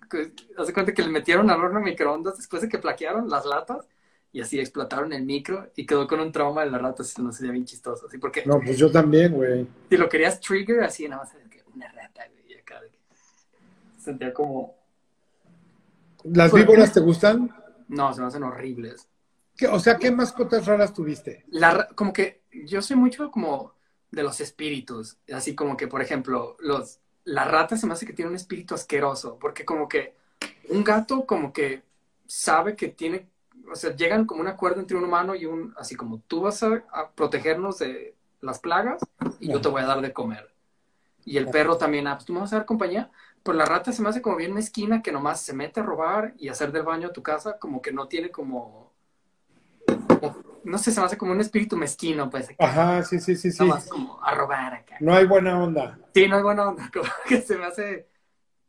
Hace 0.58 0.72
cuenta 0.74 0.92
que 0.92 1.02
le 1.02 1.08
metieron 1.08 1.50
al 1.50 1.60
horno 1.62 1.80
microondas 1.80 2.36
después 2.36 2.62
de 2.62 2.68
que 2.68 2.78
plaquearon 2.78 3.28
las 3.30 3.44
latas 3.46 3.86
y 4.32 4.40
así 4.40 4.58
explotaron 4.60 5.12
el 5.12 5.24
micro 5.24 5.70
y 5.76 5.86
quedó 5.86 6.06
con 6.06 6.20
un 6.20 6.30
trauma 6.32 6.64
de 6.64 6.70
las 6.70 6.80
ratas. 6.80 7.08
Se 7.08 7.22
nos 7.22 7.36
sería 7.36 7.52
bien 7.52 7.64
chistoso, 7.64 8.06
así, 8.06 8.18
porque 8.18 8.44
No, 8.46 8.60
pues 8.60 8.78
yo 8.78 8.90
también, 8.90 9.32
güey. 9.34 9.66
si 9.88 9.96
lo 9.96 10.08
querías 10.08 10.40
trigger, 10.40 10.82
así, 10.84 11.08
nada 11.08 11.22
más, 11.24 11.32
que 11.50 11.62
una 11.74 11.90
rata, 11.92 12.22
güey, 12.32 12.58
acá. 12.58 12.80
Sentía 13.98 14.32
como, 14.32 14.76
¿Las 16.24 16.52
víboras 16.52 16.92
te 16.92 17.00
gustan? 17.00 17.50
no, 17.88 18.12
se 18.14 18.20
me 18.20 18.26
hacen 18.28 18.42
horribles. 18.42 19.08
¿Qué- 19.56 19.66
o 19.66 19.78
sea, 19.80 19.96
¿qué 19.96 20.10
mascotas 20.10 20.66
raras 20.66 20.92
tuviste? 20.92 21.44
la, 21.48 21.88
como 21.94 22.12
que 22.12 22.42
yo 22.64 22.82
soy 22.82 22.96
mucho 22.96 23.30
como 23.30 23.74
de 24.10 24.22
los 24.22 24.40
espíritus, 24.40 25.18
así 25.32 25.54
como 25.54 25.76
que, 25.76 25.86
por 25.88 26.00
ejemplo, 26.02 26.56
los, 26.60 27.00
la 27.24 27.44
rata 27.44 27.76
se 27.76 27.86
me 27.86 27.92
hace 27.94 28.06
que 28.06 28.12
tiene 28.12 28.30
un 28.30 28.36
espíritu 28.36 28.74
asqueroso, 28.74 29.38
porque 29.38 29.64
como 29.64 29.88
que 29.88 30.14
un 30.70 30.82
gato 30.84 31.26
como 31.26 31.52
que 31.52 31.82
sabe 32.26 32.76
que 32.76 32.88
tiene, 32.88 33.28
o 33.70 33.74
sea, 33.74 33.94
llegan 33.94 34.26
como 34.26 34.40
un 34.40 34.48
acuerdo 34.48 34.80
entre 34.80 34.96
un 34.96 35.04
humano 35.04 35.34
y 35.34 35.46
un, 35.46 35.74
así 35.76 35.94
como 35.94 36.20
tú 36.26 36.42
vas 36.42 36.62
a, 36.62 36.84
a 36.92 37.10
protegernos 37.10 37.78
de 37.78 38.14
las 38.40 38.58
plagas 38.58 39.00
y 39.38 39.48
yo 39.48 39.60
te 39.60 39.68
voy 39.68 39.82
a 39.82 39.86
dar 39.86 40.00
de 40.00 40.12
comer. 40.12 40.52
Y 41.24 41.36
el 41.36 41.48
perro 41.48 41.76
también, 41.76 42.06
ah, 42.06 42.16
pues 42.16 42.24
tú 42.24 42.32
me 42.32 42.40
vas 42.40 42.52
a 42.52 42.56
dar 42.56 42.66
compañía. 42.66 43.10
Pero 43.42 43.56
la 43.56 43.64
rata 43.64 43.92
se 43.92 44.02
me 44.02 44.08
hace 44.08 44.20
como 44.20 44.36
bien 44.36 44.52
mezquina 44.52 45.02
que 45.02 45.12
nomás 45.12 45.40
se 45.40 45.54
mete 45.54 45.80
a 45.80 45.82
robar 45.82 46.34
y 46.38 46.48
hacer 46.48 46.72
del 46.72 46.82
baño 46.82 47.08
a 47.08 47.12
tu 47.12 47.22
casa, 47.22 47.58
como 47.58 47.80
que 47.80 47.92
no 47.92 48.06
tiene 48.06 48.30
como. 48.30 48.92
No 50.62 50.76
sé, 50.76 50.92
se 50.92 51.00
me 51.00 51.06
hace 51.06 51.16
como 51.16 51.32
un 51.32 51.40
espíritu 51.40 51.76
mezquino, 51.76 52.28
pues. 52.28 52.50
Ajá, 52.58 53.02
sí, 53.02 53.18
sí, 53.18 53.36
sí, 53.36 53.50
sí. 53.50 53.58
Nomás 53.60 53.88
como 53.88 54.22
a 54.22 54.34
robar 54.34 54.74
acá. 54.74 54.96
No 55.00 55.14
hay 55.14 55.24
buena 55.24 55.62
onda. 55.62 55.98
Sí, 56.14 56.28
no 56.28 56.36
es 56.36 56.42
buena 56.42 56.68
onda, 56.68 56.90
como 56.92 57.08
que 57.26 57.40
se 57.40 57.56
me 57.56 57.64
hace 57.64 58.08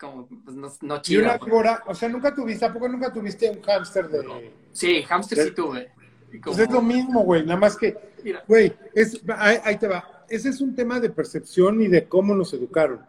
como 0.02 0.28
pues, 0.28 0.58
no, 0.58 0.68
no 0.82 0.98
Y 0.98 1.02
chida. 1.02 1.22
una 1.24 1.38
pues. 1.38 1.46
víbora, 1.52 1.84
o 1.88 1.94
sea, 1.96 2.10
nunca 2.10 2.34
tuviste, 2.34 2.66
¿a 2.66 2.74
poco 2.74 2.90
nunca 2.90 3.14
tuviste 3.14 3.50
un 3.50 3.62
hámster 3.62 4.10
de...? 4.10 4.52
Sí, 4.74 5.04
hamster 5.04 5.38
sí 5.46 5.52
tuve. 5.52 5.92
Y 6.34 6.40
Pues 6.40 6.58
como- 6.58 6.64
es 6.64 6.72
lo 6.72 6.82
mismo, 6.82 7.24
güey, 7.24 7.46
nada 7.46 7.60
más 7.60 7.78
que, 7.78 7.96
Mira, 8.24 8.44
güey, 8.48 8.74
es, 8.96 9.22
ahí, 9.38 9.58
ahí 9.64 9.78
te 9.78 9.88
va. 9.88 10.26
Ese 10.30 10.50
es 10.50 10.60
un 10.62 10.74
tema 10.76 11.00
de 11.00 11.10
percepción 11.10 11.82
y 11.82 11.88
de 11.88 12.08
cómo 12.08 12.34
nos 12.34 12.54
educaron. 12.54 13.02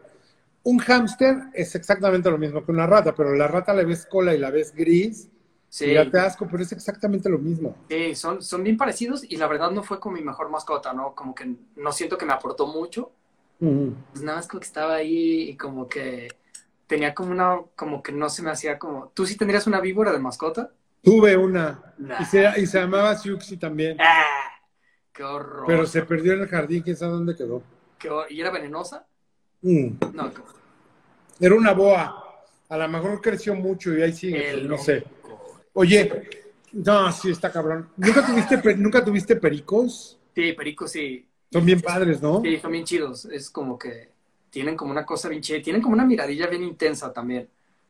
Un 0.63 0.77
hámster 0.79 1.37
es 1.53 1.73
exactamente 1.75 2.29
lo 2.29 2.37
mismo 2.37 2.63
que 2.63 2.71
una 2.71 2.85
rata, 2.87 3.13
pero 3.15 3.33
la 3.35 3.47
rata 3.47 3.73
la 3.73 3.83
ves 3.83 4.05
cola 4.05 4.33
y 4.35 4.37
la 4.37 4.49
ves 4.51 4.73
gris, 4.75 5.29
sí, 5.69 5.85
y 5.85 5.93
ya 5.93 6.09
te 6.09 6.19
asco, 6.19 6.47
pero 6.49 6.63
es 6.63 6.71
exactamente 6.71 7.29
lo 7.29 7.37
mismo. 7.39 7.75
sí, 7.89 8.13
son, 8.15 8.41
son 8.41 8.63
bien 8.63 8.77
parecidos 8.77 9.23
y 9.29 9.35
la 9.37 9.47
verdad 9.47 9.71
no 9.71 9.83
fue 9.83 9.99
con 9.99 10.13
mi 10.13 10.21
mejor 10.21 10.49
mascota, 10.49 10.93
¿no? 10.93 11.15
Como 11.15 11.33
que 11.33 11.53
no 11.75 11.91
siento 11.91 12.17
que 12.17 12.25
me 12.25 12.33
aportó 12.33 12.67
mucho. 12.67 13.11
Ujú. 13.59 13.93
Pues 14.11 14.23
nada 14.23 14.37
más 14.37 14.47
como 14.47 14.59
que 14.61 14.67
estaba 14.67 14.95
ahí 14.95 15.49
y 15.49 15.55
como 15.57 15.87
que 15.87 16.27
tenía 16.87 17.13
como 17.13 17.31
una, 17.31 17.57
como 17.75 18.01
que 18.03 18.11
no 18.11 18.29
se 18.29 18.41
me 18.43 18.51
hacía 18.51 18.77
como... 18.79 19.09
¿Tú 19.13 19.25
sí 19.25 19.35
tendrías 19.37 19.67
una 19.67 19.79
víbora 19.79 20.11
de 20.11 20.19
mascota? 20.19 20.71
Tuve 21.01 21.35
una, 21.35 21.93
Nah. 21.97 22.21
y 22.21 22.25
se, 22.25 22.61
y 22.61 22.65
se 22.65 22.79
llamaba 22.79 23.15
Siuxi 23.15 23.57
también, 23.57 23.97
¡Ah! 23.99 24.23
¡Qué 25.11 25.23
horror! 25.23 25.65
pero 25.67 25.85
se 25.85 26.01
perdió 26.03 26.33
en 26.33 26.41
el 26.41 26.47
jardín, 26.47 26.81
quién 26.81 26.95
sabe 26.95 27.11
dónde 27.13 27.35
quedó. 27.35 27.61
Qué 27.99 28.09
¿Y 28.29 28.39
era 28.41 28.51
venenosa? 28.51 29.05
Mm. 29.61 29.87
No, 30.13 30.33
qué- 30.33 30.41
Era 31.45 31.55
una 31.55 31.73
boa, 31.73 32.45
a 32.69 32.77
lo 32.77 32.87
mejor 32.87 33.21
creció 33.21 33.53
mucho 33.53 33.95
y 33.97 34.01
ahí 34.01 34.13
sigue, 34.13 34.49
el 34.51 34.67
no 34.67 34.77
sé. 34.77 35.03
Oye, 35.73 36.29
no, 36.71 37.11
sí, 37.11 37.31
está 37.31 37.51
cabrón. 37.51 37.89
¿Nunca 37.97 38.25
tuviste, 38.25 38.75
¿nunca 38.77 39.03
tuviste 39.03 39.35
pericos? 39.35 40.17
Sí, 40.33 40.53
perico 40.53 40.87
sí. 40.87 41.27
Son 41.51 41.65
bien 41.65 41.81
padres, 41.81 42.21
¿no? 42.21 42.41
Sí, 42.41 42.57
son 42.59 42.71
bien 42.71 42.85
chidos. 42.85 43.25
Es 43.25 43.49
como 43.49 43.77
que 43.77 44.12
tienen 44.53 44.77
como 44.77 44.91
una 44.91 45.03
cosa 45.03 45.29
bien 45.29 45.41
chida. 45.41 45.59
Tienen 45.63 45.81
como 45.81 45.95
una 45.95 46.05
miradilla 46.05 46.45
bien 46.45 46.63
intensa 46.63 47.11
también. 47.11 47.49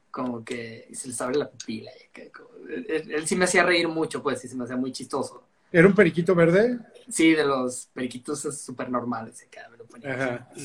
Como 0.09 0.45
que 0.45 0.87
se 0.93 1.09
les 1.09 1.19
abre 1.21 1.35
la 1.37 1.49
pupila. 1.49 1.91
que- 2.13 2.31
como- 2.31 2.49
él, 2.87 3.27
sí 3.27 3.35
me 3.35 3.43
hacía 3.43 3.63
reír 3.63 3.87
mucho, 3.89 4.23
pues, 4.23 4.45
y 4.45 4.47
se 4.47 4.55
me 4.55 4.63
hacía 4.63 4.77
muy 4.77 4.93
chistoso. 4.93 5.43
¿Era 5.71 5.87
un 5.87 5.93
periquito 5.93 6.33
verde? 6.35 6.79
Sí, 7.09 7.33
de 7.33 7.43
los 7.43 7.89
periquitos 7.93 8.39
súper 8.39 8.89
normales. 8.89 9.45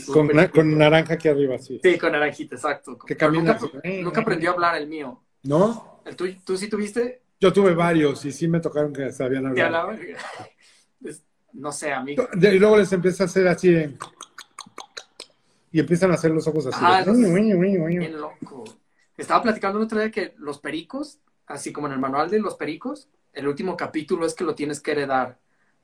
Con, 0.07 0.29
súper- 0.29 0.37
na- 0.37 0.49
con 0.51 0.79
naranja 0.79 1.15
aquí 1.15 1.27
arriba, 1.29 1.59
sí. 1.59 1.81
Sí, 1.83 1.99
con 1.99 2.13
naranjita, 2.13 2.55
exacto. 2.55 2.97
Que 2.99 3.17
camina 3.17 3.59
Nunca, 4.03 4.21
aprendió 4.21 4.51
a 4.51 4.53
hablar 4.53 4.77
el 4.77 4.87
mío. 4.87 5.21
¿No? 5.43 6.01
¿El 6.05 6.15
tuyo- 6.15 6.39
¿Tú 6.45 6.57
sí 6.57 6.69
tuviste? 6.69 7.23
Yo 7.41 7.53
tuve 7.53 7.75
varios 7.75 8.25
y 8.25 8.31
sí 8.31 8.47
me 8.47 8.61
tocaron 8.61 8.93
que 8.93 9.11
sabían 9.11 9.53
¿Te 9.55 9.63
hablar. 9.63 9.99
Es- 11.05 11.23
No 11.55 11.73
sé, 11.73 11.91
a 11.93 12.03
mí. 12.03 12.15
Y 12.15 12.59
luego 12.59 12.77
les 12.77 12.93
empieza 12.93 13.25
a 13.25 13.27
hacer 13.27 13.49
así 13.49 13.75
Y 15.73 15.81
empiezan 15.81 16.11
a 16.11 16.15
hacer 16.15 16.31
los 16.31 16.47
ojos 16.47 16.67
así. 16.67 16.79
Ah, 16.83 17.01
de- 17.01 17.07
los-. 17.23 17.31
Bien 18.01 18.21
loco. 18.21 18.65
Estaba 19.17 19.43
platicando 19.43 19.79
el 19.79 19.85
otro 19.85 19.99
día 19.99 20.11
que 20.11 20.35
los 20.39 20.59
pericos, 20.59 21.19
así 21.47 21.73
como 21.73 21.87
en 21.89 21.95
el 21.95 21.99
manual 21.99 22.31
de 22.31 22.39
los 22.41 22.55
pericos, 22.55 23.09
el 23.33 23.49
último 23.49 23.77
capítulo 23.77 24.25
es 24.27 24.35
que 24.35 24.45
lo 24.45 24.55
tienes 24.55 24.81
que 24.81 24.93
heredar 24.93 25.39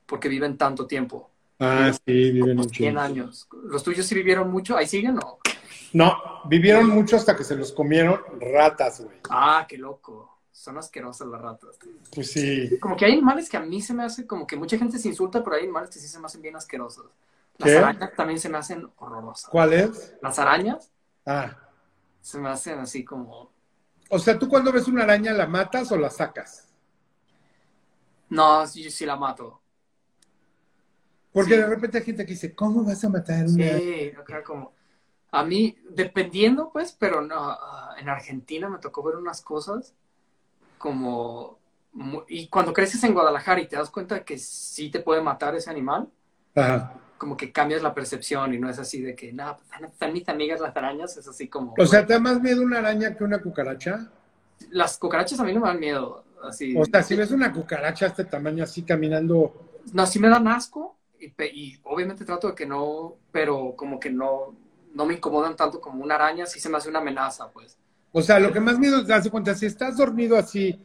porque 0.07 0.29
viven 0.29 0.57
tanto 0.57 0.87
tiempo. 0.87 1.31
Ah, 1.59 1.93
sí, 1.93 2.31
viven 2.31 2.59
un 2.59 2.69
100 2.69 2.71
chingo. 2.91 3.01
años. 3.01 3.49
¿Los 3.65 3.83
tuyos 3.83 4.07
sí 4.07 4.15
vivieron 4.15 4.51
mucho? 4.51 4.77
¿Ahí 4.77 4.87
siguen 4.87 5.19
o? 5.19 5.39
No, 5.93 6.17
vivieron 6.49 6.89
mucho 6.89 7.17
hasta 7.17 7.37
que 7.37 7.45
se 7.45 7.57
los 7.57 7.73
comieron 7.73 8.21
ratas, 8.41 9.01
güey. 9.01 9.17
Ah, 9.31 9.65
qué 9.69 9.79
loco. 9.79 10.31
Son 10.51 10.77
asquerosas 10.79 11.29
las 11.29 11.41
ratas. 11.41 11.79
Pues 12.15 12.31
sí. 12.31 12.79
Como 12.81 12.97
que 12.97 13.05
hay 13.05 13.13
animales 13.13 13.49
que 13.49 13.57
a 13.57 13.61
mí 13.61 13.81
se 13.81 13.95
me 13.95 14.05
hace, 14.05 14.27
como 14.27 14.47
que 14.47 14.57
mucha 14.57 14.77
gente 14.79 14.99
se 14.99 15.09
insulta, 15.09 15.43
pero 15.43 15.57
hay 15.57 15.63
animales 15.65 15.91
que 15.91 15.99
sí 15.99 16.09
se 16.09 16.19
me 16.19 16.27
hacen 16.27 16.43
bien 16.43 16.57
asquerosos. 16.57 17.07
Las 17.59 17.71
¿Qué? 17.71 17.79
arañas 17.79 18.11
también 18.17 18.41
se 18.41 18.49
me 18.49 18.59
hacen 18.59 18.89
horrorosas. 18.97 19.51
¿Cuál 19.51 19.73
es? 19.73 20.17
Las 20.23 20.39
arañas 20.39 20.91
Ah. 21.27 21.57
se 22.21 22.39
me 22.39 22.49
hacen 22.49 22.79
así 22.79 23.05
como... 23.05 23.53
O 24.11 24.19
sea, 24.19 24.39
tú 24.39 24.49
cuando 24.49 24.73
ves 24.73 24.87
una 24.89 25.05
araña, 25.05 25.33
¿la 25.33 25.47
matas 25.47 25.91
o 25.93 25.97
la 25.97 26.11
sacas? 26.11 26.69
No, 28.29 28.65
yo 28.65 28.91
sí 28.91 29.07
la 29.07 29.17
mato. 29.17 29.61
Porque 31.33 31.53
Sí. 31.55 31.57
de 31.61 31.67
repente 31.67 31.99
hay 31.99 32.05
gente 32.05 32.25
que 32.25 32.33
dice, 32.33 32.55
¿cómo 32.55 32.85
vas 32.85 33.03
a 33.05 33.09
matar 33.09 33.45
una? 33.47 33.79
Sí, 33.79 34.13
como... 34.45 34.73
A 35.33 35.45
mí, 35.45 35.77
dependiendo, 35.91 36.71
pues, 36.73 36.93
pero 36.93 37.21
no, 37.21 37.35
ah, 37.37 37.97
en 37.99 38.09
Argentina 38.09 38.69
me 38.69 38.79
tocó 38.79 39.03
ver 39.03 39.17
unas 39.17 39.43
cosas 39.43 39.95
como... 40.79 41.59
Y 42.29 42.49
cuando 42.49 42.73
creces 42.73 43.03
en 43.05 43.15
Guadalajara 43.15 43.61
y 43.61 43.69
te 43.69 43.77
das 43.77 43.91
cuenta 43.91 44.25
que 44.25 44.37
sí 44.39 44.91
te 44.91 45.01
puede 45.01 45.23
matar 45.23 45.55
ese 45.55 45.71
animal, 45.71 46.09
Ajá. 46.55 46.95
Como 47.19 47.37
que 47.37 47.53
cambias 47.53 47.83
la 47.83 47.95
percepción 47.95 48.55
y 48.55 48.59
no 48.59 48.69
es 48.69 48.79
así 48.79 49.01
de 49.01 49.15
que, 49.15 49.33
no, 49.33 49.57
pues, 49.57 49.91
están- 49.93 50.13
mis 50.13 50.29
amigas 50.29 50.61
las 50.61 50.77
arañas, 50.77 51.17
es 51.17 51.27
así 51.29 51.49
como... 51.49 51.75
O 51.79 51.87
sea, 51.87 52.07
¿te 52.07 52.15
da 52.15 52.21
más 52.21 52.41
miedo 52.41 52.63
una 52.63 52.79
araña 52.79 53.15
que 53.17 53.25
una 53.25 53.41
cucaracha? 53.41 54.11
las 54.71 54.99
cucarachas 54.99 55.39
a 55.41 55.45
mí 55.45 55.53
no 55.53 55.61
me 55.61 55.69
dan 55.69 55.81
miedo, 55.81 56.25
así... 56.43 56.77
O 56.77 56.85
sea, 56.85 57.03
si 57.03 57.15
ves 57.15 57.31
una 57.31 57.53
cucaracha 57.53 58.07
de 58.07 58.11
este 58.11 58.25
tamaño 58.25 58.65
así 58.65 58.83
caminando, 58.83 59.53
No, 59.93 60.07
sí 60.07 60.19
me 60.19 60.29
dan 60.29 60.49
asco 60.49 60.97
y, 61.19 61.79
obviamente 61.85 62.25
trato 62.25 62.49
de 62.49 62.55
que 62.55 62.67
no, 62.67 63.17
pero 63.33 63.75
como 63.77 63.99
que 63.99 64.11
no, 64.11 64.55
no 64.95 65.07
me 65.07 65.15
incomodan 65.15 65.57
tanto 65.57 65.81
como 65.81 66.03
una 66.03 66.17
araña, 66.17 66.47
sí 66.47 66.61
se 66.61 66.69
me 66.69 66.77
hace 66.77 66.89
una 66.89 66.99
amenaza, 66.99 67.51
pues. 67.51 67.79
o 68.13 68.23
sea, 68.23 68.39
lo 68.39 68.53
que 68.53 68.61
más 68.61 68.79
miedo 68.79 69.03
te 69.05 69.13
das 69.13 69.29
cuenta, 69.29 69.55
si 69.55 69.67
estás 69.67 69.97
dormido 69.97 70.37
así 70.37 70.79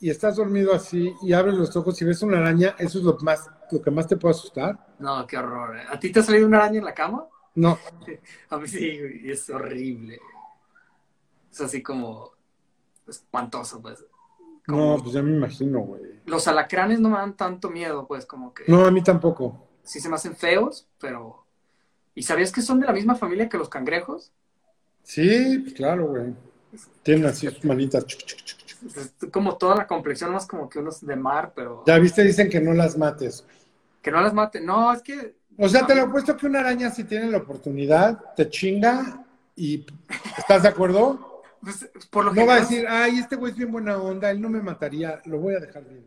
y 0.00 0.10
estás 0.10 0.36
dormido 0.36 0.72
así 0.74 1.14
y 1.22 1.32
abres 1.32 1.54
los 1.54 1.74
ojos 1.76 2.00
y 2.00 2.04
ves 2.04 2.22
una 2.22 2.38
araña, 2.38 2.74
eso 2.78 2.98
es 2.98 3.04
lo 3.04 3.16
más, 3.20 3.48
lo 3.70 3.80
que 3.82 3.90
más 3.90 4.06
te 4.06 4.16
puede 4.16 4.32
asustar. 4.34 4.94
No, 4.98 5.26
qué 5.26 5.36
horror. 5.38 5.76
¿eh? 5.78 5.82
¿A 5.90 5.98
ti 6.00 6.10
te 6.10 6.20
ha 6.20 6.22
salido 6.22 6.46
una 6.46 6.58
araña 6.58 6.78
en 6.78 6.84
la 6.84 6.94
cama? 6.94 7.26
No, 7.54 7.78
A 8.50 8.58
mí 8.58 8.66
sí, 8.68 8.98
güey, 8.98 9.30
es 9.30 9.48
horrible. 9.50 10.18
Es 11.52 11.60
así 11.60 11.82
como 11.82 12.32
espantoso, 13.08 13.82
pues. 13.82 14.04
no, 14.68 14.98
pues 15.02 15.12
ya 15.14 15.22
me 15.22 15.32
imagino, 15.32 15.80
güey. 15.80 16.02
Los 16.26 16.46
alacranes 16.48 17.00
no 17.00 17.10
me 17.10 17.16
dan 17.18 17.36
tanto 17.36 17.70
miedo, 17.70 18.06
pues, 18.06 18.24
como 18.24 18.54
que 18.54 18.64
No, 18.68 18.84
a 18.86 18.90
mí 18.90 19.02
tampoco. 19.02 19.68
sí 19.82 20.00
se 20.00 20.08
me 20.08 20.14
hacen 20.14 20.36
feos, 20.36 20.86
pero... 20.98 21.44
¿Y 22.14 22.22
sabías 22.22 22.52
que 22.52 22.62
son 22.62 22.80
de 22.80 22.86
la 22.86 22.92
misma 22.92 23.14
familia 23.14 23.48
que 23.48 23.58
los 23.58 23.68
cangrejos? 23.68 24.32
Sí, 25.02 25.58
pues 25.60 25.74
claro, 25.74 26.08
güey. 26.08 26.34
Tienen 27.02 27.26
así 27.26 27.48
sus 27.48 27.64
manitas. 27.64 28.04
chuc, 28.06 28.20
chuc, 28.20 28.38
chuc, 28.38 28.58
chuc. 28.58 28.59
Es 28.84 29.14
como 29.30 29.56
toda 29.56 29.76
la 29.76 29.86
complexión, 29.86 30.32
más 30.32 30.46
como 30.46 30.68
que 30.68 30.78
unos 30.78 31.04
de 31.04 31.16
mar, 31.16 31.52
pero... 31.54 31.84
Ya 31.86 31.98
viste, 31.98 32.22
dicen 32.22 32.48
que 32.48 32.60
no 32.60 32.72
las 32.72 32.96
mates. 32.96 33.44
Que 34.02 34.10
no 34.10 34.20
las 34.20 34.32
mate. 34.32 34.60
No, 34.60 34.92
es 34.92 35.02
que... 35.02 35.34
O 35.58 35.68
sea, 35.68 35.86
te 35.86 35.94
lo 35.94 36.02
he 36.04 36.08
puesto 36.08 36.36
que 36.36 36.46
una 36.46 36.60
araña 36.60 36.90
si 36.90 37.04
tiene 37.04 37.26
la 37.30 37.38
oportunidad, 37.38 38.34
te 38.34 38.48
chinga 38.48 39.24
y 39.54 39.84
¿estás 40.38 40.62
de 40.62 40.68
acuerdo? 40.68 41.42
pues, 41.60 41.90
por 42.10 42.24
lo 42.24 42.32
No 42.32 42.46
va 42.46 42.54
a 42.54 42.60
decir, 42.60 42.86
ay, 42.88 43.18
este 43.18 43.36
güey 43.36 43.52
es 43.52 43.58
bien 43.58 43.70
buena 43.70 43.98
onda, 43.98 44.30
él 44.30 44.40
no 44.40 44.48
me 44.48 44.62
mataría, 44.62 45.20
lo 45.26 45.38
voy 45.38 45.54
a 45.54 45.60
dejar 45.60 45.84
bien. 45.84 46.06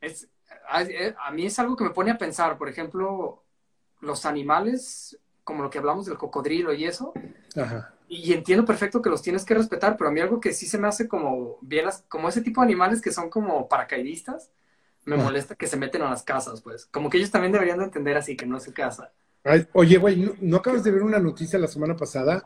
es- 0.00 0.28
a, 0.68 0.82
eh, 0.82 1.14
a 1.24 1.30
mí 1.30 1.46
es 1.46 1.58
algo 1.58 1.76
que 1.76 1.84
me 1.84 1.90
pone 1.90 2.10
a 2.10 2.18
pensar. 2.18 2.58
Por 2.58 2.68
ejemplo, 2.68 3.42
los 4.00 4.26
animales, 4.26 5.18
como 5.44 5.62
lo 5.62 5.70
que 5.70 5.78
hablamos 5.78 6.06
del 6.06 6.18
cocodrilo 6.18 6.72
y 6.74 6.84
eso, 6.84 7.12
Ajá. 7.56 7.94
Y 8.08 8.32
entiendo 8.32 8.64
perfecto 8.64 9.02
que 9.02 9.10
los 9.10 9.22
tienes 9.22 9.44
que 9.44 9.54
respetar, 9.54 9.96
pero 9.96 10.08
a 10.10 10.12
mí 10.12 10.20
algo 10.20 10.40
que 10.40 10.52
sí 10.52 10.66
se 10.66 10.78
me 10.78 10.88
hace 10.88 11.06
como 11.08 11.58
bien, 11.60 11.86
como 12.08 12.28
ese 12.28 12.40
tipo 12.42 12.60
de 12.60 12.66
animales 12.66 13.00
que 13.00 13.12
son 13.12 13.30
como 13.30 13.68
paracaidistas, 13.68 14.50
me 15.04 15.16
Ah. 15.16 15.18
molesta 15.18 15.54
que 15.54 15.66
se 15.66 15.76
meten 15.76 16.02
a 16.02 16.10
las 16.10 16.22
casas, 16.22 16.60
pues. 16.60 16.86
Como 16.86 17.08
que 17.10 17.18
ellos 17.18 17.30
también 17.30 17.52
deberían 17.52 17.78
de 17.78 17.84
entender 17.84 18.16
así, 18.16 18.36
que 18.36 18.46
no 18.46 18.56
es 18.58 18.64
su 18.64 18.72
casa. 18.72 19.12
Ay, 19.44 19.66
oye, 19.72 19.96
güey, 19.98 20.16
¿no, 20.16 20.32
no 20.40 20.56
acabas 20.58 20.84
de 20.84 20.90
ver 20.90 21.02
una 21.02 21.18
noticia 21.18 21.58
la 21.58 21.68
semana 21.68 21.96
pasada? 21.96 22.44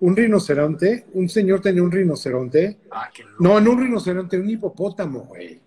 Un 0.00 0.14
rinoceronte, 0.14 1.06
un 1.14 1.28
señor 1.28 1.60
tenía 1.60 1.82
un 1.82 1.90
rinoceronte. 1.90 2.78
Ah, 2.90 3.10
qué 3.12 3.24
loco. 3.24 3.36
No, 3.40 3.60
no 3.60 3.72
un 3.72 3.80
rinoceronte, 3.80 4.38
un 4.38 4.48
hipopótamo, 4.48 5.20
güey. 5.20 5.60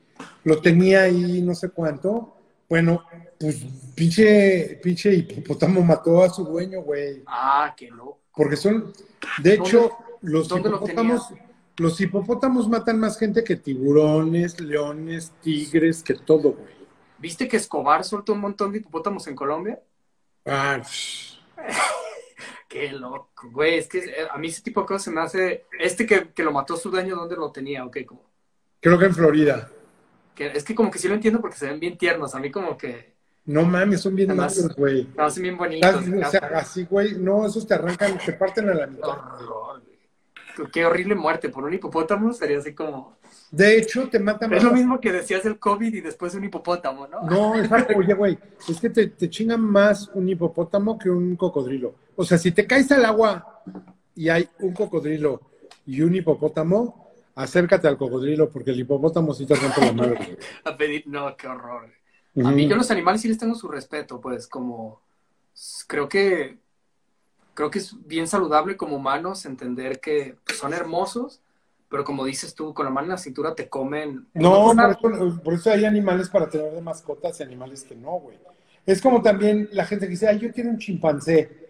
Lo 0.45 0.61
tenía 0.61 1.01
ahí 1.01 1.41
no 1.41 1.53
sé 1.53 1.69
cuánto. 1.69 2.37
Bueno, 2.69 3.03
pues 3.37 3.65
pinche, 3.93 4.79
pinche 4.81 5.13
hipopótamo 5.13 5.81
mató 5.83 6.23
a 6.23 6.29
su 6.29 6.45
dueño, 6.45 6.81
güey. 6.81 7.23
Ah, 7.27 7.73
qué 7.75 7.89
loco. 7.89 8.20
Porque 8.35 8.55
son, 8.55 8.93
de 9.41 9.53
hecho, 9.53 9.91
los 10.21 10.49
lo 10.49 10.57
hipopótamos, 10.57 11.33
los 11.77 11.99
hipopótamos 11.99 12.69
matan 12.69 12.99
más 12.99 13.17
gente 13.17 13.43
que 13.43 13.55
tiburones, 13.55 14.59
leones, 14.59 15.31
tigres, 15.41 16.03
que 16.03 16.13
todo, 16.15 16.53
güey. 16.53 16.81
¿Viste 17.17 17.47
que 17.47 17.57
Escobar 17.57 18.03
soltó 18.03 18.33
un 18.33 18.39
montón 18.39 18.71
de 18.71 18.79
hipopótamos 18.79 19.27
en 19.27 19.35
Colombia? 19.35 19.79
Ah. 20.45 20.81
Qué 22.67 22.91
loco, 22.93 23.49
güey. 23.51 23.77
Es 23.77 23.87
que 23.87 23.99
eh, 23.99 24.27
a 24.31 24.37
mí 24.37 24.47
ese 24.47 24.61
tipo 24.61 24.81
de 24.81 24.87
cosas 24.87 25.03
se 25.03 25.11
me 25.11 25.21
hace. 25.21 25.65
Este 25.77 26.05
que, 26.05 26.29
que 26.29 26.41
lo 26.41 26.51
mató 26.51 26.77
su 26.77 26.89
dueño, 26.89 27.15
¿dónde 27.15 27.35
lo 27.35 27.51
tenía? 27.51 27.85
Ok, 27.85 27.97
como. 28.07 28.23
creo 28.79 28.97
que 28.97 29.05
en 29.05 29.13
Florida. 29.13 29.69
Que, 30.33 30.47
es 30.47 30.63
que 30.63 30.73
como 30.73 30.89
que 30.89 30.97
sí 30.97 31.07
lo 31.07 31.13
entiendo 31.15 31.41
porque 31.41 31.57
se 31.57 31.67
ven 31.67 31.79
bien 31.79 31.97
tiernos. 31.97 32.33
A 32.33 32.39
mí 32.39 32.49
como 32.49 32.77
que. 32.77 33.13
No 33.45 33.63
mames, 33.63 34.01
son 34.01 34.15
bien 34.15 34.29
Además- 34.31 34.57
malos, 34.57 34.75
güey. 34.75 35.07
No, 35.17 35.29
son 35.29 35.43
bien 35.43 35.57
bonitos. 35.57 35.95
O 35.95 36.29
sea, 36.29 36.51
así, 36.55 36.85
güey, 36.89 37.15
no, 37.17 37.45
esos 37.45 37.65
te 37.67 37.73
arrancan, 37.73 38.17
te 38.23 38.33
parten 38.33 38.69
a 38.69 38.73
la 38.73 38.87
mitad. 38.87 39.07
güey. 39.07 39.91
Qué 40.71 40.85
horrible 40.85 41.15
muerte. 41.15 41.49
Por 41.49 41.63
un 41.63 41.73
hipopótamo 41.73 42.33
sería 42.33 42.59
así 42.59 42.73
como. 42.73 43.17
De 43.51 43.77
hecho, 43.77 44.09
te 44.09 44.19
matan 44.19 44.53
Es 44.53 44.63
lo 44.63 44.71
mismo 44.71 44.99
que 44.99 45.11
decías 45.11 45.43
del 45.43 45.57
COVID 45.57 45.93
y 45.93 46.01
después 46.01 46.35
un 46.35 46.43
hipopótamo, 46.43 47.07
¿no? 47.07 47.21
No, 47.23 47.55
exacto. 47.57 47.93
Oye, 47.97 48.13
güey, 48.13 48.37
es 48.67 48.79
que 48.79 48.89
te, 48.89 49.07
te 49.07 49.29
chingan 49.29 49.61
más 49.61 50.09
un 50.13 50.27
hipopótamo 50.27 50.99
que 50.99 51.09
un 51.09 51.35
cocodrilo. 51.35 51.95
O 52.15 52.23
sea, 52.25 52.37
si 52.37 52.51
te 52.51 52.67
caes 52.67 52.91
al 52.91 53.05
agua 53.05 53.63
y 54.13 54.29
hay 54.29 54.47
un 54.59 54.73
cocodrilo 54.73 55.41
y 55.85 56.01
un 56.01 56.13
hipopótamo, 56.15 57.11
acércate 57.35 57.87
al 57.87 57.97
cocodrilo 57.97 58.49
porque 58.49 58.71
el 58.71 58.79
hipopótamo 58.81 59.33
sí 59.33 59.45
te 59.45 59.55
rompe 59.55 59.85
la 59.85 59.93
madre. 59.93 60.37
A 60.65 60.75
pedir. 60.77 61.03
No, 61.07 61.35
qué 61.37 61.47
horror. 61.47 61.89
Güey. 62.33 62.47
A 62.47 62.51
mí, 62.51 62.67
yo 62.67 62.75
los 62.75 62.91
animales 62.91 63.21
sí 63.21 63.27
les 63.27 63.37
tengo 63.37 63.55
su 63.55 63.67
respeto, 63.67 64.19
pues, 64.21 64.47
como. 64.47 65.01
Creo 65.87 66.07
que. 66.09 66.57
Creo 67.53 67.69
que 67.69 67.79
es 67.79 67.95
bien 68.07 68.27
saludable 68.27 68.77
como 68.77 68.95
humanos 68.95 69.45
entender 69.45 69.99
que 69.99 70.37
son 70.57 70.73
hermosos, 70.73 71.41
pero 71.89 72.05
como 72.05 72.23
dices 72.23 72.55
tú, 72.55 72.73
con 72.73 72.85
la 72.85 72.91
mano 72.91 73.05
en 73.07 73.11
la 73.11 73.17
cintura 73.17 73.53
te 73.53 73.67
comen. 73.67 74.25
No, 74.33 74.69
una- 74.71 74.97
por 74.97 75.13
eso, 75.13 75.41
por 75.43 75.53
eso 75.55 75.69
hay 75.71 75.83
animales 75.83 76.29
para 76.29 76.49
tener 76.49 76.71
de 76.71 76.81
mascotas 76.81 77.39
y 77.39 77.43
animales 77.43 77.83
que 77.83 77.95
no, 77.95 78.11
güey. 78.19 78.37
Es 78.85 79.01
como 79.01 79.21
también 79.21 79.69
la 79.73 79.85
gente 79.85 80.05
que 80.05 80.11
dice, 80.11 80.27
ay, 80.27 80.39
yo 80.39 80.51
quiero 80.51 80.69
un 80.69 80.77
chimpancé. 80.77 81.61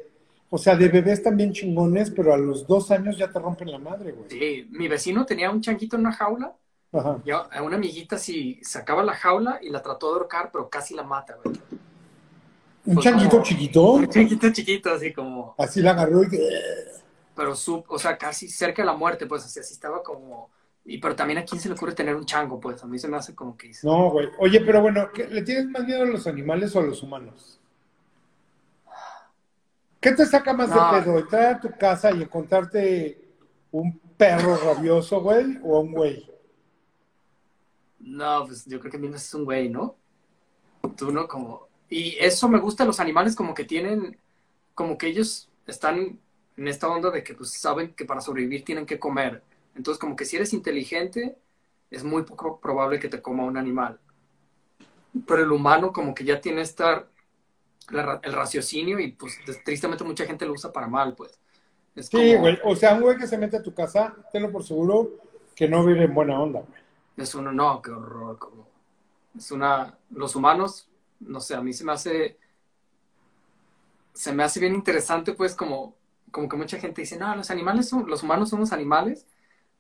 O 0.50 0.58
sea, 0.58 0.76
de 0.76 0.90
bebés 0.90 1.24
también 1.24 1.52
chingones, 1.52 2.12
pero 2.12 2.34
a 2.34 2.38
los 2.38 2.68
dos 2.68 2.92
años 2.92 3.18
ya 3.18 3.32
te 3.32 3.40
rompen 3.40 3.72
la 3.72 3.80
madre, 3.80 4.12
güey. 4.12 4.30
Sí, 4.30 4.68
mi 4.72 4.88
vecino 4.88 5.26
tenía 5.26 5.50
un 5.50 5.62
changuito 5.62 5.96
en 5.96 6.02
una 6.02 6.12
jaula 6.14 6.54
Ajá. 6.94 7.20
y 7.24 7.32
a 7.32 7.38
a 7.38 7.62
una 7.62 7.78
amiguita 7.78 8.18
sí 8.18 8.60
sacaba 8.64 9.02
la 9.04 9.14
jaula 9.16 9.60
y 9.62 9.70
la 9.70 9.82
trató 9.82 10.08
de 10.08 10.14
ahorcar, 10.20 10.50
pero 10.52 10.70
casi 10.70 10.94
la 10.94 11.04
mata, 11.04 11.38
güey. 11.44 11.56
Un 12.86 12.96
Pues 12.96 13.04
changuito 13.06 13.30
como- 13.32 13.44
chiquito, 13.44 13.92
Un 13.94 14.10
changuito 14.10 14.50
chiquito, 14.52 14.92
así 14.94 15.14
como. 15.14 15.56
así 15.58 15.82
la 15.82 15.92
agarró 15.92 16.24
y... 16.24 16.28
Pero 17.36 17.56
su, 17.56 17.84
o 17.88 17.98
sea, 18.00 18.18
casi 18.18 18.48
cerca 18.50 18.82
de 18.82 18.88
la 18.88 18.94
muerte, 18.94 19.26
pues, 19.26 19.46
así, 19.46 19.60
así 19.60 19.74
estaba 19.74 20.04
como. 20.04 20.50
Y 20.84 20.98
pero 20.98 21.16
también 21.16 21.38
a 21.40 21.46
quién 21.46 21.62
se 21.62 21.70
le 21.70 21.76
ocurre 21.76 21.94
tener 21.94 22.16
un 22.16 22.26
chango, 22.26 22.60
pues, 22.60 22.84
a 22.84 22.88
mí 22.88 22.98
se 23.00 23.08
me 23.08 23.16
hace 23.18 23.34
como 23.36 23.56
que 23.56 23.68
dice. 23.68 23.86
No, 23.88 24.10
güey. 24.10 24.28
Oye, 24.40 24.60
pero 24.62 24.82
bueno, 24.82 25.10
¿qué- 25.14 25.28
¿le 25.28 25.44
tienes 25.44 25.66
más 25.68 25.84
miedo 25.86 26.02
a 26.02 26.06
los 26.06 26.26
animales 26.28 26.76
o 26.76 26.80
a 26.80 26.84
los 26.84 27.02
humanos? 27.04 27.60
¿Qué 30.00 30.12
te 30.14 30.26
saca 30.26 30.54
más 30.54 30.70
No. 30.70 30.94
de 30.96 31.02
pedo? 31.02 31.20
¿Entrar 31.20 31.46
a 31.56 31.60
tu 31.60 31.70
casa 31.78 32.12
y 32.12 32.24
encontrarte 32.24 33.22
un 33.72 33.98
perro 34.18 34.58
rabioso, 34.58 35.22
güey, 35.22 35.60
o 35.64 35.80
un 35.80 35.92
güey? 35.94 36.28
No, 38.04 38.46
pues 38.46 38.66
yo 38.66 38.80
creo 38.80 38.92
que 38.92 39.08
es 39.16 39.34
un 39.34 39.46
güey, 39.46 39.70
¿no? 39.70 39.96
Tú 40.98 41.12
no 41.12 41.28
como... 41.28 41.68
Y 41.90 42.16
eso 42.20 42.48
me 42.48 42.60
gusta, 42.60 42.86
los 42.86 43.00
animales 43.00 43.36
como 43.36 43.54
que 43.54 43.66
tienen, 43.66 44.18
como 44.74 44.98
que 44.98 45.08
ellos 45.08 45.50
están 45.68 46.20
en 46.58 46.68
esta 46.68 46.88
onda 46.88 47.12
de 47.12 47.24
que 47.24 47.34
pues 47.34 47.52
saben 47.52 47.94
que 47.94 48.06
para 48.06 48.22
sobrevivir 48.22 48.64
tienen 48.64 48.86
que 48.86 49.00
comer. 49.00 49.44
Entonces 49.76 50.00
como 50.00 50.16
que 50.16 50.26
si 50.26 50.38
eres 50.38 50.54
inteligente, 50.54 51.38
es 51.90 52.04
muy 52.04 52.24
poco 52.24 52.60
probable 52.60 53.00
que 53.00 53.10
te 53.10 53.22
coma 53.22 53.44
un 53.44 53.58
animal. 53.58 54.00
Pero 55.28 55.44
el 55.44 55.52
humano 55.52 55.92
como 55.92 56.16
que 56.16 56.24
ya 56.24 56.40
tiene 56.40 56.62
esta, 56.62 57.08
la 57.90 58.20
el 58.24 58.34
raciocinio 58.34 59.00
y 59.00 59.12
pues 59.12 59.38
tristemente 59.66 60.04
mucha 60.06 60.26
gente 60.26 60.46
lo 60.46 60.54
usa 60.54 60.72
para 60.72 60.88
mal, 60.88 61.14
pues. 61.16 61.38
Es 61.96 62.08
Sí, 62.08 62.18
como- 62.18 62.40
güey. 62.40 62.60
O 62.64 62.76
sea, 62.76 62.94
un 62.96 63.02
güey 63.02 63.18
que 63.18 63.28
se 63.28 63.38
mete 63.38 63.58
a 63.58 63.64
tu 63.64 63.74
casa, 63.74 64.16
tenlo 64.32 64.50
por 64.52 64.64
seguro 64.64 65.10
que 65.56 65.68
no 65.68 65.86
vive 65.86 66.06
en 66.06 66.14
buena 66.14 66.40
onda, 66.42 66.62
güey. 66.62 66.81
Es 67.18 67.36
uno, 67.36 67.52
no, 67.52 67.82
qué 67.82 67.92
horror. 67.92 68.38
Como, 68.40 68.68
es 69.36 69.52
una. 69.52 69.98
Los 70.12 70.36
humanos, 70.36 70.90
no 71.20 71.40
sé, 71.40 71.56
a 71.56 71.62
mí 71.62 71.74
se 71.74 71.84
me 71.86 71.94
hace. 71.94 72.38
Se 74.14 74.34
me 74.34 74.44
hace 74.44 74.60
bien 74.60 74.76
interesante, 74.76 75.34
pues, 75.34 75.56
como, 75.56 75.96
como 76.32 76.50
que 76.50 76.58
mucha 76.58 76.80
gente 76.80 77.02
dice, 77.02 77.18
no, 77.18 77.36
los 77.36 77.50
animales 77.52 77.88
son, 77.90 78.08
los 78.10 78.24
humanos 78.24 78.50
somos 78.50 78.74
animales, 78.74 79.26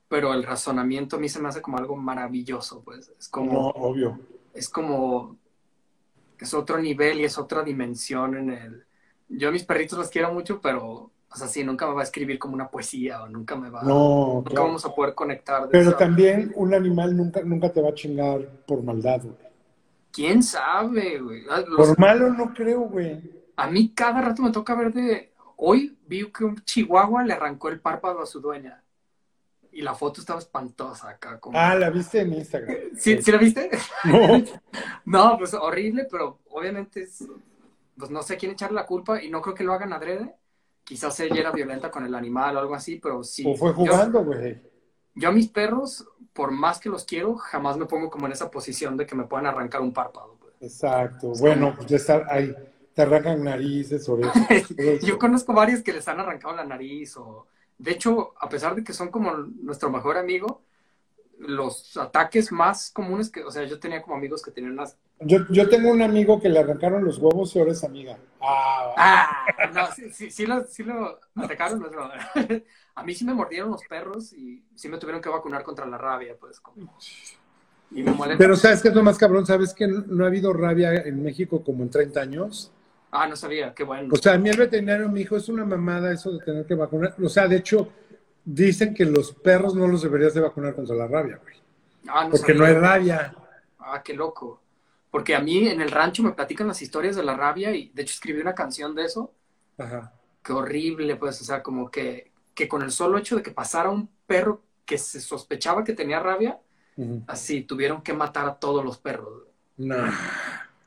pero 0.10 0.34
el 0.34 0.44
razonamiento 0.44 1.18
a 1.18 1.20
mí 1.20 1.30
se 1.30 1.42
me 1.42 1.50
hace 1.50 1.62
como 1.62 1.78
algo 1.78 1.96
maravilloso, 1.98 2.84
pues. 2.84 3.12
Es 3.20 3.30
como, 3.30 3.54
No, 3.54 3.68
obvio. 3.76 4.20
es 4.54 4.70
como, 4.70 5.38
es 6.40 6.54
otro 6.54 6.80
nivel 6.80 7.22
y 7.22 7.26
es 7.26 7.38
otra 7.38 7.64
dimensión 7.64 8.36
en 8.38 8.50
el. 8.52 8.86
Yo 9.30 9.50
a 9.50 9.52
mis 9.52 9.64
perritos 9.64 9.98
los 10.00 10.10
quiero 10.10 10.34
mucho, 10.34 10.62
pero, 10.62 11.12
o 11.34 11.36
sea, 11.38 11.48
sí, 11.48 11.64
nunca 11.64 11.88
me 11.88 11.94
va 11.94 12.02
a 12.02 12.04
escribir 12.04 12.38
como 12.38 12.54
una 12.56 12.70
poesía 12.70 13.24
o 13.24 13.30
nunca 13.30 13.56
me 13.56 13.70
va. 13.70 13.84
No, 13.84 14.34
nunca 14.36 14.50
claro. 14.52 14.66
vamos 14.68 14.86
a 14.86 14.94
poder 14.94 15.16
conectar. 15.16 15.68
Pero 15.70 15.90
esa- 15.90 15.98
también 15.98 16.52
un 16.56 16.74
animal 16.74 17.16
nunca, 17.16 17.42
nunca 17.42 17.72
te 17.72 17.82
va 17.82 17.90
a 17.90 17.94
chingar 17.94 18.46
por 18.68 18.84
maldad, 18.84 19.22
güey. 19.24 19.36
¿Quién 20.12 20.44
sabe, 20.44 21.20
güey? 21.20 21.44
Ah, 21.50 21.64
los- 21.66 21.88
Por 21.88 22.00
malo 22.00 22.34
no 22.34 22.54
creo, 22.54 22.82
güey. 22.82 23.22
A 23.56 23.68
mí 23.70 23.94
cada 23.96 24.22
rato 24.22 24.42
me 24.42 24.52
toca 24.52 24.76
ver 24.76 24.92
de... 24.94 25.32
Hoy 25.56 25.98
vi 26.08 26.30
que 26.32 26.44
un 26.44 26.56
chihuahua 26.66 27.24
le 27.24 27.34
arrancó 27.34 27.70
el 27.70 27.80
párpado 27.80 28.22
a 28.22 28.26
su 28.26 28.42
dueña. 28.42 28.84
Y 29.72 29.82
la 29.84 29.96
foto 29.96 30.20
estaba 30.20 30.40
espantosa 30.40 31.12
acá. 31.12 31.40
Como... 31.40 31.58
Ah, 31.58 31.76
la 31.76 31.90
viste 31.90 32.20
en 32.20 32.34
Instagram. 32.34 32.76
¿Sí, 32.98 33.22
¿sí 33.22 33.32
la 33.32 33.38
viste? 33.38 33.70
No. 34.04 34.44
No, 35.06 35.38
pues 35.38 35.54
horrible, 35.54 36.08
pero 36.12 36.40
obviamente 36.50 37.04
es... 37.04 37.26
Pues 37.98 38.10
no 38.12 38.22
sé 38.24 38.36
quién 38.38 38.52
echarle 38.54 38.76
la 38.76 38.86
culpa 38.86 39.22
y 39.24 39.30
no 39.30 39.42
creo 39.42 39.56
que 39.56 39.64
lo 39.64 39.74
hagan 39.74 39.94
adrede. 39.94 40.34
Quizás 40.84 41.20
ella 41.20 41.40
era 41.40 41.52
violenta 41.52 41.90
con 41.90 42.06
el 42.06 42.16
animal 42.16 42.58
o 42.58 42.60
algo 42.60 42.76
así, 42.76 42.98
pero 42.98 43.24
sí. 43.24 43.44
O 43.48 43.56
fue 43.56 43.74
jugando, 43.74 44.24
güey. 44.24 44.62
Yo, 45.16 45.30
a 45.30 45.32
mis 45.32 45.50
perros, 45.50 46.08
por 46.34 46.52
más 46.52 46.80
que 46.80 46.90
los 46.90 47.06
quiero, 47.06 47.36
jamás 47.36 47.78
me 47.78 47.86
pongo 47.86 48.10
como 48.10 48.26
en 48.26 48.32
esa 48.34 48.50
posición 48.50 48.98
de 48.98 49.06
que 49.06 49.16
me 49.16 49.26
puedan 49.26 49.46
arrancar 49.46 49.82
un 49.82 49.94
párpado. 49.94 50.38
pues. 50.40 50.54
Exacto. 50.62 51.34
Bueno, 51.40 51.74
pues 51.76 51.88
ya 51.88 51.98
está 51.98 52.26
ahí. 52.30 52.56
Te 52.94 53.02
arrancan 53.04 53.44
narices, 53.44 54.08
orejas. 54.10 54.36
Yo 55.02 55.18
conozco 55.18 55.54
varios 55.54 55.82
que 55.82 55.94
les 55.94 56.08
han 56.08 56.20
arrancado 56.20 56.56
la 56.56 56.66
nariz 56.66 57.16
o... 57.18 57.48
De 57.78 57.92
hecho, 57.92 58.34
a 58.40 58.48
pesar 58.48 58.76
de 58.76 58.84
que 58.84 58.94
son 58.94 59.10
como 59.10 59.34
nuestro 59.34 59.90
mejor 59.90 60.18
amigo, 60.18 60.62
los 61.40 61.98
ataques 61.98 62.52
más 62.52 62.92
comunes 62.92 63.32
que... 63.32 63.44
O 63.44 63.50
sea, 63.50 63.64
yo 63.64 63.80
tenía 63.80 64.04
como 64.04 64.16
amigos 64.16 64.44
que 64.44 64.52
tenían 64.52 64.74
unas... 64.74 64.98
Yo, 65.24 65.40
yo 65.50 65.70
tengo 65.70 65.92
un 65.92 66.02
amigo 66.02 66.42
que 66.42 66.50
le 66.50 66.60
arrancaron 66.60 67.04
los 67.04 67.18
huevos 67.20 67.56
y 67.56 67.60
ahora 67.60 67.72
es 67.72 67.84
amiga. 67.84 68.18
Ah, 68.42 68.94
¡Ah! 68.98 69.46
No, 69.74 69.92
sí, 69.92 70.10
sí, 70.12 70.32
sí 70.32 70.46
lo, 70.46 70.66
sí 70.66 70.84
lo 70.84 71.20
atacaron. 71.36 71.80
no 71.80 71.86
es 71.86 71.92
broma. 71.92 72.14
A 72.96 73.04
mí 73.04 73.14
sí 73.14 73.24
me 73.26 73.34
mordieron 73.34 73.72
los 73.72 73.84
perros 73.86 74.34
y 74.34 74.64
sí 74.76 74.90
me 74.90 74.98
tuvieron 74.98 75.22
que 75.22 75.30
vacunar 75.30 75.64
contra 75.64 75.86
la 75.86 75.98
rabia, 75.98 76.36
pues. 76.40 76.60
Como... 76.60 76.98
Y 77.92 78.04
me 78.04 78.12
molesta. 78.12 78.38
Pero 78.38 78.56
¿sabes 78.56 78.82
qué 78.82 78.88
es 78.88 78.96
lo 78.96 79.04
más 79.04 79.18
cabrón? 79.18 79.46
¿Sabes 79.46 79.74
que 79.74 79.88
no 79.88 80.24
ha 80.24 80.28
habido 80.28 80.54
rabia 80.54 80.94
en 80.94 81.22
México 81.22 81.64
como 81.64 81.84
en 81.84 81.90
30 81.90 82.20
años? 82.22 82.72
Ah, 83.12 83.28
no 83.28 83.36
sabía, 83.36 83.74
qué 83.74 83.84
bueno. 83.84 84.14
O 84.14 84.18
sea, 84.18 84.34
a 84.34 84.38
mí 84.38 84.50
el 84.50 84.58
veterinario 84.58 85.10
me 85.10 85.20
dijo, 85.20 85.36
es 85.36 85.50
una 85.50 85.66
mamada 85.66 86.12
eso 86.14 86.32
de 86.32 86.40
tener 86.44 86.66
que 86.66 86.76
vacunar. 86.76 87.14
O 87.22 87.28
sea, 87.30 87.48
de 87.48 87.58
hecho, 87.58 87.90
dicen 88.46 88.94
que 88.94 89.06
los 89.06 89.34
perros 89.34 89.76
no 89.76 89.88
los 89.88 90.02
deberías 90.02 90.34
de 90.34 90.42
vacunar 90.42 90.74
contra 90.74 90.96
la 90.96 91.08
rabia, 91.08 91.38
güey. 91.42 91.56
Ah, 92.08 92.24
no 92.24 92.32
Porque 92.32 92.54
sabía. 92.54 92.60
no 92.60 92.66
hay 92.66 92.74
rabia. 92.76 93.36
Ah, 93.80 94.02
qué 94.04 94.14
loco. 94.14 94.61
Porque 95.12 95.36
a 95.36 95.42
mí 95.42 95.68
en 95.68 95.82
el 95.82 95.92
rancho 95.92 96.24
me 96.24 96.34
platican 96.34 96.68
las 96.68 96.82
historias 96.82 97.16
de 97.16 97.24
la 97.24 97.36
rabia 97.36 97.76
y 97.76 97.90
de 97.90 98.02
hecho 98.04 98.14
escribí 98.14 98.42
una 98.42 98.56
canción 98.56 98.96
de 98.96 99.06
eso. 99.06 99.34
Ajá. 99.78 100.14
Qué 100.44 100.54
horrible, 100.54 101.16
pues, 101.18 101.40
o 101.42 101.44
sea, 101.46 101.62
como 101.62 101.92
que, 101.92 102.32
que 102.56 102.68
con 102.68 102.82
el 102.82 102.92
solo 102.92 103.18
hecho 103.18 103.36
de 103.36 103.44
que 103.44 103.52
pasara 103.52 103.90
un 103.92 104.08
perro 104.26 104.64
que 104.86 104.98
se 104.98 105.22
sospechaba 105.22 105.84
que 105.84 105.94
tenía 105.94 106.20
rabia, 106.20 106.60
Ujú. 106.98 107.22
así 107.28 107.64
tuvieron 107.64 108.02
que 108.04 108.14
matar 108.14 108.48
a 108.48 108.60
todos 108.60 108.84
los 108.86 108.98
perros. 109.00 109.46
No. 109.78 109.98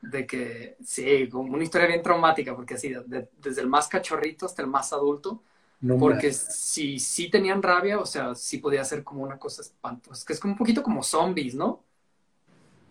De 0.01 0.27
que, 0.27 0.77
sí, 0.83 1.27
como 1.29 1.53
una 1.53 1.63
historia 1.63 1.87
bien 1.87 2.03
traumática, 2.03 2.55
porque 2.55 2.75
así, 2.75 2.89
de- 2.89 3.29
desde 3.39 3.61
el 3.61 3.67
más 3.67 3.87
cachorrito 3.87 4.45
hasta 4.45 4.61
el 4.61 4.67
más 4.67 4.93
adulto, 4.93 5.41
no 5.81 5.97
porque 5.97 6.31
si 6.33 6.99
sí 6.99 7.29
tenían 7.29 7.63
rabia, 7.63 7.99
o 7.99 8.05
sea, 8.05 8.35
sí 8.35 8.59
podía 8.59 8.83
ser 8.85 9.03
como 9.03 9.23
una 9.23 9.39
cosa 9.39 9.61
espantosa, 9.63 10.25
que 10.25 10.33
es 10.33 10.39
como 10.39 10.53
un 10.53 10.57
poquito 10.59 10.83
como 10.83 11.03
zombies, 11.03 11.55
¿no? 11.55 11.83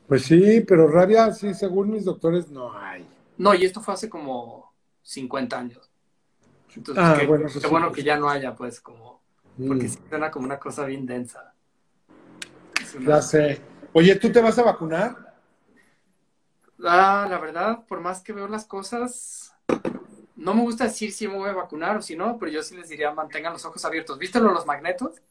Pues 0.09 0.23
sí, 0.25 0.63
pero 0.67 0.89
rabia, 0.89 1.31
sí, 1.33 1.53
según 1.55 1.91
mis 1.91 2.05
doctores, 2.05 2.51
no 2.51 2.77
hay. 2.77 3.07
No, 3.39 3.55
y 3.55 3.65
esto 3.65 3.81
fue 3.81 3.95
hace 3.95 4.09
como 4.09 4.73
50 5.03 5.59
años. 5.59 5.91
Entonces, 6.77 7.05
Ah, 7.05 7.15
qué, 7.17 7.27
bueno, 7.27 7.49
qué 7.61 7.61
sí, 7.61 7.67
bueno 7.69 7.89
pues. 7.89 7.97
que 7.97 8.05
ya 8.05 8.19
no 8.19 8.29
haya, 8.31 8.55
pues, 8.57 8.81
como, 8.81 9.23
porque 9.67 9.89
Mm, 9.89 9.91
sí 9.91 9.99
suena 10.09 10.31
como 10.31 10.47
una 10.47 10.59
cosa 10.61 10.87
bien 10.87 11.07
densa. 11.07 11.55
Una- 12.97 13.09
ya 13.11 13.23
sé. 13.23 13.61
Oye, 13.93 14.17
¿tú 14.17 14.31
te 14.33 14.41
vas 14.41 14.59
a 14.59 14.63
vacunar? 14.65 15.17
Ah, 16.85 17.27
la 17.31 17.39
verdad, 17.39 17.85
por 17.87 18.01
más 18.01 18.21
que 18.23 18.33
veo 18.33 18.49
las 18.49 18.65
cosas, 18.67 19.55
no 20.37 20.55
me 20.55 20.63
gusta 20.63 20.85
decir 20.85 21.13
si 21.13 21.29
me 21.29 21.37
voy 21.37 21.51
a 21.51 21.55
vacunar 21.55 21.97
o 21.99 22.03
si 22.03 22.17
no, 22.17 22.39
pero 22.39 22.53
yo 22.53 22.63
sí 22.63 22.77
les 22.77 22.89
diría 22.89 23.13
mantengan 23.13 23.53
los 23.55 23.65
ojos 23.65 23.85
abiertos. 23.85 24.19
¿Viste 24.19 24.41
lo 24.41 24.49
de 24.49 24.55
los 24.55 24.67
magnetos? 24.67 25.23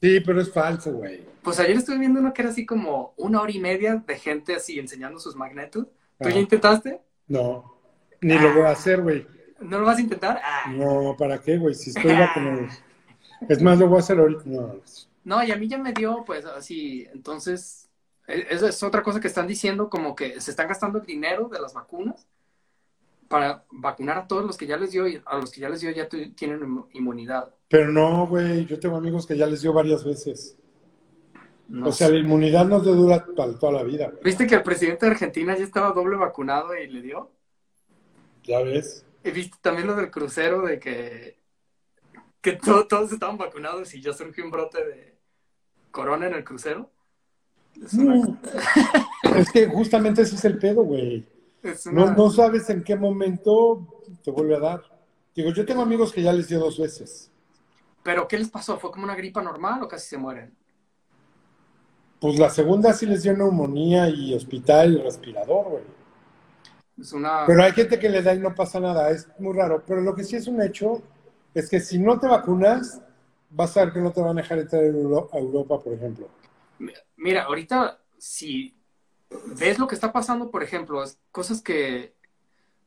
Sí, 0.00 0.20
pero 0.20 0.40
es 0.40 0.52
falso, 0.52 0.92
güey. 0.92 1.24
Pues 1.42 1.58
ayer 1.60 1.76
estuve 1.76 1.98
viendo 1.98 2.20
uno 2.20 2.32
que 2.32 2.42
era 2.42 2.50
así 2.50 2.66
como 2.66 3.14
una 3.16 3.40
hora 3.40 3.52
y 3.52 3.60
media 3.60 3.96
de 4.06 4.18
gente 4.18 4.54
así 4.54 4.78
enseñando 4.78 5.18
sus 5.18 5.36
magnetos. 5.36 5.86
¿Tú 6.20 6.28
ya 6.28 6.38
intentaste? 6.38 7.00
No, 7.28 7.76
ni 8.20 8.38
lo 8.38 8.52
voy 8.52 8.62
a 8.62 8.70
hacer, 8.70 9.02
güey. 9.02 9.26
¿No 9.60 9.78
lo 9.80 9.86
vas 9.86 9.98
a 9.98 10.02
intentar? 10.02 10.40
Ah. 10.44 10.70
No, 10.72 11.16
¿para 11.18 11.38
qué, 11.40 11.56
güey? 11.56 11.74
Si 11.74 11.90
estoy 11.90 12.14
vacunado. 12.14 12.66
Es 13.48 13.60
más, 13.62 13.78
lo 13.78 13.86
voy 13.88 13.98
a 13.98 14.00
hacer 14.00 14.18
ahorita. 14.18 14.42
No, 14.46 14.80
No, 15.24 15.42
y 15.44 15.50
a 15.52 15.56
mí 15.56 15.68
ya 15.68 15.78
me 15.78 15.92
dio, 15.92 16.24
pues 16.24 16.44
así, 16.46 17.06
entonces, 17.12 17.90
E- 18.26 18.46
Esa 18.50 18.68
es 18.68 18.82
otra 18.82 19.02
cosa 19.02 19.20
que 19.20 19.28
están 19.28 19.46
diciendo, 19.46 19.90
como 19.90 20.14
que 20.16 20.40
se 20.40 20.50
están 20.50 20.68
gastando 20.68 20.98
el 21.00 21.06
dinero 21.06 21.48
de 21.48 21.60
las 21.60 21.74
vacunas 21.74 22.26
para 23.28 23.64
vacunar 23.70 24.18
a 24.18 24.26
todos 24.28 24.44
los 24.44 24.56
que 24.56 24.66
ya 24.66 24.76
les 24.76 24.90
dio 24.92 25.06
y 25.08 25.20
a 25.24 25.38
los 25.38 25.50
que 25.50 25.60
ya 25.60 25.68
les 25.68 25.80
dio 25.80 25.90
ya 25.90 26.08
tienen 26.08 26.60
inmu- 26.60 26.86
inmunidad. 26.92 27.52
Pero 27.68 27.90
no, 27.90 28.26
güey, 28.26 28.64
yo 28.66 28.78
tengo 28.78 28.96
amigos 28.96 29.26
que 29.26 29.36
ya 29.36 29.46
les 29.46 29.62
dio 29.62 29.72
varias 29.72 30.04
veces. 30.04 30.56
No 31.68 31.88
o 31.88 31.92
sea, 31.92 32.06
sé. 32.06 32.12
la 32.12 32.20
inmunidad 32.20 32.66
no 32.66 32.80
te 32.80 32.90
dura 32.90 33.26
para 33.36 33.58
toda 33.58 33.72
la 33.72 33.82
vida, 33.82 34.06
güey. 34.08 34.22
¿Viste 34.22 34.46
que 34.46 34.54
el 34.54 34.62
presidente 34.62 35.04
de 35.06 35.12
Argentina 35.12 35.56
ya 35.56 35.64
estaba 35.64 35.90
doble 35.92 36.16
vacunado 36.16 36.76
y 36.76 36.86
le 36.86 37.02
dio? 37.02 37.30
Ya 38.44 38.60
ves. 38.62 39.04
Y 39.24 39.30
viste 39.32 39.56
también 39.60 39.88
lo 39.88 39.96
del 39.96 40.10
crucero 40.12 40.62
de 40.62 40.78
que, 40.78 41.36
que 42.40 42.52
to- 42.52 42.86
todos 42.86 43.10
estaban 43.12 43.36
vacunados 43.36 43.92
y 43.94 44.00
ya 44.00 44.12
surgió 44.12 44.44
un 44.44 44.52
brote 44.52 44.84
de 44.84 45.18
corona 45.90 46.28
en 46.28 46.34
el 46.34 46.44
crucero. 46.44 46.88
Es 47.84 47.94
una, 47.94 48.14
No. 48.14 48.38
Es 49.36 49.50
que 49.50 49.66
justamente 49.66 50.22
ese 50.22 50.36
es 50.36 50.44
el 50.44 50.58
pedo, 50.58 50.82
güey. 50.84 51.26
Una- 51.86 52.06
No, 52.06 52.10
no 52.12 52.30
sabes 52.30 52.68
en 52.70 52.82
qué 52.82 52.96
momento 52.96 53.86
te 54.22 54.30
vuelve 54.30 54.56
a 54.56 54.60
dar. 54.60 54.82
Digo, 55.34 55.50
yo 55.52 55.66
tengo 55.66 55.82
amigos 55.82 56.12
que 56.12 56.22
ya 56.22 56.32
les 56.32 56.48
dio 56.48 56.58
dos 56.58 56.78
veces. 56.78 57.30
¿Pero 58.02 58.26
qué 58.28 58.38
les 58.38 58.48
pasó? 58.50 58.78
¿Fue 58.78 58.90
como 58.90 59.04
una 59.04 59.14
gripa 59.16 59.42
normal 59.42 59.82
o 59.82 59.88
casi 59.88 60.08
se 60.08 60.18
mueren? 60.18 60.56
Pues 62.20 62.38
la 62.38 62.50
segunda 62.50 62.92
sí 62.92 63.06
les 63.06 63.22
dio 63.22 63.34
neumonía 63.36 64.08
y 64.10 64.34
hospital 64.34 64.94
y 64.94 65.02
respirador, 65.02 65.68
güey. 65.70 65.84
Es 66.98 67.12
una... 67.12 67.46
Pero 67.46 67.62
hay 67.62 67.72
gente 67.72 67.98
que 67.98 68.08
le 68.08 68.22
da 68.22 68.34
y 68.34 68.38
no 68.38 68.54
pasa 68.54 68.80
nada, 68.80 69.10
es 69.10 69.28
muy 69.38 69.54
raro. 69.54 69.82
Pero 69.86 70.00
lo 70.00 70.14
que 70.14 70.24
sí 70.24 70.36
es 70.36 70.46
un 70.48 70.60
hecho 70.62 71.02
es 71.54 71.68
que 71.68 71.80
si 71.80 71.98
no 71.98 72.18
te 72.18 72.26
vacunas, 72.26 73.00
vas 73.50 73.76
a 73.76 73.84
ver 73.84 73.92
que 73.94 74.00
no 74.00 74.12
te 74.12 74.20
van 74.20 74.38
a 74.38 74.42
dejar 74.42 74.58
entrar 74.58 74.82
a 74.82 74.86
Europa, 75.38 75.78
por 75.80 75.92
ejemplo. 75.92 76.28
Mira, 77.16 77.44
ahorita 77.44 78.02
si 78.18 78.74
ves 79.58 79.78
lo 79.78 79.86
que 79.86 79.94
está 79.94 80.12
pasando, 80.12 80.50
por 80.50 80.62
ejemplo, 80.62 81.02
cosas 81.30 81.62
que 81.62 82.14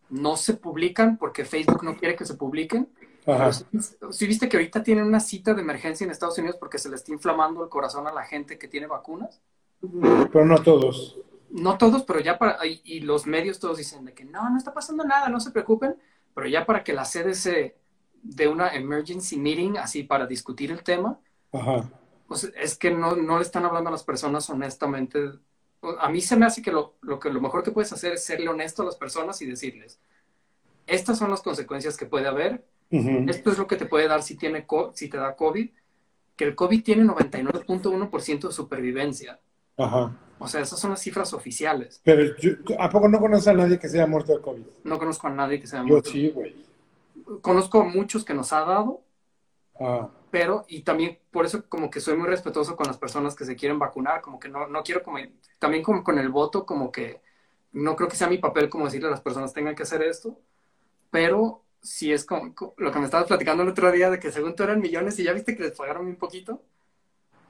no 0.10 0.38
se 0.38 0.56
publican 0.56 1.18
porque 1.18 1.46
Facebook 1.46 1.84
no 1.84 1.98
quiere 1.98 2.16
que 2.16 2.26
se 2.26 2.36
publiquen. 2.36 2.90
Ajá. 3.26 3.52
Si 3.52 4.26
viste 4.26 4.50
que 4.50 4.58
ahorita 4.58 4.82
tienen 4.82 5.06
una 5.06 5.20
cita 5.20 5.54
de 5.54 5.62
emergencia 5.62 6.04
en 6.04 6.12
Estados 6.12 6.38
Unidos 6.38 6.58
porque 6.60 6.80
se 6.80 6.90
le 6.90 6.96
está 6.96 7.12
inflamando 7.12 7.64
el 7.64 7.70
corazón 7.70 8.08
a 8.08 8.14
la 8.14 8.24
gente 8.24 8.58
que 8.58 8.68
tiene 8.68 8.88
vacunas. 8.88 9.42
Pero 10.32 10.46
no 10.46 10.62
todos. 10.64 11.20
No 11.52 11.78
todos, 11.78 12.04
pero 12.04 12.20
ya 12.20 12.38
para... 12.38 12.66
Y, 12.66 12.82
y 12.84 13.00
los 13.02 13.26
medios 13.26 13.60
todos 13.60 13.78
dicen 13.78 14.06
de 14.06 14.14
que 14.14 14.26
no, 14.26 14.50
no 14.50 14.58
está 14.58 14.74
pasando 14.74 15.04
nada, 15.04 15.30
no 15.30 15.40
se 15.40 15.52
preocupen, 15.52 15.96
pero 16.34 16.48
ya 16.48 16.66
para 16.66 16.84
que 16.84 16.94
la 16.94 17.04
CDC 17.04 17.76
de 18.22 18.48
una 18.48 18.70
emergency 18.70 19.38
meeting 19.38 19.78
así 19.78 20.04
para 20.04 20.26
discutir 20.26 20.72
el 20.72 20.84
tema, 20.84 21.20
Ajá. 21.52 21.90
pues 22.28 22.52
es 22.56 22.78
que 22.78 22.92
no, 22.92 23.16
no 23.16 23.38
le 23.38 23.44
están 23.44 23.66
hablando 23.66 23.90
a 23.90 23.92
las 23.92 24.04
personas 24.04 24.50
honestamente. 24.50 25.20
A 26.00 26.10
mí 26.10 26.20
se 26.22 26.36
me 26.36 26.46
hace 26.46 26.62
que 26.62 26.72
lo, 26.72 26.96
lo 27.02 27.20
que 27.20 27.30
lo 27.30 27.40
mejor 27.42 27.64
que 27.64 27.72
puedes 27.72 27.92
hacer 27.94 28.14
es 28.14 28.24
serle 28.26 28.50
honesto 28.50 28.82
a 28.82 28.86
las 28.86 28.98
personas 28.98 29.42
y 29.42 29.46
decirles, 29.46 30.00
estas 30.88 31.18
son 31.18 31.30
las 31.30 31.42
consecuencias 31.42 31.96
que 31.96 32.06
puede 32.06 32.28
haber, 32.28 32.66
esto 32.92 33.52
es 33.52 33.58
lo 33.58 33.68
que 33.68 33.76
te 33.76 33.86
puede 33.86 34.08
dar 34.08 34.24
si, 34.24 34.36
tiene 34.36 34.66
si 34.94 35.10
te 35.10 35.18
da 35.18 35.36
COVID, 35.36 35.70
que 36.36 36.44
el 36.44 36.56
COVID 36.56 36.84
tiene 36.84 37.04
99.1% 37.06 38.48
de 38.48 38.54
supervivencia. 38.54 39.40
Ajá. 39.78 40.16
O 40.40 40.48
sea, 40.48 40.62
esas 40.62 40.80
son 40.80 40.92
las 40.92 41.02
cifras 41.02 41.34
oficiales. 41.34 42.02
Pero 42.04 42.36
yo- 42.38 42.54
¿a 42.80 42.90
poco 42.90 43.08
no 43.08 43.20
conoces 43.20 43.48
a 43.50 43.54
nadie 43.54 43.78
que 43.78 43.88
se 43.90 43.98
haya 43.98 44.08
muerto 44.08 44.34
de 44.36 44.42
COVID? 44.42 44.64
No 44.86 44.98
conozco 44.98 45.28
a 45.28 45.32
nadie 45.32 45.60
que 45.60 45.68
sea 45.68 45.80
Yo 45.82 45.86
muerto. 45.88 46.10
sí, 46.10 46.30
güey. 46.30 46.56
Conozco 47.42 47.82
a 47.82 47.84
muchos 47.86 48.26
que 48.26 48.34
nos 48.34 48.52
ha 48.54 48.62
dado, 48.62 49.02
Ah, 49.80 50.10
pero, 50.32 50.66
y 50.68 50.84
también 50.84 51.20
por 51.32 51.46
eso 51.46 51.68
como 51.70 51.90
que 51.90 52.00
soy 52.02 52.18
muy 52.18 52.28
respetuoso 52.28 52.76
con 52.76 52.88
las 52.88 52.98
personas 52.98 53.36
que 53.36 53.46
se 53.46 53.56
quieren 53.56 53.80
vacunar, 53.80 54.22
como 54.22 54.40
que 54.40 54.50
no, 54.50 54.68
no 54.68 54.84
quiero 54.84 55.04
como, 55.04 55.18
también 55.60 55.84
como 55.84 56.04
con 56.04 56.20
el 56.20 56.30
voto, 56.30 56.66
como 56.66 56.92
que 56.92 57.22
no 57.72 57.96
creo 57.96 58.10
que 58.10 58.16
sea 58.18 58.30
mi 58.30 58.38
papel 58.40 58.70
como 58.70 58.86
decirle 58.86 59.08
a 59.08 59.12
las 59.12 59.22
personas 59.22 59.54
tengan 59.54 59.76
que 59.76 59.84
hacer 59.84 60.02
esto, 60.04 60.40
pero 61.12 61.66
si 61.82 62.14
es 62.14 62.26
como, 62.26 62.56
co- 62.56 62.76
lo 62.78 62.92
que 62.92 63.00
me 63.00 63.06
estabas 63.06 63.28
platicando 63.28 63.64
el 63.64 63.70
otro 63.70 63.92
día 63.92 64.10
de 64.12 64.20
que 64.20 64.32
según 64.32 64.56
tú 64.56 64.64
eran 64.64 64.82
millones 64.82 65.20
y 65.20 65.24
ya 65.26 65.34
viste 65.34 65.56
que 65.58 65.64
les 65.64 65.74
pagaron 65.78 66.08
un 66.08 66.18
poquito 66.18 66.64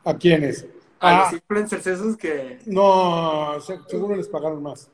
¿A 0.03 0.13
quiénes? 0.17 0.65
a 0.99 1.13
Ah, 1.13 1.13
los 1.13 1.31
influencers 1.33 1.87
esos 1.87 2.17
que, 2.17 2.59
no, 2.65 3.59
se- 3.61 3.79
seguro 3.87 4.15
les 4.15 4.27
pagaron 4.27 4.61
más. 4.63 4.89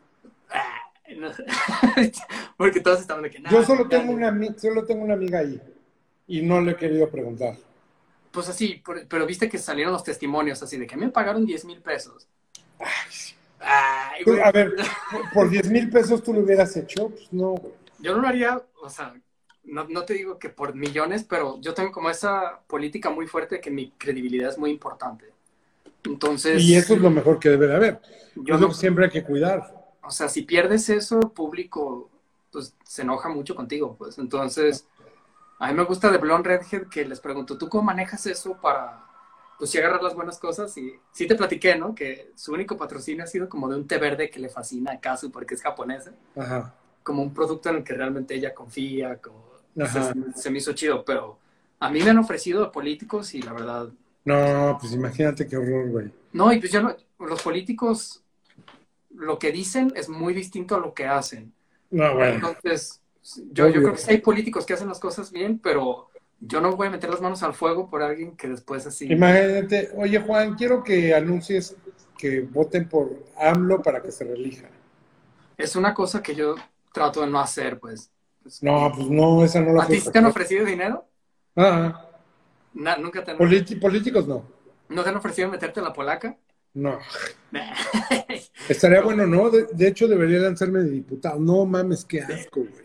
no 1.18 1.30
porque 2.58 2.82
todos 2.82 3.02
estaban 3.02 3.24
de 3.24 3.30
que 3.30 3.40
Yo 3.40 3.42
"Nah, 3.42 3.64
solo 3.64 3.88
tengo 3.88 4.12
ya". 4.12 4.18
una, 4.18 4.58
solo 4.58 4.86
tengo 4.86 5.04
una 5.04 5.14
amiga 5.14 5.40
ahí 5.40 5.62
y 6.28 6.42
no 6.42 6.62
le 6.62 6.72
he 6.72 6.76
querido 6.78 7.10
preguntar. 7.10 7.56
Pues 8.36 8.50
así, 8.50 8.76
por- 8.86 9.08
pero 9.08 9.26
viste 9.26 9.50
que 9.50 9.58
salieron 9.58 9.94
los 9.94 10.04
testimonios 10.04 10.62
así 10.62 10.78
de 10.78 10.86
que 10.86 10.98
me 10.98 11.10
pagaron 11.10 11.46
10 11.46 11.66
mil 11.66 11.82
pesos. 11.82 12.28
Ay, 13.60 14.24
Tú, 14.24 14.32
güey. 14.32 14.44
a 14.44 14.52
ver, 14.52 14.76
por- 15.12 15.32
por 15.34 15.50
10 15.50 15.70
mil 15.72 15.90
pesos 15.90 16.22
tú 16.22 16.34
lo 16.34 16.42
hubieras 16.42 16.76
hecho, 16.78 17.10
pues 17.10 17.32
no, 17.32 17.52
güey. 17.52 17.74
Yo 18.00 18.14
no 18.14 18.22
lo 18.22 18.28
haría, 18.28 18.62
o 18.82 18.90
sea, 18.90 19.16
no, 19.64 19.86
no 19.90 20.04
te 20.04 20.14
digo 20.14 20.38
que 20.38 20.50
por 20.50 20.76
millones, 20.76 21.24
pero 21.24 21.60
yo 21.62 21.74
tengo 21.74 21.92
como 21.92 22.10
esa 22.10 22.60
política 22.68 23.10
muy 23.10 23.26
fuerte 23.26 23.60
que 23.62 23.72
mi 23.72 23.92
credibilidad 23.98 24.50
es 24.52 24.58
muy 24.58 24.70
importante. 24.70 25.26
Entonces, 26.04 26.62
Y 26.62 26.76
eso 26.76 26.94
es 26.94 27.02
lo 27.02 27.10
mejor 27.10 27.40
que 27.40 27.50
debe 27.50 27.68
de 27.68 27.76
haber. 27.76 28.02
yo 28.36 28.56
es 28.56 28.62
lo 28.62 28.68
que 28.68 28.74
siempre 28.76 29.06
hay 29.06 29.12
que 29.12 29.24
cuidar. 29.24 29.74
o 30.04 30.12
sea, 30.12 30.30
si 30.30 30.44
pierdes 30.44 30.90
eso, 30.90 31.20
el 31.20 31.32
público 31.32 32.12
pues 32.52 32.74
se 32.86 33.02
enoja 33.02 33.28
mucho 33.30 33.56
contigo, 33.56 33.96
pues. 33.98 34.18
Entonces, 34.20 34.86
a 35.60 35.68
mí 35.70 35.74
me 35.74 35.84
gusta 35.84 36.12
de 36.12 36.18
Blonde 36.18 36.50
Redhead 36.58 36.88
que 36.90 37.06
les 37.06 37.20
pregunto, 37.20 37.58
¿tú 37.58 37.70
cómo 37.70 37.84
manejas 37.84 38.26
eso 38.28 38.60
para, 38.62 39.06
pues, 39.58 39.70
si 39.72 39.78
agarrar 39.78 40.04
las 40.04 40.16
buenas 40.16 40.40
cosas? 40.40 40.76
Y 40.78 40.94
sí 41.12 41.28
te 41.28 41.36
platiqué, 41.36 41.76
¿no? 41.78 41.96
Que 41.96 42.32
su 42.36 42.54
único 42.54 42.78
patrocinio 42.78 43.24
ha 43.24 43.28
sido 43.28 43.50
como 43.50 43.70
de 43.70 43.76
un 43.78 43.88
té 43.88 43.98
verde 43.98 44.30
que 44.30 44.40
le 44.40 44.50
fascina 44.50 44.94
a 44.94 45.00
Kazu 45.00 45.32
porque 45.32 45.56
es 45.56 45.62
japonesa. 45.64 46.14
Ajá. 46.36 46.74
como 47.04 47.22
un 47.24 47.34
producto 47.34 47.70
en 47.70 47.78
el 47.78 47.84
que 47.84 47.94
realmente 47.94 48.36
ella 48.36 48.54
confía, 48.54 49.22
como, 49.22 49.44
Ajá. 49.80 50.14
se, 50.14 50.34
se 50.36 50.50
me 50.52 50.58
hizo 50.60 50.74
chido, 50.74 51.06
pero 51.06 51.40
a 51.80 51.90
mí 51.92 52.04
me 52.04 52.10
han 52.12 52.18
ofrecido 52.20 52.72
políticos 52.72 53.34
y 53.36 53.42
la 53.42 53.54
verdad, 53.54 53.90
No, 54.26 54.78
pues 54.80 54.94
imagínate 54.94 55.48
qué 55.48 55.58
horror, 55.58 55.90
güey. 55.90 56.12
no, 56.32 56.52
y 56.54 56.60
pues 56.60 56.72
yo 56.72 56.82
no, 56.82 56.96
los 57.20 57.42
políticos, 57.42 58.24
lo 59.12 59.40
que 59.40 59.52
dicen 59.54 59.94
es 59.96 60.10
muy 60.10 60.34
distinto 60.34 60.76
a 60.76 60.80
lo 60.80 60.94
que 60.96 61.08
hacen. 61.08 61.56
No, 61.92 62.14
bueno. 62.16 62.46
Entonces, 62.46 63.04
yo, 63.52 63.68
yo 63.68 63.82
creo 63.82 63.94
que 63.94 63.98
sí 64.00 64.12
hay 64.12 64.18
políticos 64.20 64.66
que 64.66 64.74
hacen 64.74 64.88
las 64.88 65.00
cosas 65.00 65.32
bien, 65.32 65.60
pero 65.60 66.10
yo 66.40 66.62
no 66.62 66.76
voy 66.76 66.88
a 66.88 66.92
meter 66.92 67.10
las 67.10 67.22
manos 67.22 67.44
al 67.44 67.54
fuego 67.54 67.90
por 67.90 68.04
alguien 68.04 68.36
que 68.36 68.48
después 68.48 68.86
así... 68.86 69.06
Imagínate, 69.08 69.90
oye 69.96 70.20
Juan, 70.20 70.56
quiero 70.56 70.84
que 70.84 71.14
anuncies 71.14 71.76
que 72.18 72.42
voten 72.42 72.88
por 72.88 73.24
AMLO 73.38 73.82
para 73.82 74.02
que 74.02 74.12
se 74.12 74.24
relija. 74.24 74.68
Es 75.58 75.76
una 75.76 75.94
cosa 75.94 76.22
que 76.22 76.36
yo 76.36 76.56
trato 76.94 77.22
de 77.22 77.28
no 77.28 77.40
hacer, 77.40 77.80
pues. 77.80 78.12
No, 78.62 78.92
pues 78.94 79.10
no, 79.10 79.44
esa 79.44 79.62
no 79.62 79.74
la 79.74 79.84
¿A 79.84 79.88
ti 79.88 80.02
te 80.02 80.20
han 80.20 80.26
ofrecido 80.26 80.66
dinero? 80.66 81.08
Ah, 81.56 82.02
¿Nunca 82.74 83.24
te 83.24 83.32
han, 83.32 83.38
politi- 83.38 83.80
políticos 83.80 84.28
no. 84.28 84.44
¿No 84.90 85.04
te 85.04 85.10
han 85.10 85.16
ofrecido 85.18 85.50
meterte 85.50 85.82
la 85.82 85.94
polaca? 85.94 86.38
No. 86.74 87.00
Estaría 88.70 89.02
bueno, 89.02 89.26
¿no? 89.28 89.50
De, 89.50 89.68
de 89.72 89.88
hecho, 89.88 90.08
debería 90.08 90.40
lanzarme 90.40 90.80
de 90.80 90.90
diputado. 90.90 91.40
No 91.40 91.66
mames, 91.66 92.04
qué 92.06 92.22
asco, 92.22 92.62
güey. 92.62 92.85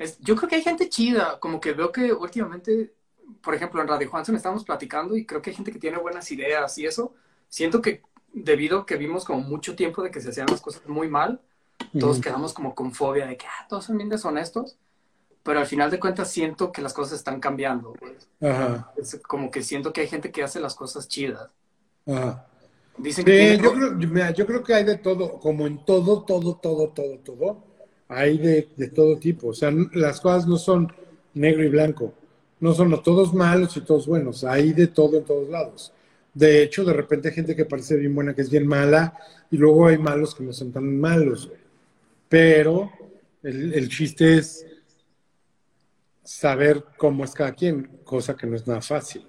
Es- 0.00 0.18
yo 0.20 0.34
creo 0.36 0.48
que 0.48 0.56
hay 0.56 0.62
gente 0.62 0.88
chida, 0.88 1.38
como 1.40 1.60
que 1.60 1.72
veo 1.74 1.92
que 1.92 2.12
últimamente, 2.12 2.94
por 3.42 3.54
ejemplo, 3.54 3.82
en 3.82 3.88
Radio 3.88 4.10
Juanson 4.10 4.34
estamos 4.36 4.64
platicando 4.64 5.16
y 5.16 5.26
creo 5.26 5.42
que 5.42 5.50
hay 5.50 5.56
gente 5.56 5.72
que 5.72 5.78
tiene 5.78 5.98
buenas 5.98 6.30
ideas 6.32 6.76
y 6.78 6.86
eso. 6.86 7.14
Siento 7.48 7.82
que 7.82 8.02
debido 8.32 8.80
a 8.80 8.86
que 8.86 8.96
vimos 8.96 9.24
como 9.26 9.40
mucho 9.42 9.76
tiempo 9.76 10.02
de 10.02 10.10
que 10.10 10.20
se 10.20 10.30
hacían 10.30 10.46
las 10.50 10.62
cosas 10.62 10.86
muy 10.88 11.08
mal, 11.08 11.40
todos 11.98 12.20
quedamos 12.20 12.52
como 12.54 12.74
con 12.74 12.92
fobia 12.94 13.26
de 13.26 13.36
que 13.36 13.46
ah, 13.46 13.66
todos 13.68 13.84
son 13.86 13.96
bien 13.98 14.08
deshonestos, 14.08 14.78
pero 15.42 15.60
al 15.60 15.66
final 15.66 15.90
de 15.90 16.00
cuentas 16.00 16.30
siento 16.30 16.72
que 16.72 16.82
las 16.82 16.94
cosas 16.94 17.18
están 17.18 17.40
cambiando. 17.40 17.92
pues. 17.94 18.28
Ajá, 18.40 18.92
Es 18.96 19.20
como 19.26 19.50
que 19.50 19.62
siento 19.62 19.92
que 19.92 20.02
hay 20.02 20.08
gente 20.08 20.32
que 20.32 20.42
hace 20.44 20.60
las 20.60 20.74
cosas 20.76 21.08
chidas. 21.08 21.50
ajá. 22.06 22.46
Dicen 22.98 23.24
que 23.24 23.32
Sí, 23.32 23.38
tiene- 23.38 23.62
yo 23.62 23.72
creo, 23.72 23.92
mira, 23.92 24.30
yo 24.32 24.46
creo 24.46 24.62
que 24.62 24.74
hay 24.74 24.84
de 24.84 24.98
todo, 24.98 25.38
como 25.40 25.66
en 25.66 25.84
todo, 25.84 26.24
todo, 26.24 26.56
todo, 26.56 26.88
todo, 26.90 27.18
todo, 27.20 27.64
hay 28.10 28.38
de, 28.38 28.68
de 28.76 28.88
todo 28.88 29.16
tipo. 29.18 29.48
O 29.48 29.54
sea, 29.54 29.72
las 29.92 30.20
cosas 30.20 30.46
no 30.46 30.56
son 30.56 30.92
negro 31.34 31.64
y 31.64 31.68
blanco, 31.68 32.12
no 32.58 32.74
son 32.74 33.02
todos 33.02 33.32
malos 33.32 33.76
y 33.76 33.80
todos 33.82 34.06
buenos, 34.06 34.44
hay 34.44 34.72
de 34.72 34.88
todo 34.88 35.18
en 35.18 35.24
todos 35.24 35.48
lados. 35.48 35.92
De 36.34 36.62
hecho, 36.62 36.84
de 36.84 36.92
repente 36.92 37.28
hay 37.28 37.34
gente 37.34 37.56
que 37.56 37.64
parece 37.64 37.96
bien 37.96 38.14
buena, 38.14 38.34
que 38.34 38.42
es 38.42 38.50
bien 38.50 38.66
mala, 38.66 39.16
y 39.50 39.56
luego 39.56 39.86
hay 39.86 39.98
malos 39.98 40.34
que 40.34 40.44
no 40.44 40.52
son 40.52 40.70
tan 40.72 40.98
malos. 40.98 41.48
güey. 41.48 41.60
Pero 42.28 42.90
el, 43.42 43.74
el 43.74 43.88
chiste 43.88 44.38
es 44.38 44.64
saber 46.22 46.84
cómo 46.96 47.24
es 47.24 47.32
cada 47.32 47.52
quien, 47.52 48.00
cosa 48.04 48.36
que 48.36 48.46
no 48.46 48.54
es 48.54 48.66
nada 48.66 48.80
fácil. 48.80 49.26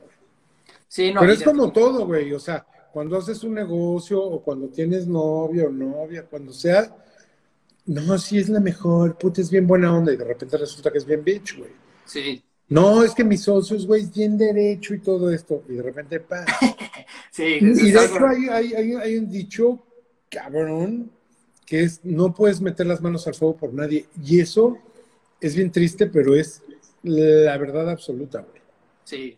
Sí, 0.87 1.11
no, 1.13 1.21
Pero 1.21 1.33
es 1.33 1.41
como 1.41 1.71
todo, 1.71 2.05
güey. 2.05 2.31
O 2.33 2.39
sea, 2.39 2.65
cuando 2.91 3.17
haces 3.17 3.43
un 3.43 3.53
negocio 3.53 4.21
o 4.21 4.43
cuando 4.43 4.67
tienes 4.67 5.07
novio 5.07 5.67
o 5.67 5.71
novia, 5.71 6.25
cuando 6.29 6.51
sea, 6.51 6.95
no, 7.93 8.17
sí 8.17 8.37
es 8.39 8.49
la 8.49 8.59
mejor, 8.59 9.17
puta, 9.17 9.41
es 9.41 9.49
bien 9.51 9.67
buena 9.67 9.95
onda 9.95 10.13
y 10.13 10.17
de 10.17 10.23
repente 10.25 10.57
resulta 10.57 10.91
que 10.91 10.97
es 10.97 11.05
bien 11.05 11.23
bitch, 11.23 11.57
güey. 11.57 11.71
sí, 12.05 12.41
No, 12.69 13.03
es 13.03 13.13
que 13.13 13.23
mis 13.23 13.41
socios, 13.43 13.85
güey, 13.85 14.03
es 14.03 14.13
bien 14.13 14.37
derecho 14.37 14.93
y 14.93 14.99
todo 14.99 15.29
esto. 15.31 15.63
Y 15.67 15.73
de 15.73 15.81
repente, 15.83 16.19
pa. 16.21 16.45
sí, 17.31 17.57
Y 17.61 17.91
de 17.91 18.05
hecho 18.05 18.25
hay, 18.25 18.47
hay, 18.49 18.73
hay, 18.73 18.93
hay 18.93 19.17
un 19.17 19.29
dicho 19.29 19.79
cabrón 20.29 21.11
que 21.65 21.83
es 21.83 21.99
no 22.03 22.33
puedes 22.33 22.59
meter 22.61 22.85
las 22.87 23.01
manos 23.01 23.27
al 23.27 23.35
fuego 23.35 23.57
por 23.57 23.73
nadie. 23.73 24.05
Y 24.23 24.39
eso 24.39 24.77
es 25.39 25.55
bien 25.55 25.71
triste, 25.71 26.07
pero 26.07 26.35
es 26.35 26.61
la 27.03 27.57
verdad 27.57 27.89
absoluta, 27.89 28.39
güey. 28.41 28.61
Sí. 29.03 29.37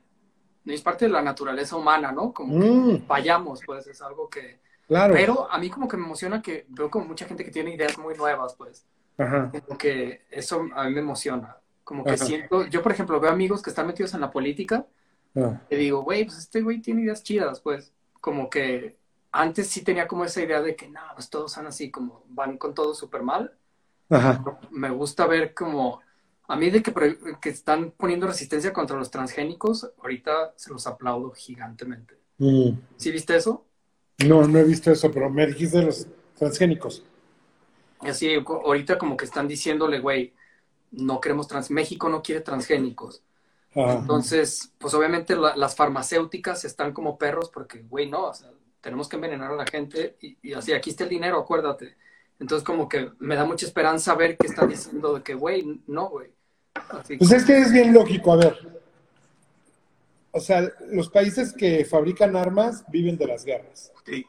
Es 0.65 0.81
parte 0.81 1.05
de 1.05 1.11
la 1.11 1.21
naturaleza 1.21 1.75
humana, 1.75 2.11
¿no? 2.11 2.34
Como 2.34 2.57
Mm. 2.57 2.91
que 2.97 3.01
fallamos, 3.05 3.61
pues 3.65 3.85
es 3.88 4.01
algo 4.01 4.30
que... 4.30 4.59
Claro. 4.94 5.14
Pero 5.15 5.52
a 5.52 5.57
mí 5.57 5.72
como 5.72 5.88
que 5.88 5.98
me 5.98 6.06
emociona 6.06 6.40
que 6.40 6.68
veo 6.70 6.91
como 6.91 7.06
mucha 7.06 7.26
gente 7.26 7.44
que 7.44 7.49
tiene 7.49 7.74
ideas 7.74 7.98
muy 7.98 8.15
nuevas, 8.15 8.53
pues. 8.53 8.86
Ajá. 9.18 9.52
Como 9.65 9.76
que 9.76 10.26
eso 10.30 10.68
a 10.76 10.84
mí 10.84 10.94
me 10.94 10.99
emociona. 10.99 11.57
Como 11.84 12.03
que 12.03 12.11
Ajá. 12.11 12.24
siento, 12.24 12.68
yo 12.68 12.84
por 12.84 12.91
ejemplo 12.91 13.20
veo 13.20 13.32
amigos 13.32 13.64
que 13.64 13.72
están 13.72 13.88
metidos 13.88 14.14
en 14.14 14.22
la 14.22 14.30
política 14.30 14.86
Ah, 15.36 15.60
y 15.68 15.76
digo, 15.78 16.03
güey, 16.03 16.26
pues 16.26 16.38
este 16.38 16.61
güey 16.61 16.80
tiene 16.80 17.02
ideas 17.02 17.24
chidas, 17.24 17.60
pues. 17.60 17.91
Como 18.22 18.52
que 18.52 18.95
antes 19.32 19.68
sí 19.68 19.84
tenía 19.84 20.07
como 20.07 20.26
esa 20.26 20.44
idea 20.44 20.61
de 20.61 20.76
que, 20.76 20.88
no, 20.88 21.02
pues 21.15 21.28
todos 21.28 21.52
son 21.52 21.65
así, 21.65 21.90
como 21.90 22.24
van 22.30 22.60
con 22.60 22.76
todo 22.76 22.94
súper 22.94 23.24
mal. 23.24 23.52
Ajá. 24.10 24.44
Me 24.70 24.91
gusta 24.91 25.26
ver 25.26 25.56
como, 25.56 26.02
a 26.48 26.56
mí 26.56 26.70
de 26.70 26.84
que, 26.84 26.94
que 27.41 27.49
están 27.49 27.91
poniendo 27.98 28.28
resistencia 28.28 28.72
contra 28.72 28.95
los 28.95 29.10
transgénicos, 29.10 29.91
ahorita 29.98 30.53
se 30.56 30.72
los 30.72 30.86
aplaudo 30.86 31.32
gigantemente. 31.32 32.20
Mm. 32.38 32.74
¿Sí 32.98 33.11
viste 33.11 33.36
eso? 33.36 33.65
No, 34.19 34.48
no 34.48 34.60
he 34.60 34.64
visto 34.64 34.91
eso, 34.91 35.11
pero 35.11 35.30
me 35.30 35.45
dijiste 35.48 35.80
de 35.80 35.85
los 35.85 36.07
transgénicos. 36.38 37.03
Así, 37.99 38.34
ahorita 38.35 38.98
como 38.98 39.15
que 39.15 39.26
están 39.26 39.48
diciéndole, 39.48 39.99
güey, 39.99 40.34
no 40.91 41.22
queremos 41.22 41.48
trans, 41.48 41.72
México 41.72 42.10
no 42.10 42.22
quiere 42.22 42.41
transgénicos. 42.41 43.23
Ajá. 43.76 43.94
Entonces, 43.99 44.72
pues 44.77 44.94
obviamente 44.94 45.35
la- 45.35 45.56
las 45.56 45.76
farmacéuticas 45.76 46.65
están 46.65 46.94
como 46.94 47.18
perros 47.18 47.49
porque, 47.49 47.81
güey, 47.84 48.10
no, 48.10 48.27
o 48.27 48.34
sea, 48.34 48.52
tenemos 48.81 49.07
que 49.10 49.15
envenenar 49.15 49.52
a 49.52 49.56
la 49.56 49.65
gente 49.65 50.18
y, 50.22 50.38
y 50.41 50.53
así, 50.53 50.73
aquí 50.73 50.90
está 50.91 51.06
el 51.06 51.10
dinero, 51.10 51.40
acuérdate. 51.40 51.95
Entonces, 52.40 52.65
como 52.65 52.90
que 52.90 53.11
me 53.19 53.35
da 53.35 53.45
mucha 53.45 53.65
esperanza 53.65 54.15
ver 54.15 54.38
que 54.38 54.48
están 54.48 54.69
diciendo 54.69 55.14
de 55.15 55.23
que, 55.23 55.34
güey, 55.34 55.81
no, 55.88 56.10
güey. 56.10 56.30
Así, 56.76 57.18
Pues 57.18 57.31
es 57.31 57.45
que 57.45 57.57
es 57.57 57.72
bien 57.72 57.94
lógico, 57.94 58.34
a 58.34 58.38
ver. 58.38 58.82
O 60.35 60.39
sea, 60.39 60.68
los 60.89 61.10
países 61.10 61.53
que 61.53 61.85
fabrican 61.85 62.35
armas 62.35 62.84
viven 62.89 63.18
de 63.18 63.27
las 63.27 63.45
guerras. 63.45 63.93
sí, 64.03 64.26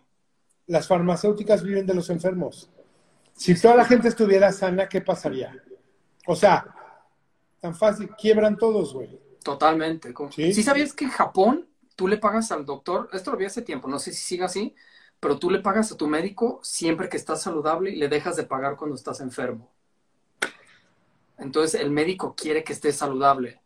Las 0.67 0.87
farmacéuticas 0.87 1.63
viven 1.63 1.87
de 1.87 1.95
los 1.95 2.11
enfermos. 2.11 2.71
Si 3.33 3.59
toda 3.59 3.75
la 3.75 3.87
gente 3.87 4.09
estuviera 4.09 4.53
sana, 4.53 4.87
¿qué 4.89 5.01
pasaría? 5.01 5.57
O 6.27 6.37
sea, 6.37 6.67
tan 7.59 7.75
fácil, 7.75 8.11
quiebran 8.17 8.57
todos, 8.57 8.93
güey. 8.93 9.19
totalmente. 9.43 10.13
¿Sí 10.31 10.63
sabías 10.63 10.93
que 10.93 11.07
en 11.07 11.11
Japón 11.11 11.67
tú 11.97 12.07
le 12.07 12.19
pagas 12.19 12.53
al 12.53 12.67
doctor, 12.67 13.09
esto 13.13 13.31
lo 13.31 13.39
vi 13.39 13.47
hace 13.47 13.63
tiempo, 13.63 13.89
no 13.89 13.99
sé 13.99 14.13
si 14.13 14.23
sigue 14.23 14.45
así, 14.45 14.75
pero 15.21 15.39
tú 15.39 15.51
le 15.51 15.61
pagas 15.61 15.91
a 15.91 15.97
tu 15.97 16.07
médico 16.07 16.61
siempre 16.63 17.09
que 17.09 17.17
estás 17.17 17.41
saludable 17.41 17.91
y 17.91 17.97
le 17.97 18.09
dejas 18.09 18.37
de 18.37 18.45
pagar 18.45 18.77
cuando 18.77 18.95
estás 18.95 19.21
enfermo. 19.21 19.71
Entonces 21.39 21.81
el 21.81 21.91
médico 21.91 22.35
quiere 22.37 22.63
que 22.63 22.75
estés 22.75 22.97
saludable. 22.97 23.61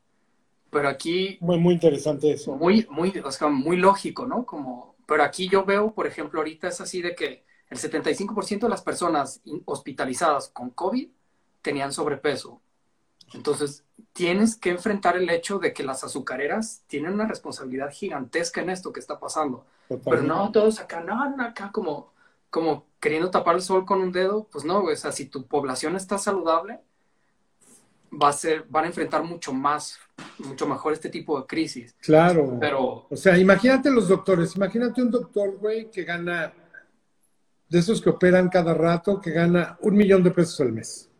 Pero 0.70 0.89
aquí 0.89 1.39
Muy, 1.40 1.59
muy 1.59 1.74
interesante 1.74 2.32
eso. 2.32 2.57
muy, 2.57 2.86
muy, 2.90 3.19
o 3.24 3.32
sea, 3.32 3.49
muy 3.49 3.77
lógico, 3.77 4.27
¿no? 4.27 4.45
Como, 4.47 4.97
pero 5.07 5.23
aquí 5.23 5.49
yo 5.49 5.65
veo, 5.65 5.93
por 5.93 6.07
ejemplo, 6.07 6.40
ahorita 6.40 6.69
es 6.69 6.81
así 6.81 7.03
de 7.03 7.15
que 7.15 7.45
el 7.70 7.78
75% 7.78 8.66
de 8.66 8.70
las 8.70 8.82
personas 8.82 9.40
hospitalizadas 9.66 10.49
con 10.49 10.70
COVID 10.70 11.09
tenían 11.62 11.93
sobrepeso. 11.93 12.61
Entonces, 13.35 13.85
tienes 14.12 14.57
que 14.57 14.70
enfrentar 14.70 15.16
el 15.16 15.28
hecho 15.31 15.59
de 15.59 15.73
que 15.73 15.82
las 15.85 16.03
azucareras 16.05 16.82
tienen 16.86 17.12
una 17.15 17.27
responsabilidad 17.27 17.90
gigantesca 17.90 18.61
en 18.62 18.70
esto 18.70 18.93
que 18.93 19.01
está 19.01 19.19
pasando. 19.20 19.66
Pero 20.05 20.23
no, 20.23 20.51
todos 20.53 20.81
acá, 20.81 21.01
no, 21.01 21.36
no, 21.36 21.45
acá 21.45 21.70
como, 21.73 22.12
como 22.51 22.86
queriendo 23.01 23.31
tapar 23.31 23.57
el 23.57 23.62
sol 23.62 23.85
con 23.86 24.01
un 24.01 24.12
dedo, 24.12 24.45
pues 24.51 24.65
no, 24.65 24.82
o 24.82 24.97
sea, 24.97 25.12
si 25.12 25.27
tu 25.27 25.47
población 25.47 25.97
está 25.97 26.19
saludable, 26.19 26.81
va 28.10 28.28
a 28.28 28.32
ser, 28.32 28.64
van 28.68 28.85
a 28.85 28.89
enfrentar 28.89 29.22
mucho 29.22 29.52
más, 29.52 29.98
mucho 30.39 30.66
mejor 30.66 30.93
este 30.93 31.09
tipo 31.09 31.39
de 31.40 31.47
crisis. 31.47 31.94
Claro. 32.01 32.56
Pero 32.60 33.06
O 33.10 33.16
sea, 33.16 33.36
imagínate 33.36 33.90
los 33.90 34.09
doctores, 34.09 34.56
imagínate 34.56 35.02
un 35.02 35.10
doctor, 35.10 35.56
güey, 35.59 35.90
que 35.90 36.05
gana, 36.05 36.52
de 37.68 37.78
esos 37.78 38.01
que 38.01 38.10
operan 38.10 38.48
cada 38.48 38.74
rato, 38.74 39.20
que 39.20 39.30
gana 39.30 39.78
un 39.82 39.97
millón 39.97 40.22
de 40.22 40.30
pesos 40.30 40.60
al 40.60 40.72
mes. 40.72 41.10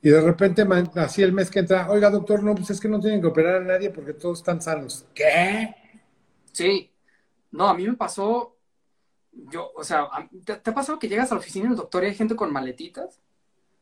Y 0.00 0.10
de 0.10 0.20
repente, 0.20 0.64
así 0.94 1.22
el 1.22 1.32
mes 1.32 1.50
que 1.50 1.58
entra, 1.58 1.90
oiga, 1.90 2.10
doctor, 2.10 2.42
no, 2.42 2.54
pues 2.54 2.70
es 2.70 2.80
que 2.80 2.88
no 2.88 3.00
tienen 3.00 3.20
que 3.20 3.26
operar 3.26 3.56
a 3.56 3.64
nadie 3.64 3.90
porque 3.90 4.12
todos 4.12 4.38
están 4.38 4.62
sanos. 4.62 5.04
¿Qué? 5.12 5.74
Sí, 6.52 6.92
no, 7.50 7.68
a 7.68 7.74
mí 7.74 7.86
me 7.86 7.96
pasó, 7.96 8.56
yo, 9.32 9.72
o 9.74 9.82
sea, 9.82 10.08
¿te, 10.44 10.56
te 10.56 10.70
ha 10.70 10.74
pasado 10.74 10.98
que 10.98 11.08
llegas 11.08 11.30
a 11.30 11.34
la 11.34 11.40
oficina 11.40 11.68
del 11.68 11.76
doctor 11.76 12.04
y 12.04 12.08
hay 12.08 12.14
gente 12.14 12.36
con 12.36 12.52
maletitas? 12.52 13.20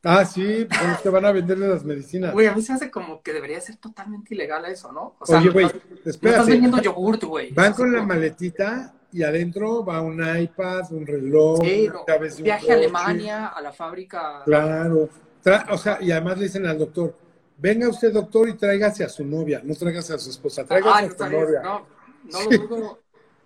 Ah, 0.02 0.24
sí, 0.24 0.66
pues 0.68 1.00
que 1.02 1.08
van 1.08 1.24
a 1.24 1.32
venderle 1.32 1.66
las 1.68 1.84
medicinas. 1.84 2.32
Güey, 2.32 2.46
a 2.46 2.54
mí 2.54 2.62
se 2.62 2.72
hace 2.72 2.90
como 2.90 3.22
que 3.22 3.32
debería 3.32 3.60
ser 3.60 3.76
totalmente 3.76 4.34
ilegal 4.34 4.64
eso, 4.66 4.92
¿no? 4.92 5.16
O 5.18 5.26
sea, 5.26 5.38
Oye, 5.38 5.46
no 5.48 5.52
güey, 5.52 5.64
no 5.66 5.70
estás 5.70 6.06
espérate. 6.06 6.50
vendiendo 6.50 6.80
yogurt, 6.80 7.24
güey. 7.24 7.52
Van 7.52 7.72
con 7.72 7.92
la 7.92 8.02
maletita 8.02 8.94
y 9.12 9.22
adentro 9.24 9.84
va 9.84 10.00
un 10.02 10.20
iPad, 10.38 10.92
un 10.92 11.06
reloj, 11.06 11.60
Sí, 11.62 11.88
no, 11.92 12.04
un 12.06 12.42
viaje 12.44 12.70
a. 12.70 12.74
Alemania, 12.74 13.46
a 13.48 13.60
la 13.60 13.72
fábrica. 13.72 14.42
Claro. 14.44 15.08
Tra- 15.42 15.66
o 15.70 15.78
sea, 15.78 15.98
y 16.00 16.10
además 16.12 16.38
le 16.38 16.44
dicen 16.44 16.66
al 16.66 16.78
doctor, 16.78 17.16
venga 17.58 17.88
usted 17.88 18.12
doctor 18.12 18.48
y 18.48 18.54
tráigase 18.54 19.02
a 19.04 19.08
su 19.08 19.24
novia, 19.24 19.60
no 19.64 19.74
tráigase 19.74 20.14
a 20.14 20.18
su 20.18 20.30
esposa, 20.30 20.64
tráigase 20.64 20.94
Ah, 20.94 20.98
a 20.98 21.02
no, 21.02 21.06
su 21.08 21.12
está 21.12 21.28
novia. 21.28 21.62
no, 21.62 21.86
no 22.24 22.42
lo 22.50 22.58
dudo. 22.68 22.98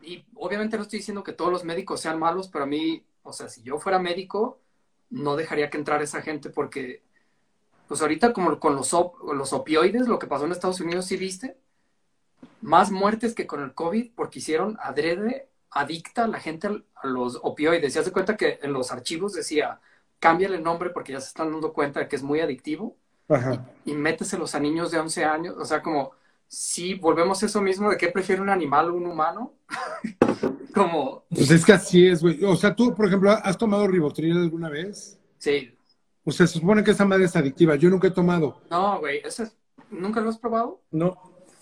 Y 0.03 0.25
obviamente 0.37 0.77
no 0.77 0.83
estoy 0.83 0.99
diciendo 0.99 1.23
que 1.23 1.33
todos 1.33 1.53
los 1.53 1.65
médicos 1.65 2.01
sean 2.01 2.19
malos, 2.19 2.49
pero 2.49 2.65
a 2.65 2.67
mí, 2.67 3.03
o 3.23 3.33
sea, 3.33 3.49
si 3.49 3.63
yo 3.63 3.79
fuera 3.79 3.99
médico, 3.99 4.59
no 5.11 5.37
dejaría 5.37 5.71
que 5.71 5.79
entrara 5.79 6.05
esa 6.05 6.23
gente 6.23 6.51
porque, 6.51 7.03
pues 7.89 8.03
ahorita 8.03 8.33
como 8.35 8.59
con 8.61 8.77
los, 8.77 8.95
op- 8.95 9.19
los 9.35 9.53
opioides, 9.55 10.09
lo 10.09 10.19
que 10.19 10.27
pasó 10.29 10.47
en 10.47 10.53
Estados 10.53 10.81
Unidos, 10.81 11.07
¿sí 11.07 11.17
viste? 11.19 11.59
Más 12.61 12.91
muertes 12.91 13.35
que 13.35 13.47
con 13.47 13.63
el 13.63 13.75
COVID 13.75 14.13
porque 14.15 14.39
hicieron 14.41 14.77
adrede, 14.81 15.49
adicta 15.71 16.25
a 16.25 16.29
la 16.29 16.41
gente 16.41 16.69
a 16.95 17.07
los 17.07 17.39
opioides. 17.43 17.93
Se 17.93 18.01
hace 18.01 18.13
cuenta 18.13 18.37
que 18.37 18.59
en 18.63 18.73
los 18.73 18.93
archivos 18.93 19.33
decía, 19.33 19.81
cámbiale 20.19 20.57
el 20.57 20.63
nombre 20.63 20.91
porque 20.91 21.13
ya 21.13 21.21
se 21.21 21.29
están 21.29 21.51
dando 21.53 21.73
cuenta 21.73 22.01
de 22.01 22.09
que 22.09 22.17
es 22.17 22.23
muy 22.23 22.41
adictivo 22.41 22.97
Ajá. 23.29 23.65
y 23.85 23.95
méteselos 23.95 24.55
a 24.55 24.61
niños 24.61 24.91
de 24.93 24.99
11 25.01 25.25
años. 25.25 25.57
O 25.59 25.65
sea, 25.67 25.83
como 25.83 26.13
si 26.49 26.95
volvemos 26.95 27.43
a 27.43 27.47
eso 27.47 27.63
mismo 27.63 27.91
de 27.91 27.99
qué 27.99 28.09
prefiere 28.09 28.43
un 28.43 28.51
animal 28.51 28.91
o 28.91 28.95
un 28.97 29.07
humano. 29.07 29.55
como, 30.75 31.25
Pues 31.31 31.51
es 31.51 31.65
que 31.65 31.73
así 31.73 32.07
es, 32.07 32.23
güey. 32.23 32.43
O 32.45 32.57
sea, 32.57 32.75
tú, 32.75 32.95
por 32.95 33.07
ejemplo, 33.07 33.31
¿has 33.31 33.57
tomado 33.59 33.87
ribotril 33.87 34.37
alguna 34.37 34.69
vez? 34.69 35.19
sí. 35.39 35.75
O 36.23 36.33
sea, 36.33 36.47
se 36.47 36.59
supone 36.61 36.85
que 36.85 36.91
esa 36.91 37.07
madre 37.07 37.25
es 37.25 37.35
adictiva. 37.35 37.77
Yo 37.77 37.89
nunca 37.89 38.07
he 38.09 38.11
tomado. 38.11 38.61
No, 38.71 39.01
güey, 39.01 39.21
eso 39.25 39.43
es- 39.43 39.57
¿nunca 39.91 40.21
lo 40.21 40.29
has 40.29 40.37
probado? 40.37 40.83
No. 40.91 41.17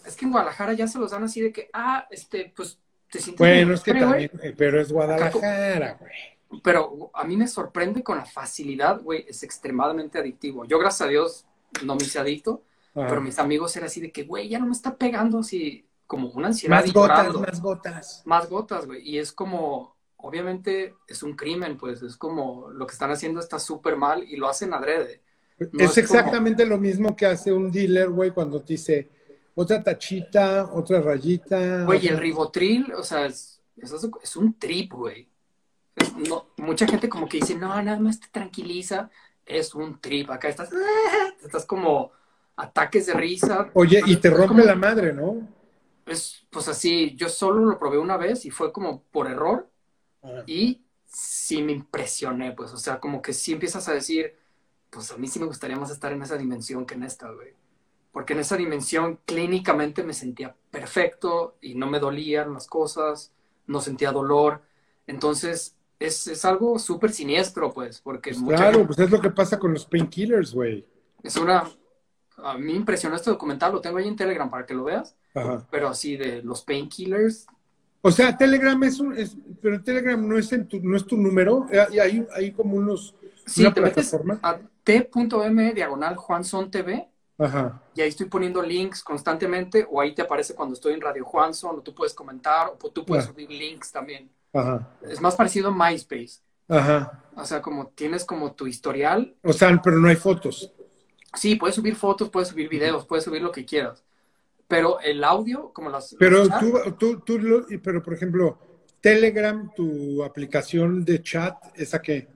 Es 0.05 0.17
que 0.17 0.25
en 0.25 0.33
Guadalajara 0.33 0.73
ya 0.73 0.89
se 0.89 0.99
los 0.99 1.13
dan 1.13 1.23
así 1.23 1.41
de 1.41 1.53
que, 1.53 1.71
ah, 1.73 2.07
este, 2.11 2.53
pues 2.55 2.77
te 3.09 3.21
sientes 3.21 3.39
Bueno, 3.39 3.73
es 3.73 3.81
que 3.83 3.95
también, 3.95 4.31
eh, 4.43 4.53
pero 4.59 4.81
es 4.81 4.91
Guadalajara, 4.91 5.97
güey. 6.01 6.61
Pero 6.63 7.11
a 7.15 7.23
mí 7.25 7.37
me 7.37 7.47
sorprende 7.47 8.03
con 8.03 8.19
la 8.19 8.25
facilidad, 8.27 9.01
güey, 9.01 9.25
es 9.29 9.45
extremadamente 9.45 10.19
adictivo. 10.19 10.65
Yo, 10.65 10.79
gracias 10.81 11.03
a 11.07 11.11
Dios, 11.11 11.47
no 11.85 11.95
me 11.95 12.03
hice 12.03 12.19
adicto, 12.19 12.65
Ajá. 12.97 13.07
pero 13.07 13.21
mis 13.21 13.39
amigos 13.39 13.75
eran 13.77 13.87
así 13.87 14.01
de 14.01 14.11
que, 14.11 14.25
güey, 14.25 14.49
ya 14.49 14.59
no 14.59 14.67
me 14.67 14.73
está 14.73 14.97
pegando 14.97 15.39
así 15.39 15.87
como 16.09 16.31
una 16.31 16.49
ansiedad. 16.49 16.75
Más 16.81 16.93
gotas, 16.93 17.19
llorando. 17.27 17.41
más 17.41 17.63
gotas. 17.63 18.23
más 18.25 18.49
gotas, 18.49 18.87
güey. 18.87 19.09
Y 19.09 19.19
es 19.19 19.31
como, 19.31 19.95
obviamente 20.17 20.95
es 21.07 21.23
un 21.23 21.37
crimen, 21.37 21.77
pues 21.77 22.03
es 22.03 22.17
como 22.17 22.71
lo 22.71 22.87
que 22.87 22.95
están 22.95 23.11
haciendo 23.13 23.39
está 23.39 23.61
súper 23.61 23.97
mal 23.97 24.25
y 24.25 24.37
lo 24.37 24.49
hacen 24.49 24.73
adrede. 24.75 25.23
No 25.59 25.85
es 25.85 25.97
es 25.99 26.09
como- 26.09 26.19
exactamente 26.19 26.65
lo 26.67 26.79
mismo 26.79 27.15
que 27.15 27.27
hace 27.27 27.53
un 27.53 27.71
dealer, 27.71 28.09
güey, 28.09 28.31
cuando 28.31 28.61
te 28.63 28.73
dice 28.73 29.11
otra 29.55 29.83
tachita, 29.83 30.71
otra 30.73 31.01
rayita. 31.03 31.85
Güey, 31.85 32.07
el 32.07 32.17
ribotril, 32.17 32.93
o 32.95 33.03
sea, 33.03 33.27
es, 33.27 33.61
es, 33.77 34.37
un 34.37 34.59
trip, 34.59 34.93
güey. 34.95 35.29
No- 36.29 36.47
mucha 36.57 36.87
gente 36.87 37.09
como 37.09 37.29
que 37.29 37.39
dice, 37.39 37.55
no, 37.55 37.69
nada 37.83 37.99
más 38.01 38.19
te 38.19 38.29
tranquiliza. 38.33 39.11
Es 39.45 39.75
un 39.75 40.01
trip. 40.01 40.31
Acá 40.31 40.49
estás, 40.49 40.71
estás 41.45 41.67
como 41.67 42.13
ataques 42.57 43.07
de 43.07 43.13
risa. 43.15 43.69
Oye, 43.75 44.01
y 44.07 44.17
te 44.17 44.31
rompe 44.31 44.49
como- 44.49 44.65
la 44.65 44.75
madre, 44.75 45.13
¿no? 45.13 45.58
Es, 46.09 46.47
pues 46.51 46.69
así, 46.69 47.15
yo 47.17 47.29
solo 47.29 47.65
lo 47.65 47.79
probé 47.79 47.99
una 47.99 48.17
vez 48.17 48.45
y 48.47 48.51
fue 48.51 48.73
como 48.73 49.03
por 49.05 49.27
error. 49.29 49.69
Ajá. 50.23 50.43
Y 50.47 50.83
sí 51.07 51.63
me 51.63 51.73
impresioné, 51.73 52.53
pues, 52.53 52.73
o 52.73 52.77
sea, 52.77 53.01
como 53.01 53.23
que 53.23 53.33
sí 53.33 53.53
empiezas 53.53 53.89
a 53.89 53.93
decir, 53.95 54.35
pues 54.91 55.11
a 55.13 55.17
mí 55.17 55.27
sí 55.29 55.39
me 55.39 55.47
gustaría 55.47 55.77
más 55.77 55.91
estar 55.91 56.13
en 56.13 56.23
esa 56.23 56.37
dimensión 56.37 56.87
que 56.87 56.95
en 56.95 57.03
esta, 57.05 57.31
güey. 57.31 57.55
Porque 58.13 58.33
en 58.33 58.41
esa 58.41 58.57
dimensión 58.57 59.21
clínicamente 59.27 60.03
me 60.03 60.13
sentía 60.15 60.57
perfecto 60.71 61.57
y 61.61 61.75
no 61.75 61.87
me 61.89 61.99
dolían 62.01 62.53
las 62.55 62.67
cosas, 62.67 63.33
no 63.67 63.81
sentía 63.81 64.13
dolor. 64.13 64.63
Entonces, 65.07 65.77
es, 65.99 66.27
es 66.27 66.45
algo 66.45 66.79
súper 66.79 67.13
siniestro, 67.13 67.73
pues, 67.73 68.01
porque 68.01 68.31
Pues 68.35 68.59
claro, 68.59 68.79
gente- 68.79 68.87
pues 68.87 68.99
es 68.99 69.11
lo 69.11 69.21
que 69.21 69.31
pasa 69.31 69.59
con 69.59 69.73
los 69.73 69.85
painkillers, 69.87 70.53
güey. 70.55 70.87
es 71.23 71.37
una... 71.37 71.69
A 72.39 72.57
mí 72.57 72.67
me 72.67 72.73
impresionó 72.75 73.17
este 73.17 73.31
documental, 73.31 73.73
lo 73.73 73.81
tengo 73.81 73.99
ahí 73.99 74.07
en 74.07 74.15
Telegram 74.15 74.49
para 74.49 74.65
que 74.65 74.73
lo 74.75 74.85
veas, 74.85 75.17
Ajá. 75.41 75.67
pero 75.71 75.89
así 75.89 76.17
de 76.17 76.43
los 76.43 76.63
painkillers, 76.63 77.47
O 78.01 78.11
sea, 78.13 78.37
Telegram 78.37 78.81
es 78.85 79.01
un, 79.01 79.17
es, 79.19 79.37
pero 79.61 79.83
Telegram 79.83 80.29
no 80.29 80.39
es 80.39 80.53
en 80.53 80.69
tu, 80.69 80.79
no 80.81 80.97
es 80.97 81.05
tu 81.05 81.17
número, 81.17 81.67
Eh, 81.71 82.01
hay, 82.01 82.27
hay 82.35 82.53
como 82.53 82.77
unos, 82.77 83.15
Sí, 83.47 83.63
una 83.63 83.75
te 83.75 83.81
metes 83.81 84.11
plataforma. 84.11 84.39
a 84.43 84.59
t.m 84.85 85.73
diagonal 85.75 86.17
Juanson 86.17 86.71
TV 86.71 87.09
Ajá. 87.39 87.83
y 87.95 88.01
ahí 88.03 88.09
estoy 88.09 88.27
poniendo 88.27 88.63
links 88.63 89.03
constantemente 89.03 89.87
o 89.91 90.01
ahí 90.01 90.15
te 90.15 90.23
aparece 90.23 90.55
cuando 90.55 90.75
estoy 90.75 90.95
en 90.95 91.01
Radio 91.01 91.25
Juanson 91.25 91.77
o 91.79 91.81
tú 91.83 91.95
puedes 91.95 92.15
comentar 92.15 92.69
o 92.81 92.91
tú 92.91 93.05
puedes 93.05 93.25
subir 93.27 93.51
links 93.51 93.91
también. 93.93 94.31
Ajá. 94.53 94.89
Es 95.03 95.21
más 95.21 95.35
parecido 95.37 95.69
a 95.69 95.73
MySpace. 95.91 96.41
Ajá. 96.69 97.25
O 97.35 97.45
sea, 97.45 97.63
como 97.63 97.89
tienes 97.89 98.25
como 98.25 98.53
tu 98.53 98.67
historial. 98.67 99.35
O 99.43 99.53
sea, 99.53 99.81
pero 99.83 99.99
no 99.99 100.09
hay 100.09 100.17
fotos. 100.17 100.73
Sí, 101.35 101.57
puedes 101.57 101.77
subir 101.77 101.95
fotos, 101.95 102.29
puedes 102.31 102.49
subir 102.49 102.69
videos, 102.69 103.07
puedes 103.07 103.25
subir 103.25 103.43
lo 103.43 103.53
que 103.53 103.65
quieras. 103.65 104.03
Pero 104.69 105.01
el 105.01 105.25
audio, 105.25 105.73
como 105.73 105.89
las... 105.89 106.15
Pero 106.19 106.47
chats, 106.47 106.61
tú, 106.61 106.93
tú, 106.99 107.21
tú, 107.21 107.39
lo- 107.39 107.67
pero 107.83 108.03
por 108.03 108.13
ejemplo, 108.13 108.59
Telegram, 109.01 109.71
tu 109.75 110.23
aplicación 110.23 111.05
de 111.05 111.23
chat, 111.23 111.57
¿esa 111.75 112.01
qué? 112.03 112.29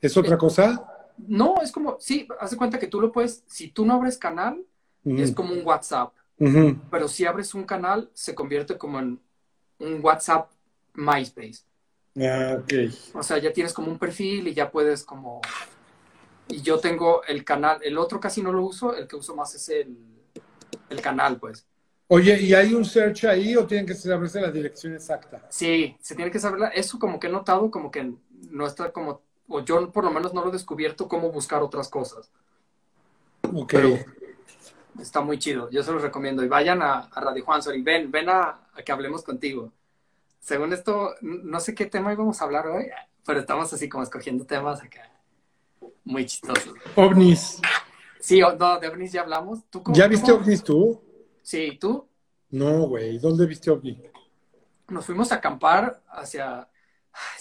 ¿Es 0.00 0.16
otra 0.16 0.36
cosa? 0.36 0.84
No, 1.16 1.62
es 1.62 1.72
como, 1.72 1.96
sí, 2.00 2.26
haz 2.40 2.50
de 2.50 2.56
cuenta 2.56 2.78
que 2.78 2.88
tú 2.88 3.00
lo 3.00 3.10
puedes, 3.12 3.44
si 3.46 3.68
tú 3.68 3.86
no 3.86 3.94
abres 3.94 4.18
canal, 4.18 4.64
es 5.04 5.32
como 5.32 5.52
un 5.52 5.64
WhatsApp. 5.64 6.12
Pero 6.90 7.08
si 7.08 7.24
abres 7.24 7.54
un 7.54 7.64
canal, 7.64 8.10
se 8.12 8.34
convierte 8.34 8.76
como 8.76 8.98
en 8.98 9.20
un 9.78 10.00
WhatsApp 10.04 10.50
MySpace. 10.94 11.64
Ah, 12.20 12.58
ok. 12.60 12.72
O 13.14 13.22
sea, 13.22 13.38
ya 13.38 13.52
tienes 13.52 13.72
como 13.72 13.90
un 13.90 13.98
perfil 13.98 14.48
y 14.48 14.54
ya 14.54 14.70
puedes 14.70 15.04
como... 15.04 15.40
Y 16.48 16.62
yo 16.62 16.78
tengo 16.78 17.22
el 17.24 17.44
canal, 17.44 17.78
el 17.82 17.98
otro 17.98 18.18
casi 18.18 18.42
no 18.42 18.52
lo 18.52 18.62
uso, 18.62 18.96
el 18.96 19.06
que 19.06 19.16
uso 19.16 19.36
más 19.36 19.54
es 19.54 19.68
el, 19.68 19.96
el 20.90 21.00
canal, 21.00 21.38
pues. 21.38 21.66
Oye, 22.08 22.40
¿y 22.40 22.54
hay 22.54 22.72
un 22.72 22.84
search 22.84 23.24
ahí 23.24 23.54
o 23.54 23.66
tienen 23.66 23.86
que 23.86 23.94
saberse 23.94 24.40
la 24.40 24.50
dirección 24.50 24.94
exacta? 24.94 25.46
Sí, 25.50 25.96
se 26.00 26.14
tiene 26.14 26.30
que 26.30 26.38
saber, 26.38 26.70
eso 26.74 26.98
como 26.98 27.20
que 27.20 27.26
he 27.26 27.30
notado 27.30 27.70
como 27.70 27.90
que 27.90 28.12
no 28.50 28.66
está 28.66 28.92
como, 28.92 29.20
o 29.46 29.60
yo 29.60 29.90
por 29.92 30.04
lo 30.04 30.10
menos 30.10 30.32
no 30.32 30.42
lo 30.42 30.48
he 30.48 30.52
descubierto 30.52 31.06
cómo 31.06 31.30
buscar 31.30 31.62
otras 31.62 31.88
cosas. 31.88 32.30
Ok. 33.52 33.72
Pero 33.72 33.98
está 35.00 35.20
muy 35.20 35.38
chido, 35.38 35.68
yo 35.70 35.82
se 35.82 35.92
los 35.92 36.02
recomiendo. 36.02 36.42
Y 36.42 36.48
vayan 36.48 36.80
a, 36.80 37.00
a 37.00 37.20
Radio 37.20 37.44
Juanson 37.44 37.74
y 37.74 37.82
ven, 37.82 38.10
ven 38.10 38.30
a, 38.30 38.68
a 38.72 38.82
que 38.82 38.92
hablemos 38.92 39.22
contigo. 39.22 39.72
Según 40.40 40.72
esto, 40.72 41.14
no 41.20 41.60
sé 41.60 41.74
qué 41.74 41.84
tema 41.86 42.12
íbamos 42.12 42.40
a 42.40 42.44
hablar 42.44 42.66
hoy, 42.68 42.86
pero 43.26 43.40
estamos 43.40 43.70
así 43.72 43.86
como 43.86 44.02
escogiendo 44.02 44.46
temas 44.46 44.82
acá. 44.82 45.10
Muy 46.04 46.24
chistosos. 46.24 46.72
OVNIs. 46.96 47.60
Sí, 48.28 48.40
no, 48.40 48.78
de 48.78 48.88
ovnis 48.88 49.12
ya 49.12 49.22
hablamos. 49.22 49.64
¿Tú 49.70 49.82
cómo- 49.82 49.96
¿Ya 49.96 50.06
viste 50.06 50.30
cómo- 50.30 50.42
OVNIs 50.44 50.62
tú? 50.62 51.00
Sí, 51.42 51.78
tú. 51.80 52.06
No, 52.50 52.86
güey. 52.88 53.18
¿Dónde 53.18 53.46
viste 53.46 53.70
OVNI? 53.70 54.02
Nos 54.88 55.06
fuimos 55.06 55.32
a 55.32 55.36
acampar 55.36 56.02
hacia... 56.08 56.68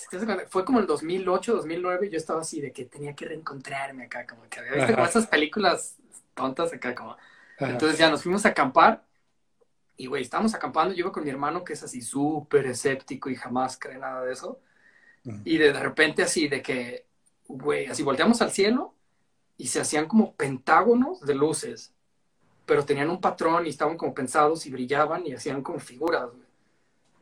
Se- 0.10 0.48
Fue 0.48 0.64
como 0.66 0.80
el 0.80 0.88
2008, 0.88 1.56
2009, 1.56 2.08
y 2.08 2.10
yo 2.12 2.18
estaba 2.18 2.42
así 2.42 2.62
de 2.62 2.72
que 2.72 2.86
tenía 2.86 3.14
que 3.16 3.26
reencontrarme 3.26 4.06
acá, 4.06 4.26
como 4.26 4.44
que 4.50 4.60
había 4.60 4.72
visto 4.74 4.88
como 4.94 5.02
Ajá. 5.04 5.10
esas 5.10 5.28
películas 5.28 5.98
tontas 6.34 6.74
acá, 6.74 6.96
como... 6.96 7.12
Ajá. 7.12 7.70
Entonces 7.72 7.98
ya 8.00 8.10
nos 8.10 8.24
fuimos 8.24 8.46
a 8.46 8.50
acampar 8.50 9.04
y, 9.98 10.06
güey, 10.08 10.22
estábamos 10.24 10.54
acampando. 10.56 10.94
Yo 10.94 11.00
iba 11.02 11.12
con 11.12 11.24
mi 11.24 11.30
hermano 11.30 11.64
que 11.64 11.74
es 11.74 11.84
así 11.84 12.02
súper 12.02 12.66
escéptico 12.68 13.30
y 13.30 13.36
jamás 13.36 13.78
cree 13.80 13.98
nada 13.98 14.24
de 14.24 14.34
eso. 14.34 14.60
Ujú. 15.26 15.38
Y 15.44 15.58
de, 15.58 15.74
de 15.74 15.80
repente 15.80 16.24
así 16.24 16.48
de 16.48 16.62
que, 16.62 17.06
güey, 17.48 17.88
así 17.88 18.04
volteamos 18.04 18.42
al 18.42 18.52
cielo 18.52 18.94
y 19.58 19.68
se 19.68 19.80
hacían 19.82 20.08
como 20.08 20.34
pentágonos 20.34 21.22
de 21.22 21.36
luces, 21.36 21.94
pero 22.66 22.86
tenían 22.86 23.10
un 23.10 23.22
patrón 23.22 23.66
y 23.66 23.70
estaban 23.70 23.98
como 23.98 24.14
pensados 24.14 24.66
y 24.66 24.72
brillaban 24.72 25.26
y 25.26 25.34
hacían 25.34 25.62
como 25.64 25.80
figuras. 25.80 26.30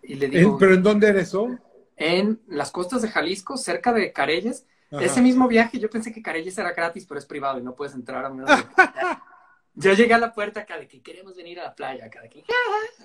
Y 0.04 0.16
le 0.16 0.28
digo, 0.28 0.52
¿En- 0.54 0.58
¿Pero 0.58 0.74
en 0.74 0.84
dónde 0.84 1.08
era 1.10 1.22
eso? 1.22 1.58
en 1.98 2.42
las 2.48 2.72
costas 2.72 3.02
de 3.02 3.10
Jalisco, 3.10 3.58
cerca 3.58 3.94
de 3.94 4.12
Carelles, 4.12 4.66
Ajá. 4.92 5.04
ese 5.06 5.22
mismo 5.22 5.48
viaje, 5.48 5.80
yo 5.80 5.90
pensé 5.90 6.12
que 6.12 6.22
Carelles 6.22 6.58
era 6.58 6.74
gratis, 6.74 7.06
pero 7.06 7.20
es 7.20 7.26
privado 7.26 7.58
y 7.60 7.64
no 7.64 7.74
puedes 7.76 7.96
entrar 7.96 8.26
a 8.26 8.30
menos 8.30 8.48
de- 8.50 8.66
Yo 9.78 9.94
llegué 9.94 10.14
a 10.14 10.18
la 10.18 10.34
puerta 10.34 10.62
acá 10.62 10.78
de 10.78 10.88
que 10.88 11.02
queremos 11.02 11.36
venir 11.36 11.60
a 11.60 11.64
la 11.64 11.76
playa, 11.76 12.06
acá 12.06 12.22
de 12.22 12.30
que, 12.30 12.44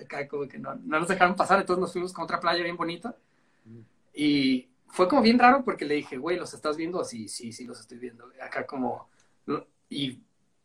acá 0.01 0.25
como 0.27 0.47
que 0.47 0.57
no, 0.57 0.75
no 0.75 0.99
nos 0.99 1.07
dejaron 1.09 1.35
pasar, 1.35 1.59
entonces 1.59 1.81
nos 1.81 1.91
fuimos 1.91 2.13
con 2.13 2.23
otra 2.23 2.39
playa 2.39 2.63
bien 2.63 2.77
bonita. 2.77 3.15
Y 4.13 4.69
fue 4.87 5.07
como 5.09 5.21
bien 5.21 5.37
raro 5.39 5.63
porque 5.65 5.85
le 5.85 5.95
dije, 5.95 6.17
güey, 6.17 6.37
¿los 6.37 6.53
estás 6.53 6.77
viendo? 6.77 7.03
Sí, 7.03 7.27
sí, 7.27 7.51
sí, 7.51 7.65
los 7.65 7.79
estoy 7.81 7.97
viendo. 7.97 8.29
Acá 8.41 8.65
como, 8.65 9.09
y 9.89 10.23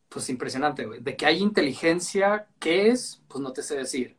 pues 0.09 0.29
impresionante, 0.29 0.85
güey. 0.85 1.01
De 1.01 1.17
que 1.17 1.25
hay 1.25 1.39
inteligencia, 1.39 2.47
¿qué 2.59 2.89
es? 2.89 3.23
Pues 3.27 3.41
no 3.41 3.53
te 3.53 3.63
sé 3.63 3.75
decir. 3.77 4.17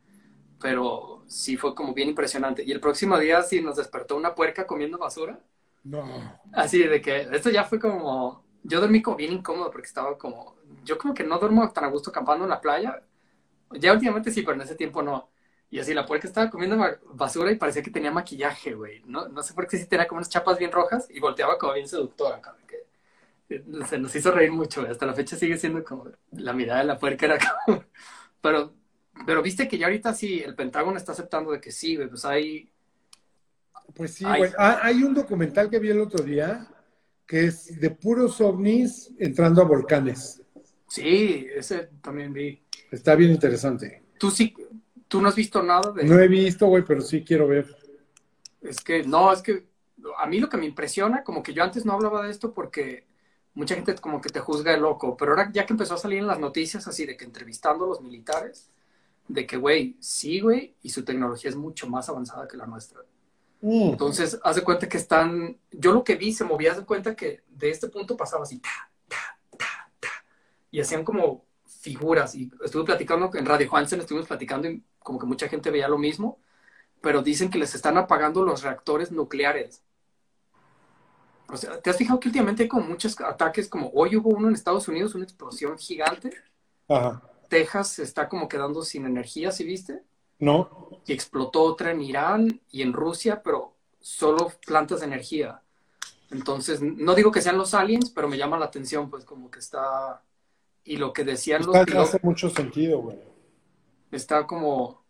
Pero 0.60 1.24
sí 1.28 1.56
fue 1.56 1.74
como 1.74 1.94
bien 1.94 2.10
impresionante. 2.10 2.64
Y 2.64 2.72
el 2.72 2.80
próximo 2.80 3.18
día 3.18 3.42
sí 3.42 3.62
nos 3.62 3.76
despertó 3.76 4.16
una 4.16 4.34
puerca 4.34 4.66
comiendo 4.66 4.98
basura. 4.98 5.40
No. 5.84 6.04
Así 6.52 6.82
de 6.82 7.00
que 7.00 7.20
esto 7.32 7.50
ya 7.50 7.64
fue 7.64 7.78
como, 7.78 8.44
yo 8.62 8.80
dormí 8.80 9.02
como 9.02 9.16
bien 9.16 9.32
incómodo 9.32 9.70
porque 9.70 9.86
estaba 9.86 10.16
como, 10.16 10.56
yo 10.84 10.96
como 10.98 11.14
que 11.14 11.24
no 11.24 11.38
duermo 11.38 11.70
tan 11.72 11.84
a 11.84 11.88
gusto 11.88 12.10
acampando 12.10 12.44
en 12.44 12.50
la 12.50 12.60
playa. 12.60 13.02
Ya 13.72 13.92
últimamente 13.94 14.32
sí, 14.32 14.42
pero 14.42 14.54
en 14.56 14.62
ese 14.62 14.76
tiempo 14.76 15.02
no. 15.02 15.30
Y 15.70 15.80
así 15.80 15.94
la 15.94 16.06
puerca 16.06 16.28
estaba 16.28 16.50
comiendo 16.50 16.78
ba- 16.78 16.98
basura 17.14 17.52
y 17.52 17.56
parecía 17.56 17.82
que 17.82 17.90
tenía 17.92 18.12
maquillaje, 18.12 18.74
güey. 18.74 19.02
No, 19.06 19.28
no 19.28 19.42
sé 19.42 19.54
por 19.54 19.68
qué 19.68 19.78
sí 19.78 19.86
tenía 19.88 20.08
como 20.08 20.18
unas 20.20 20.30
chapas 20.30 20.58
bien 20.58 20.72
rojas 20.72 21.08
y 21.10 21.20
volteaba 21.20 21.58
como 21.58 21.74
bien 21.74 21.88
seductora. 21.88 22.42
Como 22.42 22.58
que, 22.68 22.77
se 23.88 23.98
nos 23.98 24.14
hizo 24.14 24.30
reír 24.30 24.52
mucho. 24.52 24.82
Hasta 24.82 25.06
la 25.06 25.14
fecha 25.14 25.36
sigue 25.36 25.56
siendo 25.58 25.82
como 25.84 26.06
la 26.32 26.52
mirada 26.52 26.80
de 26.80 26.86
la 26.86 26.98
puerca 26.98 27.26
era 27.26 27.38
como... 27.38 27.84
Pero, 28.40 28.72
pero 29.26 29.42
viste 29.42 29.66
que 29.66 29.76
ya 29.76 29.86
ahorita 29.86 30.14
sí, 30.14 30.40
el 30.40 30.54
Pentágono 30.54 30.96
está 30.96 31.10
aceptando 31.10 31.50
de 31.50 31.60
que 31.60 31.72
sí. 31.72 31.98
Pues 31.98 32.24
hay... 32.24 32.70
Pues 33.92 34.14
sí, 34.14 34.24
Ay. 34.24 34.38
güey. 34.38 34.52
Ah, 34.56 34.78
hay 34.80 35.02
un 35.02 35.12
documental 35.12 35.68
que 35.68 35.80
vi 35.80 35.88
el 35.88 36.00
otro 36.00 36.22
día 36.22 36.68
que 37.26 37.46
es 37.46 37.80
de 37.80 37.90
puros 37.90 38.40
ovnis 38.40 39.12
entrando 39.18 39.60
a 39.60 39.64
volcanes. 39.64 40.40
Sí, 40.86 41.48
ese 41.52 41.90
también 42.00 42.32
vi. 42.32 42.62
Está 42.92 43.16
bien 43.16 43.32
interesante. 43.32 44.04
Tú 44.18 44.30
sí, 44.30 44.54
tú 45.08 45.20
no 45.20 45.28
has 45.28 45.34
visto 45.34 45.62
nada 45.62 45.92
de... 45.92 46.04
No 46.04 46.18
he 46.18 46.28
visto, 46.28 46.66
güey, 46.68 46.84
pero 46.84 47.00
sí 47.00 47.24
quiero 47.24 47.48
ver. 47.48 47.66
Es 48.62 48.80
que, 48.80 49.02
no, 49.02 49.32
es 49.32 49.42
que 49.42 49.66
a 50.16 50.26
mí 50.26 50.40
lo 50.40 50.48
que 50.48 50.56
me 50.56 50.66
impresiona, 50.66 51.22
como 51.22 51.42
que 51.42 51.52
yo 51.52 51.62
antes 51.62 51.84
no 51.84 51.92
hablaba 51.92 52.24
de 52.24 52.30
esto 52.30 52.54
porque 52.54 53.06
mucha 53.58 53.74
gente 53.74 53.92
como 53.96 54.20
que 54.20 54.28
te 54.28 54.38
juzga 54.38 54.70
de 54.70 54.78
loco, 54.78 55.16
pero 55.16 55.32
ahora 55.32 55.50
ya 55.52 55.66
que 55.66 55.72
empezó 55.72 55.94
a 55.94 55.98
salir 55.98 56.20
en 56.20 56.28
las 56.28 56.38
noticias 56.38 56.86
así 56.86 57.04
de 57.04 57.16
que 57.16 57.24
entrevistando 57.24 57.84
a 57.84 57.88
los 57.88 58.00
militares, 58.00 58.70
de 59.26 59.46
que, 59.48 59.56
güey, 59.56 59.96
sí, 59.98 60.38
güey, 60.38 60.76
y 60.80 60.90
su 60.90 61.04
tecnología 61.04 61.50
es 61.50 61.56
mucho 61.56 61.88
más 61.88 62.08
avanzada 62.08 62.46
que 62.46 62.56
la 62.56 62.66
nuestra. 62.66 63.00
Mm. 63.60 63.90
Entonces, 63.90 64.38
haz 64.44 64.54
de 64.54 64.62
cuenta 64.62 64.88
que 64.88 64.96
están, 64.96 65.58
yo 65.72 65.92
lo 65.92 66.04
que 66.04 66.14
vi, 66.14 66.32
se 66.32 66.44
movía, 66.44 66.70
haz 66.70 66.78
de 66.78 66.84
cuenta 66.84 67.16
que 67.16 67.42
de 67.48 67.70
este 67.70 67.88
punto 67.88 68.16
pasaba 68.16 68.44
así, 68.44 68.60
ta, 68.60 68.90
ta, 69.08 69.38
ta, 69.58 69.90
ta, 69.98 70.08
y 70.70 70.80
hacían 70.80 71.02
como 71.02 71.44
figuras, 71.66 72.36
y 72.36 72.48
estuve 72.64 72.84
platicando 72.84 73.28
en 73.34 73.44
Radio 73.44 73.74
Hansen, 73.74 73.98
estuvimos 73.98 74.28
platicando 74.28 74.68
y 74.68 74.84
como 75.00 75.18
que 75.18 75.26
mucha 75.26 75.48
gente 75.48 75.72
veía 75.72 75.88
lo 75.88 75.98
mismo, 75.98 76.38
pero 77.00 77.22
dicen 77.22 77.50
que 77.50 77.58
les 77.58 77.74
están 77.74 77.98
apagando 77.98 78.44
los 78.44 78.62
reactores 78.62 79.10
nucleares. 79.10 79.82
O 81.50 81.56
sea, 81.56 81.80
¿te 81.80 81.90
has 81.90 81.96
fijado 81.96 82.20
que 82.20 82.28
últimamente 82.28 82.64
hay 82.64 82.68
como 82.68 82.86
muchos 82.86 83.18
ataques, 83.20 83.68
como 83.68 83.90
hoy 83.94 84.16
hubo 84.16 84.30
uno 84.30 84.48
en 84.48 84.54
Estados 84.54 84.86
Unidos, 84.88 85.14
una 85.14 85.24
explosión 85.24 85.78
gigante? 85.78 86.30
Ajá. 86.88 87.22
Texas 87.48 87.98
está 88.00 88.28
como 88.28 88.48
quedando 88.48 88.82
sin 88.82 89.06
energía, 89.06 89.50
¿sí 89.50 89.64
viste? 89.64 90.02
No. 90.40 90.90
y 91.04 91.12
explotó 91.12 91.62
otra 91.62 91.90
en 91.90 92.00
Irán 92.00 92.60
y 92.70 92.82
en 92.82 92.92
Rusia, 92.92 93.42
pero 93.42 93.74
solo 93.98 94.52
plantas 94.66 95.00
de 95.00 95.06
energía. 95.06 95.62
Entonces, 96.30 96.80
no 96.80 97.14
digo 97.16 97.32
que 97.32 97.40
sean 97.40 97.56
los 97.58 97.74
aliens, 97.74 98.10
pero 98.10 98.28
me 98.28 98.36
llama 98.36 98.58
la 98.58 98.66
atención, 98.66 99.08
pues 99.10 99.24
como 99.24 99.50
que 99.50 99.58
está... 99.58 100.22
Y 100.84 100.96
lo 100.98 101.12
que 101.12 101.24
decían 101.24 101.64
los 101.66 101.74
Está- 101.74 101.86
pilotos, 101.86 102.08
hace 102.14 102.20
mucho 102.22 102.50
sentido, 102.50 103.00
güey. 103.00 103.18
está 104.12 104.46
como... 104.46 105.02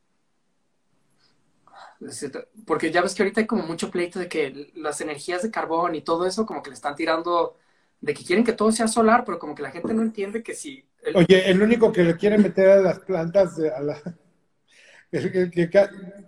Porque 2.66 2.90
ya 2.92 3.02
ves 3.02 3.14
que 3.14 3.22
ahorita 3.22 3.40
hay 3.40 3.46
como 3.46 3.62
mucho 3.64 3.90
pleito 3.90 4.18
de 4.18 4.28
que 4.28 4.72
las 4.74 5.00
energías 5.00 5.42
de 5.42 5.50
carbón 5.50 5.94
y 5.94 6.02
todo 6.02 6.26
eso 6.26 6.46
como 6.46 6.62
que 6.62 6.70
le 6.70 6.74
están 6.74 6.94
tirando, 6.96 7.56
de 8.00 8.14
que 8.14 8.24
quieren 8.24 8.44
que 8.44 8.52
todo 8.52 8.70
sea 8.72 8.88
solar, 8.88 9.24
pero 9.24 9.38
como 9.38 9.54
que 9.54 9.62
la 9.62 9.70
gente 9.70 9.94
no 9.94 10.02
entiende 10.02 10.42
que 10.42 10.54
si... 10.54 10.88
el- 11.02 11.18
Oye, 11.18 11.50
el 11.50 11.60
único 11.62 11.92
que 11.92 12.02
le 12.02 12.16
quiere 12.16 12.38
meter 12.38 12.70
a 12.70 12.76
las 12.80 13.00
plantas, 13.00 13.58
a 13.58 13.80
la... 13.82 14.00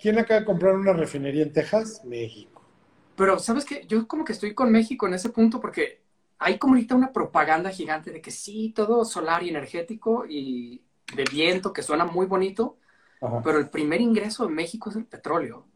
¿Quién 0.00 0.18
acaba 0.18 0.40
de 0.40 0.46
comprar 0.46 0.74
una 0.74 0.92
refinería 0.92 1.42
en 1.42 1.52
Texas? 1.52 2.02
México. 2.04 2.62
Pero, 3.14 3.38
¿sabes 3.38 3.64
qué? 3.64 3.86
Yo 3.86 4.08
como 4.08 4.24
que 4.24 4.32
estoy 4.32 4.54
con 4.54 4.72
México 4.72 5.06
en 5.06 5.14
ese 5.14 5.28
punto 5.30 5.60
porque 5.60 6.02
hay 6.38 6.58
como 6.58 6.74
ahorita 6.74 6.94
una 6.94 7.12
propaganda 7.12 7.70
gigante 7.70 8.10
de 8.12 8.22
que 8.22 8.30
sí, 8.30 8.72
todo 8.74 9.04
solar 9.04 9.42
y 9.42 9.50
energético 9.50 10.24
y 10.28 10.84
de 11.14 11.24
viento, 11.30 11.72
que 11.72 11.82
suena 11.82 12.04
muy 12.06 12.26
bonito, 12.26 12.78
Ajá. 13.20 13.42
pero 13.44 13.58
el 13.58 13.68
primer 13.68 14.00
ingreso 14.00 14.46
de 14.46 14.52
México 14.54 14.90
es 14.90 14.96
el 14.96 15.04
petróleo. 15.04 15.66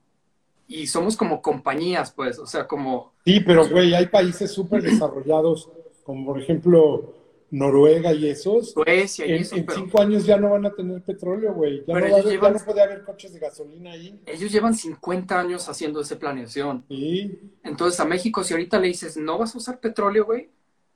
Y 0.67 0.87
somos 0.87 1.17
como 1.17 1.43
compañías, 1.43 2.11
pues, 2.13 2.39
o 2.39 2.47
sea, 2.47 2.67
como... 2.67 3.13
Sí, 3.25 3.41
pero 3.41 3.69
güey, 3.69 3.95
hay 3.95 4.07
países 4.07 4.51
súper 4.51 4.83
desarrollados, 4.83 5.69
como 6.05 6.25
por 6.33 6.41
ejemplo 6.41 7.13
Noruega 7.51 8.13
y 8.15 8.29
esos, 8.29 8.73
Suecia 8.73 9.27
y 9.27 9.33
en, 9.33 9.43
eso, 9.43 9.57
en 9.57 9.67
pero 9.67 9.79
cinco 9.79 10.01
años 10.01 10.25
ya 10.25 10.39
no 10.39 10.51
van 10.51 10.65
a 10.67 10.73
tener 10.75 11.03
petróleo, 11.03 11.53
güey. 11.55 11.85
Ya, 11.87 11.95
no 12.01 12.09
ya 12.09 12.23
llevan- 12.23 12.55
no 12.55 12.59
puede 12.65 12.83
haber 12.83 13.05
coches 13.05 13.33
de 13.35 13.39
gasolina 13.41 13.93
ahí. 13.93 14.19
ellos 14.27 14.51
llevan 14.51 14.75
50 14.75 15.39
años 15.39 15.69
haciendo 15.69 16.01
esa 16.01 16.19
planeación. 16.19 16.85
Y 16.89 17.31
Entonces 17.63 18.01
a 18.01 18.07
México, 18.07 18.43
si 18.43 18.55
ahorita 18.55 18.81
le 18.81 18.89
dices, 18.89 19.17
no 19.19 19.37
vas 19.39 19.55
a 19.55 19.59
usar 19.59 19.79
petróleo, 19.81 20.25
güey, 20.25 20.49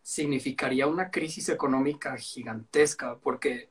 significaría 0.02 0.86
una 0.86 1.10
crisis 1.10 1.48
económica 1.50 2.16
gigantesca, 2.16 3.18
porque 3.22 3.68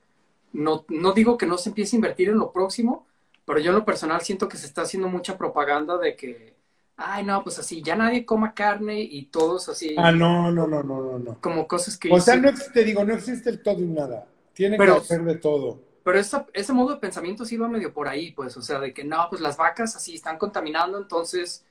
no, 0.52 0.84
no 0.88 1.12
digo 1.12 1.36
que 1.38 1.46
no 1.46 1.58
se 1.58 1.68
empiece 1.70 1.96
a 1.96 1.98
invertir 1.98 2.28
en 2.30 2.38
lo 2.38 2.52
próximo, 2.52 3.06
pero 3.44 3.58
yo 3.60 3.70
en 3.70 3.76
lo 3.78 3.84
personal 3.84 4.20
siento 4.20 4.48
que 4.48 4.56
se 4.56 4.66
está 4.66 4.82
haciendo 4.82 5.08
mucha 5.08 5.38
propaganda 5.38 5.96
de 5.98 6.16
que, 6.16 6.54
ay, 6.96 7.24
no, 7.24 7.42
pues 7.42 7.58
así, 7.58 7.82
ya 7.82 7.96
nadie 7.96 8.26
coma 8.26 8.54
carne 8.54 9.00
y 9.00 9.26
todos 9.26 9.68
así, 9.68 9.94
ah, 9.98 10.12
no, 10.12 10.50
no, 10.50 10.66
no, 10.66 10.82
no, 10.82 11.00
no, 11.02 11.18
no. 11.18 11.40
como 11.40 11.66
cosas 11.66 11.96
que... 11.96 12.10
O 12.12 12.20
sea, 12.20 12.36
no 12.36 12.50
te 12.74 12.84
digo, 12.84 13.04
no 13.04 13.14
existe 13.14 13.50
el 13.50 13.62
todo 13.62 13.80
y 13.80 13.86
nada. 13.86 14.26
Tiene 14.52 14.76
Pero- 14.76 14.94
que 14.96 15.00
hacer 15.02 15.22
de 15.24 15.36
todo. 15.36 15.80
Pero 16.04 16.18
esa- 16.18 16.46
ese 16.54 16.72
modo 16.72 16.94
de 16.94 17.00
pensamiento 17.00 17.44
sí 17.44 17.56
va 17.58 17.68
medio 17.68 17.92
por 17.92 18.08
ahí, 18.08 18.32
pues, 18.32 18.56
o 18.56 18.62
sea, 18.62 18.80
de 18.80 18.94
que 18.94 19.04
no, 19.04 19.26
pues 19.28 19.42
las 19.42 19.56
vacas 19.58 19.94
así 19.94 20.14
están 20.14 20.38
contaminando, 20.38 20.96
entonces 20.98 21.64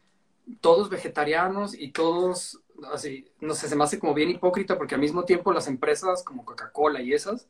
todos 0.62 0.90
vegetarianos 0.90 1.74
y 1.74 1.92
todos, 1.92 2.62
así, 2.94 3.26
no 3.42 3.54
sé, 3.56 3.68
se 3.68 3.76
me 3.76 3.84
hace 3.84 4.00
como 4.00 4.14
bien 4.14 4.30
hipócrita 4.30 4.78
porque 4.78 4.96
al 4.96 5.02
mismo 5.02 5.26
tiempo 5.26 5.52
las 5.52 5.68
empresas 5.68 6.24
como 6.24 6.46
Coca-Cola 6.46 7.02
y 7.02 7.14
esas 7.14 7.48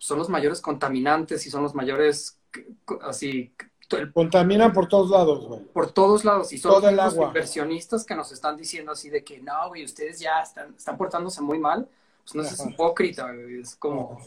son 0.00 0.18
los 0.18 0.30
mayores 0.30 0.62
contaminantes 0.62 1.46
y 1.46 1.50
son 1.50 1.62
los 1.62 1.74
mayores, 1.74 2.38
así, 3.02 3.52
el- 3.90 4.12
Contaminan 4.12 4.72
por 4.72 4.88
todos 4.88 5.10
lados, 5.10 5.46
güey. 5.46 5.60
por 5.74 5.90
todos 5.90 6.24
lados 6.24 6.52
y 6.52 6.58
son 6.58 6.72
Todo 6.80 6.90
los 6.90 7.00
agua. 7.14 7.26
inversionistas 7.26 8.04
que 8.06 8.14
nos 8.14 8.32
están 8.32 8.56
diciendo 8.56 8.92
así 8.92 9.10
de 9.10 9.22
que 9.22 9.40
no, 9.40 9.68
güey, 9.68 9.84
ustedes 9.84 10.18
ya 10.20 10.40
están, 10.40 10.74
están 10.74 10.96
portándose 10.96 11.42
muy 11.42 11.58
mal, 11.58 11.86
pues 12.24 12.34
no 12.34 12.42
es 12.42 12.66
hipócrita, 12.66 13.30
güey, 13.32 13.60
es 13.60 13.76
como... 13.76 14.18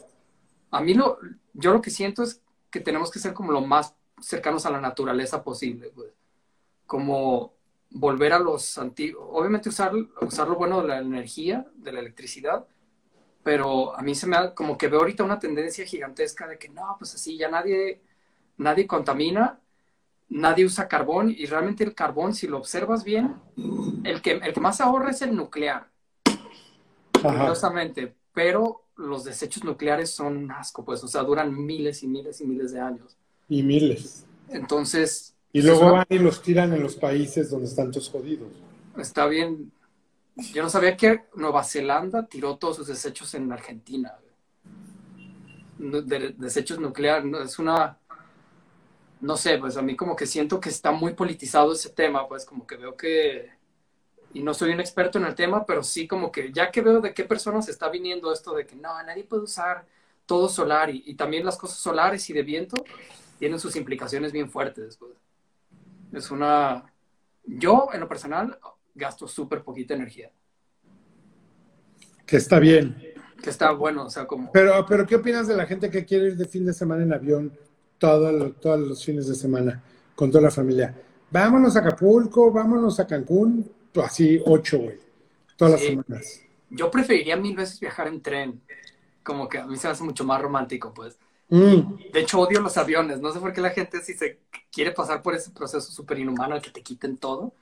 A 0.70 0.80
mí 0.80 0.94
lo, 0.94 1.18
yo 1.54 1.72
lo 1.72 1.80
que 1.80 1.90
siento 1.90 2.22
es 2.22 2.40
que 2.70 2.80
tenemos 2.80 3.10
que 3.10 3.18
ser 3.18 3.32
como 3.32 3.52
lo 3.52 3.60
más 3.62 3.94
cercanos 4.20 4.66
a 4.66 4.70
la 4.70 4.80
naturaleza 4.80 5.42
posible, 5.42 5.90
pues. 5.94 6.10
Como 6.86 7.52
volver 7.90 8.32
a 8.34 8.38
los 8.38 8.76
antiguos, 8.78 9.26
obviamente 9.32 9.68
usar, 9.70 9.92
usar 10.20 10.46
lo 10.48 10.56
bueno 10.56 10.82
de 10.82 10.88
la 10.88 10.98
energía, 10.98 11.66
de 11.76 11.92
la 11.92 12.00
electricidad, 12.00 12.66
pero 13.44 13.96
a 13.96 14.02
mí 14.02 14.14
se 14.14 14.26
me 14.26 14.36
da 14.36 14.54
como 14.54 14.76
que 14.76 14.88
veo 14.88 15.00
ahorita 15.00 15.22
una 15.22 15.38
tendencia 15.38 15.84
gigantesca 15.86 16.48
de 16.48 16.58
que 16.58 16.68
no, 16.70 16.96
pues 16.98 17.14
así, 17.14 17.36
ya 17.36 17.48
nadie, 17.48 18.00
nadie 18.56 18.86
contamina, 18.86 19.60
nadie 20.30 20.64
usa 20.64 20.88
carbón 20.88 21.30
y 21.30 21.44
realmente 21.46 21.84
el 21.84 21.94
carbón, 21.94 22.34
si 22.34 22.46
lo 22.48 22.56
observas 22.56 23.04
bien, 23.04 23.36
el 24.02 24.22
que, 24.22 24.32
el 24.32 24.52
que 24.54 24.60
más 24.60 24.80
ahorra 24.80 25.10
es 25.10 25.20
el 25.22 25.36
nuclear 25.36 25.88
Ajá. 27.22 27.38
curiosamente, 27.38 28.14
pero 28.32 28.82
los 28.96 29.24
desechos 29.24 29.62
nucleares 29.64 30.10
son 30.10 30.36
un 30.36 30.50
asco, 30.50 30.84
pues, 30.84 31.02
o 31.04 31.08
sea, 31.08 31.22
duran 31.22 31.54
miles 31.66 32.02
y 32.02 32.06
miles 32.08 32.40
y 32.40 32.46
miles 32.46 32.72
de 32.72 32.80
años. 32.80 33.16
Y 33.48 33.62
miles. 33.62 34.24
Entonces, 34.48 35.34
Y 35.52 35.60
pues, 35.60 35.66
luego 35.66 35.82
una- 35.86 35.92
van 35.92 36.06
y 36.08 36.18
los 36.18 36.42
tiran 36.42 36.72
en 36.72 36.82
los 36.82 36.94
países 36.96 37.50
donde 37.50 37.66
están 37.66 37.90
todos 37.90 38.08
jodidos. 38.10 38.48
está 38.96 39.26
bien. 39.26 39.70
Yo 40.36 40.62
no 40.62 40.68
sabía 40.68 40.96
que 40.96 41.24
Nueva 41.34 41.62
Zelanda 41.62 42.26
tiró 42.26 42.56
todos 42.56 42.76
sus 42.76 42.88
desechos 42.88 43.34
en 43.34 43.52
Argentina. 43.52 44.18
desechos 45.78 46.78
nucleares, 46.78 47.32
es 47.44 47.58
una... 47.58 47.98
No 49.20 49.36
sé, 49.36 49.58
pues 49.58 49.76
a 49.76 49.82
mí 49.82 49.96
como 49.96 50.16
que 50.16 50.26
siento 50.26 50.60
que 50.60 50.68
está 50.68 50.90
muy 50.90 51.14
politizado 51.14 51.72
ese 51.72 51.90
tema, 51.90 52.28
pues 52.28 52.44
como 52.44 52.66
que 52.66 52.76
veo 52.76 52.96
que... 52.96 53.50
Y 54.34 54.42
no 54.42 54.52
soy 54.52 54.72
un 54.72 54.80
experto 54.80 55.18
en 55.18 55.26
el 55.26 55.36
tema, 55.36 55.64
pero 55.64 55.84
sí 55.84 56.08
como 56.08 56.32
que 56.32 56.52
ya 56.52 56.70
que 56.70 56.80
veo 56.80 57.00
de 57.00 57.14
qué 57.14 57.24
personas 57.24 57.68
está 57.68 57.88
viniendo 57.88 58.32
esto 58.32 58.52
de 58.54 58.66
que 58.66 58.74
no, 58.74 59.00
nadie 59.04 59.22
puede 59.22 59.44
usar 59.44 59.86
todo 60.26 60.48
solar 60.48 60.90
y, 60.90 61.04
y 61.06 61.14
también 61.14 61.44
las 61.44 61.56
cosas 61.56 61.78
solares 61.78 62.28
y 62.28 62.32
de 62.32 62.42
viento 62.42 62.76
tienen 63.38 63.60
sus 63.60 63.76
implicaciones 63.76 64.32
bien 64.32 64.50
fuertes. 64.50 64.96
Pues. 64.96 65.12
Es 66.12 66.30
una... 66.32 66.92
Yo, 67.44 67.88
en 67.92 68.00
lo 68.00 68.08
personal, 68.08 68.58
gasto 68.94 69.26
súper 69.28 69.62
poquita 69.62 69.94
energía, 69.94 70.32
Que 72.26 72.36
está 72.36 72.58
bien. 72.58 72.96
que 73.42 73.50
está 73.50 73.72
bueno, 73.72 74.04
o 74.06 74.10
sea, 74.10 74.26
como... 74.26 74.50
Pero, 74.52 74.84
pero 74.86 75.06
¿qué 75.06 75.16
opinas 75.16 75.46
de 75.46 75.56
la 75.56 75.66
gente 75.66 75.90
que 75.90 76.04
quiere 76.04 76.28
ir 76.28 76.36
de 76.36 76.46
fin 76.46 76.64
de 76.64 76.72
semana 76.72 77.02
en 77.02 77.12
avión 77.12 77.52
todo 77.98 78.52
todos 78.52 78.80
los 78.80 79.04
fines 79.04 79.26
de 79.28 79.34
semana 79.34 79.82
con 80.14 80.30
toda 80.30 80.44
la 80.44 80.50
familia? 80.50 80.94
Vámonos 81.30 81.76
a 81.76 81.80
Acapulco, 81.80 82.50
vámonos 82.52 82.98
a 83.00 83.06
Cancún, 83.06 83.70
así 84.02 84.40
ocho, 84.46 84.78
güey, 84.78 84.98
todas 85.56 85.72
Sí. 85.80 85.86
las 85.96 86.06
semanas. 86.06 86.40
Yo 86.70 86.90
preferiría 86.90 87.36
mil 87.36 87.56
veces 87.56 87.80
viajar 87.80 88.08
en 88.08 88.22
tren, 88.22 88.62
como 89.22 89.48
que 89.48 89.58
a 89.58 89.66
mí 89.66 89.76
se 89.76 89.86
me 89.88 89.92
hace 89.92 90.04
mucho 90.04 90.24
más 90.24 90.40
romántico, 90.42 90.92
pues. 90.94 91.18
Mm, 91.48 91.96
De 92.12 92.20
hecho, 92.20 92.40
odio 92.40 92.60
los 92.60 92.76
aviones, 92.76 93.20
no 93.20 93.32
sé 93.32 93.40
por 93.40 93.52
qué 93.52 93.60
la 93.60 93.70
gente 93.70 94.00
si 94.02 94.14
se 94.14 94.40
quiere 94.72 94.92
pasar 94.92 95.22
por 95.22 95.34
ese 95.34 95.50
proceso 95.50 95.92
súper 95.92 96.18
inhumano 96.18 96.60
que 96.62 96.70
te 96.70 96.82
quiten 96.82 97.18
todo. 97.18 97.54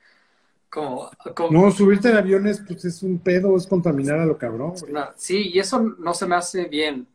Como, 0.73 1.11
como- 1.35 1.51
No, 1.51 1.69
subirte 1.69 2.09
en 2.09 2.17
aviones, 2.17 2.59
pues 2.65 2.83
es 2.83 3.03
un 3.03 3.19
pedo, 3.19 3.55
es 3.55 3.67
contaminar 3.67 4.17
a 4.19 4.25
lo 4.25 4.39
cabrón. 4.39 4.73
No, 4.89 5.09
sí, 5.15 5.51
y 5.53 5.59
eso 5.59 5.79
no 5.99 6.15
se 6.15 6.25
me 6.25 6.35
hace 6.35 6.65
bien. 6.65 7.07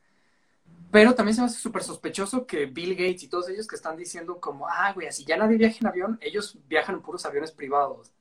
Pero 0.93 1.13
también 1.15 1.35
se 1.35 1.41
me 1.41 1.49
hace 1.49 1.59
súper 1.59 1.83
sospechoso 1.83 2.47
que 2.47 2.67
Bill 2.67 2.95
Gates 2.95 3.25
y 3.25 3.29
todos 3.29 3.49
ellos 3.49 3.67
que 3.67 3.75
están 3.75 3.97
diciendo 3.97 4.39
como, 4.41 4.69
ah, 4.69 4.93
güey, 4.95 5.09
así 5.09 5.25
ya 5.25 5.37
nadie 5.37 5.57
viaja 5.59 5.77
en 5.81 5.87
avión, 5.89 6.19
ellos 6.23 6.57
viajan 6.69 6.95
en 6.95 7.03
puros 7.03 7.27
aviones 7.27 7.51
privados. 7.51 8.13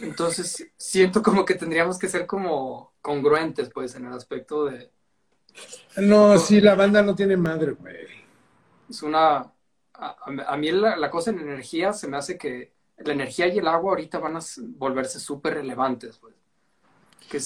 Entonces, 0.00 0.68
siento 0.76 1.22
como 1.22 1.44
que 1.44 1.56
tendríamos 1.56 1.98
que 1.98 2.08
ser 2.08 2.26
como 2.26 2.92
congruentes, 3.02 3.68
pues, 3.74 3.96
en 3.96 4.06
el 4.06 4.12
aspecto 4.12 4.66
de, 4.66 4.90
No, 5.96 6.38
sí, 6.38 6.60
la 6.60 6.76
banda 6.76 7.02
no 7.02 7.16
tiene 7.16 7.36
madre, 7.36 7.72
güey. 7.72 7.96
es 8.88 9.02
una, 9.02 9.38
a, 9.38 9.52
a- 9.94 10.54
a 10.54 10.56
mí 10.56 10.70
la, 10.70 10.96
la 10.96 11.10
cosa 11.10 11.30
en 11.30 11.40
energía 11.40 11.92
se 11.92 12.06
me 12.08 12.16
hace 12.16 12.38
que 12.38 12.72
la 13.04 13.12
energía 13.12 13.46
y 13.48 13.58
el 13.58 13.68
agua 13.68 13.90
ahorita 13.92 14.18
van 14.18 14.36
a 14.36 14.40
volverse 14.76 15.18
súper 15.20 15.54
relevantes, 15.54 16.18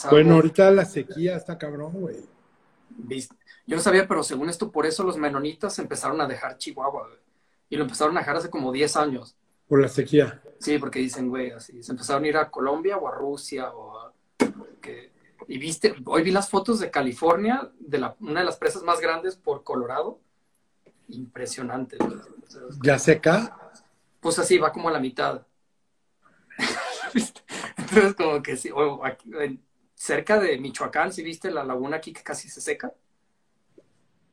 algo- 0.04 0.16
Bueno, 0.16 0.34
ahorita 0.36 0.70
la 0.70 0.84
sequía 0.84 1.36
está 1.36 1.58
cabrón, 1.58 1.92
güey. 1.92 2.24
Yo 3.66 3.76
no 3.76 3.82
sabía, 3.82 4.06
pero 4.06 4.22
según 4.22 4.48
esto, 4.50 4.70
por 4.70 4.86
eso 4.86 5.04
los 5.04 5.16
menonitas 5.16 5.78
empezaron 5.78 6.20
a 6.20 6.26
dejar 6.26 6.58
Chihuahua, 6.58 7.06
güey. 7.08 7.18
Y 7.70 7.76
lo 7.76 7.84
empezaron 7.84 8.16
a 8.16 8.20
dejar 8.20 8.36
hace 8.36 8.50
como 8.50 8.72
10 8.72 8.96
años. 8.96 9.36
Por 9.68 9.80
la 9.80 9.88
sequía. 9.88 10.42
Sí, 10.60 10.78
porque 10.78 10.98
dicen, 10.98 11.28
güey, 11.28 11.50
así. 11.50 11.82
Se 11.82 11.92
empezaron 11.92 12.24
a 12.24 12.28
ir 12.28 12.36
a 12.36 12.50
Colombia 12.50 12.96
o 12.98 13.08
a 13.08 13.12
Rusia 13.12 13.70
o 13.70 13.98
a... 13.98 14.12
Y 15.48 15.58
viste, 15.58 15.94
hoy 16.06 16.22
vi 16.22 16.30
las 16.30 16.48
fotos 16.48 16.78
de 16.80 16.90
California, 16.90 17.70
de 17.78 17.98
la, 17.98 18.16
una 18.20 18.40
de 18.40 18.46
las 18.46 18.56
presas 18.56 18.82
más 18.82 19.00
grandes 19.00 19.36
por 19.36 19.62
Colorado. 19.64 20.18
Impresionante. 21.08 21.96
güey. 21.98 22.18
¿Ya 22.82 22.98
seca? 22.98 23.63
Pues 24.24 24.38
así, 24.38 24.56
va 24.56 24.72
como 24.72 24.88
a 24.88 24.92
la 24.92 25.00
mitad. 25.00 25.46
Entonces, 27.76 28.14
como 28.14 28.42
que 28.42 28.56
sí. 28.56 28.70
o 28.70 29.04
aquí, 29.04 29.30
cerca 29.94 30.40
de 30.40 30.56
Michoacán, 30.56 31.12
si 31.12 31.22
viste 31.22 31.50
la 31.50 31.62
laguna 31.62 31.98
aquí 31.98 32.10
que 32.14 32.22
casi 32.22 32.48
se 32.48 32.62
seca? 32.62 32.90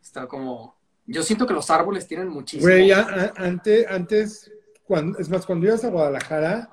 Está 0.01 0.27
como. 0.27 0.77
Yo 1.05 1.22
siento 1.23 1.45
que 1.45 1.53
los 1.53 1.69
árboles 1.69 2.07
tienen 2.07 2.30
muchísimo. 2.30 2.72
Güey, 2.72 2.89
antes, 2.93 3.85
antes 3.89 4.51
cuando, 4.85 5.19
es 5.19 5.27
más, 5.27 5.45
cuando 5.45 5.68
ibas 5.68 5.84
a 5.84 5.89
Guadalajara, 5.89 6.69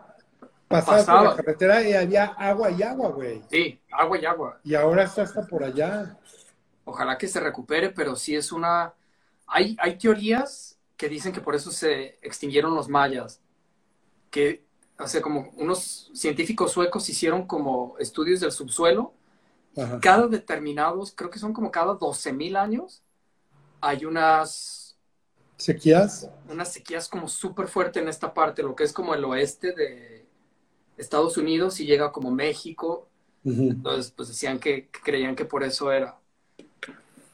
pasabas 0.69 1.05
por 1.05 1.15
Pasaba. 1.15 1.31
la 1.31 1.37
carretera 1.37 1.83
y 1.83 1.95
había 1.95 2.25
agua 2.27 2.71
y 2.71 2.85
agua, 2.85 3.09
güey. 3.09 3.43
Sí, 3.51 3.81
agua 3.91 4.17
y 4.17 4.27
agua. 4.27 4.61
Y 4.63 4.77
ahora 4.77 5.03
está 5.03 5.23
hasta 5.23 5.45
por 5.45 5.65
allá. 5.65 6.17
Ojalá 6.85 7.19
que 7.19 7.27
se 7.27 7.41
recupere, 7.41 7.91
pero 7.91 8.15
sí 8.15 8.37
es 8.37 8.53
una. 8.53 8.95
Hay, 9.49 9.77
hay 9.81 9.99
teorías 9.99 10.78
que 10.99 11.09
dicen 11.11 11.33
que 11.33 11.43
por 11.43 11.57
eso 11.57 11.73
se 11.73 12.19
extinguieron 12.23 12.77
los 12.77 12.91
mayas. 12.91 13.43
Que, 14.31 14.65
o 14.99 15.07
sea, 15.09 15.23
como 15.23 15.51
unos 15.57 16.11
científicos 16.15 16.73
suecos 16.73 17.09
hicieron 17.09 17.47
como 17.47 17.97
estudios 17.99 18.41
del 18.41 18.53
subsuelo 18.53 19.15
Ajá. 19.77 20.01
cada 20.01 20.29
determinados, 20.29 21.13
creo 21.15 21.31
que 21.31 21.39
son 21.39 21.53
como 21.53 21.71
cada 21.71 21.95
12.000 21.95 22.57
años, 22.57 23.03
hay 23.81 24.05
unas, 24.07 24.99
¿Sequías? 25.57 26.31
unas 26.49 26.73
sequías 26.73 27.09
como 27.09 27.29
súper 27.29 27.69
fuerte 27.69 28.01
en 28.01 28.09
esta 28.09 28.33
parte, 28.35 28.63
lo 28.63 28.75
que 28.75 28.85
es 28.85 28.93
como 28.93 29.15
el 29.15 29.25
oeste 29.25 29.73
de 29.73 30.27
Estados 30.97 31.37
Unidos 31.37 31.81
y 31.81 31.87
llega 31.87 32.13
como 32.13 32.31
México. 32.31 33.09
Entonces, 33.45 34.13
pues 34.13 34.29
decían 34.29 34.59
que, 34.61 34.89
que 34.91 35.01
creían 35.01 35.37
que 35.37 35.47
por 35.47 35.63
eso 35.65 35.91
era. 35.93 36.21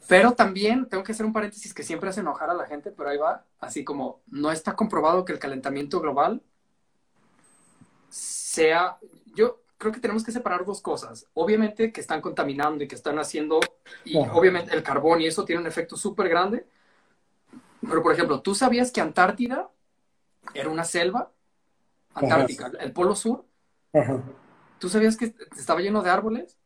Pero 0.08 0.32
también 0.32 0.86
tengo 0.86 1.02
que 1.02 1.12
hacer 1.12 1.24
un 1.24 1.32
paréntesis 1.32 1.72
que 1.72 1.82
siempre 1.82 2.10
hace 2.10 2.20
enojar 2.20 2.50
a 2.50 2.54
la 2.54 2.66
gente, 2.66 2.90
pero 2.90 3.08
ahí 3.08 3.16
va, 3.16 3.44
así 3.58 3.84
como 3.84 4.20
no 4.26 4.50
está 4.50 4.76
comprobado 4.76 5.24
que 5.24 5.32
el 5.32 5.38
calentamiento 5.38 6.00
global 6.00 6.42
sea, 8.08 8.98
yo 9.34 9.62
creo 9.78 9.92
que 9.92 10.00
tenemos 10.00 10.24
que 10.24 10.32
separar 10.32 10.64
dos 10.64 10.80
cosas. 10.80 11.26
Obviamente 11.34 11.92
que 11.92 12.00
están 12.00 12.20
contaminando 12.20 12.84
y 12.84 12.88
que 12.88 12.94
están 12.94 13.18
haciendo, 13.18 13.60
y 14.04 14.18
Ajá. 14.18 14.34
obviamente 14.34 14.74
el 14.74 14.82
carbón 14.82 15.20
y 15.20 15.26
eso 15.26 15.44
tiene 15.44 15.60
un 15.60 15.66
efecto 15.66 15.96
súper 15.96 16.28
grande. 16.28 16.66
Pero, 17.80 18.02
por 18.02 18.12
ejemplo, 18.12 18.40
¿tú 18.40 18.54
sabías 18.54 18.90
que 18.90 19.00
Antártida 19.00 19.68
era 20.54 20.70
una 20.70 20.84
selva? 20.84 21.30
Antártica, 22.14 22.70
el 22.80 22.92
polo 22.92 23.14
sur. 23.14 23.44
Ajá. 23.92 24.22
¿Tú 24.78 24.88
sabías 24.88 25.16
que 25.16 25.34
estaba 25.56 25.80
lleno 25.80 26.02
de 26.02 26.10
árboles? 26.10 26.58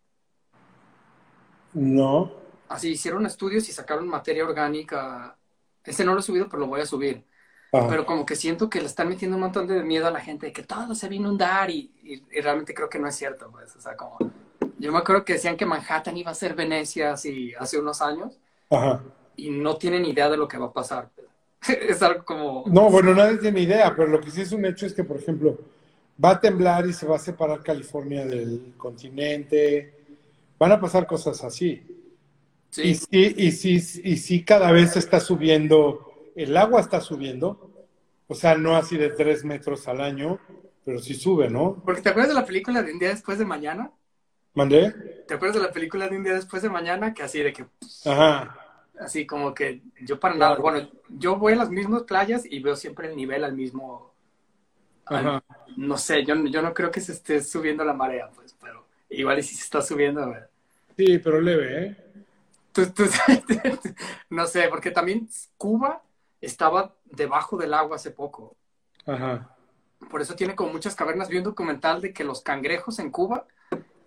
No. 1.73 2.48
Así 2.69 2.91
hicieron 2.91 3.25
estudios 3.27 3.69
y 3.69 3.73
sacaron 3.73 4.09
materia 4.09 4.45
orgánica. 4.45 5.37
Ese 5.85 6.05
no 6.05 6.13
lo 6.15 6.21
he 6.21 6.23
subido, 6.23 6.49
pero 6.49 6.61
lo 6.61 6.67
voy 6.67 6.81
a 6.83 6.87
subir. 6.87 7.25
Ajá. 7.73 7.87
Pero 7.89 8.07
como 8.07 8.25
que 8.27 8.37
siento 8.37 8.69
que 8.71 8.81
le 8.81 8.87
están 8.87 9.09
metiendo 9.09 9.37
un 9.37 9.43
montón 9.43 9.67
de 9.67 9.83
miedo 9.83 10.07
a 10.07 10.11
la 10.11 10.21
gente 10.21 10.47
de 10.47 10.53
que 10.53 10.63
todo 10.63 10.95
se 10.95 11.07
va 11.07 11.13
a 11.13 11.17
inundar 11.17 11.71
y, 11.71 11.93
y- 12.03 12.23
y 12.31 12.41
realmente 12.41 12.75
creo 12.75 12.89
que 12.89 12.99
no 12.99 13.09
es 13.09 13.17
cierto, 13.17 13.51
pues. 13.51 13.75
O 13.77 13.81
sea, 13.81 13.97
como... 13.97 14.19
Yo 14.79 14.93
me 14.93 14.99
acuerdo 14.99 15.25
que 15.25 15.35
decían 15.35 15.57
que 15.57 15.67
Manhattan 15.67 16.17
iba 16.17 16.31
a 16.31 16.35
ser 16.35 16.55
Venecia 16.55 17.13
así 17.13 17.53
hace 17.59 17.79
unos 17.79 18.01
años 18.01 18.39
Ajá. 18.71 19.03
y 19.37 19.51
no 19.51 19.77
tienen 19.77 20.05
idea 20.05 20.29
de 20.31 20.37
lo 20.37 20.47
que 20.49 20.57
va 20.59 20.67
a 20.67 20.73
pasar. 20.73 21.11
es 21.69 22.01
algo 22.03 22.25
como... 22.25 22.65
No, 22.67 22.89
bueno, 22.91 23.15
nadie 23.15 23.39
tiene 23.39 23.61
idea, 23.61 23.95
pero 23.97 24.09
lo 24.09 24.21
que 24.21 24.31
sí 24.31 24.41
es 24.43 24.53
un 24.53 24.65
hecho 24.65 24.87
es 24.87 24.95
que, 24.95 25.05
por 25.05 25.17
ejemplo, 25.17 25.59
va 26.23 26.31
a 26.31 26.41
temblar 26.41 26.87
y 26.87 26.93
se 26.93 27.07
va 27.07 27.17
a 27.17 27.19
separar 27.21 27.63
California 27.63 28.25
del 28.25 28.75
continente. 28.77 29.95
Van 30.59 30.73
a 30.73 30.81
pasar 30.81 31.07
cosas 31.07 31.43
así. 31.45 31.83
Y 32.81 32.95
Sí, 32.95 33.35
y 33.37 33.53
sí, 33.53 33.77
y 34.05 34.17
sí 34.19 34.45
cada 34.45 34.71
vez 34.73 34.97
está 34.97 35.21
subiendo, 35.21 36.13
el 36.37 36.57
agua 36.57 36.81
está 36.81 37.01
subiendo, 37.01 37.71
o 38.29 38.35
sea, 38.35 38.57
no 38.57 38.77
así 38.77 38.97
de 38.97 39.11
tres 39.11 39.45
metros 39.45 39.89
al 39.89 40.01
año, 40.01 40.39
pero 40.85 40.99
sí 41.01 41.15
sube, 41.15 41.51
¿no? 41.51 41.83
porque 41.85 42.03
¿te 42.03 42.09
acuerdas 42.11 42.29
de 42.35 42.41
la 42.41 42.47
película 42.47 42.83
de 42.83 42.93
Un 42.93 42.99
día 43.01 43.09
después 43.11 43.39
de 43.39 43.45
mañana? 43.45 43.93
¿Mandé? 44.55 44.83
¿Te 45.27 45.35
acuerdas 45.35 45.57
de 45.61 45.63
la 45.69 45.73
película 45.73 46.09
de 46.09 46.17
Un 46.17 46.25
día 46.25 46.35
después 46.35 46.63
de 46.63 46.71
mañana? 46.71 47.15
Que 47.15 47.23
así 47.23 47.41
de 47.41 47.53
que, 47.53 47.67
Ajá. 48.05 48.55
así 49.01 49.27
como 49.27 49.55
que 49.55 49.83
yo 50.01 50.19
para 50.21 50.35
nada, 50.35 50.57
bueno, 50.59 50.89
yo 51.09 51.37
voy 51.37 51.53
a 51.53 51.57
las 51.57 51.71
mismas 51.71 52.03
playas 52.05 52.45
y 52.45 52.61
veo 52.61 52.77
siempre 52.77 53.09
el 53.09 53.17
nivel 53.17 53.45
al 53.45 53.55
mismo, 53.55 54.15
al- 55.13 55.37
Ajá. 55.37 55.43
no 55.77 55.99
sé, 55.99 56.25
yo, 56.25 56.35
yo 56.47 56.63
no 56.63 56.75
creo 56.75 56.91
que 56.91 57.01
se 57.01 57.13
esté 57.13 57.43
subiendo 57.43 57.85
la 57.85 57.95
marea, 57.95 58.31
pues, 58.35 58.57
pero 58.61 58.87
igual 59.11 59.39
y 59.39 59.43
si 59.43 59.55
se 59.57 59.65
está 59.65 59.83
subiendo, 59.83 60.23
a 60.23 60.29
ver. 60.29 60.51
Sí, 60.97 61.19
pero 61.19 61.41
leve, 61.41 61.87
¿eh? 61.87 61.97
No 64.31 64.47
sé, 64.47 64.69
porque 64.69 64.91
también 64.91 65.29
Cuba 65.57 66.03
estaba 66.41 66.95
debajo 67.05 67.57
del 67.57 67.75
agua 67.75 67.97
hace 67.97 68.11
poco. 68.11 68.57
Ajá. 69.07 69.55
Por 70.11 70.21
eso 70.23 70.35
tiene 70.37 70.55
como 70.55 70.73
muchas 70.73 70.95
cavernas. 70.95 71.29
Vi 71.29 71.39
un 71.39 71.45
documental 71.45 72.01
de 72.01 72.13
que 72.13 72.25
los 72.25 72.41
cangrejos 72.43 72.99
en 72.99 73.11
Cuba, 73.11 73.47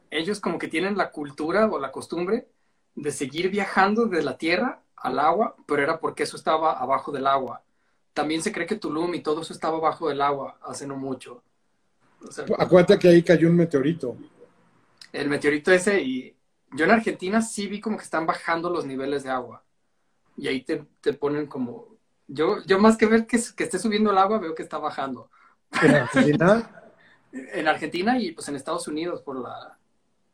ellos 0.10 0.40
como 0.40 0.58
que 0.58 0.68
tienen 0.68 0.98
la 0.98 1.12
cultura 1.12 1.68
o 1.68 1.80
la 1.80 1.92
costumbre 1.92 2.48
de 2.96 3.12
seguir 3.12 3.50
viajando 3.50 4.06
de 4.06 4.22
la 4.24 4.38
tierra 4.38 4.82
al 4.96 5.20
agua, 5.20 5.56
pero 5.68 5.82
era 5.84 6.00
porque 6.00 6.24
eso 6.24 6.38
estaba 6.38 6.74
abajo 6.80 7.12
del 7.12 7.28
agua. 7.28 7.64
También 8.14 8.42
se 8.42 8.52
cree 8.52 8.68
que 8.68 8.76
Tulum 8.76 9.14
y 9.16 9.22
todo 9.22 9.42
eso 9.42 9.54
estaba 9.54 9.78
abajo 9.78 10.10
del 10.10 10.22
agua 10.22 10.58
hace 10.62 10.86
no 10.86 10.96
mucho. 10.96 11.44
O 12.28 12.32
sea, 12.32 12.46
Acuérdate 12.58 13.00
que 13.00 13.08
ahí 13.08 13.24
cayó 13.24 13.48
un 13.50 13.56
meteorito. 13.56 14.16
el 15.12 15.28
meteorito 15.30 15.72
ese 15.72 16.02
y 16.02 16.36
yo 16.72 16.86
en 16.86 16.92
Argentina 16.92 17.42
sí 17.42 17.68
vi 17.68 17.80
como 17.80 17.98
que 17.98 18.04
están 18.04 18.26
bajando 18.26 18.70
los 18.70 18.86
niveles 18.86 19.24
de 19.24 19.30
agua. 19.30 19.64
Y 20.38 20.48
ahí 20.48 20.64
te, 20.64 20.86
te 21.02 21.14
ponen 21.14 21.48
como... 21.48 21.88
Yo, 22.28 22.64
yo 22.66 22.80
más 22.80 22.98
que 22.98 23.06
ver 23.06 23.28
que, 23.28 23.40
que 23.56 23.64
esté 23.64 23.78
subiendo 23.78 24.12
el 24.12 24.18
agua, 24.18 24.40
veo 24.40 24.56
que 24.56 24.64
está 24.64 24.78
bajando. 24.78 25.30
En 25.82 25.96
Argentina, 25.96 26.78
En 27.32 27.68
Argentina 27.68 28.20
y 28.20 28.32
pues 28.32 28.48
en 28.50 28.56
Estados 28.56 28.88
Unidos 28.88 29.22
por 29.22 29.40
la... 29.40 29.78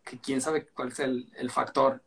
que 0.03 0.19
quién 0.19 0.41
sabe 0.41 0.67
cuál 0.67 0.87
es 0.89 0.99
el, 0.99 1.31
el 1.37 1.51
factor. 1.51 2.01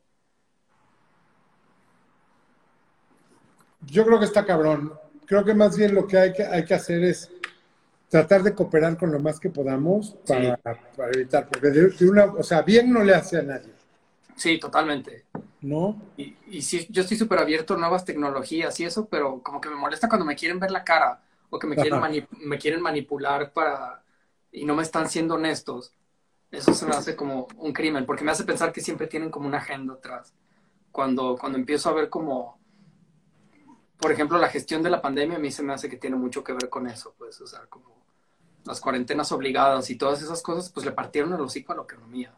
yo 3.86 4.04
creo 4.04 4.18
que 4.18 4.24
está 4.24 4.44
cabrón. 4.44 4.92
Creo 5.26 5.44
que 5.44 5.54
más 5.54 5.76
bien 5.76 5.94
lo 5.94 6.06
que 6.06 6.18
hay 6.18 6.32
que, 6.32 6.44
hay 6.44 6.64
que 6.64 6.74
hacer 6.74 7.02
es 7.04 7.30
tratar 8.08 8.42
de 8.42 8.54
cooperar 8.54 8.96
con 8.96 9.12
lo 9.12 9.20
más 9.20 9.38
que 9.38 9.50
podamos 9.50 10.16
para, 10.26 10.56
para 10.56 11.12
evitar, 11.14 11.48
porque 11.48 11.68
de, 11.68 11.90
de 11.90 12.08
una, 12.08 12.24
o 12.24 12.42
sea, 12.42 12.62
bien 12.62 12.92
no 12.92 13.04
le 13.04 13.14
hace 13.14 13.38
a 13.38 13.42
nadie, 13.42 13.72
Sí, 14.40 14.58
totalmente. 14.58 15.26
¿no? 15.60 16.00
Y, 16.16 16.34
y 16.48 16.62
sí, 16.62 16.86
yo 16.88 17.02
estoy 17.02 17.18
súper 17.18 17.38
abierto 17.40 17.74
a 17.74 17.76
nuevas 17.76 18.06
tecnologías 18.06 18.80
y 18.80 18.84
eso, 18.84 19.06
pero 19.06 19.42
como 19.42 19.60
que 19.60 19.68
me 19.68 19.76
molesta 19.76 20.08
cuando 20.08 20.24
me 20.24 20.34
quieren 20.34 20.58
ver 20.58 20.70
la 20.70 20.82
cara 20.82 21.20
o 21.50 21.58
que 21.58 21.66
me 21.66 21.76
quieren, 21.76 21.92
Ajá. 21.98 22.08
mani- 22.08 22.26
me 22.40 22.58
quieren 22.58 22.80
manipular 22.80 23.52
para 23.52 24.02
y 24.50 24.64
no 24.64 24.74
me 24.74 24.82
están 24.82 25.10
siendo 25.10 25.34
honestos. 25.34 25.92
Eso 26.50 26.72
se 26.72 26.86
me 26.86 26.92
hace 26.92 27.14
como 27.14 27.48
un 27.58 27.74
crimen, 27.74 28.06
porque 28.06 28.24
me 28.24 28.30
hace 28.32 28.44
pensar 28.44 28.72
que 28.72 28.80
siempre 28.80 29.08
tienen 29.08 29.30
como 29.30 29.46
una 29.46 29.58
agenda 29.58 29.94
atrás. 29.94 30.32
Cuando, 30.90 31.36
cuando 31.38 31.58
empiezo 31.58 31.90
a 31.90 31.94
ver 31.94 32.08
como, 32.08 32.58
por 33.98 34.10
ejemplo, 34.10 34.38
la 34.38 34.48
gestión 34.48 34.82
de 34.82 34.90
la 34.90 35.02
pandemia, 35.02 35.36
a 35.36 35.40
mí 35.40 35.50
se 35.50 35.62
me 35.62 35.74
hace 35.74 35.90
que 35.90 35.98
tiene 35.98 36.16
mucho 36.16 36.42
que 36.42 36.54
ver 36.54 36.70
con 36.70 36.86
eso, 36.88 37.14
pues, 37.18 37.38
o 37.42 37.46
sea, 37.46 37.66
como 37.66 37.94
las 38.64 38.80
cuarentenas 38.80 39.32
obligadas 39.32 39.90
y 39.90 39.96
todas 39.96 40.22
esas 40.22 40.42
cosas, 40.42 40.70
pues 40.70 40.86
le 40.86 40.92
partieron 40.92 41.32
el 41.34 41.40
hocico 41.40 41.72
a 41.72 41.76
la 41.76 41.82
economía 41.82 42.34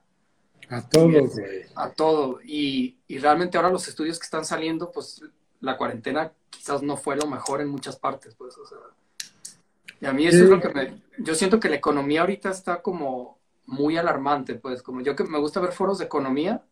A 0.73 0.89
todos, 0.89 1.33
güey. 1.39 1.63
a 1.75 1.91
todo. 1.91 2.41
Y, 2.45 2.97
y 3.07 3.19
realmente 3.19 3.59
ahora 3.59 3.71
los 3.71 3.87
estudios 3.89 4.19
que 4.19 4.25
están 4.25 4.45
saliendo, 4.45 4.91
pues 4.91 5.23
la 5.61 5.77
cuarentena 5.77 6.33
quizás 6.51 6.83
no 6.83 6.97
fue 6.97 7.17
lo 7.17 7.27
mejor 7.27 7.61
en 7.61 7.69
muchas 7.69 7.97
partes, 7.97 8.35
pues, 8.35 8.57
o 8.57 8.67
sea. 8.67 8.79
Y 10.01 10.07
a 10.07 10.13
mí 10.13 10.27
eso 10.27 10.39
Sí. 10.39 10.45
es 10.45 10.51
lo 10.51 10.61
que 10.61 10.69
me... 10.71 11.03
Yo 11.19 11.35
siento 11.35 11.61
que 11.61 11.69
la 11.69 11.77
economía 11.77 12.23
ahorita 12.23 12.51
está 12.51 12.81
como 12.83 13.39
muy 13.67 13.97
alarmante, 13.97 14.55
pues, 14.55 14.83
como 14.83 15.01
yo 15.03 15.15
que 15.15 15.25
me 15.25 15.39
gusta 15.39 15.61
ver 15.61 15.73
foros 15.73 15.99
de 15.99 16.07
economía 16.07 16.65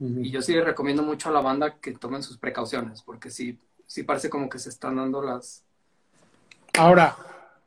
y 0.00 0.30
yo 0.30 0.42
sí 0.42 0.52
le 0.52 0.64
recomiendo 0.64 1.02
mucho 1.02 1.28
a 1.28 1.32
la 1.32 1.40
banda 1.40 1.78
que 1.78 1.92
tomen 1.92 2.22
sus 2.22 2.36
precauciones, 2.36 3.02
porque 3.02 3.30
sí, 3.30 3.58
sí 3.86 4.02
parece 4.02 4.28
como 4.28 4.48
que 4.48 4.58
se 4.58 4.70
están 4.70 4.96
dando 4.96 5.22
las... 5.22 5.62
Ahora, 6.76 7.16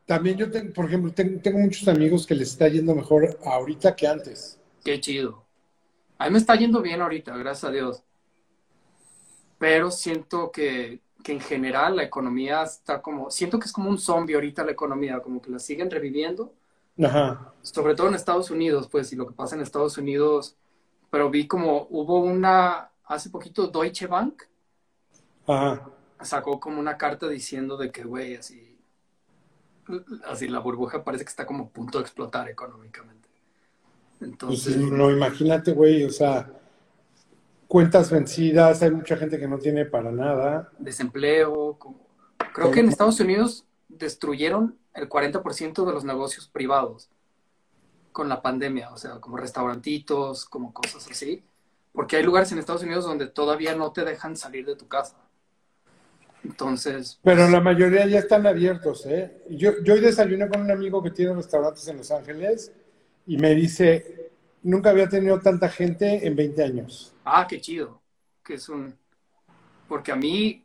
también 0.06 0.36
yo, 0.36 0.50
tengo, 0.50 0.72
por 0.74 0.84
ejemplo, 0.86 1.12
tengo, 1.12 1.40
tengo 1.40 1.58
muchos 1.58 1.88
amigos 1.88 2.26
que 2.26 2.34
les 2.34 2.50
está 2.50 2.68
yendo 2.68 2.94
mejor 2.94 3.38
ahorita 3.44 3.96
que 3.96 4.06
antes. 4.06 4.58
Qué 4.84 5.00
chido. 5.00 5.47
A 6.18 6.26
mí 6.26 6.32
me 6.32 6.38
está 6.38 6.54
yendo 6.56 6.82
bien 6.82 7.00
ahorita, 7.00 7.36
gracias 7.36 7.64
a 7.64 7.72
Dios. 7.72 8.04
Pero 9.58 9.90
siento 9.90 10.50
que, 10.52 11.00
que 11.22 11.32
en 11.32 11.40
general 11.40 11.96
la 11.96 12.04
economía 12.04 12.62
está 12.62 13.02
como, 13.02 13.30
siento 13.30 13.58
que 13.58 13.66
es 13.66 13.72
como 13.72 13.90
un 13.90 13.98
zombie 13.98 14.34
ahorita 14.34 14.64
la 14.64 14.72
economía, 14.72 15.20
como 15.20 15.40
que 15.42 15.50
la 15.50 15.58
siguen 15.58 15.90
reviviendo, 15.90 16.54
Ajá. 17.02 17.54
sobre 17.62 17.94
todo 17.94 18.08
en 18.08 18.14
Estados 18.14 18.50
Unidos, 18.50 18.88
pues, 18.90 19.12
y 19.12 19.16
lo 19.16 19.26
que 19.26 19.34
pasa 19.34 19.54
en 19.56 19.62
Estados 19.62 19.98
Unidos. 19.98 20.56
Pero 21.10 21.30
vi 21.30 21.46
como 21.46 21.86
hubo 21.90 22.20
una, 22.20 22.90
hace 23.04 23.30
poquito 23.30 23.68
Deutsche 23.68 24.06
Bank 24.06 24.42
Ajá. 25.46 25.90
sacó 26.22 26.60
como 26.60 26.78
una 26.78 26.96
carta 26.96 27.28
diciendo 27.28 27.76
de 27.76 27.90
que, 27.90 28.04
güey, 28.04 28.36
así, 28.36 28.78
así 30.26 30.46
la 30.48 30.60
burbuja 30.60 31.02
parece 31.04 31.24
que 31.24 31.30
está 31.30 31.46
como 31.46 31.64
a 31.64 31.68
punto 31.70 31.98
de 31.98 32.04
explotar 32.04 32.48
económicamente. 32.48 33.17
Pues 34.18 34.30
Entonces, 34.30 34.76
no, 34.76 35.10
imagínate, 35.10 35.72
güey, 35.72 36.04
o 36.04 36.10
sea, 36.10 36.50
cuentas 37.68 38.10
vencidas, 38.10 38.82
hay 38.82 38.90
mucha 38.90 39.16
gente 39.16 39.38
que 39.38 39.46
no 39.46 39.58
tiene 39.58 39.84
para 39.84 40.10
nada. 40.10 40.70
desempleo. 40.78 41.76
como- 41.78 42.06
Creo 42.52 42.70
que 42.70 42.80
en 42.80 42.88
Estados 42.88 43.20
Unidos 43.20 43.64
destruyeron 43.88 44.76
el 44.94 45.08
40% 45.08 45.84
de 45.84 45.92
los 45.92 46.04
negocios 46.04 46.48
privados 46.48 47.08
con 48.10 48.28
la 48.28 48.42
pandemia, 48.42 48.90
o 48.90 48.96
sea, 48.96 49.20
como 49.20 49.36
restaurantitos, 49.36 50.44
como 50.46 50.72
cosas 50.72 51.06
así. 51.08 51.44
Porque 51.92 52.16
hay 52.16 52.22
lugares 52.24 52.50
en 52.52 52.58
Estados 52.58 52.82
Unidos 52.82 53.04
donde 53.04 53.26
todavía 53.28 53.76
no 53.76 53.92
te 53.92 54.04
dejan 54.04 54.36
salir 54.36 54.66
de 54.66 54.74
tu 54.76 54.88
casa. 54.88 55.16
Entonces, 56.44 57.18
Pero 57.22 57.48
la 57.48 57.60
mayoría 57.60 58.06
ya 58.06 58.18
están 58.20 58.46
abiertos, 58.46 59.04
¿eh? 59.06 59.42
Yo, 59.50 59.72
yo 59.84 59.94
hoy 59.94 60.00
desayuné 60.00 60.48
con 60.48 60.62
un 60.62 60.70
amigo 60.70 61.02
que 61.02 61.10
tiene 61.10 61.34
restaurantes 61.34 61.86
en 61.88 61.98
Los 61.98 62.10
Ángeles 62.10 62.72
y 63.28 63.36
me 63.36 63.54
dice, 63.54 64.32
nunca 64.62 64.88
había 64.88 65.06
tenido 65.08 65.38
tanta 65.38 65.68
gente 65.68 66.26
en 66.26 66.34
20 66.34 66.64
años. 66.64 67.14
ah, 67.24 67.46
qué 67.48 67.60
chido. 67.60 68.00
Que 68.42 68.54
es 68.54 68.68
un... 68.70 68.96
Porque 69.86 70.12
a 70.12 70.16
mí, 70.16 70.64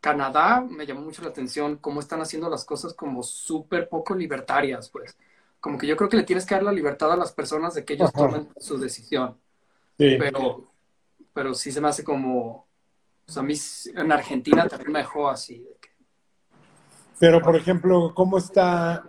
Canadá 0.00 0.60
me 0.60 0.84
llamó 0.86 1.00
mucho 1.00 1.22
la 1.22 1.30
atención 1.30 1.78
cómo 1.78 2.00
están 2.00 2.20
haciendo 2.20 2.50
las 2.50 2.64
cosas 2.66 2.92
como 2.92 3.22
súper 3.22 3.88
poco 3.88 4.14
libertarias, 4.14 4.90
pues. 4.90 5.16
Como 5.60 5.78
que 5.78 5.86
yo 5.86 5.96
creo 5.96 6.10
que 6.10 6.18
le 6.18 6.24
tienes 6.24 6.44
que 6.44 6.54
dar 6.54 6.62
la 6.62 6.72
libertad 6.72 7.10
a 7.10 7.16
las 7.16 7.32
personas 7.32 7.72
de 7.74 7.86
que 7.86 7.94
ellos 7.94 8.10
Ajá. 8.14 8.26
tomen 8.26 8.48
su 8.58 8.78
decisión. 8.78 9.38
Sí. 9.96 10.16
pero, 10.18 10.68
pero 11.32 11.54
sí 11.54 11.72
se 11.72 11.80
me 11.80 11.88
hace 11.88 12.04
como, 12.04 12.66
pues 13.24 13.38
a 13.38 13.42
mí 13.42 13.54
en 13.98 14.12
Argentina 14.12 14.68
también 14.68 14.92
me 14.92 14.98
dejó 14.98 15.30
así. 15.30 15.66
Pero, 17.18 17.40
por 17.40 17.56
ejemplo, 17.56 18.12
¿cómo 18.14 18.36
está 18.36 19.04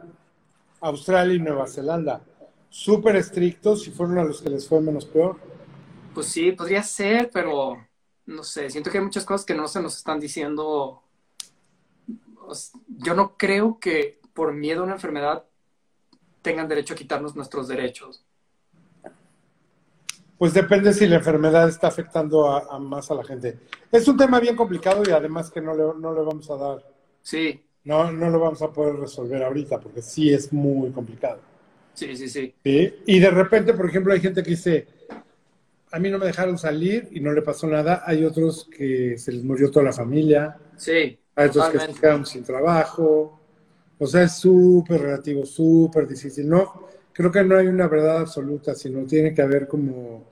Australia 0.79 1.35
y 1.35 1.39
Nueva 1.39 1.67
Zelanda? 1.67 2.21
Súper 2.75 3.15
estrictos 3.15 3.87
y 3.87 3.91
fueron 3.91 4.17
a 4.17 4.25
los 4.25 4.41
que 4.41 4.49
les 4.49 4.67
fue 4.67 4.81
menos 4.81 5.05
peor. 5.05 5.37
Pues 6.13 6.27
sí, 6.27 6.51
podría 6.51 6.83
ser, 6.83 7.31
pero 7.31 7.77
no 8.25 8.43
sé, 8.43 8.69
siento 8.69 8.91
que 8.91 8.97
hay 8.97 9.03
muchas 9.05 9.23
cosas 9.23 9.45
que 9.45 9.55
no 9.55 9.69
se 9.69 9.81
nos 9.81 9.95
están 9.95 10.19
diciendo. 10.19 11.01
Yo 12.89 13.13
no 13.13 13.37
creo 13.37 13.79
que 13.79 14.19
por 14.33 14.53
miedo 14.53 14.81
a 14.81 14.83
una 14.83 14.95
enfermedad 14.95 15.45
tengan 16.41 16.67
derecho 16.67 16.95
a 16.95 16.97
quitarnos 16.97 17.33
nuestros 17.33 17.69
derechos. 17.69 18.25
Pues 20.37 20.53
depende 20.53 20.93
si 20.93 21.07
la 21.07 21.15
enfermedad 21.15 21.69
está 21.69 21.87
afectando 21.87 22.51
a, 22.51 22.75
a 22.75 22.77
más 22.77 23.09
a 23.09 23.15
la 23.15 23.23
gente. 23.23 23.57
Es 23.89 24.05
un 24.09 24.17
tema 24.17 24.41
bien 24.41 24.57
complicado 24.57 25.01
y 25.07 25.11
además 25.11 25.49
que 25.49 25.61
no 25.61 25.73
le, 25.73 25.97
no 25.97 26.13
le 26.13 26.21
vamos 26.23 26.51
a 26.51 26.57
dar, 26.57 26.85
Sí, 27.21 27.63
no, 27.85 28.11
no 28.11 28.29
lo 28.29 28.39
vamos 28.41 28.61
a 28.61 28.73
poder 28.73 28.97
resolver 28.97 29.41
ahorita 29.41 29.79
porque 29.79 30.01
sí 30.01 30.33
es 30.33 30.51
muy 30.51 30.91
complicado. 30.91 31.54
Sí, 31.95 32.15
sí, 32.15 32.29
sí. 32.29 32.53
¿sí? 32.63 32.93
Y 33.05 33.19
de 33.19 33.29
repente, 33.31 33.73
por 33.73 33.87
ejemplo, 33.89 34.13
hay 34.13 34.19
gente 34.21 34.43
que 34.43 34.51
dice, 34.51 34.87
a 35.91 35.99
mí 35.99 36.09
no 36.09 36.17
me 36.19 36.25
dejaron 36.25 36.57
salir 36.57 37.07
y 37.11 37.19
no 37.19 37.31
le 37.31 37.41
pasó 37.41 37.67
nada. 37.67 38.03
Hay 38.05 38.23
otros 38.25 38.67
que 38.75 39.17
se 39.17 39.31
les 39.31 39.43
murió 39.43 39.71
toda 39.71 39.85
la 39.85 39.93
familia. 39.93 40.57
Sí. 40.77 41.17
Hay 41.35 41.47
otros 41.49 41.69
que 41.69 41.79
se 41.79 41.93
quedaron 41.93 42.25
sin 42.25 42.43
trabajo. 42.43 43.39
O 43.97 44.07
sea, 44.07 44.23
es 44.23 44.33
súper 44.33 45.01
relativo, 45.01 45.45
súper 45.45 46.07
difícil. 46.07 46.49
No, 46.49 46.87
creo 47.13 47.31
que 47.31 47.43
no 47.43 47.57
hay 47.57 47.67
una 47.67 47.87
verdad 47.87 48.19
absoluta, 48.19 48.75
sino 48.75 49.05
tiene 49.05 49.33
que 49.33 49.41
haber 49.41 49.67
como 49.67 50.25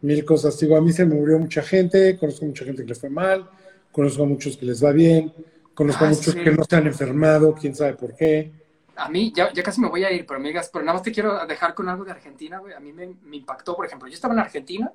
mil 0.00 0.24
cosas. 0.24 0.58
Digo, 0.58 0.76
a 0.76 0.80
mí 0.80 0.92
se 0.92 1.04
me 1.04 1.14
murió 1.14 1.38
mucha 1.38 1.62
gente, 1.62 2.16
conozco 2.18 2.46
mucha 2.46 2.64
gente 2.64 2.82
que 2.82 2.88
les 2.88 2.98
fue 3.00 3.10
mal, 3.10 3.48
conozco 3.90 4.22
a 4.22 4.26
muchos 4.26 4.56
que 4.56 4.64
les 4.66 4.82
va 4.82 4.92
bien, 4.92 5.32
conozco 5.74 6.04
a 6.04 6.08
Ah, 6.08 6.10
muchos 6.10 6.32
sí. 6.34 6.40
que 6.42 6.50
no 6.52 6.64
se 6.64 6.76
han 6.76 6.86
enfermado, 6.86 7.54
quién 7.54 7.74
sabe 7.74 7.94
por 7.94 8.14
qué. 8.14 8.50
A 8.96 9.08
mí, 9.08 9.32
ya, 9.34 9.52
ya 9.52 9.62
casi 9.62 9.80
me 9.80 9.88
voy 9.88 10.04
a 10.04 10.12
ir, 10.12 10.26
pero 10.26 10.38
amigas, 10.38 10.68
pero 10.72 10.84
nada 10.84 10.94
más 10.94 11.02
te 11.02 11.12
quiero 11.12 11.46
dejar 11.46 11.74
con 11.74 11.88
algo 11.88 12.04
de 12.04 12.10
Argentina, 12.12 12.58
güey. 12.58 12.74
A 12.74 12.80
mí 12.80 12.92
me, 12.92 13.06
me 13.22 13.36
impactó, 13.38 13.74
por 13.76 13.86
ejemplo, 13.86 14.08
yo 14.08 14.14
estaba 14.14 14.34
en 14.34 14.40
Argentina 14.40 14.92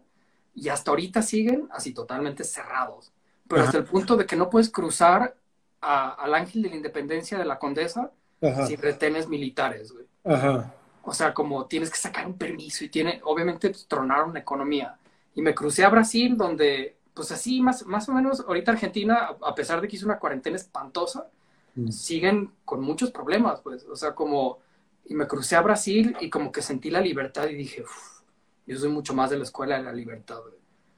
y 0.56 0.70
hasta 0.70 0.92
ahorita 0.92 1.22
siguen 1.22 1.68
así 1.72 1.94
totalmente 1.94 2.44
cerrados. 2.44 3.12
Pero 3.48 3.62
Ajá. 3.62 3.70
hasta 3.70 3.78
el 3.80 3.86
punto 3.86 4.16
de 4.18 4.26
que 4.26 4.36
no 4.36 4.50
puedes 4.50 4.70
cruzar 4.70 5.36
a- 5.82 6.12
al 6.14 6.34
Ángel 6.36 6.62
de 6.64 6.70
la 6.70 6.76
Independencia 6.76 7.38
de 7.38 7.46
la 7.46 7.60
Condesa 7.60 8.12
Ajá, 8.42 8.68
sin 8.68 8.82
retenes 8.82 9.28
militares, 9.28 9.92
güey. 9.92 10.06
ajá. 10.26 10.74
O 11.04 11.14
sea, 11.14 11.34
como 11.34 11.66
tienes 11.68 11.90
que 11.90 11.98
sacar 11.98 12.28
un 12.28 12.38
permiso 12.38 12.84
y 12.84 12.90
tiene, 12.90 13.22
obviamente, 13.24 13.70
pues, 13.70 13.88
tronaron 13.88 14.34
la 14.34 14.40
economía. 14.40 14.98
Y 15.36 15.42
me 15.42 15.56
crucé 15.56 15.86
a 15.86 15.90
Brasil, 15.90 16.36
donde, 16.36 16.98
pues 17.14 17.32
así, 17.32 17.62
más, 17.62 17.86
más 17.86 18.10
o 18.10 18.14
menos, 18.14 18.42
ahorita 18.42 18.72
Argentina, 18.74 19.30
a 19.42 19.50
a 19.50 19.56
pesar 19.56 19.80
de 19.82 19.88
que 19.88 19.96
hizo 19.96 20.06
una 20.06 20.20
cuarentena 20.20 20.58
espantosa, 20.58 21.30
Mm. 21.78 21.92
siguen 21.92 22.52
con 22.66 22.82
muchos 22.82 23.12
problemas, 23.12 23.62
pues. 23.62 23.86
O 23.86 23.96
sea, 23.96 24.14
como, 24.16 24.60
y 25.06 25.14
me 25.14 25.28
crucé 25.28 25.56
a 25.56 25.62
Brasil 25.62 26.16
y 26.20 26.30
como 26.30 26.52
que 26.52 26.62
sentí 26.62 26.90
la 26.90 27.00
libertad 27.02 27.48
y 27.48 27.56
dije, 27.56 27.84
"Uf, 27.84 28.22
yo 28.66 28.78
soy 28.78 28.90
mucho 28.90 29.14
más 29.14 29.30
de 29.30 29.38
la 29.38 29.44
escuela 29.44 29.78
de 29.78 29.84
la 29.84 29.94
libertad. 29.94 30.40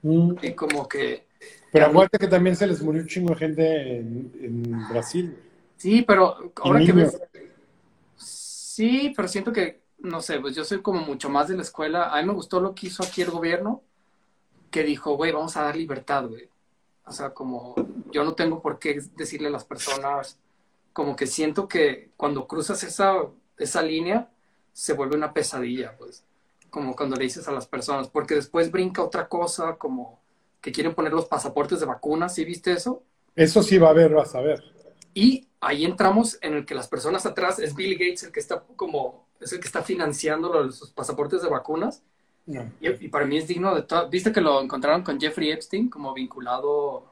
Mm. 0.01 0.33
Y 0.41 0.53
como 0.53 0.87
que, 0.87 1.27
Pero 1.71 1.85
mí- 1.87 1.91
acuérdate 1.91 2.17
que 2.19 2.27
también 2.27 2.55
se 2.55 2.65
les 2.65 2.81
murió 2.81 3.01
un 3.01 3.07
chingo 3.07 3.29
de 3.31 3.35
gente 3.35 3.97
en, 3.99 4.31
en 4.41 4.87
Brasil. 4.89 5.37
sí, 5.77 6.01
pero 6.01 6.53
ahora 6.63 6.79
que 6.85 6.91
ves, 6.93 7.19
sí, 8.15 9.13
pero 9.15 9.27
siento 9.27 9.51
que, 9.51 9.81
no 9.99 10.21
sé, 10.21 10.39
pues 10.39 10.55
yo 10.55 10.63
soy 10.63 10.81
como 10.81 11.01
mucho 11.01 11.29
más 11.29 11.47
de 11.49 11.55
la 11.55 11.61
escuela. 11.63 12.15
A 12.15 12.21
mí 12.21 12.27
me 12.27 12.33
gustó 12.33 12.59
lo 12.59 12.73
que 12.73 12.87
hizo 12.87 13.03
aquí 13.03 13.21
el 13.21 13.31
gobierno, 13.31 13.81
que 14.71 14.83
dijo, 14.83 15.15
güey, 15.15 15.31
vamos 15.31 15.57
a 15.57 15.63
dar 15.63 15.75
libertad, 15.75 16.27
güey. 16.27 16.49
O 17.05 17.11
sea, 17.11 17.31
como 17.33 17.75
yo 18.11 18.23
no 18.23 18.33
tengo 18.33 18.61
por 18.61 18.77
qué 18.79 19.01
decirle 19.17 19.47
a 19.47 19.51
las 19.51 19.65
personas, 19.65 20.37
como 20.99 21.15
que 21.15 21.27
siento 21.27 21.69
que 21.69 22.09
cuando 22.17 22.45
cruzas 22.45 22.83
esa, 22.83 23.13
esa 23.57 23.81
línea, 23.81 24.29
se 24.73 24.91
vuelve 24.91 25.15
una 25.15 25.31
pesadilla, 25.33 25.95
pues, 25.97 26.25
como 26.69 26.93
cuando 26.93 27.15
le 27.15 27.23
dices 27.23 27.47
a 27.47 27.53
las 27.53 27.67
personas, 27.67 28.09
porque 28.09 28.35
después 28.35 28.69
brinca 28.69 29.01
otra 29.01 29.29
cosa, 29.29 29.77
como 29.77 30.19
que 30.59 30.73
quieren 30.73 30.93
poner 30.93 31.13
los 31.13 31.23
pasaportes 31.25 31.79
de 31.79 31.85
vacunas, 31.85 32.35
¿sí 32.35 32.43
viste 32.43 32.73
eso? 32.73 33.01
Eso 33.33 33.63
sí 33.63 33.77
va 33.77 33.87
a 33.87 33.91
haber, 33.91 34.13
vas 34.13 34.35
a 34.35 34.41
ver. 34.41 34.61
Y 35.13 35.47
ahí 35.61 35.85
entramos 35.85 36.37
en 36.41 36.53
el 36.53 36.65
que 36.65 36.75
las 36.75 36.89
personas 36.89 37.25
atrás, 37.25 37.59
es 37.59 37.73
Bill 37.75 37.93
Gates 37.93 38.23
el 38.23 38.33
que 38.33 38.41
está 38.41 38.61
como, 38.75 39.25
es 39.39 39.53
el 39.53 39.61
que 39.61 39.67
está 39.67 39.81
financiando 39.83 40.51
los 40.51 40.91
pasaportes 40.91 41.41
de 41.41 41.47
vacunas, 41.47 42.03
No. 42.45 42.69
y, 42.81 43.05
y 43.05 43.07
para 43.07 43.25
mí 43.25 43.37
es 43.37 43.47
digno 43.47 43.73
de 43.73 43.83
todo. 43.83 44.09
¿Viste 44.09 44.33
que 44.33 44.41
lo 44.41 44.61
encontraron 44.61 45.01
con 45.01 45.17
Jeffrey 45.17 45.49
Epstein 45.49 45.89
como 45.89 46.13
vinculado 46.13 47.05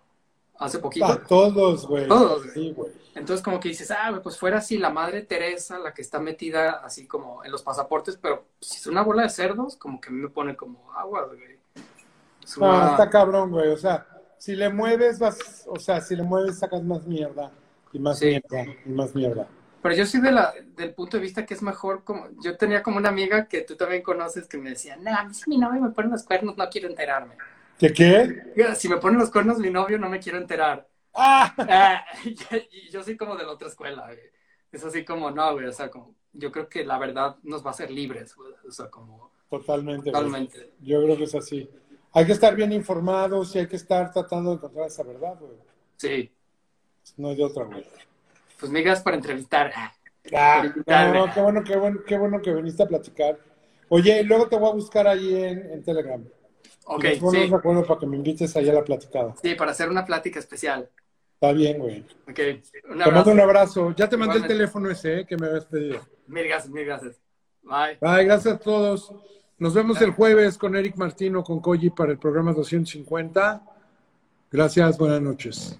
hace 0.59 0.79
poquito? 0.79 1.05
Ah, 1.05 1.23
todos, 1.25 1.87
güey. 1.87 2.05
Todos, 2.05 2.43
güey. 2.43 2.53
Sí, 2.53 2.73
güey. 2.75 2.91
Entonces 3.17 3.43
como 3.43 3.59
que 3.59 3.69
dices, 3.69 3.91
ah, 3.91 4.19
pues 4.21 4.37
fuera 4.37 4.57
así 4.59 4.77
la 4.77 4.89
madre 4.89 5.21
Teresa 5.23 5.79
la 5.79 5.93
que 5.93 6.01
está 6.01 6.19
metida 6.19 6.81
así 6.83 7.07
como 7.07 7.43
en 7.43 7.51
los 7.51 7.63
pasaportes, 7.63 8.17
pero 8.17 8.45
si 8.61 8.77
es 8.77 8.87
una 8.87 9.01
bola 9.01 9.23
de 9.23 9.29
cerdos, 9.29 9.75
como 9.75 9.99
que 9.99 10.09
a 10.09 10.11
mí 10.11 10.21
me 10.21 10.29
pone 10.29 10.55
como 10.55 10.91
agua, 10.93 11.25
güey. 11.25 11.57
Es 12.43 12.57
No, 12.57 12.85
está 12.85 13.09
cabrón, 13.09 13.51
güey. 13.51 13.69
O 13.69 13.77
sea, 13.77 14.05
si 14.37 14.55
le 14.55 14.69
mueves, 14.69 15.19
vas, 15.19 15.65
o 15.67 15.79
sea, 15.79 15.99
si 16.01 16.15
le 16.15 16.23
mueves, 16.23 16.59
sacas 16.59 16.83
más 16.83 17.05
mierda. 17.05 17.51
Y 17.91 17.99
más 17.99 18.19
Sí. 18.19 18.27
mierda, 18.29 18.71
y 18.85 18.89
más 18.89 19.15
mierda. 19.15 19.47
Pero 19.81 19.95
yo 19.95 20.05
soy 20.05 20.21
de 20.21 20.31
la, 20.31 20.53
del 20.75 20.93
punto 20.93 21.17
de 21.17 21.23
vista 21.23 21.45
que 21.45 21.53
es 21.53 21.61
mejor 21.61 22.03
como, 22.03 22.27
yo 22.41 22.57
tenía 22.57 22.83
como 22.83 22.97
una 22.97 23.09
amiga 23.09 23.47
que 23.47 23.61
tú 23.61 23.75
también 23.75 24.01
conoces 24.01 24.47
que 24.47 24.57
me 24.57 24.71
decía, 24.71 24.95
no, 24.97 25.15
a 25.15 25.23
mí 25.23 25.33
si 25.33 25.49
mi 25.49 25.57
novio 25.57 25.81
me 25.81 25.91
pone 25.91 26.09
los 26.09 26.23
cuernos 26.23 26.57
no 26.57 26.69
quiero 26.69 26.87
enterarme. 26.87 27.35
¿Qué 27.79 27.93
qué? 27.93 28.75
Si 28.75 28.89
me 28.89 28.97
pone 28.97 29.17
los 29.17 29.29
cuernos 29.29 29.59
mi 29.59 29.69
novio 29.69 29.97
no 29.97 30.09
me 30.09 30.19
quiero 30.19 30.37
enterar. 30.39 30.87
¡Ah! 31.17 31.53
Ah, 31.57 32.05
y 32.71 32.89
yo 32.91 33.03
soy 33.03 33.17
como 33.17 33.35
de 33.35 33.43
la 33.43 33.51
otra 33.51 33.67
escuela, 33.67 34.05
güey. 34.05 34.19
Es 34.71 34.83
así 34.83 35.03
como, 35.03 35.31
no, 35.31 35.53
güey, 35.53 35.65
o 35.65 35.71
sea, 35.73 35.89
como, 35.89 36.13
yo 36.33 36.51
creo 36.51 36.69
que 36.69 36.85
la 36.85 36.97
verdad 36.99 37.37
nos 37.43 37.63
va 37.65 37.69
a 37.69 37.73
hacer 37.73 37.89
libres, 37.91 38.35
güey. 38.35 38.53
O 38.67 38.71
sea, 38.71 38.89
como, 38.89 39.31
Totalmente. 39.49 40.11
güey. 40.11 40.13
totalmente. 40.13 40.73
Yo 40.81 41.03
creo 41.03 41.17
que 41.17 41.23
es 41.23 41.35
así. 41.35 41.69
Hay 42.13 42.25
que 42.25 42.31
estar 42.33 42.55
bien 42.55 42.71
informados 42.71 43.55
y 43.55 43.59
hay 43.59 43.67
que 43.67 43.75
estar 43.75 44.11
tratando 44.11 44.51
de 44.51 44.55
encontrar 44.57 44.87
esa 44.87 45.03
verdad, 45.03 45.35
güey. 45.39 45.53
Sí. 45.97 46.31
No 47.17 47.29
hay 47.29 47.35
de 47.35 47.43
otra, 47.43 47.63
güey. 47.65 47.85
Pues 48.59 48.71
me 48.71 48.79
digas 48.79 49.01
para 49.01 49.15
entrevistar. 49.15 49.71
Ah, 49.75 49.93
Ah, 50.33 51.11
no, 51.13 51.33
qué 51.33 51.41
bueno, 51.41 51.63
qué 51.63 51.77
bueno, 51.77 51.99
qué 52.05 52.17
bueno 52.17 52.41
que 52.41 52.53
viniste 52.53 52.83
a 52.83 52.87
platicar. 52.87 53.39
Oye, 53.89 54.23
luego 54.23 54.49
te 54.49 54.57
voy 54.57 54.69
a 54.69 54.73
buscar 54.73 55.07
ahí 55.07 55.33
en, 55.33 55.71
en 55.71 55.83
Telegram. 55.83 56.23
Ok, 56.85 57.03
Y 57.05 57.15
sí. 57.15 57.49
para 57.49 57.99
que 57.99 58.05
me 58.05 58.17
invites 58.17 58.55
ahí 58.55 58.69
a 58.69 58.73
la 58.73 58.83
platicada. 58.83 59.33
Sí, 59.41 59.55
para 59.55 59.71
hacer 59.71 59.89
una 59.89 60.05
plática 60.05 60.39
especial. 60.39 60.89
Está 61.39 61.53
bien, 61.53 61.77
güey. 61.77 62.03
Ok. 62.27 62.39
Un 62.89 62.97
Te 62.97 63.11
mando 63.11 63.31
un 63.31 63.39
abrazo. 63.39 63.93
Ya 63.95 64.09
te 64.09 64.17
mandé 64.17 64.37
el 64.37 64.47
teléfono 64.47 64.89
ese 64.89 65.19
eh, 65.19 65.25
que 65.27 65.37
me 65.37 65.45
habías 65.45 65.65
pedido. 65.65 66.01
Mil 66.25 66.47
gracias, 66.47 66.73
mil 66.73 66.83
gracias. 66.83 67.21
Bye. 67.61 67.99
Bye, 68.01 68.25
gracias 68.25 68.55
a 68.55 68.57
todos. 68.57 69.13
Nos 69.59 69.75
vemos 69.75 70.01
el 70.01 70.11
jueves 70.11 70.57
con 70.57 70.75
Eric 70.75 70.95
Martino, 70.95 71.43
con 71.43 71.59
Koji 71.59 71.91
para 71.91 72.11
el 72.11 72.17
programa 72.17 72.53
250. 72.53 73.61
Gracias, 74.51 74.97
buenas 74.97 75.21
noches. 75.21 75.79